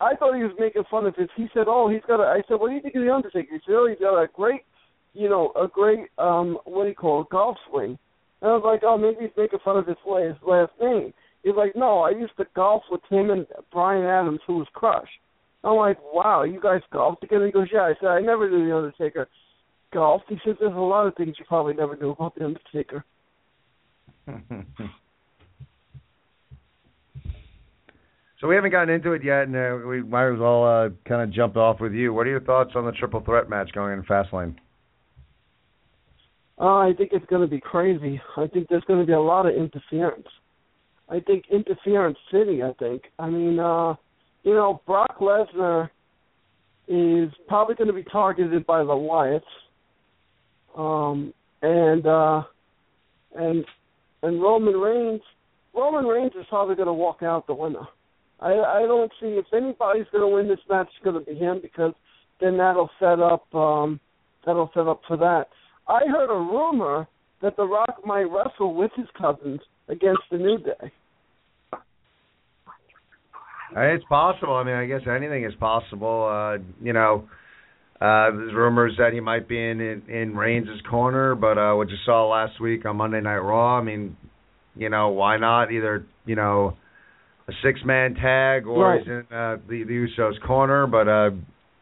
I 0.00 0.16
thought 0.16 0.34
he 0.34 0.42
was 0.42 0.56
making 0.58 0.84
fun 0.90 1.06
of 1.06 1.14
his. 1.14 1.28
He 1.36 1.48
said, 1.52 1.66
"Oh, 1.68 1.88
he's 1.88 2.00
got 2.08 2.20
a." 2.20 2.24
I 2.24 2.42
said, 2.48 2.58
"What 2.58 2.68
do 2.68 2.74
you 2.74 2.80
think 2.80 2.94
of 2.94 3.02
the 3.02 3.12
Undertaker?" 3.14 3.54
He 3.54 3.60
said, 3.66 3.74
"Oh, 3.74 3.86
he's 3.86 3.98
got 3.98 4.18
a 4.18 4.28
great, 4.28 4.62
you 5.12 5.28
know, 5.28 5.52
a 5.60 5.68
great 5.68 6.08
um, 6.16 6.58
what 6.64 6.84
do 6.84 6.88
you 6.88 6.94
call 6.94 7.20
it, 7.20 7.28
golf 7.28 7.58
swing." 7.68 7.98
And 8.40 8.50
I 8.50 8.54
was 8.54 8.62
like, 8.64 8.80
"Oh, 8.82 8.96
maybe 8.96 9.26
he's 9.26 9.36
making 9.36 9.58
fun 9.62 9.76
of 9.76 9.86
his 9.86 9.98
last 10.06 10.42
last 10.42 10.72
name." 10.80 11.12
He's 11.42 11.54
like, 11.54 11.76
"No, 11.76 12.00
I 12.00 12.10
used 12.10 12.36
to 12.38 12.46
golf 12.56 12.82
with 12.90 13.02
him 13.10 13.28
and 13.28 13.46
Brian 13.70 14.06
Adams, 14.06 14.40
who 14.46 14.56
was 14.56 14.68
Crush." 14.72 15.10
I'm 15.62 15.76
like, 15.76 15.98
"Wow, 16.12 16.42
you 16.44 16.60
guys 16.60 16.80
golf 16.92 17.20
together?" 17.20 17.46
He 17.46 17.52
goes, 17.52 17.68
"Yeah." 17.72 17.82
I 17.82 17.94
said, 18.00 18.08
"I 18.08 18.20
never 18.20 18.48
knew 18.48 18.66
the 18.66 18.76
Undertaker 18.76 19.28
golf." 19.92 20.22
He 20.28 20.38
said, 20.44 20.56
"There's 20.58 20.72
a 20.72 20.78
lot 20.78 21.06
of 21.06 21.14
things 21.16 21.36
you 21.38 21.44
probably 21.46 21.74
never 21.74 21.96
knew 21.96 22.10
about 22.10 22.34
the 22.34 22.44
Undertaker." 22.44 23.04
So 28.40 28.48
we 28.48 28.54
haven't 28.54 28.70
gotten 28.70 28.88
into 28.88 29.12
it 29.12 29.22
yet, 29.22 29.48
and 29.48 29.54
uh, 29.54 29.86
we 29.86 30.02
might 30.02 30.32
as 30.32 30.38
well 30.38 30.64
uh, 30.64 30.88
kind 31.06 31.20
of 31.20 31.30
jump 31.30 31.58
off 31.58 31.78
with 31.78 31.92
you. 31.92 32.14
What 32.14 32.26
are 32.26 32.30
your 32.30 32.40
thoughts 32.40 32.70
on 32.74 32.86
the 32.86 32.92
triple 32.92 33.20
threat 33.20 33.50
match 33.50 33.70
going 33.72 33.92
in 33.92 34.02
Fastlane? 34.02 34.56
Uh, 36.58 36.76
I 36.76 36.92
think 36.96 37.10
it's 37.12 37.26
going 37.26 37.42
to 37.42 37.48
be 37.48 37.60
crazy. 37.60 38.20
I 38.38 38.46
think 38.46 38.68
there's 38.68 38.84
going 38.84 39.00
to 39.00 39.06
be 39.06 39.12
a 39.12 39.20
lot 39.20 39.44
of 39.44 39.54
interference. 39.54 40.26
I 41.10 41.20
think 41.20 41.44
interference 41.50 42.16
city. 42.32 42.62
I 42.62 42.72
think. 42.78 43.02
I 43.18 43.28
mean, 43.28 43.58
uh, 43.58 43.94
you 44.42 44.54
know, 44.54 44.80
Brock 44.86 45.18
Lesnar 45.20 45.90
is 46.88 47.30
probably 47.46 47.74
going 47.74 47.88
to 47.88 47.94
be 47.94 48.04
targeted 48.04 48.66
by 48.66 48.80
the 48.80 48.86
Wyatts, 48.86 49.42
um, 50.76 51.32
and 51.62 52.06
uh, 52.06 52.42
and 53.36 53.64
and 54.22 54.42
Roman 54.42 54.74
Reigns. 54.74 55.22
Roman 55.74 56.04
Reigns 56.04 56.32
is 56.38 56.46
probably 56.48 56.74
going 56.74 56.86
to 56.86 56.92
walk 56.92 57.22
out 57.22 57.46
the 57.46 57.54
winner. 57.54 57.86
I 58.40 58.52
I 58.52 58.82
don't 58.82 59.12
see 59.20 59.28
if 59.28 59.46
anybody's 59.52 60.06
going 60.10 60.28
to 60.28 60.34
win 60.34 60.48
this 60.48 60.64
match, 60.68 60.88
it's 60.88 61.04
going 61.04 61.22
to 61.22 61.30
be 61.30 61.38
him 61.38 61.60
because 61.62 61.92
then 62.40 62.56
that'll 62.56 62.90
set 62.98 63.20
up 63.20 63.54
um, 63.54 64.00
that'll 64.44 64.70
set 64.74 64.88
up 64.88 65.02
for 65.06 65.16
that. 65.18 65.46
I 65.86 66.00
heard 66.06 66.30
a 66.30 66.38
rumor 66.38 67.06
that 67.42 67.56
The 67.56 67.64
Rock 67.64 68.00
might 68.04 68.24
wrestle 68.24 68.74
with 68.74 68.90
his 68.96 69.06
cousins 69.18 69.60
against 69.88 70.22
the 70.30 70.38
New 70.38 70.58
Day. 70.58 70.92
It's 73.76 74.04
possible. 74.08 74.54
I 74.54 74.64
mean, 74.64 74.74
I 74.74 74.86
guess 74.86 75.02
anything 75.08 75.44
is 75.44 75.54
possible. 75.58 76.28
Uh, 76.30 76.58
you 76.82 76.92
know, 76.92 77.28
uh, 78.00 78.30
there's 78.32 78.54
rumors 78.54 78.94
that 78.98 79.12
he 79.12 79.20
might 79.20 79.48
be 79.48 79.58
in 79.58 79.80
in, 79.80 80.02
in 80.08 80.36
Reigns' 80.36 80.68
corner, 80.88 81.34
but 81.34 81.58
uh, 81.58 81.74
what 81.74 81.88
you 81.90 81.96
saw 82.04 82.28
last 82.28 82.60
week 82.60 82.84
on 82.86 82.96
Monday 82.96 83.20
Night 83.20 83.38
Raw, 83.38 83.78
I 83.78 83.82
mean, 83.82 84.16
you 84.74 84.88
know, 84.88 85.10
why 85.10 85.36
not? 85.36 85.70
Either 85.70 86.06
you 86.26 86.36
know, 86.36 86.76
a 87.48 87.52
six-man 87.62 88.14
tag 88.14 88.66
or 88.66 88.84
Right. 88.88 89.00
he's 89.00 89.08
in 89.08 89.18
uh, 89.30 89.56
the 89.68 89.84
the 89.84 90.06
Usos' 90.18 90.40
corner, 90.46 90.86
but 90.86 91.08
uh, 91.08 91.30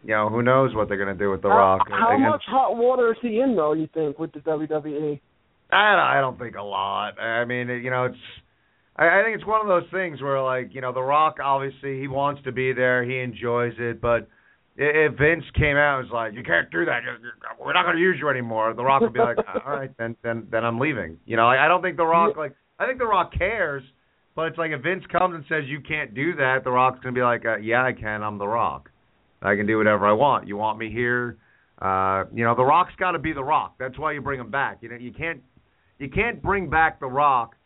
you 0.03 0.15
know, 0.15 0.29
who 0.29 0.43
knows 0.43 0.75
what 0.75 0.89
they're 0.89 0.99
gonna 0.99 1.15
do 1.15 1.31
with 1.31 1.43
The 1.43 1.49
Rock? 1.49 1.89
How 1.89 2.17
much 2.19 2.43
hot 2.47 2.77
water 2.77 3.13
is 3.13 3.19
he 3.23 3.41
in 3.41 3.57
though? 3.57 3.73
You 3.73 3.89
think 3.95 4.19
with 4.19 4.33
the? 4.33 4.41
WWE? 4.41 5.21
I 5.71 5.91
don't, 5.93 6.01
I 6.01 6.21
don't 6.21 6.39
think 6.39 6.57
a 6.57 6.63
lot. 6.63 7.21
I 7.21 7.45
mean, 7.45 7.69
you 7.69 7.91
know, 7.91 8.05
it's. 8.05 8.17
I, 8.99 9.21
I 9.21 9.23
think 9.25 9.37
it's 9.37 9.47
one 9.47 9.61
of 9.61 9.69
those 9.69 9.89
things 9.91 10.21
where, 10.21 10.43
like, 10.43 10.75
you 10.75 10.81
know, 10.81 10.93
The 10.93 11.03
Rock 11.03 11.37
obviously 11.43 12.01
he 12.01 12.09
wants 12.09 12.43
to 12.45 12.53
be 12.53 12.73
there, 12.73 13.05
he 13.05 13.21
enjoys 13.21 13.75
it, 13.79 14.01
but 14.01 14.29
if 14.79 15.19
Vince 15.19 15.45
came 15.55 15.77
out 15.77 15.99
and 15.99 16.09
was 16.09 16.13
like, 16.13 16.35
"You 16.35 16.45
can't 16.45 16.71
do 16.71 16.85
that. 16.85 17.01
We're 17.59 17.73
not 17.73 17.83
going 17.83 17.97
to 17.97 18.03
use 18.03 18.17
you 18.21 18.29
anymore," 18.29 18.73
The 18.75 18.85
Rock 18.85 19.01
would 19.03 19.13
be 19.13 19.19
like, 19.19 19.37
"All 19.67 19.73
right, 19.73 19.91
then, 19.99 20.17
then, 20.23 20.47
then 20.53 20.65
I'm 20.65 20.79
leaving." 20.79 21.19
You 21.27 21.37
know, 21.37 21.47
like, 21.47 21.59
I 21.59 21.67
don't 21.67 21.83
think 21.83 21.97
The 21.97 22.07
Rock 22.07 22.37
like. 22.37 22.55
I 22.79 22.87
think 22.87 22.99
The 22.99 23.07
Rock 23.07 23.33
cares, 23.37 23.83
but 24.37 24.43
it's 24.43 24.59
like 24.59 24.71
if 24.71 24.81
Vince 24.83 25.03
comes 25.11 25.35
and 25.35 25.45
says 25.49 25.65
you 25.67 25.81
can't 25.81 26.15
do 26.15 26.37
that, 26.37 26.63
The 26.63 26.71
Rock's 26.71 27.01
going 27.01 27.13
to 27.13 27.19
be 27.19 27.25
like, 27.25 27.45
uh, 27.45 27.57
"Yeah, 27.57 27.83
I 27.85 27.93
can. 27.93 28.23
I'm 28.23 28.39
The 28.39 28.47
Rock. 28.47 28.89
I 29.43 29.57
can 29.57 29.67
do 29.67 29.79
whatever 29.79 30.07
I 30.07 30.13
want. 30.13 30.47
You 30.47 30.57
want 30.57 30.79
me 30.79 30.93
here?" 30.93 31.39
Uh, 31.83 32.25
you 32.33 32.45
know, 32.45 32.55
The 32.55 32.65
Rock's 32.65 32.95
got 33.01 33.13
to 33.13 33.19
be 33.19 33.33
The 33.33 33.43
Rock. 33.43 33.75
That's 33.81 33.99
why 33.99 34.13
you 34.13 34.21
bring 34.21 34.39
him 34.39 34.51
back. 34.51 34.79
You 34.81 34.91
know, 34.91 34.97
you 34.97 35.13
can't 35.13 35.41
you 35.99 36.09
can't 36.09 36.41
bring 36.41 36.71
back 36.71 37.01
The 37.01 37.07
Rock 37.09 37.57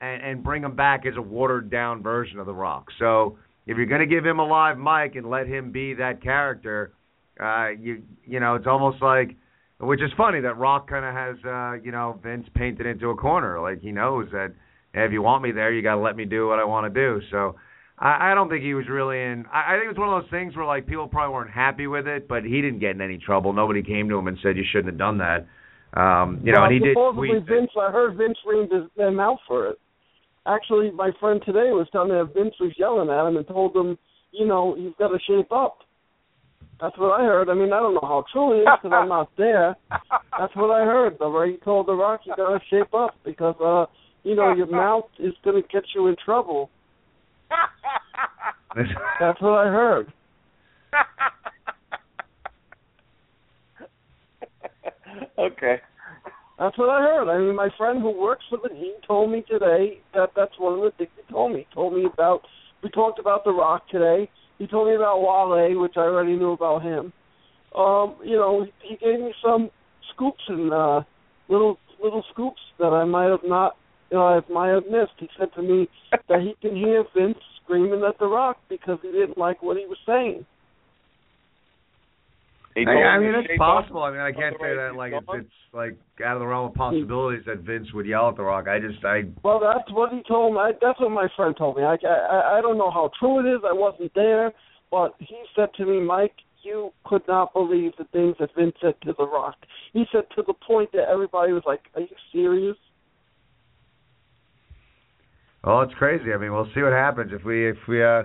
and, 0.00 0.22
and 0.22 0.44
bring 0.44 0.62
him 0.62 0.76
back 0.76 1.06
as 1.06 1.14
a 1.16 1.22
watered 1.22 1.70
down 1.70 2.02
version 2.02 2.38
of 2.38 2.46
The 2.46 2.54
Rock. 2.54 2.86
So 2.98 3.38
if 3.66 3.76
you're 3.76 3.86
going 3.86 4.00
to 4.00 4.06
give 4.06 4.24
him 4.24 4.38
a 4.38 4.46
live 4.46 4.78
mic 4.78 5.16
and 5.16 5.28
let 5.28 5.46
him 5.46 5.72
be 5.72 5.94
that 5.94 6.22
character, 6.22 6.92
uh, 7.40 7.70
you 7.78 8.02
you 8.24 8.40
know 8.40 8.54
it's 8.54 8.66
almost 8.66 9.02
like, 9.02 9.36
which 9.80 10.00
is 10.02 10.10
funny 10.16 10.40
that 10.40 10.58
Rock 10.58 10.88
kind 10.88 11.04
of 11.04 11.14
has 11.14 11.44
uh, 11.44 11.82
you 11.84 11.92
know 11.92 12.18
Vince 12.22 12.46
painted 12.54 12.86
into 12.86 13.10
a 13.10 13.16
corner. 13.16 13.60
Like 13.60 13.80
he 13.80 13.92
knows 13.92 14.28
that 14.32 14.52
if 14.94 15.12
you 15.12 15.22
want 15.22 15.42
me 15.42 15.52
there, 15.52 15.72
you 15.72 15.82
got 15.82 15.94
to 15.96 16.00
let 16.00 16.16
me 16.16 16.24
do 16.24 16.48
what 16.48 16.58
I 16.58 16.64
want 16.64 16.92
to 16.92 17.00
do. 17.00 17.20
So. 17.30 17.56
I 18.00 18.30
I 18.30 18.34
don't 18.34 18.48
think 18.48 18.62
he 18.62 18.74
was 18.74 18.88
really 18.88 19.20
in. 19.20 19.44
I 19.52 19.74
I 19.74 19.78
think 19.78 19.90
it's 19.90 19.98
one 19.98 20.08
of 20.08 20.22
those 20.22 20.30
things 20.30 20.56
where 20.56 20.64
like 20.64 20.86
people 20.86 21.08
probably 21.08 21.34
weren't 21.34 21.50
happy 21.50 21.88
with 21.88 22.06
it, 22.06 22.28
but 22.28 22.44
he 22.44 22.62
didn't 22.62 22.78
get 22.78 22.92
in 22.92 23.00
any 23.00 23.18
trouble. 23.18 23.52
Nobody 23.52 23.82
came 23.82 24.08
to 24.08 24.16
him 24.16 24.28
and 24.28 24.38
said 24.40 24.56
you 24.56 24.62
shouldn't 24.70 24.92
have 24.92 24.98
done 24.98 25.18
that. 25.18 25.46
Um, 25.94 26.40
you 26.44 26.52
know, 26.52 26.64
and 26.64 26.72
he 26.72 26.78
did 26.78 26.94
supposedly 26.94 27.28
tweet. 27.28 27.46
that- 27.46 27.54
Vince. 27.54 27.70
I 27.76 27.90
heard 27.90 28.16
Vince 28.16 28.38
reamed 28.46 28.72
his, 28.72 28.84
them 28.96 29.18
out 29.18 29.38
for 29.46 29.66
it. 29.68 29.78
Actually, 30.48 30.90
my 30.92 31.10
friend 31.20 31.42
today 31.44 31.72
was 31.72 31.86
telling 31.92 32.08
me 32.08 32.14
that 32.14 32.32
Vince 32.34 32.54
was 32.58 32.72
yelling 32.78 33.10
at 33.10 33.28
him 33.28 33.36
and 33.36 33.46
told 33.46 33.76
him, 33.76 33.98
you 34.32 34.46
know, 34.46 34.74
he's 34.76 34.94
got 34.98 35.08
to 35.08 35.18
shape 35.26 35.52
up. 35.52 35.78
That's 36.80 36.96
what 36.96 37.20
I 37.20 37.24
heard. 37.24 37.50
I 37.50 37.54
mean, 37.54 37.72
I 37.72 37.80
don't 37.80 37.94
know 37.94 38.00
how 38.02 38.24
true 38.32 38.54
it 38.54 38.62
is 38.62 38.68
because 38.80 38.96
I'm 38.96 39.08
not 39.08 39.30
there. 39.36 39.76
That's 40.38 40.56
what 40.56 40.70
I 40.70 40.84
heard. 40.84 41.18
Way 41.20 41.52
he 41.52 41.56
told 41.58 41.88
The 41.88 41.92
Rock, 41.92 42.20
you 42.24 42.34
got 42.36 42.50
to 42.50 42.60
shape 42.70 42.94
up 42.94 43.16
because, 43.24 43.56
uh, 43.62 43.86
you 44.22 44.36
know, 44.36 44.54
your 44.54 44.68
mouth 44.68 45.06
is 45.18 45.34
going 45.44 45.60
to 45.60 45.68
get 45.68 45.82
you 45.94 46.06
in 46.06 46.16
trouble. 46.24 46.70
That's 49.20 49.40
what 49.40 49.58
I 49.58 49.64
heard. 49.64 50.12
okay. 55.38 55.80
That's 56.58 56.76
what 56.76 56.90
I 56.90 57.00
heard. 57.00 57.28
I 57.28 57.38
mean, 57.38 57.54
my 57.54 57.68
friend 57.76 58.00
who 58.02 58.10
works 58.10 58.44
for 58.50 58.58
the 58.58 58.74
he 58.74 58.94
told 59.06 59.30
me 59.30 59.44
today 59.48 60.00
that 60.14 60.30
that's 60.34 60.58
one 60.58 60.74
of 60.74 60.80
the 60.80 60.90
things 60.98 61.10
he 61.16 61.32
told 61.32 61.52
me. 61.52 61.66
He 61.68 61.74
told 61.74 61.94
me 61.94 62.04
about 62.04 62.40
we 62.82 62.90
talked 62.90 63.18
about 63.18 63.44
The 63.44 63.52
Rock 63.52 63.88
today. 63.88 64.28
He 64.58 64.66
told 64.66 64.88
me 64.88 64.96
about 64.96 65.20
Wale, 65.20 65.80
which 65.80 65.94
I 65.96 66.00
already 66.00 66.36
knew 66.36 66.52
about 66.52 66.82
him. 66.82 67.12
Um, 67.76 68.16
you 68.24 68.36
know, 68.36 68.66
he 68.82 68.96
gave 68.96 69.20
me 69.20 69.32
some 69.42 69.70
scoops 70.14 70.42
and 70.48 70.72
uh 70.72 71.02
little 71.48 71.78
little 72.02 72.24
scoops 72.32 72.60
that 72.78 72.92
I 72.92 73.04
might 73.04 73.30
have 73.30 73.44
not 73.44 73.76
you 74.10 74.16
know, 74.16 74.26
I 74.26 74.52
might 74.52 74.70
have 74.70 74.86
missed. 74.86 75.12
He 75.18 75.28
said 75.38 75.52
to 75.54 75.62
me 75.62 75.88
that 76.28 76.40
he 76.40 76.54
can 76.60 76.74
hear 76.76 77.04
Vince 77.14 77.38
screaming 77.62 78.02
at 78.08 78.18
The 78.18 78.26
Rock 78.26 78.58
because 78.68 78.98
he 79.02 79.12
didn't 79.12 79.38
like 79.38 79.62
what 79.62 79.76
he 79.76 79.86
was 79.86 79.98
saying. 80.06 80.46
He 82.78 82.86
I, 82.86 82.92
I 82.92 83.18
mean, 83.18 83.34
it's 83.34 83.58
possible. 83.58 84.02
I 84.02 84.10
mean, 84.12 84.20
I 84.20 84.30
can't 84.30 84.54
say 84.60 84.74
that 84.76 84.94
like 84.94 85.12
it's, 85.12 85.26
it's 85.34 85.58
like 85.72 85.98
out 86.24 86.36
of 86.36 86.40
the 86.40 86.46
realm 86.46 86.68
of 86.68 86.74
possibilities 86.74 87.42
that 87.46 87.58
Vince 87.60 87.88
would 87.92 88.06
yell 88.06 88.28
at 88.28 88.36
The 88.36 88.42
Rock. 88.42 88.68
I 88.68 88.78
just, 88.78 89.04
I, 89.04 89.22
Well, 89.42 89.58
that's 89.58 89.90
what 89.90 90.12
he 90.12 90.22
told 90.28 90.54
me. 90.54 90.60
I, 90.60 90.72
that's 90.80 91.00
what 91.00 91.10
my 91.10 91.26
friend 91.34 91.56
told 91.58 91.76
me. 91.76 91.82
I, 91.82 91.96
I 92.06 92.58
I 92.58 92.60
don't 92.60 92.78
know 92.78 92.90
how 92.90 93.10
true 93.18 93.40
it 93.40 93.52
is. 93.52 93.62
I 93.68 93.72
wasn't 93.72 94.12
there, 94.14 94.52
but 94.90 95.14
he 95.18 95.36
said 95.56 95.70
to 95.78 95.86
me, 95.86 96.00
Mike, 96.00 96.34
you 96.62 96.92
could 97.04 97.22
not 97.26 97.52
believe 97.52 97.92
the 97.98 98.04
things 98.12 98.36
that 98.38 98.50
Vince 98.56 98.74
said 98.80 98.94
to 99.02 99.14
The 99.16 99.26
Rock. 99.26 99.56
He 99.92 100.04
said 100.12 100.24
to 100.36 100.42
the 100.46 100.54
point 100.54 100.92
that 100.92 101.08
everybody 101.10 101.52
was 101.52 101.62
like, 101.66 101.80
"Are 101.96 102.02
you 102.02 102.16
serious?" 102.32 102.76
well, 105.64 105.82
it's 105.82 105.94
crazy. 105.94 106.32
I 106.32 106.38
mean, 106.38 106.52
we'll 106.52 106.70
see 106.74 106.82
what 106.82 106.92
happens 106.92 107.32
if 107.32 107.44
we, 107.44 107.68
if 107.68 107.76
we, 107.88 108.04
uh, 108.04 108.22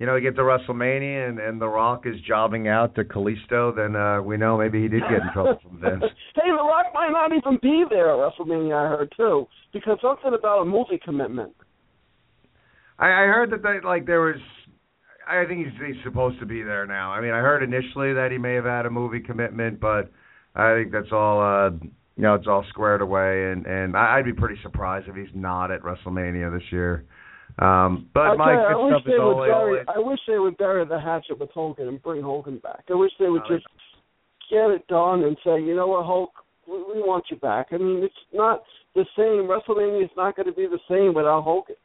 you 0.00 0.06
know, 0.06 0.14
we 0.14 0.20
get 0.22 0.34
to 0.36 0.42
WrestleMania 0.42 1.28
and 1.28 1.38
and 1.38 1.60
The 1.60 1.68
Rock 1.68 2.06
is 2.06 2.16
jobbing 2.26 2.66
out 2.66 2.94
to 2.96 3.04
Kalisto, 3.04 3.76
then 3.76 3.94
uh 3.94 4.20
we 4.22 4.36
know 4.36 4.58
maybe 4.58 4.80
he 4.82 4.88
did 4.88 5.02
get 5.02 5.20
in 5.22 5.32
trouble 5.32 5.58
from 5.62 5.78
Vince. 5.80 6.02
hey, 6.34 6.50
The 6.50 6.56
Rock 6.56 6.86
might 6.94 7.10
not 7.12 7.30
even 7.36 7.58
be 7.62 7.84
there 7.88 8.10
at 8.10 8.16
WrestleMania. 8.18 8.74
I 8.74 8.88
heard 8.88 9.12
too, 9.16 9.46
because 9.72 9.98
something 10.02 10.32
about 10.36 10.62
a 10.62 10.64
movie 10.64 10.98
commitment. 11.04 11.52
I, 12.98 13.06
I 13.08 13.26
heard 13.26 13.50
that 13.52 13.62
they 13.62 13.86
like 13.86 14.06
there 14.06 14.20
was. 14.22 14.36
I 15.28 15.44
think 15.46 15.66
he's 15.66 15.86
he's 15.86 16.02
supposed 16.02 16.40
to 16.40 16.46
be 16.46 16.62
there 16.62 16.86
now. 16.86 17.12
I 17.12 17.20
mean, 17.20 17.30
I 17.32 17.38
heard 17.38 17.62
initially 17.62 18.12
that 18.14 18.30
he 18.32 18.38
may 18.38 18.54
have 18.54 18.64
had 18.64 18.86
a 18.86 18.90
movie 18.90 19.20
commitment, 19.20 19.80
but 19.80 20.10
I 20.54 20.74
think 20.74 20.92
that's 20.92 21.12
all. 21.12 21.40
uh 21.40 21.70
You 22.16 22.22
know, 22.26 22.34
it's 22.34 22.46
all 22.48 22.64
squared 22.70 23.00
away, 23.00 23.52
and 23.52 23.64
and 23.66 23.96
I'd 23.96 24.24
be 24.24 24.32
pretty 24.32 24.60
surprised 24.62 25.08
if 25.08 25.14
he's 25.14 25.34
not 25.34 25.70
at 25.70 25.82
WrestleMania 25.82 26.50
this 26.52 26.66
year. 26.72 27.04
Um, 27.58 28.08
but 28.14 28.20
I, 28.20 28.36
Mike, 28.36 28.58
I 28.58 28.76
wish 28.76 28.92
stuff 28.92 29.02
they 29.06 29.12
is 29.12 29.20
would 29.20 29.46
bury. 29.46 29.80
I 29.88 29.98
wish 29.98 30.18
they 30.26 30.38
would 30.38 30.56
bury 30.56 30.84
the 30.86 31.00
hatchet 31.00 31.38
with 31.38 31.50
Hogan 31.50 31.88
and 31.88 32.02
bring 32.02 32.22
Hogan 32.22 32.58
back. 32.58 32.84
I 32.90 32.94
wish 32.94 33.12
they 33.18 33.28
would 33.28 33.42
just 33.48 33.66
get 34.50 34.70
it 34.70 34.86
done 34.88 35.24
and 35.24 35.36
say, 35.44 35.60
you 35.60 35.74
know 35.74 35.86
what, 35.86 36.06
Hulk, 36.06 36.30
we, 36.66 36.74
we 36.74 37.02
want 37.02 37.24
you 37.30 37.36
back. 37.36 37.68
I 37.72 37.78
mean, 37.78 38.02
it's 38.02 38.14
not 38.32 38.62
the 38.94 39.04
same. 39.16 39.48
WrestleMania 39.48 40.04
is 40.04 40.10
not 40.16 40.36
going 40.36 40.46
to 40.46 40.52
be 40.52 40.66
the 40.66 40.80
same 40.88 41.14
without 41.14 41.44
Hogan. 41.44 41.76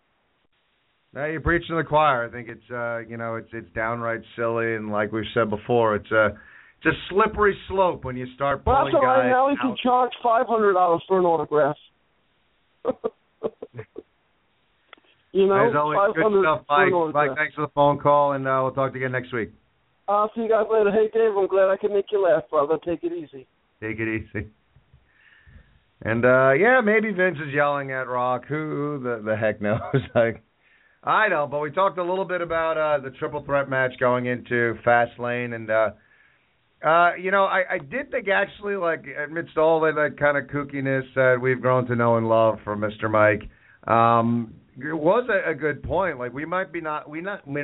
Now 1.14 1.26
you're 1.26 1.42
preaching 1.42 1.70
to 1.70 1.76
the 1.76 1.84
choir. 1.84 2.28
I 2.28 2.32
think 2.32 2.50
it's 2.50 2.70
uh 2.70 3.00
you 3.08 3.16
know 3.16 3.36
it's 3.36 3.48
it's 3.54 3.74
downright 3.74 4.20
silly, 4.36 4.76
and 4.76 4.92
like 4.92 5.14
we've 5.14 5.24
said 5.34 5.50
before, 5.50 5.96
it's 5.96 6.12
a 6.12 6.38
it's 6.78 6.88
a 6.88 6.92
slippery 7.10 7.58
slope 7.70 8.04
when 8.04 8.18
you 8.18 8.28
start 8.36 8.66
pulling 8.66 8.92
that's 8.92 8.96
all 8.96 9.02
right. 9.02 9.24
guys 9.24 9.32
Now 9.32 9.50
he 9.50 9.56
can 9.56 9.78
charge 9.82 10.12
five 10.22 10.46
hundred 10.46 10.74
dollars 10.74 11.02
for 11.08 11.18
an 11.18 11.26
autograph. 11.26 11.78
You 15.36 15.48
know, 15.48 15.68
As 15.68 15.76
always, 15.76 16.16
good 16.16 16.32
stuff, 16.42 16.62
Mike. 16.70 17.14
Mike, 17.14 17.36
thanks 17.36 17.56
for 17.56 17.68
the 17.68 17.72
phone 17.76 18.00
call, 18.00 18.32
and 18.32 18.48
uh, 18.48 18.62
we'll 18.64 18.72
talk 18.72 18.94
to 18.94 18.98
you 18.98 19.06
again 19.06 19.12
next 19.12 19.34
week. 19.34 19.52
I'll 20.08 20.32
see 20.34 20.44
you 20.44 20.50
guys 20.50 20.64
later. 20.72 20.92
Hey, 20.92 21.10
Dave, 21.14 21.36
I'm 21.36 21.48
glad 21.48 21.68
I 21.68 21.76
can 21.76 21.92
make 21.92 22.06
you 22.10 22.24
laugh, 22.24 22.44
brother. 22.50 22.78
Take 22.86 23.04
it 23.04 23.12
easy. 23.12 23.46
Take 23.82 24.00
it 24.00 24.08
easy. 24.08 24.48
And 26.04 26.24
uh 26.24 26.52
yeah, 26.54 26.80
maybe 26.82 27.12
Vince 27.12 27.38
is 27.46 27.54
yelling 27.54 27.92
at 27.92 28.08
Rock. 28.08 28.46
Who 28.48 29.00
the 29.04 29.22
the 29.26 29.36
heck 29.36 29.62
knows? 29.62 29.80
like 30.16 30.42
I 31.04 31.28
know, 31.28 31.48
but 31.50 31.60
we 31.60 31.72
talked 31.72 31.98
a 31.98 32.04
little 32.04 32.26
bit 32.26 32.42
about 32.42 32.78
uh 32.78 33.04
the 33.04 33.10
triple 33.18 33.44
threat 33.44 33.70
match 33.70 33.94
going 34.00 34.28
into 34.28 34.76
Fastlane 34.86 35.54
and 35.56 35.70
uh 35.70 35.90
uh 36.86 37.16
you 37.16 37.32
know, 37.32 37.44
I 37.46 37.64
I 37.72 37.78
did 37.80 38.12
think 38.12 38.28
actually 38.30 38.76
like 38.76 39.06
amidst 39.28 39.58
all 39.58 39.86
of 39.86 39.96
that 39.96 40.18
kind 40.20 40.38
of 40.38 40.46
kookiness 40.46 41.04
that 41.16 41.40
we've 41.42 41.62
grown 41.62 41.88
to 41.88 41.96
know 41.96 42.18
and 42.18 42.30
love 42.30 42.60
from 42.64 42.82
Mr. 42.82 43.10
Mike, 43.10 43.50
um 43.92 44.54
it 44.78 44.94
was 44.94 45.28
a, 45.30 45.52
a 45.52 45.56
good 45.56 45.84
point. 45.84 46.20
Like 46.20 46.34
we 46.34 46.46
might 46.46 46.72
be 46.72 46.82
not 46.82 47.10
we 47.10 47.22
not 47.22 47.48
we 47.48 47.64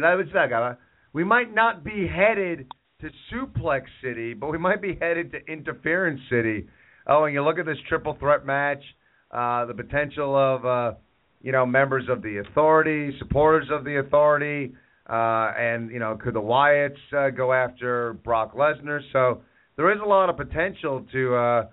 we 1.13 1.23
might 1.23 1.53
not 1.53 1.83
be 1.83 2.07
headed 2.07 2.71
to 3.01 3.09
Suplex 3.31 3.83
City, 4.03 4.33
but 4.33 4.49
we 4.49 4.57
might 4.57 4.81
be 4.81 4.97
headed 4.99 5.31
to 5.31 5.39
Interference 5.51 6.21
City. 6.29 6.67
Oh, 7.07 7.25
and 7.25 7.33
you 7.33 7.43
look 7.43 7.59
at 7.59 7.65
this 7.65 7.77
triple 7.89 8.15
threat 8.19 8.45
match, 8.45 8.81
uh, 9.31 9.65
the 9.65 9.73
potential 9.73 10.35
of 10.35 10.65
uh, 10.65 10.97
you 11.41 11.51
know 11.51 11.65
members 11.65 12.05
of 12.09 12.21
the 12.21 12.37
Authority, 12.37 13.15
supporters 13.19 13.67
of 13.71 13.83
the 13.83 13.99
Authority, 13.99 14.73
uh, 15.09 15.51
and 15.57 15.91
you 15.91 15.99
know 15.99 16.17
could 16.21 16.35
the 16.35 16.41
Wyatts 16.41 16.95
uh, 17.17 17.29
go 17.31 17.51
after 17.51 18.13
Brock 18.23 18.55
Lesnar? 18.55 18.99
So 19.11 19.41
there 19.75 19.91
is 19.91 19.99
a 20.03 20.07
lot 20.07 20.29
of 20.29 20.37
potential 20.37 21.05
to 21.11 21.35
uh, 21.35 21.65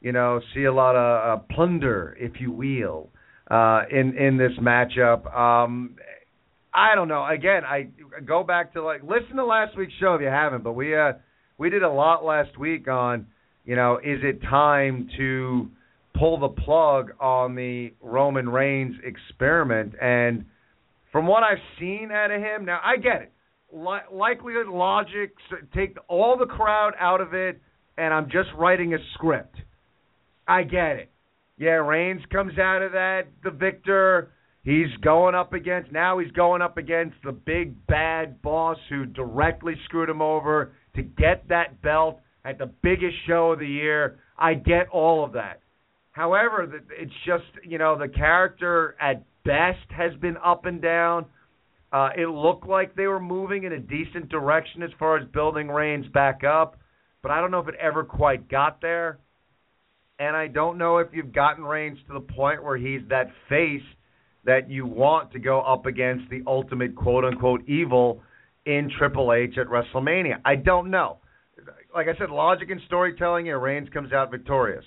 you 0.00 0.12
know 0.12 0.40
see 0.54 0.64
a 0.64 0.72
lot 0.72 0.96
of 0.96 1.40
uh, 1.40 1.42
plunder, 1.54 2.16
if 2.18 2.40
you 2.40 2.50
will, 2.50 3.10
uh, 3.50 3.82
in 3.90 4.16
in 4.16 4.36
this 4.36 4.52
matchup. 4.60 5.26
Um, 5.36 5.96
I 6.72 6.94
don't 6.94 7.08
know. 7.08 7.26
Again, 7.26 7.64
I 7.64 7.88
go 8.24 8.44
back 8.44 8.72
to 8.74 8.82
like 8.82 9.02
listen 9.02 9.36
to 9.36 9.44
last 9.44 9.76
week's 9.76 9.92
show 10.00 10.14
if 10.14 10.20
you 10.20 10.28
haven't, 10.28 10.62
but 10.62 10.72
we 10.72 10.96
uh 10.96 11.12
we 11.58 11.68
did 11.68 11.82
a 11.82 11.90
lot 11.90 12.24
last 12.24 12.56
week 12.58 12.88
on, 12.88 13.26
you 13.64 13.76
know, 13.76 13.98
is 13.98 14.20
it 14.22 14.40
time 14.42 15.08
to 15.18 15.68
pull 16.18 16.38
the 16.38 16.48
plug 16.48 17.12
on 17.20 17.54
the 17.54 17.92
Roman 18.00 18.48
Reigns 18.48 18.94
experiment 19.04 19.94
and 20.00 20.44
from 21.12 21.26
what 21.26 21.42
I've 21.42 21.58
seen 21.78 22.10
out 22.12 22.30
of 22.30 22.40
him, 22.40 22.64
now 22.64 22.78
I 22.84 22.96
get 22.96 23.22
it. 23.22 23.32
Li- 23.72 24.06
likelihood, 24.12 24.68
logic, 24.68 25.32
take 25.74 25.96
all 26.08 26.36
the 26.36 26.46
crowd 26.46 26.92
out 26.98 27.20
of 27.20 27.34
it, 27.34 27.60
and 27.96 28.14
I'm 28.14 28.26
just 28.26 28.48
writing 28.56 28.94
a 28.94 28.98
script. 29.14 29.56
I 30.46 30.62
get 30.62 30.96
it. 30.96 31.09
Yeah, 31.60 31.72
Reigns 31.72 32.22
comes 32.32 32.58
out 32.58 32.80
of 32.80 32.92
that 32.92 33.24
the 33.44 33.50
victor. 33.50 34.32
He's 34.64 34.88
going 35.02 35.34
up 35.34 35.52
against 35.52 35.92
now 35.92 36.18
he's 36.18 36.30
going 36.32 36.62
up 36.62 36.78
against 36.78 37.16
the 37.22 37.32
big 37.32 37.86
bad 37.86 38.40
boss 38.40 38.78
who 38.88 39.04
directly 39.04 39.74
screwed 39.84 40.08
him 40.08 40.22
over 40.22 40.72
to 40.96 41.02
get 41.02 41.46
that 41.48 41.82
belt 41.82 42.18
at 42.46 42.56
the 42.56 42.72
biggest 42.82 43.14
show 43.26 43.52
of 43.52 43.58
the 43.58 43.66
year. 43.66 44.20
I 44.38 44.54
get 44.54 44.88
all 44.88 45.22
of 45.22 45.32
that. 45.34 45.60
However, 46.12 46.80
it's 46.98 47.12
just, 47.26 47.44
you 47.62 47.76
know, 47.76 47.98
the 47.98 48.08
character 48.08 48.96
at 48.98 49.22
best 49.44 49.84
has 49.90 50.14
been 50.18 50.38
up 50.42 50.64
and 50.64 50.80
down. 50.80 51.26
Uh, 51.92 52.08
it 52.16 52.26
looked 52.26 52.66
like 52.66 52.96
they 52.96 53.06
were 53.06 53.20
moving 53.20 53.64
in 53.64 53.72
a 53.74 53.78
decent 53.78 54.30
direction 54.30 54.82
as 54.82 54.90
far 54.98 55.18
as 55.18 55.28
building 55.28 55.68
Reigns 55.68 56.06
back 56.14 56.42
up, 56.42 56.78
but 57.22 57.30
I 57.30 57.42
don't 57.42 57.50
know 57.50 57.60
if 57.60 57.68
it 57.68 57.74
ever 57.78 58.02
quite 58.02 58.48
got 58.48 58.80
there. 58.80 59.18
And 60.20 60.36
I 60.36 60.48
don't 60.48 60.76
know 60.76 60.98
if 60.98 61.08
you've 61.12 61.32
gotten 61.32 61.64
Reigns 61.64 61.98
to 62.06 62.12
the 62.12 62.20
point 62.20 62.62
where 62.62 62.76
he's 62.76 63.00
that 63.08 63.28
face 63.48 63.82
that 64.44 64.70
you 64.70 64.84
want 64.84 65.32
to 65.32 65.38
go 65.38 65.62
up 65.62 65.86
against 65.86 66.28
the 66.28 66.42
ultimate 66.46 66.94
quote 66.94 67.24
unquote 67.24 67.66
evil 67.66 68.20
in 68.66 68.90
Triple 68.98 69.32
H 69.32 69.56
at 69.58 69.66
WrestleMania. 69.66 70.34
I 70.44 70.56
don't 70.56 70.90
know. 70.90 71.16
Like 71.94 72.06
I 72.06 72.18
said, 72.18 72.28
logic 72.28 72.68
and 72.70 72.82
storytelling, 72.86 73.46
yeah, 73.46 73.52
Reigns 73.52 73.88
comes 73.88 74.12
out 74.12 74.30
victorious. 74.30 74.84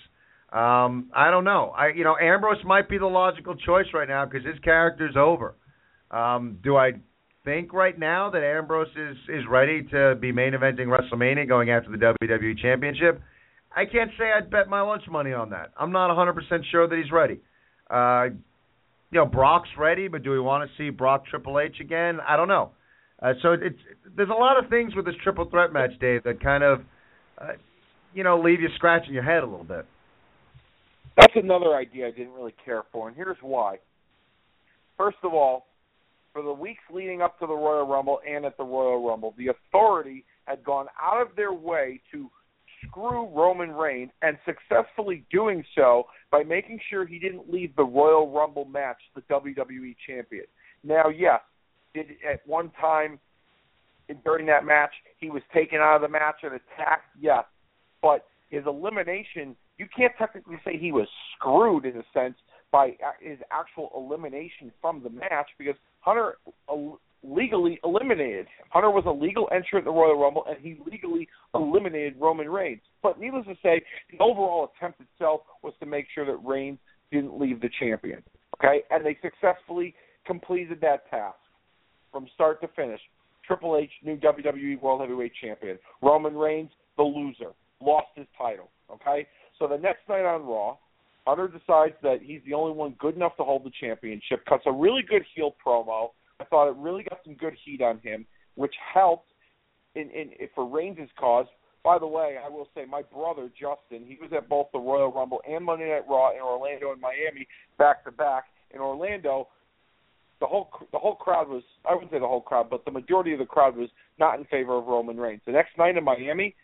Um, 0.52 1.10
I 1.16 1.32
don't 1.32 1.44
know. 1.44 1.74
I 1.76 1.90
you 1.90 2.04
know 2.04 2.16
Ambrose 2.16 2.64
might 2.64 2.88
be 2.88 3.00
the 3.00 3.08
logical 3.08 3.56
choice 3.56 3.88
right 3.92 4.08
now 4.08 4.26
because 4.26 4.46
his 4.46 4.60
character's 4.60 5.16
over. 5.18 5.56
Um, 6.12 6.60
do 6.64 6.78
I 6.78 6.92
think 7.44 7.74
right 7.74 7.98
now 7.98 8.30
that 8.30 8.44
Ambrose 8.44 8.88
is 8.96 9.18
is 9.30 9.44
ready 9.50 9.82
to 9.92 10.14
be 10.14 10.32
main 10.32 10.54
eventing 10.54 10.96
WrestleMania, 10.96 11.48
going 11.48 11.72
after 11.72 11.90
the 11.90 11.98
WWE 11.98 12.60
Championship? 12.60 13.20
I 13.76 13.86
can't 13.86 14.12
say 14.18 14.26
I'd 14.36 14.50
bet 14.50 14.70
my 14.70 14.82
lunch 14.82 15.04
money 15.10 15.34
on 15.34 15.50
that. 15.50 15.72
I'm 15.78 15.92
not 15.92 16.10
100% 16.16 16.36
sure 16.72 16.88
that 16.88 16.98
he's 16.98 17.12
ready. 17.12 17.40
Uh, 17.90 18.36
you 19.12 19.20
know, 19.20 19.26
Brock's 19.26 19.70
ready, 19.78 20.08
but 20.08 20.24
do 20.24 20.32
we 20.32 20.40
want 20.40 20.70
to 20.70 20.78
see 20.78 20.90
Brock 20.90 21.26
Triple 21.28 21.60
H 21.60 21.76
again? 21.80 22.20
I 22.28 22.36
don't 22.36 22.48
know. 22.48 22.72
Uh, 23.22 23.34
so 23.42 23.54
it's 23.54 23.78
there's 24.18 24.30
a 24.30 24.34
lot 24.34 24.62
of 24.62 24.70
things 24.70 24.96
with 24.96 25.06
this 25.06 25.16
triple 25.24 25.46
threat 25.50 25.72
match, 25.72 25.92
Dave, 26.02 26.24
that 26.24 26.42
kind 26.42 26.64
of 26.64 26.82
uh, 27.40 27.54
you 28.14 28.24
know 28.24 28.40
leave 28.40 28.60
you 28.60 28.68
scratching 28.76 29.14
your 29.14 29.24
head 29.24 29.44
a 29.44 29.46
little 29.46 29.64
bit. 29.64 29.86
That's 31.16 31.34
another 31.36 31.76
idea 31.76 32.08
I 32.08 32.12
didn't 32.12 32.34
really 32.34 32.56
care 32.66 32.84
for, 32.92 33.08
and 33.08 33.16
here's 33.16 33.38
why. 33.42 33.78
First 34.98 35.18
of 35.24 35.34
all, 35.34 35.68
for 36.34 36.42
the 36.42 36.52
weeks 36.52 36.82
leading 36.92 37.22
up 37.22 37.40
to 37.40 37.48
the 37.48 37.54
Royal 37.54 37.88
Rumble 37.88 38.20
and 38.28 38.46
at 38.46 38.58
the 38.58 38.64
Royal 38.64 39.08
Rumble, 39.08 39.34
the 39.38 39.50
Authority 39.50 40.26
had 40.46 40.64
gone 40.64 40.88
out 41.02 41.22
of 41.22 41.36
their 41.36 41.54
way 41.54 42.02
to 42.12 42.30
screw 42.88 43.28
Roman 43.28 43.72
Reigns 43.72 44.12
and 44.22 44.38
successfully 44.46 45.26
doing 45.32 45.64
so 45.76 46.06
by 46.32 46.44
making 46.44 46.80
sure 46.90 47.06
he 47.06 47.20
didn't 47.20 47.52
leave 47.52 47.76
the 47.76 47.84
Royal 47.84 48.32
Rumble 48.32 48.66
match 48.66 48.98
the 49.16 49.22
WWE 49.22 49.96
champion. 50.08 50.46
Now, 50.84 51.10
yes, 51.10 51.40
did 51.94 52.08
at 52.30 52.46
one 52.46 52.72
time 52.80 53.20
during 54.24 54.46
that 54.48 54.66
match 54.66 54.92
he 55.20 55.30
was 55.30 55.42
taken 55.54 55.80
out 55.80 55.98
of 55.98 56.02
the 56.02 56.10
match 56.10 56.38
and 56.44 56.54
attacked? 56.54 57.08
Yes, 57.20 57.46
but 58.02 58.26
his 58.50 58.64
elimination, 58.68 59.56
you 59.78 59.88
can't 59.96 60.14
technically 60.18 60.58
say 60.66 60.78
he 60.78 60.92
was 60.92 61.08
screwed 61.36 61.86
in 61.86 61.98
a 61.98 62.04
sense 62.14 62.36
by 62.72 62.90
uh, 63.06 63.12
his 63.22 63.40
actual 63.52 63.90
elimination 63.96 64.72
from 64.82 65.02
the 65.04 65.10
match 65.10 65.48
because 65.58 65.76
Hunter 66.02 66.38
legally 67.24 67.80
eliminated 67.84 68.46
him. 68.46 68.66
Hunter 68.70 68.90
was 68.90 69.06
a 69.08 69.12
legal 69.12 69.48
entrant 69.52 69.88
in 69.88 69.94
the 69.94 69.98
Royal 69.98 70.20
Rumble, 70.20 70.46
and 70.48 70.58
he 70.60 70.78
legally 70.90 71.28
eliminated 71.56 72.16
Roman 72.20 72.50
Reigns. 72.50 72.82
But 73.02 73.20
needless 73.20 73.46
to 73.46 73.56
say, 73.64 73.82
the 74.12 74.18
overall 74.20 74.72
attempt 74.76 75.02
itself 75.02 75.42
was 75.62 75.74
to 75.80 75.86
make 75.86 76.08
sure 76.14 76.26
that 76.26 76.38
Reigns 76.46 76.80
didn't 77.12 77.40
leave 77.40 77.62
the 77.62 77.70
champion. 77.80 78.22
Okay, 78.60 78.82
and 78.92 79.06
they 79.06 79.18
successfully 79.22 79.96
completed 80.26 80.80
that 80.82 81.10
task 81.10 81.38
from 82.12 82.28
start 82.34 82.62
to 82.62 82.68
finish. 82.76 83.00
Triple 83.46 83.78
H, 83.78 83.90
new 84.04 84.18
WWE 84.18 84.82
World 84.82 85.02
Heavyweight 85.02 85.34
Champion. 85.42 85.78
Roman 86.02 86.36
Reigns, 86.36 86.70
the 86.98 87.04
loser, 87.04 87.52
lost 87.82 88.08
his 88.16 88.28
title. 88.38 88.70
Okay, 88.92 89.28
so 89.60 89.68
the 89.68 89.78
next 89.78 90.08
night 90.08 90.26
on 90.26 90.46
Raw, 90.46 90.78
Hunter 91.26 91.48
decides 91.48 91.96
that 92.04 92.20
he's 92.22 92.42
the 92.46 92.54
only 92.54 92.74
one 92.74 92.96
good 93.00 93.16
enough 93.16 93.36
to 93.38 93.44
hold 93.44 93.64
the 93.66 93.72
championship. 93.80 94.46
Cuts 94.46 94.64
a 94.66 94.72
really 94.72 95.02
good 95.08 95.24
heel 95.36 95.56
promo. 95.66 96.10
I 96.40 96.46
thought 96.46 96.70
it 96.70 96.76
really 96.78 97.04
got 97.04 97.20
some 97.24 97.36
good 97.36 97.54
heat 97.64 97.82
on 97.82 98.00
him, 98.00 98.26
which 98.56 98.74
helped 98.94 99.30
in, 99.96 100.10
in, 100.12 100.32
for 100.56 100.68
Reigns' 100.68 101.10
cause. 101.20 101.46
By 101.84 102.00
the 102.00 102.08
way, 102.08 102.38
I 102.44 102.50
will 102.50 102.68
say 102.74 102.86
my 102.86 103.02
brother 103.02 103.50
Justin, 103.50 104.08
he 104.08 104.18
was 104.22 104.32
at 104.36 104.48
both 104.48 104.68
the 104.72 104.80
Royal 104.80 105.12
Rumble 105.12 105.42
and 105.50 105.66
Monday 105.66 105.90
Night 105.90 106.08
Raw 106.10 106.32
in 106.32 106.42
Orlando 106.42 106.92
and 106.92 107.02
Miami 107.02 107.48
back 107.78 108.06
to 108.06 108.12
back. 108.12 108.46
In 108.74 108.80
Orlando, 108.80 109.50
the 110.40 110.48
whole 110.48 110.70
the 110.92 110.98
whole 110.98 111.16
crowd 111.16 111.48
was 111.48 111.64
I 111.88 111.94
wouldn't 111.94 112.12
say 112.12 112.20
the 112.20 112.28
whole 112.28 112.42
crowd, 112.42 112.70
but 112.70 112.86
the 112.86 112.92
majority 112.92 113.34
of 113.34 113.40
the 113.40 113.46
crowd 113.46 113.76
was 113.76 113.90
not 114.18 114.40
in 114.40 114.46
favor 114.46 114.78
of 114.78 114.88
Roman 114.88 115.18
Reigns. 115.18 115.42
The 115.46 115.52
next 115.52 115.78
night 115.78 115.96
in 115.98 116.04
Miami, 116.04 116.56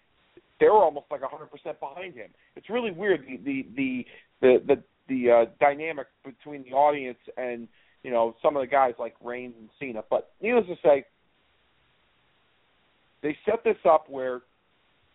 they 0.60 0.66
were 0.66 0.84
almost 0.84 1.06
like 1.12 1.22
100% 1.22 1.80
behind 1.80 2.16
him. 2.16 2.30
It's 2.56 2.70
really 2.70 2.92
weird 2.92 3.26
the 3.28 3.38
the 3.38 3.68
the 3.76 4.06
the 4.42 4.58
the, 4.68 4.84
the 5.08 5.32
uh, 5.32 5.46
dynamic 5.60 6.08
between 6.26 6.64
the 6.64 6.72
audience 6.72 7.20
and 7.38 7.68
you 8.04 8.12
know 8.12 8.36
some 8.42 8.56
of 8.56 8.62
the 8.62 8.68
guys 8.68 8.94
like 9.00 9.16
Reigns 9.24 9.56
and 9.60 9.70
Cena. 9.80 10.04
But 10.10 10.32
needless 10.42 10.66
to 10.68 10.76
say, 10.84 11.06
they 13.22 13.38
set 13.46 13.64
this 13.64 13.78
up 13.88 14.10
where 14.10 14.42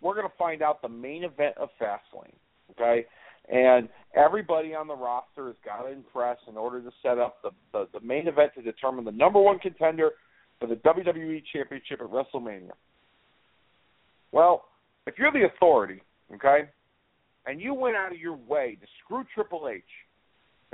we're 0.01 0.15
going 0.15 0.29
to 0.29 0.37
find 0.37 0.63
out 0.63 0.83
the 0.83 0.89
main 0.89 1.25
event 1.25 1.57
of 1.57 1.71
Fastlane. 1.81 2.35
Okay, 2.73 3.07
and 3.51 3.89
everybody 4.15 4.75
on 4.75 4.87
the 4.87 4.95
roster 4.97 5.47
has 5.47 5.57
got 5.65 5.83
to 5.83 5.93
impress 5.93 6.39
in 6.49 6.57
order 6.57 6.81
to 6.81 6.91
set 7.03 7.19
up 7.19 7.43
the, 7.43 7.51
the 7.73 7.89
the 7.99 8.07
main 8.07 8.29
event 8.29 8.53
to 8.57 8.63
determine 8.63 9.05
the 9.05 9.13
number 9.13 9.41
one 9.41 9.59
contender 9.59 10.11
for 10.61 10.67
the 10.67 10.77
WWE 10.77 11.43
Championship 11.53 12.01
at 12.01 12.07
WrestleMania. 12.07 12.73
Well, 14.33 14.65
if 15.07 15.15
you're 15.19 15.33
the 15.33 15.47
authority, 15.55 16.03
okay, 16.35 16.69
and 17.47 17.61
you 17.61 17.75
went 17.75 17.97
out 17.97 18.13
of 18.13 18.19
your 18.19 18.37
way 18.37 18.79
to 18.81 18.87
screw 19.05 19.25
Triple 19.35 19.69
H 19.69 19.83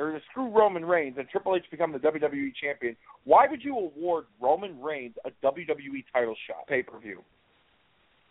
or 0.01 0.13
to 0.13 0.21
screw 0.31 0.49
Roman 0.49 0.85
Reigns 0.85 1.17
and 1.19 1.29
Triple 1.29 1.55
H 1.55 1.65
become 1.71 1.93
the 1.93 1.99
WWE 1.99 2.53
champion, 2.61 2.97
why 3.25 3.47
would 3.49 3.63
you 3.63 3.77
award 3.77 4.25
Roman 4.41 4.81
Reigns 4.81 5.15
a 5.25 5.31
WWE 5.45 6.05
title 6.13 6.35
shot 6.47 6.67
pay 6.67 6.83
per 6.83 6.99
view? 6.99 7.23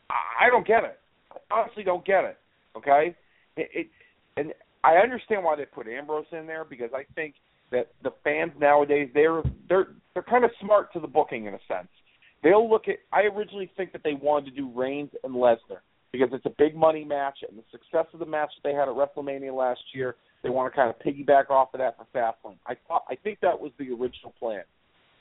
I 0.09 0.47
I 0.47 0.49
don't 0.49 0.65
get 0.65 0.83
it. 0.83 0.99
I 1.31 1.59
honestly 1.61 1.83
don't 1.83 2.03
get 2.05 2.23
it. 2.23 2.37
Okay, 2.75 3.15
it, 3.55 3.69
it 3.73 3.87
and 4.35 4.53
I 4.83 4.95
understand 4.95 5.43
why 5.43 5.55
they 5.55 5.65
put 5.65 5.87
Ambrose 5.87 6.25
in 6.31 6.47
there 6.47 6.65
because 6.65 6.89
I 6.93 7.03
think 7.13 7.35
that 7.71 7.89
the 8.03 8.11
fans 8.23 8.51
nowadays 8.59 9.09
they're 9.13 9.43
they're 9.67 9.89
they're 10.13 10.23
kind 10.23 10.43
of 10.43 10.51
smart 10.59 10.91
to 10.93 10.99
the 10.99 11.07
booking 11.07 11.45
in 11.45 11.53
a 11.53 11.59
sense. 11.67 11.89
They'll 12.41 12.69
look 12.69 12.87
at. 12.87 12.95
I 13.13 13.23
originally 13.23 13.71
think 13.77 13.91
that 13.91 14.01
they 14.03 14.13
wanted 14.13 14.51
to 14.51 14.55
do 14.55 14.71
Reigns 14.73 15.11
and 15.23 15.35
Lesnar 15.35 15.81
because 16.11 16.29
it's 16.31 16.45
a 16.45 16.53
big 16.57 16.75
money 16.75 17.03
match 17.03 17.39
and 17.47 17.57
the 17.57 17.63
success 17.71 18.05
of 18.13 18.19
the 18.19 18.25
match 18.25 18.51
they 18.63 18.73
had 18.73 18.87
at 18.87 18.95
WrestleMania 18.95 19.55
last 19.55 19.81
year. 19.93 20.15
They 20.43 20.49
want 20.49 20.71
to 20.71 20.75
kind 20.75 20.89
of 20.89 20.95
piggyback 20.99 21.49
off 21.49 21.73
of 21.73 21.79
that 21.79 21.97
for 21.97 22.05
Fastlane. 22.15 22.57
I 22.65 22.75
thought 22.87 23.03
I 23.09 23.15
think 23.15 23.39
that 23.41 23.59
was 23.59 23.71
the 23.77 23.89
original 23.89 24.33
plan. 24.39 24.63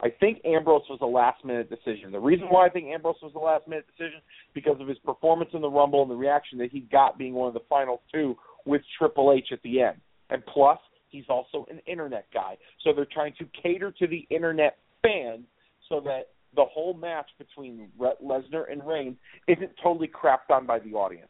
I 0.01 0.11
think 0.11 0.41
Ambrose 0.45 0.83
was 0.89 1.01
a 1.03 1.07
last 1.07 1.45
minute 1.45 1.69
decision. 1.69 2.13
The 2.13 2.21
reason 2.21 2.47
why 2.47 2.67
I 2.67 2.69
think 2.71 2.87
Ambrose 2.87 3.17
was 3.21 3.33
a 3.35 3.39
last 3.39 3.67
minute 3.67 3.85
decision 3.97 4.21
because 4.55 4.81
of 4.81 4.87
his 4.87 4.99
performance 4.99 5.51
in 5.55 5.61
the 5.61 5.69
Rumble 5.69 6.03
and 6.03 6.11
the 6.11 6.17
reaction 6.17 6.59
that 6.59 6.71
he 6.71 6.81
got 6.81 7.19
being 7.19 7.35
one 7.35 7.49
of 7.49 7.55
the 7.55 7.67
final 7.69 8.01
two 8.13 8.37
with 8.65 8.83
Triple 8.97 9.33
H 9.33 9.49
at 9.51 9.61
the 9.63 9.81
end. 9.81 9.97
And 10.31 10.45
plus, 10.47 10.79
he's 11.09 11.25
also 11.29 11.67
an 11.69 11.81
internet 11.87 12.27
guy. 12.33 12.57
So 12.85 12.93
they're 12.95 13.09
trying 13.13 13.35
to 13.39 13.47
cater 13.61 13.93
to 13.99 14.07
the 14.07 14.27
internet 14.31 14.77
fans 15.03 15.47
so 15.89 16.01
that 16.01 16.29
the 16.57 16.65
whole 16.65 16.95
match 16.95 17.31
between 17.39 17.89
Lesnar 18.01 18.71
and 18.71 18.87
Reigns 18.87 19.17
isn't 19.47 19.71
totally 19.83 20.09
crapped 20.09 20.51
on 20.51 20.67
by 20.67 20.79
the 20.79 20.95
audience. 20.95 21.29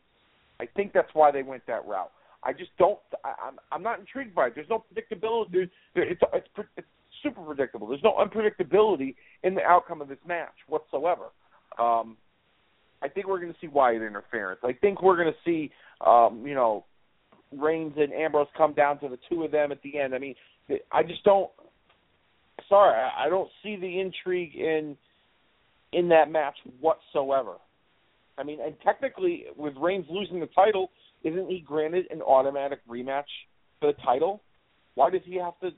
I 0.61 0.67
think 0.67 0.93
that's 0.93 1.11
why 1.13 1.31
they 1.31 1.43
went 1.43 1.67
that 1.67 1.87
route. 1.87 2.11
I 2.43 2.53
just 2.53 2.71
don't. 2.79 2.99
I, 3.25 3.35
I'm 3.47 3.59
I'm 3.73 3.83
not 3.83 3.99
intrigued 3.99 4.35
by 4.35 4.49
it. 4.49 4.55
There's 4.55 4.69
no 4.69 4.85
predictability. 4.93 5.53
There's, 5.53 5.69
it's 5.95 6.21
it's 6.33 6.69
it's 6.77 6.87
super 7.23 7.43
predictable. 7.43 7.89
There's 7.89 8.03
no 8.03 8.15
unpredictability 8.15 9.17
in 9.43 9.55
the 9.55 9.63
outcome 9.63 10.01
of 10.01 10.09
this 10.09 10.19
match 10.27 10.55
whatsoever. 10.69 11.27
Um, 11.79 12.17
I 13.03 13.09
think 13.09 13.27
we're 13.29 13.41
going 13.41 13.53
to 13.53 13.59
see 13.61 13.69
Wyatt 13.69 14.03
interference. 14.03 14.61
I 14.65 14.73
think 14.73 15.03
we're 15.03 15.17
going 15.17 15.33
to 15.33 15.39
see, 15.45 15.71
um, 16.05 16.45
you 16.47 16.55
know, 16.55 16.85
Reigns 17.57 17.95
and 17.97 18.13
Ambrose 18.13 18.49
come 18.57 18.75
down 18.75 18.99
to 19.01 19.09
the 19.09 19.19
two 19.29 19.45
of 19.45 19.53
them 19.53 19.73
at 19.73 19.83
the 19.83 19.99
end. 19.99 20.15
I 20.15 20.19
mean, 20.19 20.35
I 20.93 21.03
just 21.03 21.25
don't. 21.25 21.51
Sorry, 22.69 22.95
I 22.95 23.29
don't 23.29 23.49
see 23.63 23.77
the 23.77 24.01
intrigue 24.01 24.55
in 24.57 24.97
in 25.93 26.09
that 26.09 26.31
match 26.31 26.57
whatsoever. 26.81 27.55
I 28.37 28.45
mean, 28.45 28.59
and 28.65 28.75
technically, 28.85 29.47
with 29.57 29.75
Reigns 29.77 30.07
losing 30.09 30.41
the 30.41 30.47
title, 30.47 30.91
isn't 31.25 31.49
he 31.49 31.61
granted 31.61 32.07
an 32.11 32.23
automatic 32.23 32.81
rematch 32.89 33.25
for 33.81 33.93
the 33.93 33.99
title? 34.05 34.43
Why 34.95 35.11
does 35.11 35.23
he 35.25 35.37
have 35.37 35.59
to 35.61 35.71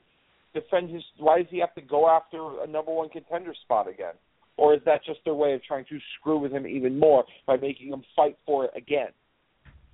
defend 0.54 0.90
his? 0.90 1.02
Why 1.18 1.38
does 1.38 1.46
he 1.50 1.58
have 1.60 1.74
to 1.74 1.80
go 1.80 2.08
after 2.08 2.62
a 2.62 2.66
number 2.66 2.92
one 2.92 3.08
contender 3.08 3.54
spot 3.64 3.88
again? 3.88 4.14
Or 4.56 4.74
is 4.74 4.80
that 4.84 5.04
just 5.06 5.20
their 5.24 5.34
way 5.34 5.54
of 5.54 5.62
trying 5.62 5.86
to 5.86 5.98
screw 6.18 6.38
with 6.38 6.52
him 6.52 6.66
even 6.66 6.98
more 6.98 7.24
by 7.46 7.56
making 7.56 7.88
him 7.88 8.02
fight 8.14 8.36
for 8.44 8.66
it 8.66 8.72
again? 8.76 9.08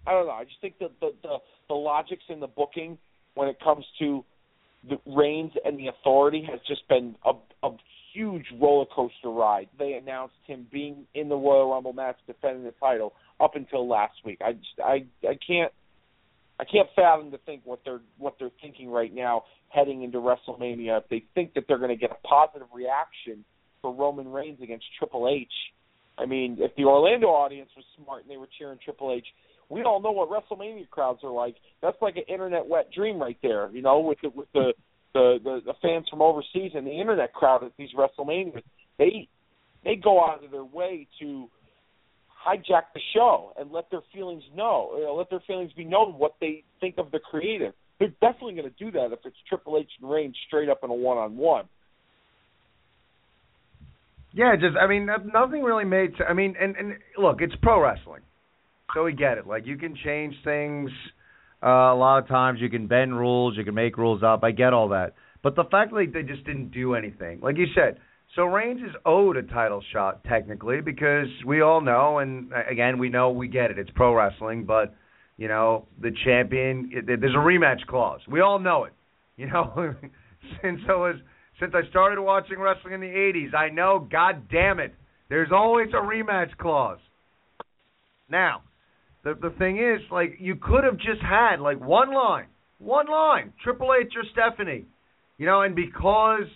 I 0.06 0.12
don't 0.12 0.26
know. 0.26 0.32
I 0.32 0.44
just 0.44 0.60
think 0.60 0.78
that 0.80 0.90
the 1.01 1.12
the, 1.22 1.36
the 1.68 1.74
logics 1.74 2.24
in 2.28 2.40
the 2.40 2.48
booking 2.48 2.98
when 3.34 3.48
it 3.48 3.59
comes 3.60 3.84
to 4.01 4.24
the 4.88 4.98
Reigns 5.06 5.52
and 5.64 5.78
the 5.78 5.88
Authority 5.88 6.47
has 6.51 6.60
just 6.66 6.86
been 6.88 7.16
a, 7.24 7.32
a 7.66 7.70
huge 8.16 8.47
roller 8.60 8.86
coaster 8.86 9.28
ride. 9.28 9.68
They 9.78 9.93
announced 9.93 10.34
him 10.47 10.66
being 10.72 11.06
in 11.14 11.28
the 11.28 11.36
Royal 11.36 11.70
Rumble 11.70 11.93
match 11.93 12.16
defending 12.26 12.64
the 12.64 12.72
title 12.72 13.12
up 13.40 13.55
until 13.55 13.86
last 13.88 14.14
week. 14.24 14.40
I 14.44 14.52
just 14.52 14.80
I 14.84 15.05
I 15.28 15.38
can't 15.47 15.72
I 16.59 16.64
can't 16.64 16.88
fathom 16.97 17.30
to 17.32 17.38
think 17.38 17.62
what 17.64 17.80
they're 17.84 18.01
what 18.18 18.36
they're 18.38 18.51
thinking 18.62 18.88
right 18.90 19.14
now 19.14 19.44
heading 19.68 20.02
into 20.02 20.18
WrestleMania. 20.18 20.98
If 21.02 21.09
they 21.10 21.24
think 21.34 21.55
that 21.55 21.64
they're 21.68 21.78
going 21.78 21.90
to 21.90 21.97
get 21.97 22.10
a 22.10 22.26
positive 22.26 22.68
reaction 22.72 23.44
for 23.82 23.93
Roman 23.93 24.28
Reigns 24.28 24.60
against 24.62 24.86
Triple 24.98 25.28
H, 25.28 25.52
I 26.18 26.24
mean, 26.24 26.56
if 26.59 26.74
the 26.76 26.84
Orlando 26.84 27.26
audience 27.26 27.70
was 27.76 27.84
smart 28.02 28.22
and 28.22 28.30
they 28.30 28.38
were 28.38 28.48
cheering 28.59 28.78
Triple 28.82 29.12
H, 29.12 29.26
we 29.68 29.82
all 29.82 30.01
know 30.01 30.12
what 30.12 30.30
WrestleMania 30.30 30.88
crowds 30.88 31.20
are 31.24 31.30
like. 31.30 31.56
That's 31.82 32.01
like 32.01 32.16
an 32.16 32.22
internet 32.28 32.66
wet 32.66 32.90
dream 32.93 33.18
right 33.18 33.36
there, 33.43 33.68
you 33.72 33.82
know, 33.82 34.01
with 34.01 34.18
the, 34.22 34.30
with 34.30 34.51
the 34.55 34.72
the, 35.15 35.39
the 35.43 35.61
the 35.66 35.74
fans 35.83 36.07
from 36.11 36.23
overseas 36.23 36.73
and 36.74 36.87
the 36.87 37.01
internet 37.01 37.33
crowd 37.33 37.65
at 37.65 37.73
these 37.78 37.91
WrestleManias. 37.97 38.62
They 38.99 39.28
they 39.85 39.97
go 39.97 40.24
out 40.24 40.45
of 40.45 40.51
their 40.51 40.65
way 40.65 41.07
to 41.20 41.49
hijack 42.47 42.83
the 42.95 43.01
show 43.15 43.53
and 43.59 43.73
let 43.73 43.91
their 43.91 44.03
feelings 44.12 44.43
know, 44.55 44.93
you 44.97 45.05
know 45.05 45.15
let 45.15 45.31
their 45.31 45.43
feelings 45.47 45.73
be 45.73 45.85
known 45.85 46.15
what 46.19 46.35
they 46.41 46.65
think 46.81 46.97
of 46.99 47.11
the 47.11 47.19
creative. 47.19 47.73
They're 47.99 48.09
definitely 48.20 48.55
going 48.55 48.70
to 48.70 48.85
do 48.85 48.91
that 48.93 49.12
if 49.12 49.20
it's 49.24 49.37
Triple 49.49 49.78
H 49.78 49.89
and 50.01 50.11
Reigns 50.11 50.37
straight 50.47 50.69
up 50.69 50.81
in 50.83 50.91
a 50.91 50.95
one-on-one. 50.95 51.65
Yeah, 54.33 54.55
just 54.55 54.77
I 54.77 54.87
mean 54.87 55.07
nothing 55.07 55.62
really 55.62 55.87
made. 55.87 56.12
I 56.28 56.35
mean, 56.35 56.55
and 56.61 56.77
and 56.77 56.97
look, 57.16 57.41
it's 57.41 57.55
pro 57.62 57.81
wrestling, 57.81 58.20
so 58.93 59.05
we 59.05 59.15
get 59.15 59.39
it. 59.39 59.47
Like 59.47 59.66
you 59.66 59.78
can 59.78 59.97
change 60.05 60.35
things 60.45 60.91
uh, 61.62 61.69
a 61.69 61.97
lot 61.97 62.19
of 62.19 62.28
times. 62.28 62.61
You 62.61 62.70
can 62.70 62.87
bend 62.87 63.16
rules, 63.19 63.57
you 63.57 63.65
can 63.65 63.74
make 63.74 63.97
rules 63.97 64.23
up. 64.23 64.45
I 64.45 64.51
get 64.51 64.73
all 64.73 64.89
that, 64.91 65.15
but 65.43 65.57
the 65.57 65.65
fact 65.65 65.93
that 65.93 66.11
they 66.12 66.23
just 66.23 66.45
didn't 66.45 66.70
do 66.70 66.95
anything, 66.95 67.41
like 67.41 67.57
you 67.57 67.66
said, 67.74 67.99
so 68.35 68.45
Reigns 68.45 68.81
is 68.83 68.95
owed 69.07 69.37
a 69.37 69.43
title 69.43 69.83
shot 69.93 70.23
technically 70.24 70.81
because 70.81 71.28
we 71.47 71.62
all 71.62 71.81
know, 71.81 72.19
and 72.19 72.53
again 72.70 72.99
we 72.99 73.09
know 73.09 73.31
we 73.31 73.49
get 73.49 73.70
it. 73.70 73.78
It's 73.78 73.91
pro 73.95 74.15
wrestling, 74.15 74.65
but 74.65 74.95
you 75.37 75.49
know 75.49 75.87
the 76.01 76.11
champion. 76.24 76.91
It, 76.93 77.07
there's 77.07 77.35
a 77.35 77.39
rematch 77.39 77.87
clause. 77.87 78.20
We 78.28 78.41
all 78.41 78.59
know 78.59 78.85
it. 78.85 78.93
You 79.39 79.49
know, 79.49 79.95
since 80.62 80.81
I 80.89 80.95
was 80.95 81.16
since 81.61 81.74
I 81.74 81.87
started 81.91 82.19
watching 82.23 82.59
wrestling 82.59 82.95
in 82.95 83.01
the 83.03 83.07
'80s, 83.07 83.55
I 83.55 83.69
know. 83.69 84.09
God 84.11 84.49
damn 84.51 84.81
it, 84.81 84.95
there's 85.28 85.51
always 85.53 85.89
a 85.91 85.97
rematch 85.97 86.57
clause. 86.57 86.99
Now, 88.31 88.62
the 89.27 89.35
the 89.35 89.51
thing 89.59 89.78
is, 89.78 90.01
like 90.12 90.36
you 90.39 90.55
could 90.55 90.85
have 90.85 90.97
just 90.97 91.20
had 91.20 91.57
like 91.57 91.81
one 91.81 92.15
line, 92.15 92.47
one 92.78 93.09
line, 93.09 93.53
Triple 93.62 93.90
H 94.01 94.12
or 94.16 94.23
Stephanie, 94.32 94.85
you 95.36 95.47
know, 95.47 95.62
and 95.62 95.74
because 95.74 96.47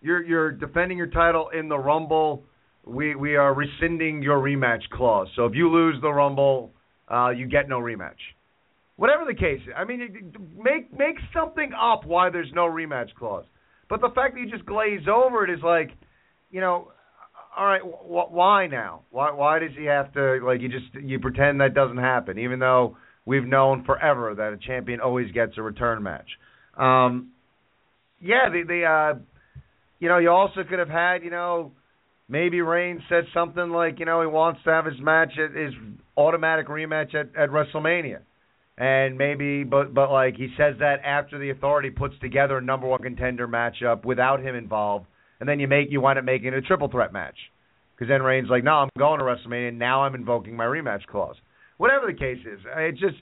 you're 0.00 0.22
you're 0.22 0.52
defending 0.52 0.96
your 0.96 1.08
title 1.08 1.50
in 1.58 1.68
the 1.68 1.78
Rumble. 1.78 2.44
We 2.86 3.16
we 3.16 3.34
are 3.34 3.52
rescinding 3.52 4.22
your 4.22 4.38
rematch 4.38 4.88
clause. 4.92 5.26
So 5.34 5.44
if 5.44 5.54
you 5.54 5.70
lose 5.70 5.96
the 6.00 6.10
Rumble, 6.10 6.70
uh, 7.12 7.30
you 7.30 7.46
get 7.46 7.68
no 7.68 7.80
rematch. 7.80 8.20
Whatever 8.96 9.24
the 9.26 9.34
case, 9.34 9.60
I 9.76 9.84
mean, 9.84 10.32
make 10.56 10.96
make 10.96 11.16
something 11.34 11.72
up 11.78 12.06
why 12.06 12.30
there's 12.30 12.52
no 12.54 12.66
rematch 12.66 13.12
clause. 13.18 13.44
But 13.88 14.00
the 14.00 14.10
fact 14.14 14.34
that 14.34 14.40
you 14.40 14.48
just 14.48 14.64
glaze 14.66 15.08
over 15.12 15.44
it 15.44 15.50
is 15.50 15.62
like, 15.64 15.90
you 16.52 16.60
know, 16.60 16.92
all 17.56 17.66
right, 17.66 17.82
wh- 17.82 18.32
why 18.32 18.66
now? 18.66 19.02
Why 19.10 19.32
why 19.32 19.58
does 19.58 19.70
he 19.76 19.86
have 19.86 20.12
to 20.14 20.40
like 20.44 20.60
you 20.60 20.68
just 20.68 20.94
you 20.94 21.18
pretend 21.18 21.60
that 21.60 21.74
doesn't 21.74 21.98
happen, 21.98 22.38
even 22.38 22.58
though 22.58 22.96
we've 23.24 23.46
known 23.46 23.84
forever 23.84 24.34
that 24.34 24.52
a 24.52 24.56
champion 24.56 25.00
always 25.00 25.30
gets 25.32 25.52
a 25.56 25.62
return 25.62 26.02
match. 26.02 26.28
Um, 26.76 27.30
yeah, 28.20 28.48
the 28.50 28.62
the 28.66 28.84
uh, 28.84 29.18
you 29.98 30.08
know, 30.08 30.18
you 30.18 30.30
also 30.30 30.62
could 30.68 30.78
have 30.78 30.88
had, 30.88 31.22
you 31.22 31.30
know, 31.30 31.72
maybe 32.28 32.60
Reigns 32.60 33.02
said 33.08 33.24
something 33.34 33.70
like, 33.70 33.98
you 33.98 34.06
know, 34.06 34.20
he 34.20 34.26
wants 34.26 34.60
to 34.64 34.70
have 34.70 34.86
his 34.86 34.98
match 35.00 35.32
at 35.38 35.54
his 35.54 35.72
automatic 36.16 36.68
rematch 36.68 37.14
at, 37.14 37.28
at 37.36 37.50
WrestleMania. 37.50 38.20
And 38.78 39.18
maybe 39.18 39.62
but 39.62 39.92
but 39.92 40.10
like 40.10 40.36
he 40.36 40.48
says 40.56 40.76
that 40.78 41.00
after 41.04 41.38
the 41.38 41.50
authority 41.50 41.90
puts 41.90 42.14
together 42.20 42.56
a 42.56 42.62
number 42.62 42.86
one 42.86 43.02
contender 43.02 43.46
matchup 43.46 44.06
without 44.06 44.40
him 44.40 44.54
involved, 44.54 45.04
and 45.40 45.48
then 45.48 45.58
you 45.58 45.66
make 45.66 45.90
you 45.90 46.00
wind 46.00 46.18
up 46.18 46.24
making 46.24 46.48
it 46.48 46.54
a 46.54 46.62
triple 46.62 46.88
threat 46.88 47.12
match. 47.12 47.36
Because 47.94 48.08
then 48.08 48.22
Reigns 48.22 48.48
like, 48.48 48.64
no, 48.64 48.72
I'm 48.72 48.88
going 48.96 49.18
to 49.18 49.24
WrestleMania. 49.24 49.68
And 49.68 49.78
now 49.78 50.04
I'm 50.04 50.14
invoking 50.14 50.56
my 50.56 50.64
rematch 50.64 51.04
clause. 51.06 51.36
Whatever 51.76 52.06
the 52.06 52.18
case 52.18 52.38
is, 52.40 52.60
it's 52.76 53.00
just 53.00 53.16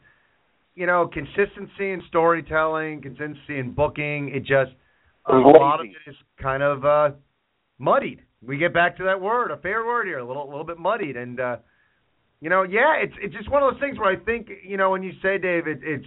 you 0.74 0.86
know 0.86 1.08
consistency 1.12 1.90
in 1.90 2.02
storytelling, 2.08 3.02
consistency 3.02 3.58
in 3.58 3.72
booking. 3.72 4.30
It 4.34 4.40
just 4.40 4.72
a 5.26 5.36
lot 5.36 5.80
of 5.80 5.86
it 5.86 6.10
is 6.10 6.16
kind 6.40 6.62
of 6.62 6.84
uh, 6.84 7.10
muddied. 7.78 8.22
We 8.42 8.56
get 8.56 8.72
back 8.72 8.96
to 8.98 9.04
that 9.04 9.20
word, 9.20 9.50
a 9.50 9.56
fair 9.56 9.84
word 9.84 10.06
here, 10.06 10.18
a 10.18 10.26
little, 10.26 10.44
a 10.44 10.50
little 10.50 10.64
bit 10.64 10.78
muddied, 10.78 11.16
and 11.16 11.40
uh, 11.40 11.56
you 12.40 12.50
know, 12.50 12.62
yeah, 12.62 12.94
it's 13.02 13.14
it's 13.20 13.34
just 13.34 13.50
one 13.50 13.62
of 13.62 13.72
those 13.72 13.80
things 13.80 13.98
where 13.98 14.12
I 14.12 14.16
think, 14.16 14.48
you 14.64 14.76
know, 14.76 14.90
when 14.90 15.02
you 15.02 15.12
say 15.22 15.38
Dave, 15.38 15.66
it, 15.66 15.80
it's 15.82 16.06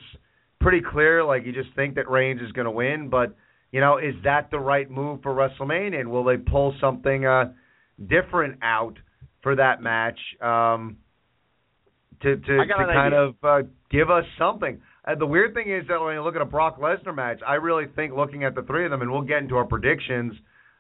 pretty 0.62 0.82
clear, 0.82 1.24
like 1.24 1.46
you 1.46 1.52
just 1.52 1.76
think 1.76 1.96
that 1.96 2.10
Reigns 2.10 2.42
is 2.42 2.52
going 2.54 2.66
to 2.66 2.72
win, 2.72 3.10
but 3.10 3.36
you 3.72 3.80
know, 3.80 3.98
is 3.98 4.16
that 4.24 4.52
the 4.52 4.60
right 4.60 4.90
move 4.90 5.22
for 5.22 5.34
WrestleMania? 5.34 6.00
And 6.00 6.12
will 6.12 6.24
they 6.24 6.38
pull 6.38 6.76
something 6.82 7.26
uh, 7.26 7.54
different 8.00 8.60
out 8.62 8.96
for 9.42 9.56
that 9.56 9.82
match 9.82 10.20
um, 10.42 10.98
to 12.22 12.36
to, 12.36 12.42
to 12.42 12.64
kind 12.68 13.14
idea. 13.14 13.20
of 13.20 13.36
uh, 13.44 13.68
give 13.90 14.10
us 14.10 14.26
something? 14.38 14.82
Uh, 15.06 15.16
the 15.16 15.26
weird 15.26 15.54
thing 15.54 15.72
is 15.72 15.88
that 15.88 16.00
when 16.00 16.14
you 16.14 16.24
look 16.24 16.36
at 16.36 16.42
a 16.42 16.46
Brock 16.46 16.80
Lesnar 16.80 17.16
match, 17.16 17.40
I 17.48 17.56
really 17.56 17.86
think 17.96 18.14
looking 18.14 18.44
at 18.44 18.56
the 18.56 18.62
three 18.64 18.86
of 18.86 18.92
them, 18.92 19.02
and 19.02 19.12
we'll 19.12 19.22
get 19.22 19.40
into 19.40 19.56
our 19.56 19.66
predictions, 19.66 20.34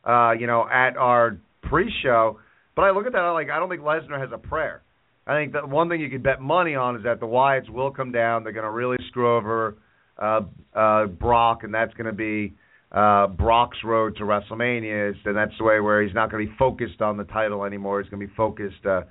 uh, 0.05 0.31
you 0.31 0.45
know, 0.45 0.67
at 0.71 0.95
our 0.97 1.37
pre-show. 1.63 2.39
But 2.75 2.83
I 2.83 2.91
look 2.91 3.05
at 3.05 3.13
that, 3.13 3.19
I'm 3.19 3.33
like 3.33 3.49
I 3.49 3.59
don't 3.59 3.69
think 3.69 3.81
Lesnar 3.81 4.19
has 4.19 4.29
a 4.33 4.37
prayer. 4.37 4.81
I 5.25 5.35
think 5.35 5.53
that 5.53 5.69
one 5.69 5.87
thing 5.87 6.01
you 6.01 6.09
could 6.09 6.23
bet 6.23 6.41
money 6.41 6.75
on 6.75 6.95
is 6.97 7.03
that 7.03 7.19
the 7.19 7.27
Wyatts 7.27 7.69
will 7.69 7.91
come 7.91 8.11
down. 8.11 8.43
They're 8.43 8.53
going 8.53 8.65
to 8.65 8.71
really 8.71 8.97
screw 9.09 9.37
over 9.37 9.77
uh, 10.17 10.41
uh, 10.73 11.05
Brock, 11.05 11.63
and 11.63 11.73
that's 11.73 11.93
going 11.93 12.07
to 12.07 12.13
be 12.13 12.53
uh, 12.91 13.27
Brock's 13.27 13.77
road 13.83 14.17
to 14.17 14.23
WrestleMania. 14.23 15.11
Is, 15.11 15.17
and 15.25 15.35
that's 15.35 15.53
the 15.57 15.63
way 15.63 15.79
where 15.79 16.03
he's 16.03 16.13
not 16.13 16.31
going 16.31 16.45
to 16.45 16.51
be 16.51 16.57
focused 16.57 17.01
on 17.01 17.17
the 17.17 17.23
title 17.25 17.63
anymore. 17.63 18.01
He's 18.01 18.09
going 18.09 18.21
to 18.21 18.27
be 18.27 18.33
focused 18.35 18.85
uh, 18.85 19.01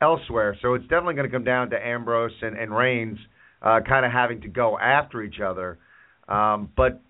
elsewhere. 0.00 0.56
So 0.60 0.74
it's 0.74 0.84
definitely 0.84 1.14
going 1.14 1.30
to 1.30 1.34
come 1.34 1.44
down 1.44 1.70
to 1.70 1.76
Ambrose 1.76 2.32
and, 2.42 2.56
and 2.56 2.74
Reigns 2.74 3.18
uh, 3.62 3.80
kind 3.88 4.04
of 4.04 4.12
having 4.12 4.40
to 4.42 4.48
go 4.48 4.78
after 4.78 5.22
each 5.22 5.40
other. 5.40 5.78
Um, 6.28 6.70
but 6.76 7.00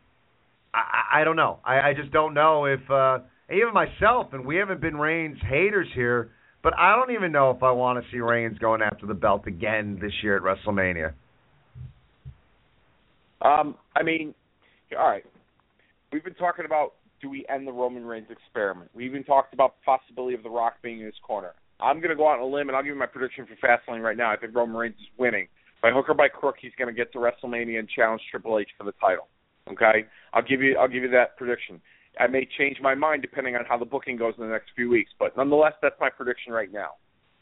I, 0.75 1.21
I 1.21 1.25
don't 1.25 1.37
know. 1.37 1.59
I, 1.65 1.81
I 1.91 1.95
just 1.95 2.13
don't 2.13 2.35
know 2.35 2.67
if 2.67 2.89
uh, 2.91 3.19
even 3.51 3.73
myself, 3.75 4.33
and 4.33 4.45
we 4.45 4.57
haven't 4.57 4.81
been 4.81 4.97
Reigns 4.97 5.39
haters 5.49 5.89
here, 5.95 6.31
but 6.63 6.73
I 6.79 6.95
don't 6.95 7.15
even 7.15 7.33
know 7.33 7.51
if 7.51 7.63
I 7.63 7.73
want 7.73 8.03
to 8.03 8.11
see 8.11 8.21
Reigns 8.21 8.59
going 8.59 8.83
after 8.83 9.07
the 9.07 9.15
belt 9.15 9.47
again 9.47 9.99
this 10.01 10.13
year 10.23 10.37
at 10.37 10.43
WrestleMania. 10.43 11.13
Um, 13.43 13.75
I 13.97 14.03
mean, 14.05 14.35
all 14.97 15.09
right. 15.09 15.25
We've 16.13 16.23
been 16.23 16.35
talking 16.35 16.67
about 16.67 16.95
do 17.23 17.31
we 17.31 17.47
end 17.49 17.67
the 17.67 17.73
Roman 17.73 18.05
Reigns 18.05 18.27
experiment? 18.31 18.91
We 18.95 19.07
even 19.07 19.25
talked 19.25 19.55
about 19.55 19.77
the 19.81 19.85
possibility 19.85 20.35
of 20.35 20.43
The 20.43 20.51
Rock 20.51 20.75
being 20.83 21.01
in 21.01 21.07
his 21.07 21.15
corner. 21.27 21.53
I'm 21.81 21.99
going 21.99 22.11
to 22.11 22.17
go 22.17 22.29
out 22.29 22.39
on 22.39 22.41
a 22.41 22.47
limb 22.47 22.69
and 22.69 22.77
I'll 22.77 22.83
give 22.83 22.93
you 22.93 22.99
my 22.99 23.07
prediction 23.07 23.47
for 23.47 23.57
Fastlane 23.67 24.03
right 24.03 24.17
now. 24.17 24.31
I 24.31 24.37
think 24.37 24.55
Roman 24.55 24.77
Reigns 24.77 24.97
is 24.97 25.09
winning. 25.17 25.49
By 25.81 25.91
hook 25.91 26.09
or 26.09 26.15
by 26.15 26.29
crook, 26.29 26.57
he's 26.61 26.73
going 26.77 26.89
to 26.89 26.95
get 26.95 27.13
to 27.13 27.19
WrestleMania 27.19 27.79
and 27.79 27.89
challenge 27.89 28.21
Triple 28.31 28.59
H 28.59 28.69
for 28.77 28.85
the 28.85 28.93
title. 29.01 29.29
Okay, 29.71 30.07
I'll 30.35 30.43
give 30.43 30.61
you 30.61 30.77
I'll 30.77 30.89
give 30.89 31.05
you 31.05 31.11
that 31.11 31.37
prediction. 31.37 31.81
I 32.19 32.27
may 32.27 32.47
change 32.59 32.79
my 32.83 32.95
mind 32.95 33.23
depending 33.23 33.55
on 33.55 33.65
how 33.67 33.79
the 33.79 33.85
booking 33.85 34.17
goes 34.17 34.35
in 34.37 34.45
the 34.45 34.51
next 34.51 34.71
few 34.77 34.91
weeks, 34.91 35.11
but 35.19 35.37
nonetheless, 35.37 35.73
that's 35.81 35.95
my 36.01 36.11
prediction 36.11 36.53
right 36.53 36.71
now. 36.71 36.91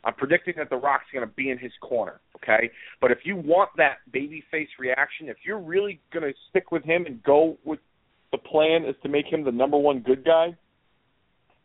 I'm 0.05 0.15
predicting 0.15 0.55
that 0.59 0.71
The 0.71 0.77
Rock's 0.77 1.07
going 1.13 1.27
to 1.27 1.35
be 1.35 1.51
in 1.51 1.59
his 1.59 1.73
corner, 1.83 2.21
okay? 2.37 2.71
But 3.01 3.11
if 3.11 3.19
you 3.25 3.37
want 3.37 3.71
that 3.77 3.99
babyface 4.15 4.69
reaction, 4.79 5.29
if 5.29 5.39
you're 5.45 5.59
really 5.59 6.01
going 6.13 6.23
to 6.23 6.33
stick 6.49 6.71
with 6.71 6.85
him 6.85 7.05
and 7.07 7.23
go 7.23 7.59
with 7.65 7.81
the 8.33 8.39
plan 8.39 8.85
is 8.85 8.95
to 9.03 9.09
make 9.09 9.27
him 9.27 9.45
the 9.45 9.53
number 9.53 9.77
one 9.77 10.01
good 10.01 10.25
guy, 10.25 10.57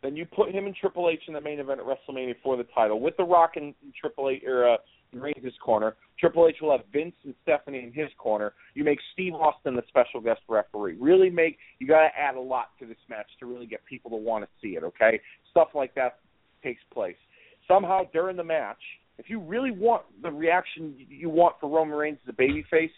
then 0.01 0.15
you 0.15 0.25
put 0.25 0.51
him 0.51 0.65
and 0.65 0.75
Triple 0.75 1.09
H 1.09 1.21
in 1.27 1.33
the 1.33 1.41
main 1.41 1.59
event 1.59 1.79
at 1.79 1.85
WrestleMania 1.85 2.35
for 2.43 2.57
the 2.57 2.65
title 2.75 2.99
with 2.99 3.17
The 3.17 3.23
Rock 3.23 3.53
and 3.55 3.73
Triple 3.99 4.29
H 4.29 4.43
or 4.45 4.73
uh, 4.73 4.77
Reigns' 5.13 5.53
corner. 5.63 5.95
Triple 6.19 6.47
H 6.47 6.57
will 6.61 6.71
have 6.71 6.85
Vince 6.91 7.15
and 7.23 7.33
Stephanie 7.43 7.79
in 7.79 7.91
his 7.91 8.09
corner. 8.17 8.53
You 8.73 8.83
make 8.83 8.99
Steve 9.13 9.33
Austin 9.33 9.75
the 9.75 9.83
special 9.87 10.21
guest 10.21 10.41
referee. 10.47 10.97
Really 10.99 11.29
make 11.29 11.57
you 11.79 11.87
got 11.87 12.01
to 12.01 12.09
add 12.17 12.35
a 12.35 12.41
lot 12.41 12.69
to 12.79 12.85
this 12.85 12.97
match 13.09 13.27
to 13.39 13.45
really 13.45 13.65
get 13.65 13.83
people 13.85 14.11
to 14.11 14.17
want 14.17 14.43
to 14.43 14.49
see 14.61 14.75
it. 14.75 14.83
Okay, 14.83 15.19
stuff 15.51 15.69
like 15.73 15.95
that 15.95 16.19
takes 16.63 16.81
place. 16.93 17.17
Somehow 17.67 18.03
during 18.13 18.37
the 18.37 18.43
match, 18.43 18.77
if 19.17 19.29
you 19.29 19.39
really 19.39 19.71
want 19.71 20.03
the 20.21 20.29
reaction 20.29 20.95
you 21.09 21.29
want 21.29 21.55
for 21.59 21.69
Roman 21.69 21.97
Reigns 21.97 22.17
as 22.27 22.33
a 22.33 22.41
babyface, 22.41 22.91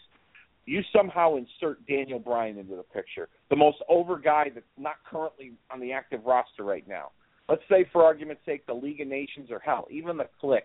you 0.68 0.82
somehow 0.94 1.36
insert 1.36 1.86
Daniel 1.86 2.18
Bryan 2.18 2.58
into 2.58 2.76
the 2.76 2.82
picture, 2.82 3.28
the 3.48 3.56
most 3.56 3.78
over 3.88 4.18
guy 4.18 4.50
that's 4.52 4.66
not 4.76 4.96
currently 5.10 5.52
on 5.70 5.80
the 5.80 5.92
active 5.92 6.20
roster 6.26 6.62
right 6.62 6.86
now. 6.86 7.10
Let's 7.48 7.62
say, 7.70 7.86
for 7.92 8.04
argument's 8.04 8.42
sake, 8.44 8.66
the 8.66 8.74
League 8.74 9.00
of 9.00 9.08
Nations 9.08 9.50
or 9.50 9.58
hell, 9.58 9.86
even 9.90 10.18
the 10.18 10.26
Kliq, 10.42 10.60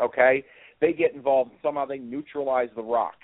okay? 0.00 0.44
They 0.80 0.92
get 0.92 1.14
involved 1.14 1.50
and 1.50 1.58
somehow 1.62 1.86
they 1.86 1.98
neutralize 1.98 2.68
The 2.76 2.82
Rock. 2.82 3.14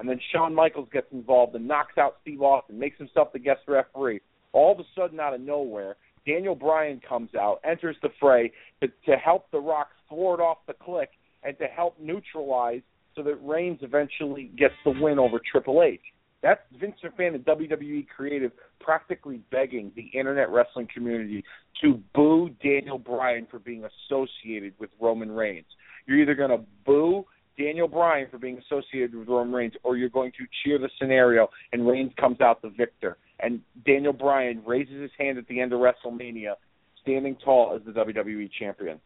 And 0.00 0.08
then 0.08 0.20
Shawn 0.32 0.54
Michaels 0.54 0.88
gets 0.92 1.06
involved 1.12 1.54
and 1.54 1.66
knocks 1.66 1.98
out 1.98 2.16
Steve 2.22 2.42
Austin, 2.42 2.78
makes 2.78 2.98
himself 2.98 3.32
the 3.32 3.38
guest 3.38 3.60
referee. 3.68 4.20
All 4.52 4.72
of 4.72 4.80
a 4.80 4.84
sudden, 4.96 5.20
out 5.20 5.34
of 5.34 5.40
nowhere, 5.40 5.96
Daniel 6.26 6.54
Bryan 6.54 7.00
comes 7.08 7.34
out, 7.34 7.60
enters 7.64 7.96
the 8.02 8.10
fray 8.20 8.52
to, 8.80 8.88
to 9.06 9.16
help 9.16 9.50
The 9.52 9.60
Rock 9.60 9.88
thwart 10.08 10.40
off 10.40 10.58
the 10.66 10.74
Kliq 10.74 11.06
and 11.44 11.56
to 11.58 11.66
help 11.66 11.96
neutralize 12.00 12.82
so 13.18 13.24
that 13.24 13.36
Reigns 13.42 13.80
eventually 13.82 14.52
gets 14.56 14.74
the 14.84 14.92
win 14.92 15.18
over 15.18 15.40
Triple 15.50 15.82
H. 15.82 16.00
That's 16.40 16.60
Vince 16.80 16.94
McMahon 17.04 17.34
and 17.34 17.44
WWE 17.44 18.06
Creative 18.14 18.52
practically 18.80 19.40
begging 19.50 19.90
the 19.96 20.08
internet 20.16 20.50
wrestling 20.50 20.86
community 20.94 21.44
to 21.82 22.00
boo 22.14 22.50
Daniel 22.62 22.96
Bryan 22.96 23.48
for 23.50 23.58
being 23.58 23.84
associated 23.84 24.72
with 24.78 24.90
Roman 25.00 25.32
Reigns. 25.32 25.66
You're 26.06 26.18
either 26.18 26.36
going 26.36 26.50
to 26.50 26.64
boo 26.86 27.24
Daniel 27.58 27.88
Bryan 27.88 28.28
for 28.30 28.38
being 28.38 28.58
associated 28.58 29.16
with 29.16 29.26
Roman 29.26 29.52
Reigns, 29.52 29.74
or 29.82 29.96
you're 29.96 30.08
going 30.08 30.30
to 30.38 30.46
cheer 30.62 30.78
the 30.78 30.88
scenario 31.00 31.48
and 31.72 31.88
Reigns 31.88 32.12
comes 32.20 32.40
out 32.40 32.62
the 32.62 32.70
victor. 32.70 33.16
And 33.40 33.60
Daniel 33.84 34.12
Bryan 34.12 34.62
raises 34.64 35.02
his 35.02 35.10
hand 35.18 35.38
at 35.38 35.48
the 35.48 35.60
end 35.60 35.72
of 35.72 35.80
WrestleMania, 35.80 36.54
standing 37.02 37.36
tall 37.44 37.74
as 37.74 37.82
the 37.84 37.90
WWE 37.90 38.48
champion. 38.60 39.00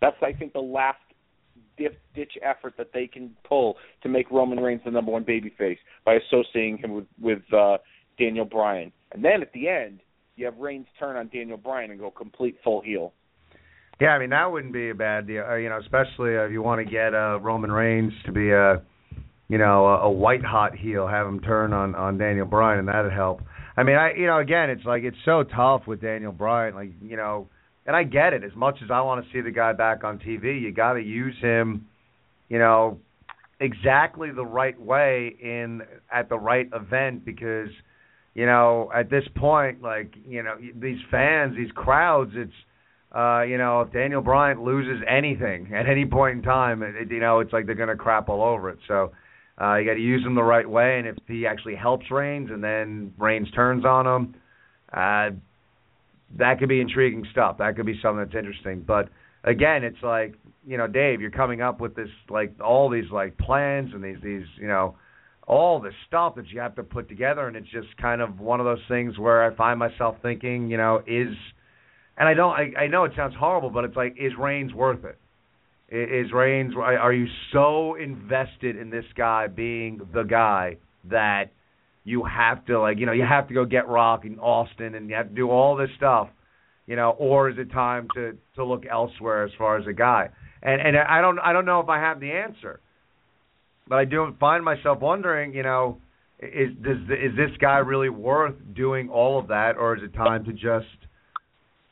That's, 0.00 0.16
I 0.22 0.32
think, 0.32 0.54
the 0.54 0.60
last 0.60 0.96
ditch 2.14 2.32
effort 2.42 2.74
that 2.78 2.92
they 2.92 3.06
can 3.06 3.34
pull 3.44 3.76
to 4.02 4.08
make 4.08 4.30
Roman 4.30 4.60
Reigns 4.60 4.82
the 4.84 4.90
number 4.90 5.12
one 5.12 5.24
babyface 5.24 5.78
by 6.04 6.14
associating 6.14 6.78
him 6.78 6.92
with 6.92 7.06
with 7.20 7.42
uh, 7.52 7.78
Daniel 8.18 8.44
Bryan. 8.44 8.92
And 9.12 9.24
then 9.24 9.42
at 9.42 9.52
the 9.52 9.68
end, 9.68 10.00
you 10.36 10.44
have 10.44 10.56
Reigns 10.58 10.86
turn 10.98 11.16
on 11.16 11.28
Daniel 11.28 11.56
Bryan 11.56 11.90
and 11.90 11.98
go 11.98 12.10
complete 12.10 12.56
full 12.62 12.80
heel. 12.80 13.12
Yeah, 14.00 14.08
I 14.08 14.18
mean 14.18 14.30
that 14.30 14.50
wouldn't 14.50 14.72
be 14.72 14.90
a 14.90 14.94
bad 14.94 15.26
deal. 15.26 15.44
Uh, 15.44 15.56
you 15.56 15.68
know, 15.68 15.78
especially 15.78 16.36
uh, 16.36 16.44
if 16.44 16.52
you 16.52 16.62
want 16.62 16.84
to 16.84 16.90
get 16.90 17.14
uh, 17.14 17.38
Roman 17.40 17.70
Reigns 17.70 18.12
to 18.24 18.32
be 18.32 18.50
a, 18.50 18.82
you 19.48 19.58
know, 19.58 19.86
a, 19.86 20.00
a 20.02 20.10
white 20.10 20.44
hot 20.44 20.74
heel, 20.74 21.06
have 21.06 21.26
him 21.26 21.40
turn 21.40 21.72
on 21.72 21.94
on 21.94 22.16
Daniel 22.16 22.46
Bryan, 22.46 22.78
and 22.78 22.88
that'd 22.88 23.12
help. 23.12 23.42
I 23.76 23.82
mean, 23.82 23.96
I 23.96 24.14
you 24.14 24.26
know, 24.26 24.38
again, 24.38 24.70
it's 24.70 24.84
like 24.84 25.02
it's 25.02 25.16
so 25.24 25.42
tough 25.42 25.86
with 25.86 26.00
Daniel 26.00 26.32
Bryan. 26.32 26.74
Like 26.74 26.90
you 27.02 27.16
know, 27.16 27.48
and 27.90 27.96
I 27.96 28.04
get 28.04 28.34
it. 28.34 28.44
As 28.44 28.54
much 28.54 28.76
as 28.84 28.90
I 28.92 29.00
want 29.00 29.24
to 29.24 29.32
see 29.32 29.40
the 29.40 29.50
guy 29.50 29.72
back 29.72 30.04
on 30.04 30.20
TV, 30.20 30.62
you 30.62 30.70
got 30.70 30.92
to 30.92 31.02
use 31.02 31.34
him, 31.40 31.88
you 32.48 32.56
know, 32.56 33.00
exactly 33.58 34.30
the 34.30 34.46
right 34.46 34.80
way 34.80 35.34
in 35.42 35.82
at 36.12 36.28
the 36.28 36.38
right 36.38 36.68
event 36.72 37.24
because, 37.24 37.68
you 38.34 38.46
know, 38.46 38.92
at 38.94 39.10
this 39.10 39.24
point, 39.34 39.82
like 39.82 40.14
you 40.24 40.40
know, 40.40 40.54
these 40.76 41.00
fans, 41.10 41.56
these 41.56 41.72
crowds, 41.72 42.30
it's. 42.34 42.52
Uh, 43.12 43.42
you 43.42 43.58
know, 43.58 43.80
if 43.80 43.92
Daniel 43.92 44.20
Bryan 44.20 44.64
loses 44.64 45.02
anything 45.04 45.74
at 45.74 45.88
any 45.88 46.06
point 46.06 46.36
in 46.36 46.42
time, 46.44 46.84
it, 46.84 47.10
you 47.10 47.18
know, 47.18 47.40
it's 47.40 47.52
like 47.52 47.66
they're 47.66 47.74
going 47.74 47.88
to 47.88 47.96
crap 47.96 48.28
all 48.28 48.40
over 48.40 48.70
it. 48.70 48.78
So 48.86 49.10
uh, 49.60 49.78
you 49.78 49.84
got 49.84 49.94
to 49.94 50.00
use 50.00 50.24
him 50.24 50.36
the 50.36 50.44
right 50.44 50.70
way, 50.70 51.00
and 51.00 51.08
if 51.08 51.16
he 51.26 51.44
actually 51.44 51.74
helps 51.74 52.08
Reigns, 52.08 52.50
and 52.52 52.62
then 52.62 53.12
Reigns 53.18 53.50
turns 53.50 53.84
on 53.84 54.06
him, 54.06 54.34
uh, 54.92 55.30
that 56.38 56.58
could 56.58 56.68
be 56.68 56.80
intriguing 56.80 57.26
stuff. 57.32 57.58
That 57.58 57.76
could 57.76 57.86
be 57.86 57.98
something 58.02 58.24
that's 58.24 58.36
interesting. 58.36 58.84
But 58.86 59.08
again, 59.44 59.84
it's 59.84 60.02
like 60.02 60.34
you 60.66 60.76
know, 60.76 60.86
Dave, 60.86 61.20
you're 61.20 61.30
coming 61.30 61.62
up 61.62 61.80
with 61.80 61.94
this 61.96 62.08
like 62.28 62.54
all 62.60 62.90
these 62.90 63.10
like 63.10 63.36
plans 63.38 63.90
and 63.94 64.02
these 64.02 64.18
these 64.22 64.46
you 64.58 64.68
know 64.68 64.96
all 65.46 65.80
this 65.80 65.94
stuff 66.06 66.36
that 66.36 66.46
you 66.48 66.60
have 66.60 66.76
to 66.76 66.82
put 66.82 67.08
together, 67.08 67.48
and 67.48 67.56
it's 67.56 67.68
just 67.70 67.88
kind 67.96 68.20
of 68.20 68.38
one 68.38 68.60
of 68.60 68.66
those 68.66 68.82
things 68.86 69.18
where 69.18 69.42
I 69.42 69.54
find 69.56 69.80
myself 69.80 70.16
thinking, 70.22 70.68
you 70.70 70.76
know, 70.76 71.02
is 71.06 71.34
and 72.16 72.28
I 72.28 72.34
don't 72.34 72.52
I, 72.52 72.82
I 72.82 72.86
know 72.86 73.04
it 73.04 73.12
sounds 73.16 73.34
horrible, 73.38 73.70
but 73.70 73.84
it's 73.84 73.96
like 73.96 74.16
is 74.18 74.32
Reigns 74.38 74.72
worth 74.72 75.04
it? 75.04 75.18
Is 75.92 76.32
Reigns 76.32 76.74
are 76.76 77.12
you 77.12 77.26
so 77.52 77.96
invested 77.96 78.76
in 78.76 78.90
this 78.90 79.06
guy 79.16 79.48
being 79.48 80.00
the 80.14 80.22
guy 80.22 80.76
that 81.10 81.46
you 82.04 82.24
have 82.24 82.64
to 82.66 82.80
like 82.80 82.98
you 82.98 83.06
know 83.06 83.12
you 83.12 83.24
have 83.24 83.48
to 83.48 83.54
go 83.54 83.64
get 83.64 83.88
Rock 83.88 84.24
in 84.24 84.38
Austin 84.38 84.94
and 84.94 85.08
you 85.10 85.16
have 85.16 85.28
to 85.28 85.34
do 85.34 85.50
all 85.50 85.76
this 85.76 85.90
stuff, 85.96 86.28
you 86.86 86.96
know, 86.96 87.10
or 87.10 87.50
is 87.50 87.56
it 87.58 87.70
time 87.72 88.08
to 88.14 88.36
to 88.56 88.64
look 88.64 88.84
elsewhere 88.90 89.44
as 89.44 89.50
far 89.58 89.78
as 89.78 89.86
a 89.86 89.92
guy? 89.92 90.28
And 90.62 90.80
and 90.80 90.96
I 90.96 91.20
don't 91.20 91.38
I 91.38 91.52
don't 91.52 91.66
know 91.66 91.80
if 91.80 91.88
I 91.88 91.98
have 91.98 92.20
the 92.20 92.30
answer, 92.32 92.80
but 93.88 93.96
I 93.96 94.04
do 94.04 94.34
find 94.40 94.64
myself 94.64 95.00
wondering, 95.00 95.54
you 95.54 95.62
know, 95.62 95.98
is 96.38 96.70
does 96.82 96.96
is 97.10 97.36
this 97.36 97.50
guy 97.60 97.78
really 97.78 98.08
worth 98.08 98.54
doing 98.74 99.10
all 99.10 99.38
of 99.38 99.48
that, 99.48 99.76
or 99.76 99.96
is 99.96 100.02
it 100.02 100.14
time 100.14 100.44
to 100.44 100.52
just 100.52 100.86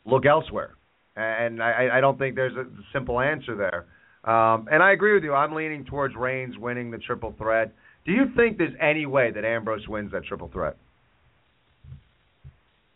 look 0.05 0.25
elsewhere? 0.25 0.75
And 1.17 1.63
I, 1.63 1.89
I 1.95 2.01
don't 2.01 2.17
think 2.17 2.37
there's 2.37 2.57
a 2.57 2.67
simple 2.93 3.21
answer 3.21 3.57
there. 3.57 3.87
Um, 4.25 4.69
and 4.71 4.83
I 4.83 4.93
agree 4.93 5.15
with 5.15 5.25
you. 5.25 5.35
I'm 5.35 5.53
leaning 5.55 5.85
towards 5.85 6.15
Reigns 6.15 6.57
winning 6.57 6.91
the 6.91 6.99
triple 6.99 7.35
threat. 7.39 7.73
Do 8.09 8.15
you 8.15 8.25
think 8.35 8.57
there's 8.57 8.73
any 8.81 9.05
way 9.05 9.31
that 9.33 9.45
Ambrose 9.45 9.87
wins 9.87 10.13
that 10.13 10.25
triple 10.25 10.49
threat? 10.51 10.79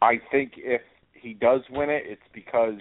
I 0.01 0.15
think 0.31 0.53
if 0.57 0.81
he 1.13 1.35
does 1.35 1.61
win 1.71 1.91
it, 1.91 2.05
it's 2.07 2.23
because 2.33 2.81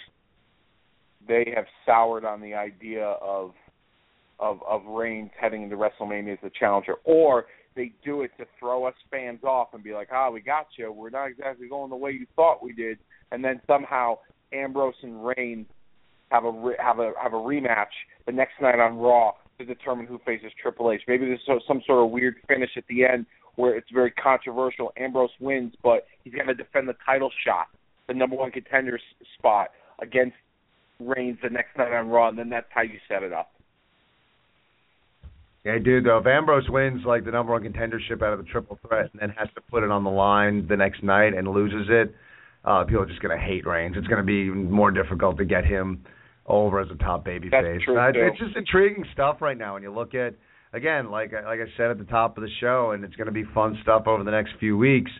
they 1.28 1.52
have 1.54 1.66
soured 1.86 2.24
on 2.24 2.40
the 2.40 2.54
idea 2.54 3.04
of 3.04 3.52
of 4.40 4.60
of 4.66 4.86
Reigns 4.86 5.32
heading 5.40 5.64
into 5.64 5.76
WrestleMania 5.76 6.32
as 6.32 6.40
the 6.42 6.52
challenger, 6.58 6.96
or 7.04 7.48
they 7.76 7.92
do 8.06 8.22
it 8.22 8.32
to 8.38 8.46
throw 8.58 8.86
us 8.86 8.96
fans 9.12 9.44
off 9.44 9.74
and 9.74 9.84
be 9.84 9.94
like, 9.94 10.08
"Ah, 10.14 10.30
we 10.30 10.40
got 10.40 10.68
you. 10.78 10.90
We're 10.90 11.10
not 11.10 11.26
exactly 11.26 11.68
going 11.68 11.90
the 11.90 11.98
way 11.98 12.12
you 12.12 12.26
thought 12.38 12.64
we 12.64 12.72
did," 12.72 12.98
and 13.32 13.44
then 13.44 13.60
somehow 13.68 14.20
Ambrose 14.54 14.96
and 15.04 15.26
Reigns 15.26 15.68
have 16.32 16.46
a 16.46 16.74
have 16.80 17.00
a 17.00 17.12
have 17.22 17.34
a 17.34 17.38
rematch 17.38 17.92
the 18.26 18.32
next 18.32 18.62
night 18.62 18.80
on 18.80 18.98
Raw 19.00 19.34
to 19.66 19.74
determine 19.74 20.06
who 20.06 20.20
faces 20.26 20.52
Triple 20.62 20.92
H. 20.92 21.02
Maybe 21.08 21.26
there's 21.26 21.62
some 21.68 21.82
sort 21.86 22.06
of 22.06 22.12
weird 22.12 22.36
finish 22.48 22.72
at 22.78 22.84
the 22.88 23.06
end 23.06 23.26
where 23.56 23.76
it's 23.76 23.90
very 23.94 24.12
controversial. 24.12 24.92
Ambrose 24.98 25.32
wins, 25.40 25.74
but 25.84 26.08
he's 26.24 26.34
going 26.34 26.48
to 26.48 26.54
defend 26.54 26.88
the 26.88 26.96
title 27.06 27.32
shot, 27.46 27.68
the 28.08 28.14
number 28.14 28.36
one 28.36 28.52
contender 28.52 29.00
spot 29.38 29.70
against 30.02 30.36
Reigns 31.00 31.38
the 31.42 31.50
next 31.50 31.76
night 31.78 31.92
on 31.92 32.10
Raw, 32.10 32.30
and 32.30 32.38
then 32.38 32.50
that's 32.50 32.68
how 32.70 32.82
you 32.82 33.00
set 33.08 33.24
it 33.24 33.34
up. 33.34 33.52
Yeah, 35.66 35.78
dude. 35.78 36.06
Though 36.06 36.18
if 36.18 36.26
Ambrose 36.26 36.70
wins 36.70 37.04
like 37.06 37.26
the 37.26 37.32
number 37.32 37.52
one 37.54 37.64
contendership 37.64 38.22
out 38.24 38.34
of 38.34 38.40
the 38.40 38.46
triple 38.52 38.80
threat, 38.88 39.10
and 39.12 39.22
then 39.22 39.30
has 39.38 39.48
to 39.56 39.62
put 39.62 39.84
it 39.84 39.92
on 39.92 40.04
the 40.04 40.10
line 40.10 40.68
the 40.68 40.78
next 40.78 41.04
night 41.04 41.34
and 41.34 41.48
loses 41.48 41.88
it, 41.90 42.16
uh, 42.66 42.84
people 42.84 43.02
are 43.02 43.08
just 43.08 43.22
going 43.22 43.36
to 43.36 43.44
hate 43.44 43.66
Reigns. 43.66 43.96
It's 43.98 44.08
going 44.08 44.20
to 44.20 44.24
be 44.24 44.50
more 44.50 44.92
difficult 44.92 45.38
to 45.38 45.46
get 45.46 45.66
him 45.66 46.04
over 46.46 46.80
as 46.80 46.88
a 46.92 46.96
top 46.96 47.24
baby 47.24 47.50
That's 47.50 47.66
face. 47.66 47.82
True 47.86 48.00
uh, 48.00 48.12
it's 48.14 48.40
just 48.40 48.56
intriguing 48.56 49.06
stuff 49.14 49.38
right 49.42 49.58
now 49.58 49.76
when 49.76 49.84
you 49.84 49.94
look 49.94 50.16
at 50.16 50.36
again, 50.74 51.12
like 51.12 51.32
like 51.34 51.60
I 51.60 51.78
said 51.78 51.92
at 51.92 51.98
the 51.98 52.06
top 52.06 52.38
of 52.38 52.44
the 52.44 52.50
show, 52.60 52.92
and 52.92 53.04
it's 53.04 53.16
going 53.16 53.28
to 53.28 53.34
be 53.34 53.44
fun 53.54 53.78
stuff 53.84 54.04
over 54.08 54.24
the 54.24 54.32
next 54.32 54.52
few 54.60 54.78
weeks. 54.78 55.12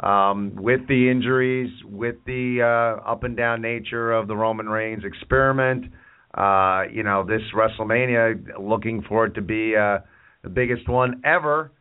Um, 0.00 0.52
with 0.56 0.86
the 0.88 1.10
injuries, 1.10 1.70
with 1.84 2.16
the 2.26 2.60
uh, 2.60 3.10
up 3.10 3.24
and 3.24 3.34
down 3.34 3.62
nature 3.62 4.12
of 4.12 4.28
the 4.28 4.36
Roman 4.36 4.68
Reigns 4.68 5.04
experiment, 5.04 5.86
uh, 6.34 6.82
you 6.92 7.02
know, 7.02 7.24
this 7.24 7.40
WrestleMania, 7.54 8.60
looking 8.60 9.02
for 9.08 9.24
it 9.24 9.34
to 9.36 9.40
be 9.40 9.74
uh, 9.74 10.00
the 10.42 10.50
biggest 10.50 10.86
one 10.86 11.22
ever. 11.24 11.72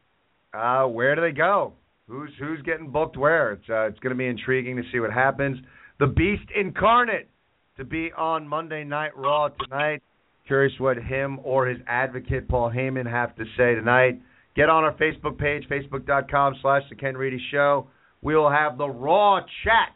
Uh, 0.54 0.86
where 0.86 1.14
do 1.16 1.22
they 1.22 1.34
go? 1.34 1.74
Who's 2.08 2.32
who's 2.40 2.62
getting 2.62 2.90
booked 2.90 3.18
where? 3.18 3.52
It's 3.54 3.70
uh, 3.70 3.88
it's 3.88 4.00
going 4.00 4.12
to 4.12 4.18
be 4.18 4.28
intriguing 4.28 4.78
to 4.78 4.84
see 4.94 5.00
what 5.00 5.12
happens. 5.12 5.58
The 6.00 6.08
Beast 6.08 6.50
incarnate 6.56 7.30
to 7.78 7.84
be 7.84 8.12
on 8.18 8.48
Monday 8.48 8.84
Night 8.84 9.16
Raw 9.18 9.50
tonight. 9.50 10.02
Curious 10.48 10.74
what 10.80 10.98
him 10.98 11.40
or 11.44 11.68
his 11.68 11.80
advocate 11.88 12.48
Paul 12.48 12.72
Heyman 12.72 13.10
have 13.10 13.36
to 13.36 13.44
say 13.58 13.76
tonight. 13.76 14.22
Get 14.56 14.70
on 14.70 14.84
our 14.84 14.94
Facebook 14.94 15.38
page, 15.38 15.68
facebook.com 15.70 16.56
slash 16.62 16.84
the 16.90 16.96
Ken 16.96 17.18
Reedy 17.18 17.42
Show. 17.52 17.88
We 18.22 18.36
will 18.36 18.50
have 18.50 18.78
the 18.78 18.88
Raw 18.88 19.42
chat 19.64 19.94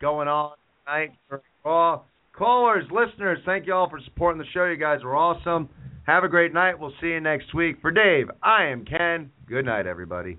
going 0.00 0.26
on 0.26 0.54
tonight 0.84 1.10
for 1.28 1.42
Raw. 1.64 2.02
Callers, 2.36 2.84
listeners, 2.90 3.38
thank 3.44 3.66
you 3.66 3.74
all 3.74 3.88
for 3.88 4.00
supporting 4.04 4.38
the 4.38 4.48
show. 4.52 4.64
You 4.64 4.76
guys 4.76 5.00
are 5.04 5.14
awesome. 5.14 5.68
Have 6.06 6.24
a 6.24 6.28
great 6.28 6.52
night. 6.52 6.78
We'll 6.78 6.94
see 7.00 7.08
you 7.08 7.20
next 7.20 7.54
week. 7.54 7.76
For 7.80 7.90
Dave, 7.90 8.26
I 8.42 8.66
am 8.66 8.84
Ken. 8.84 9.30
Good 9.46 9.66
night, 9.66 9.86
everybody. 9.86 10.38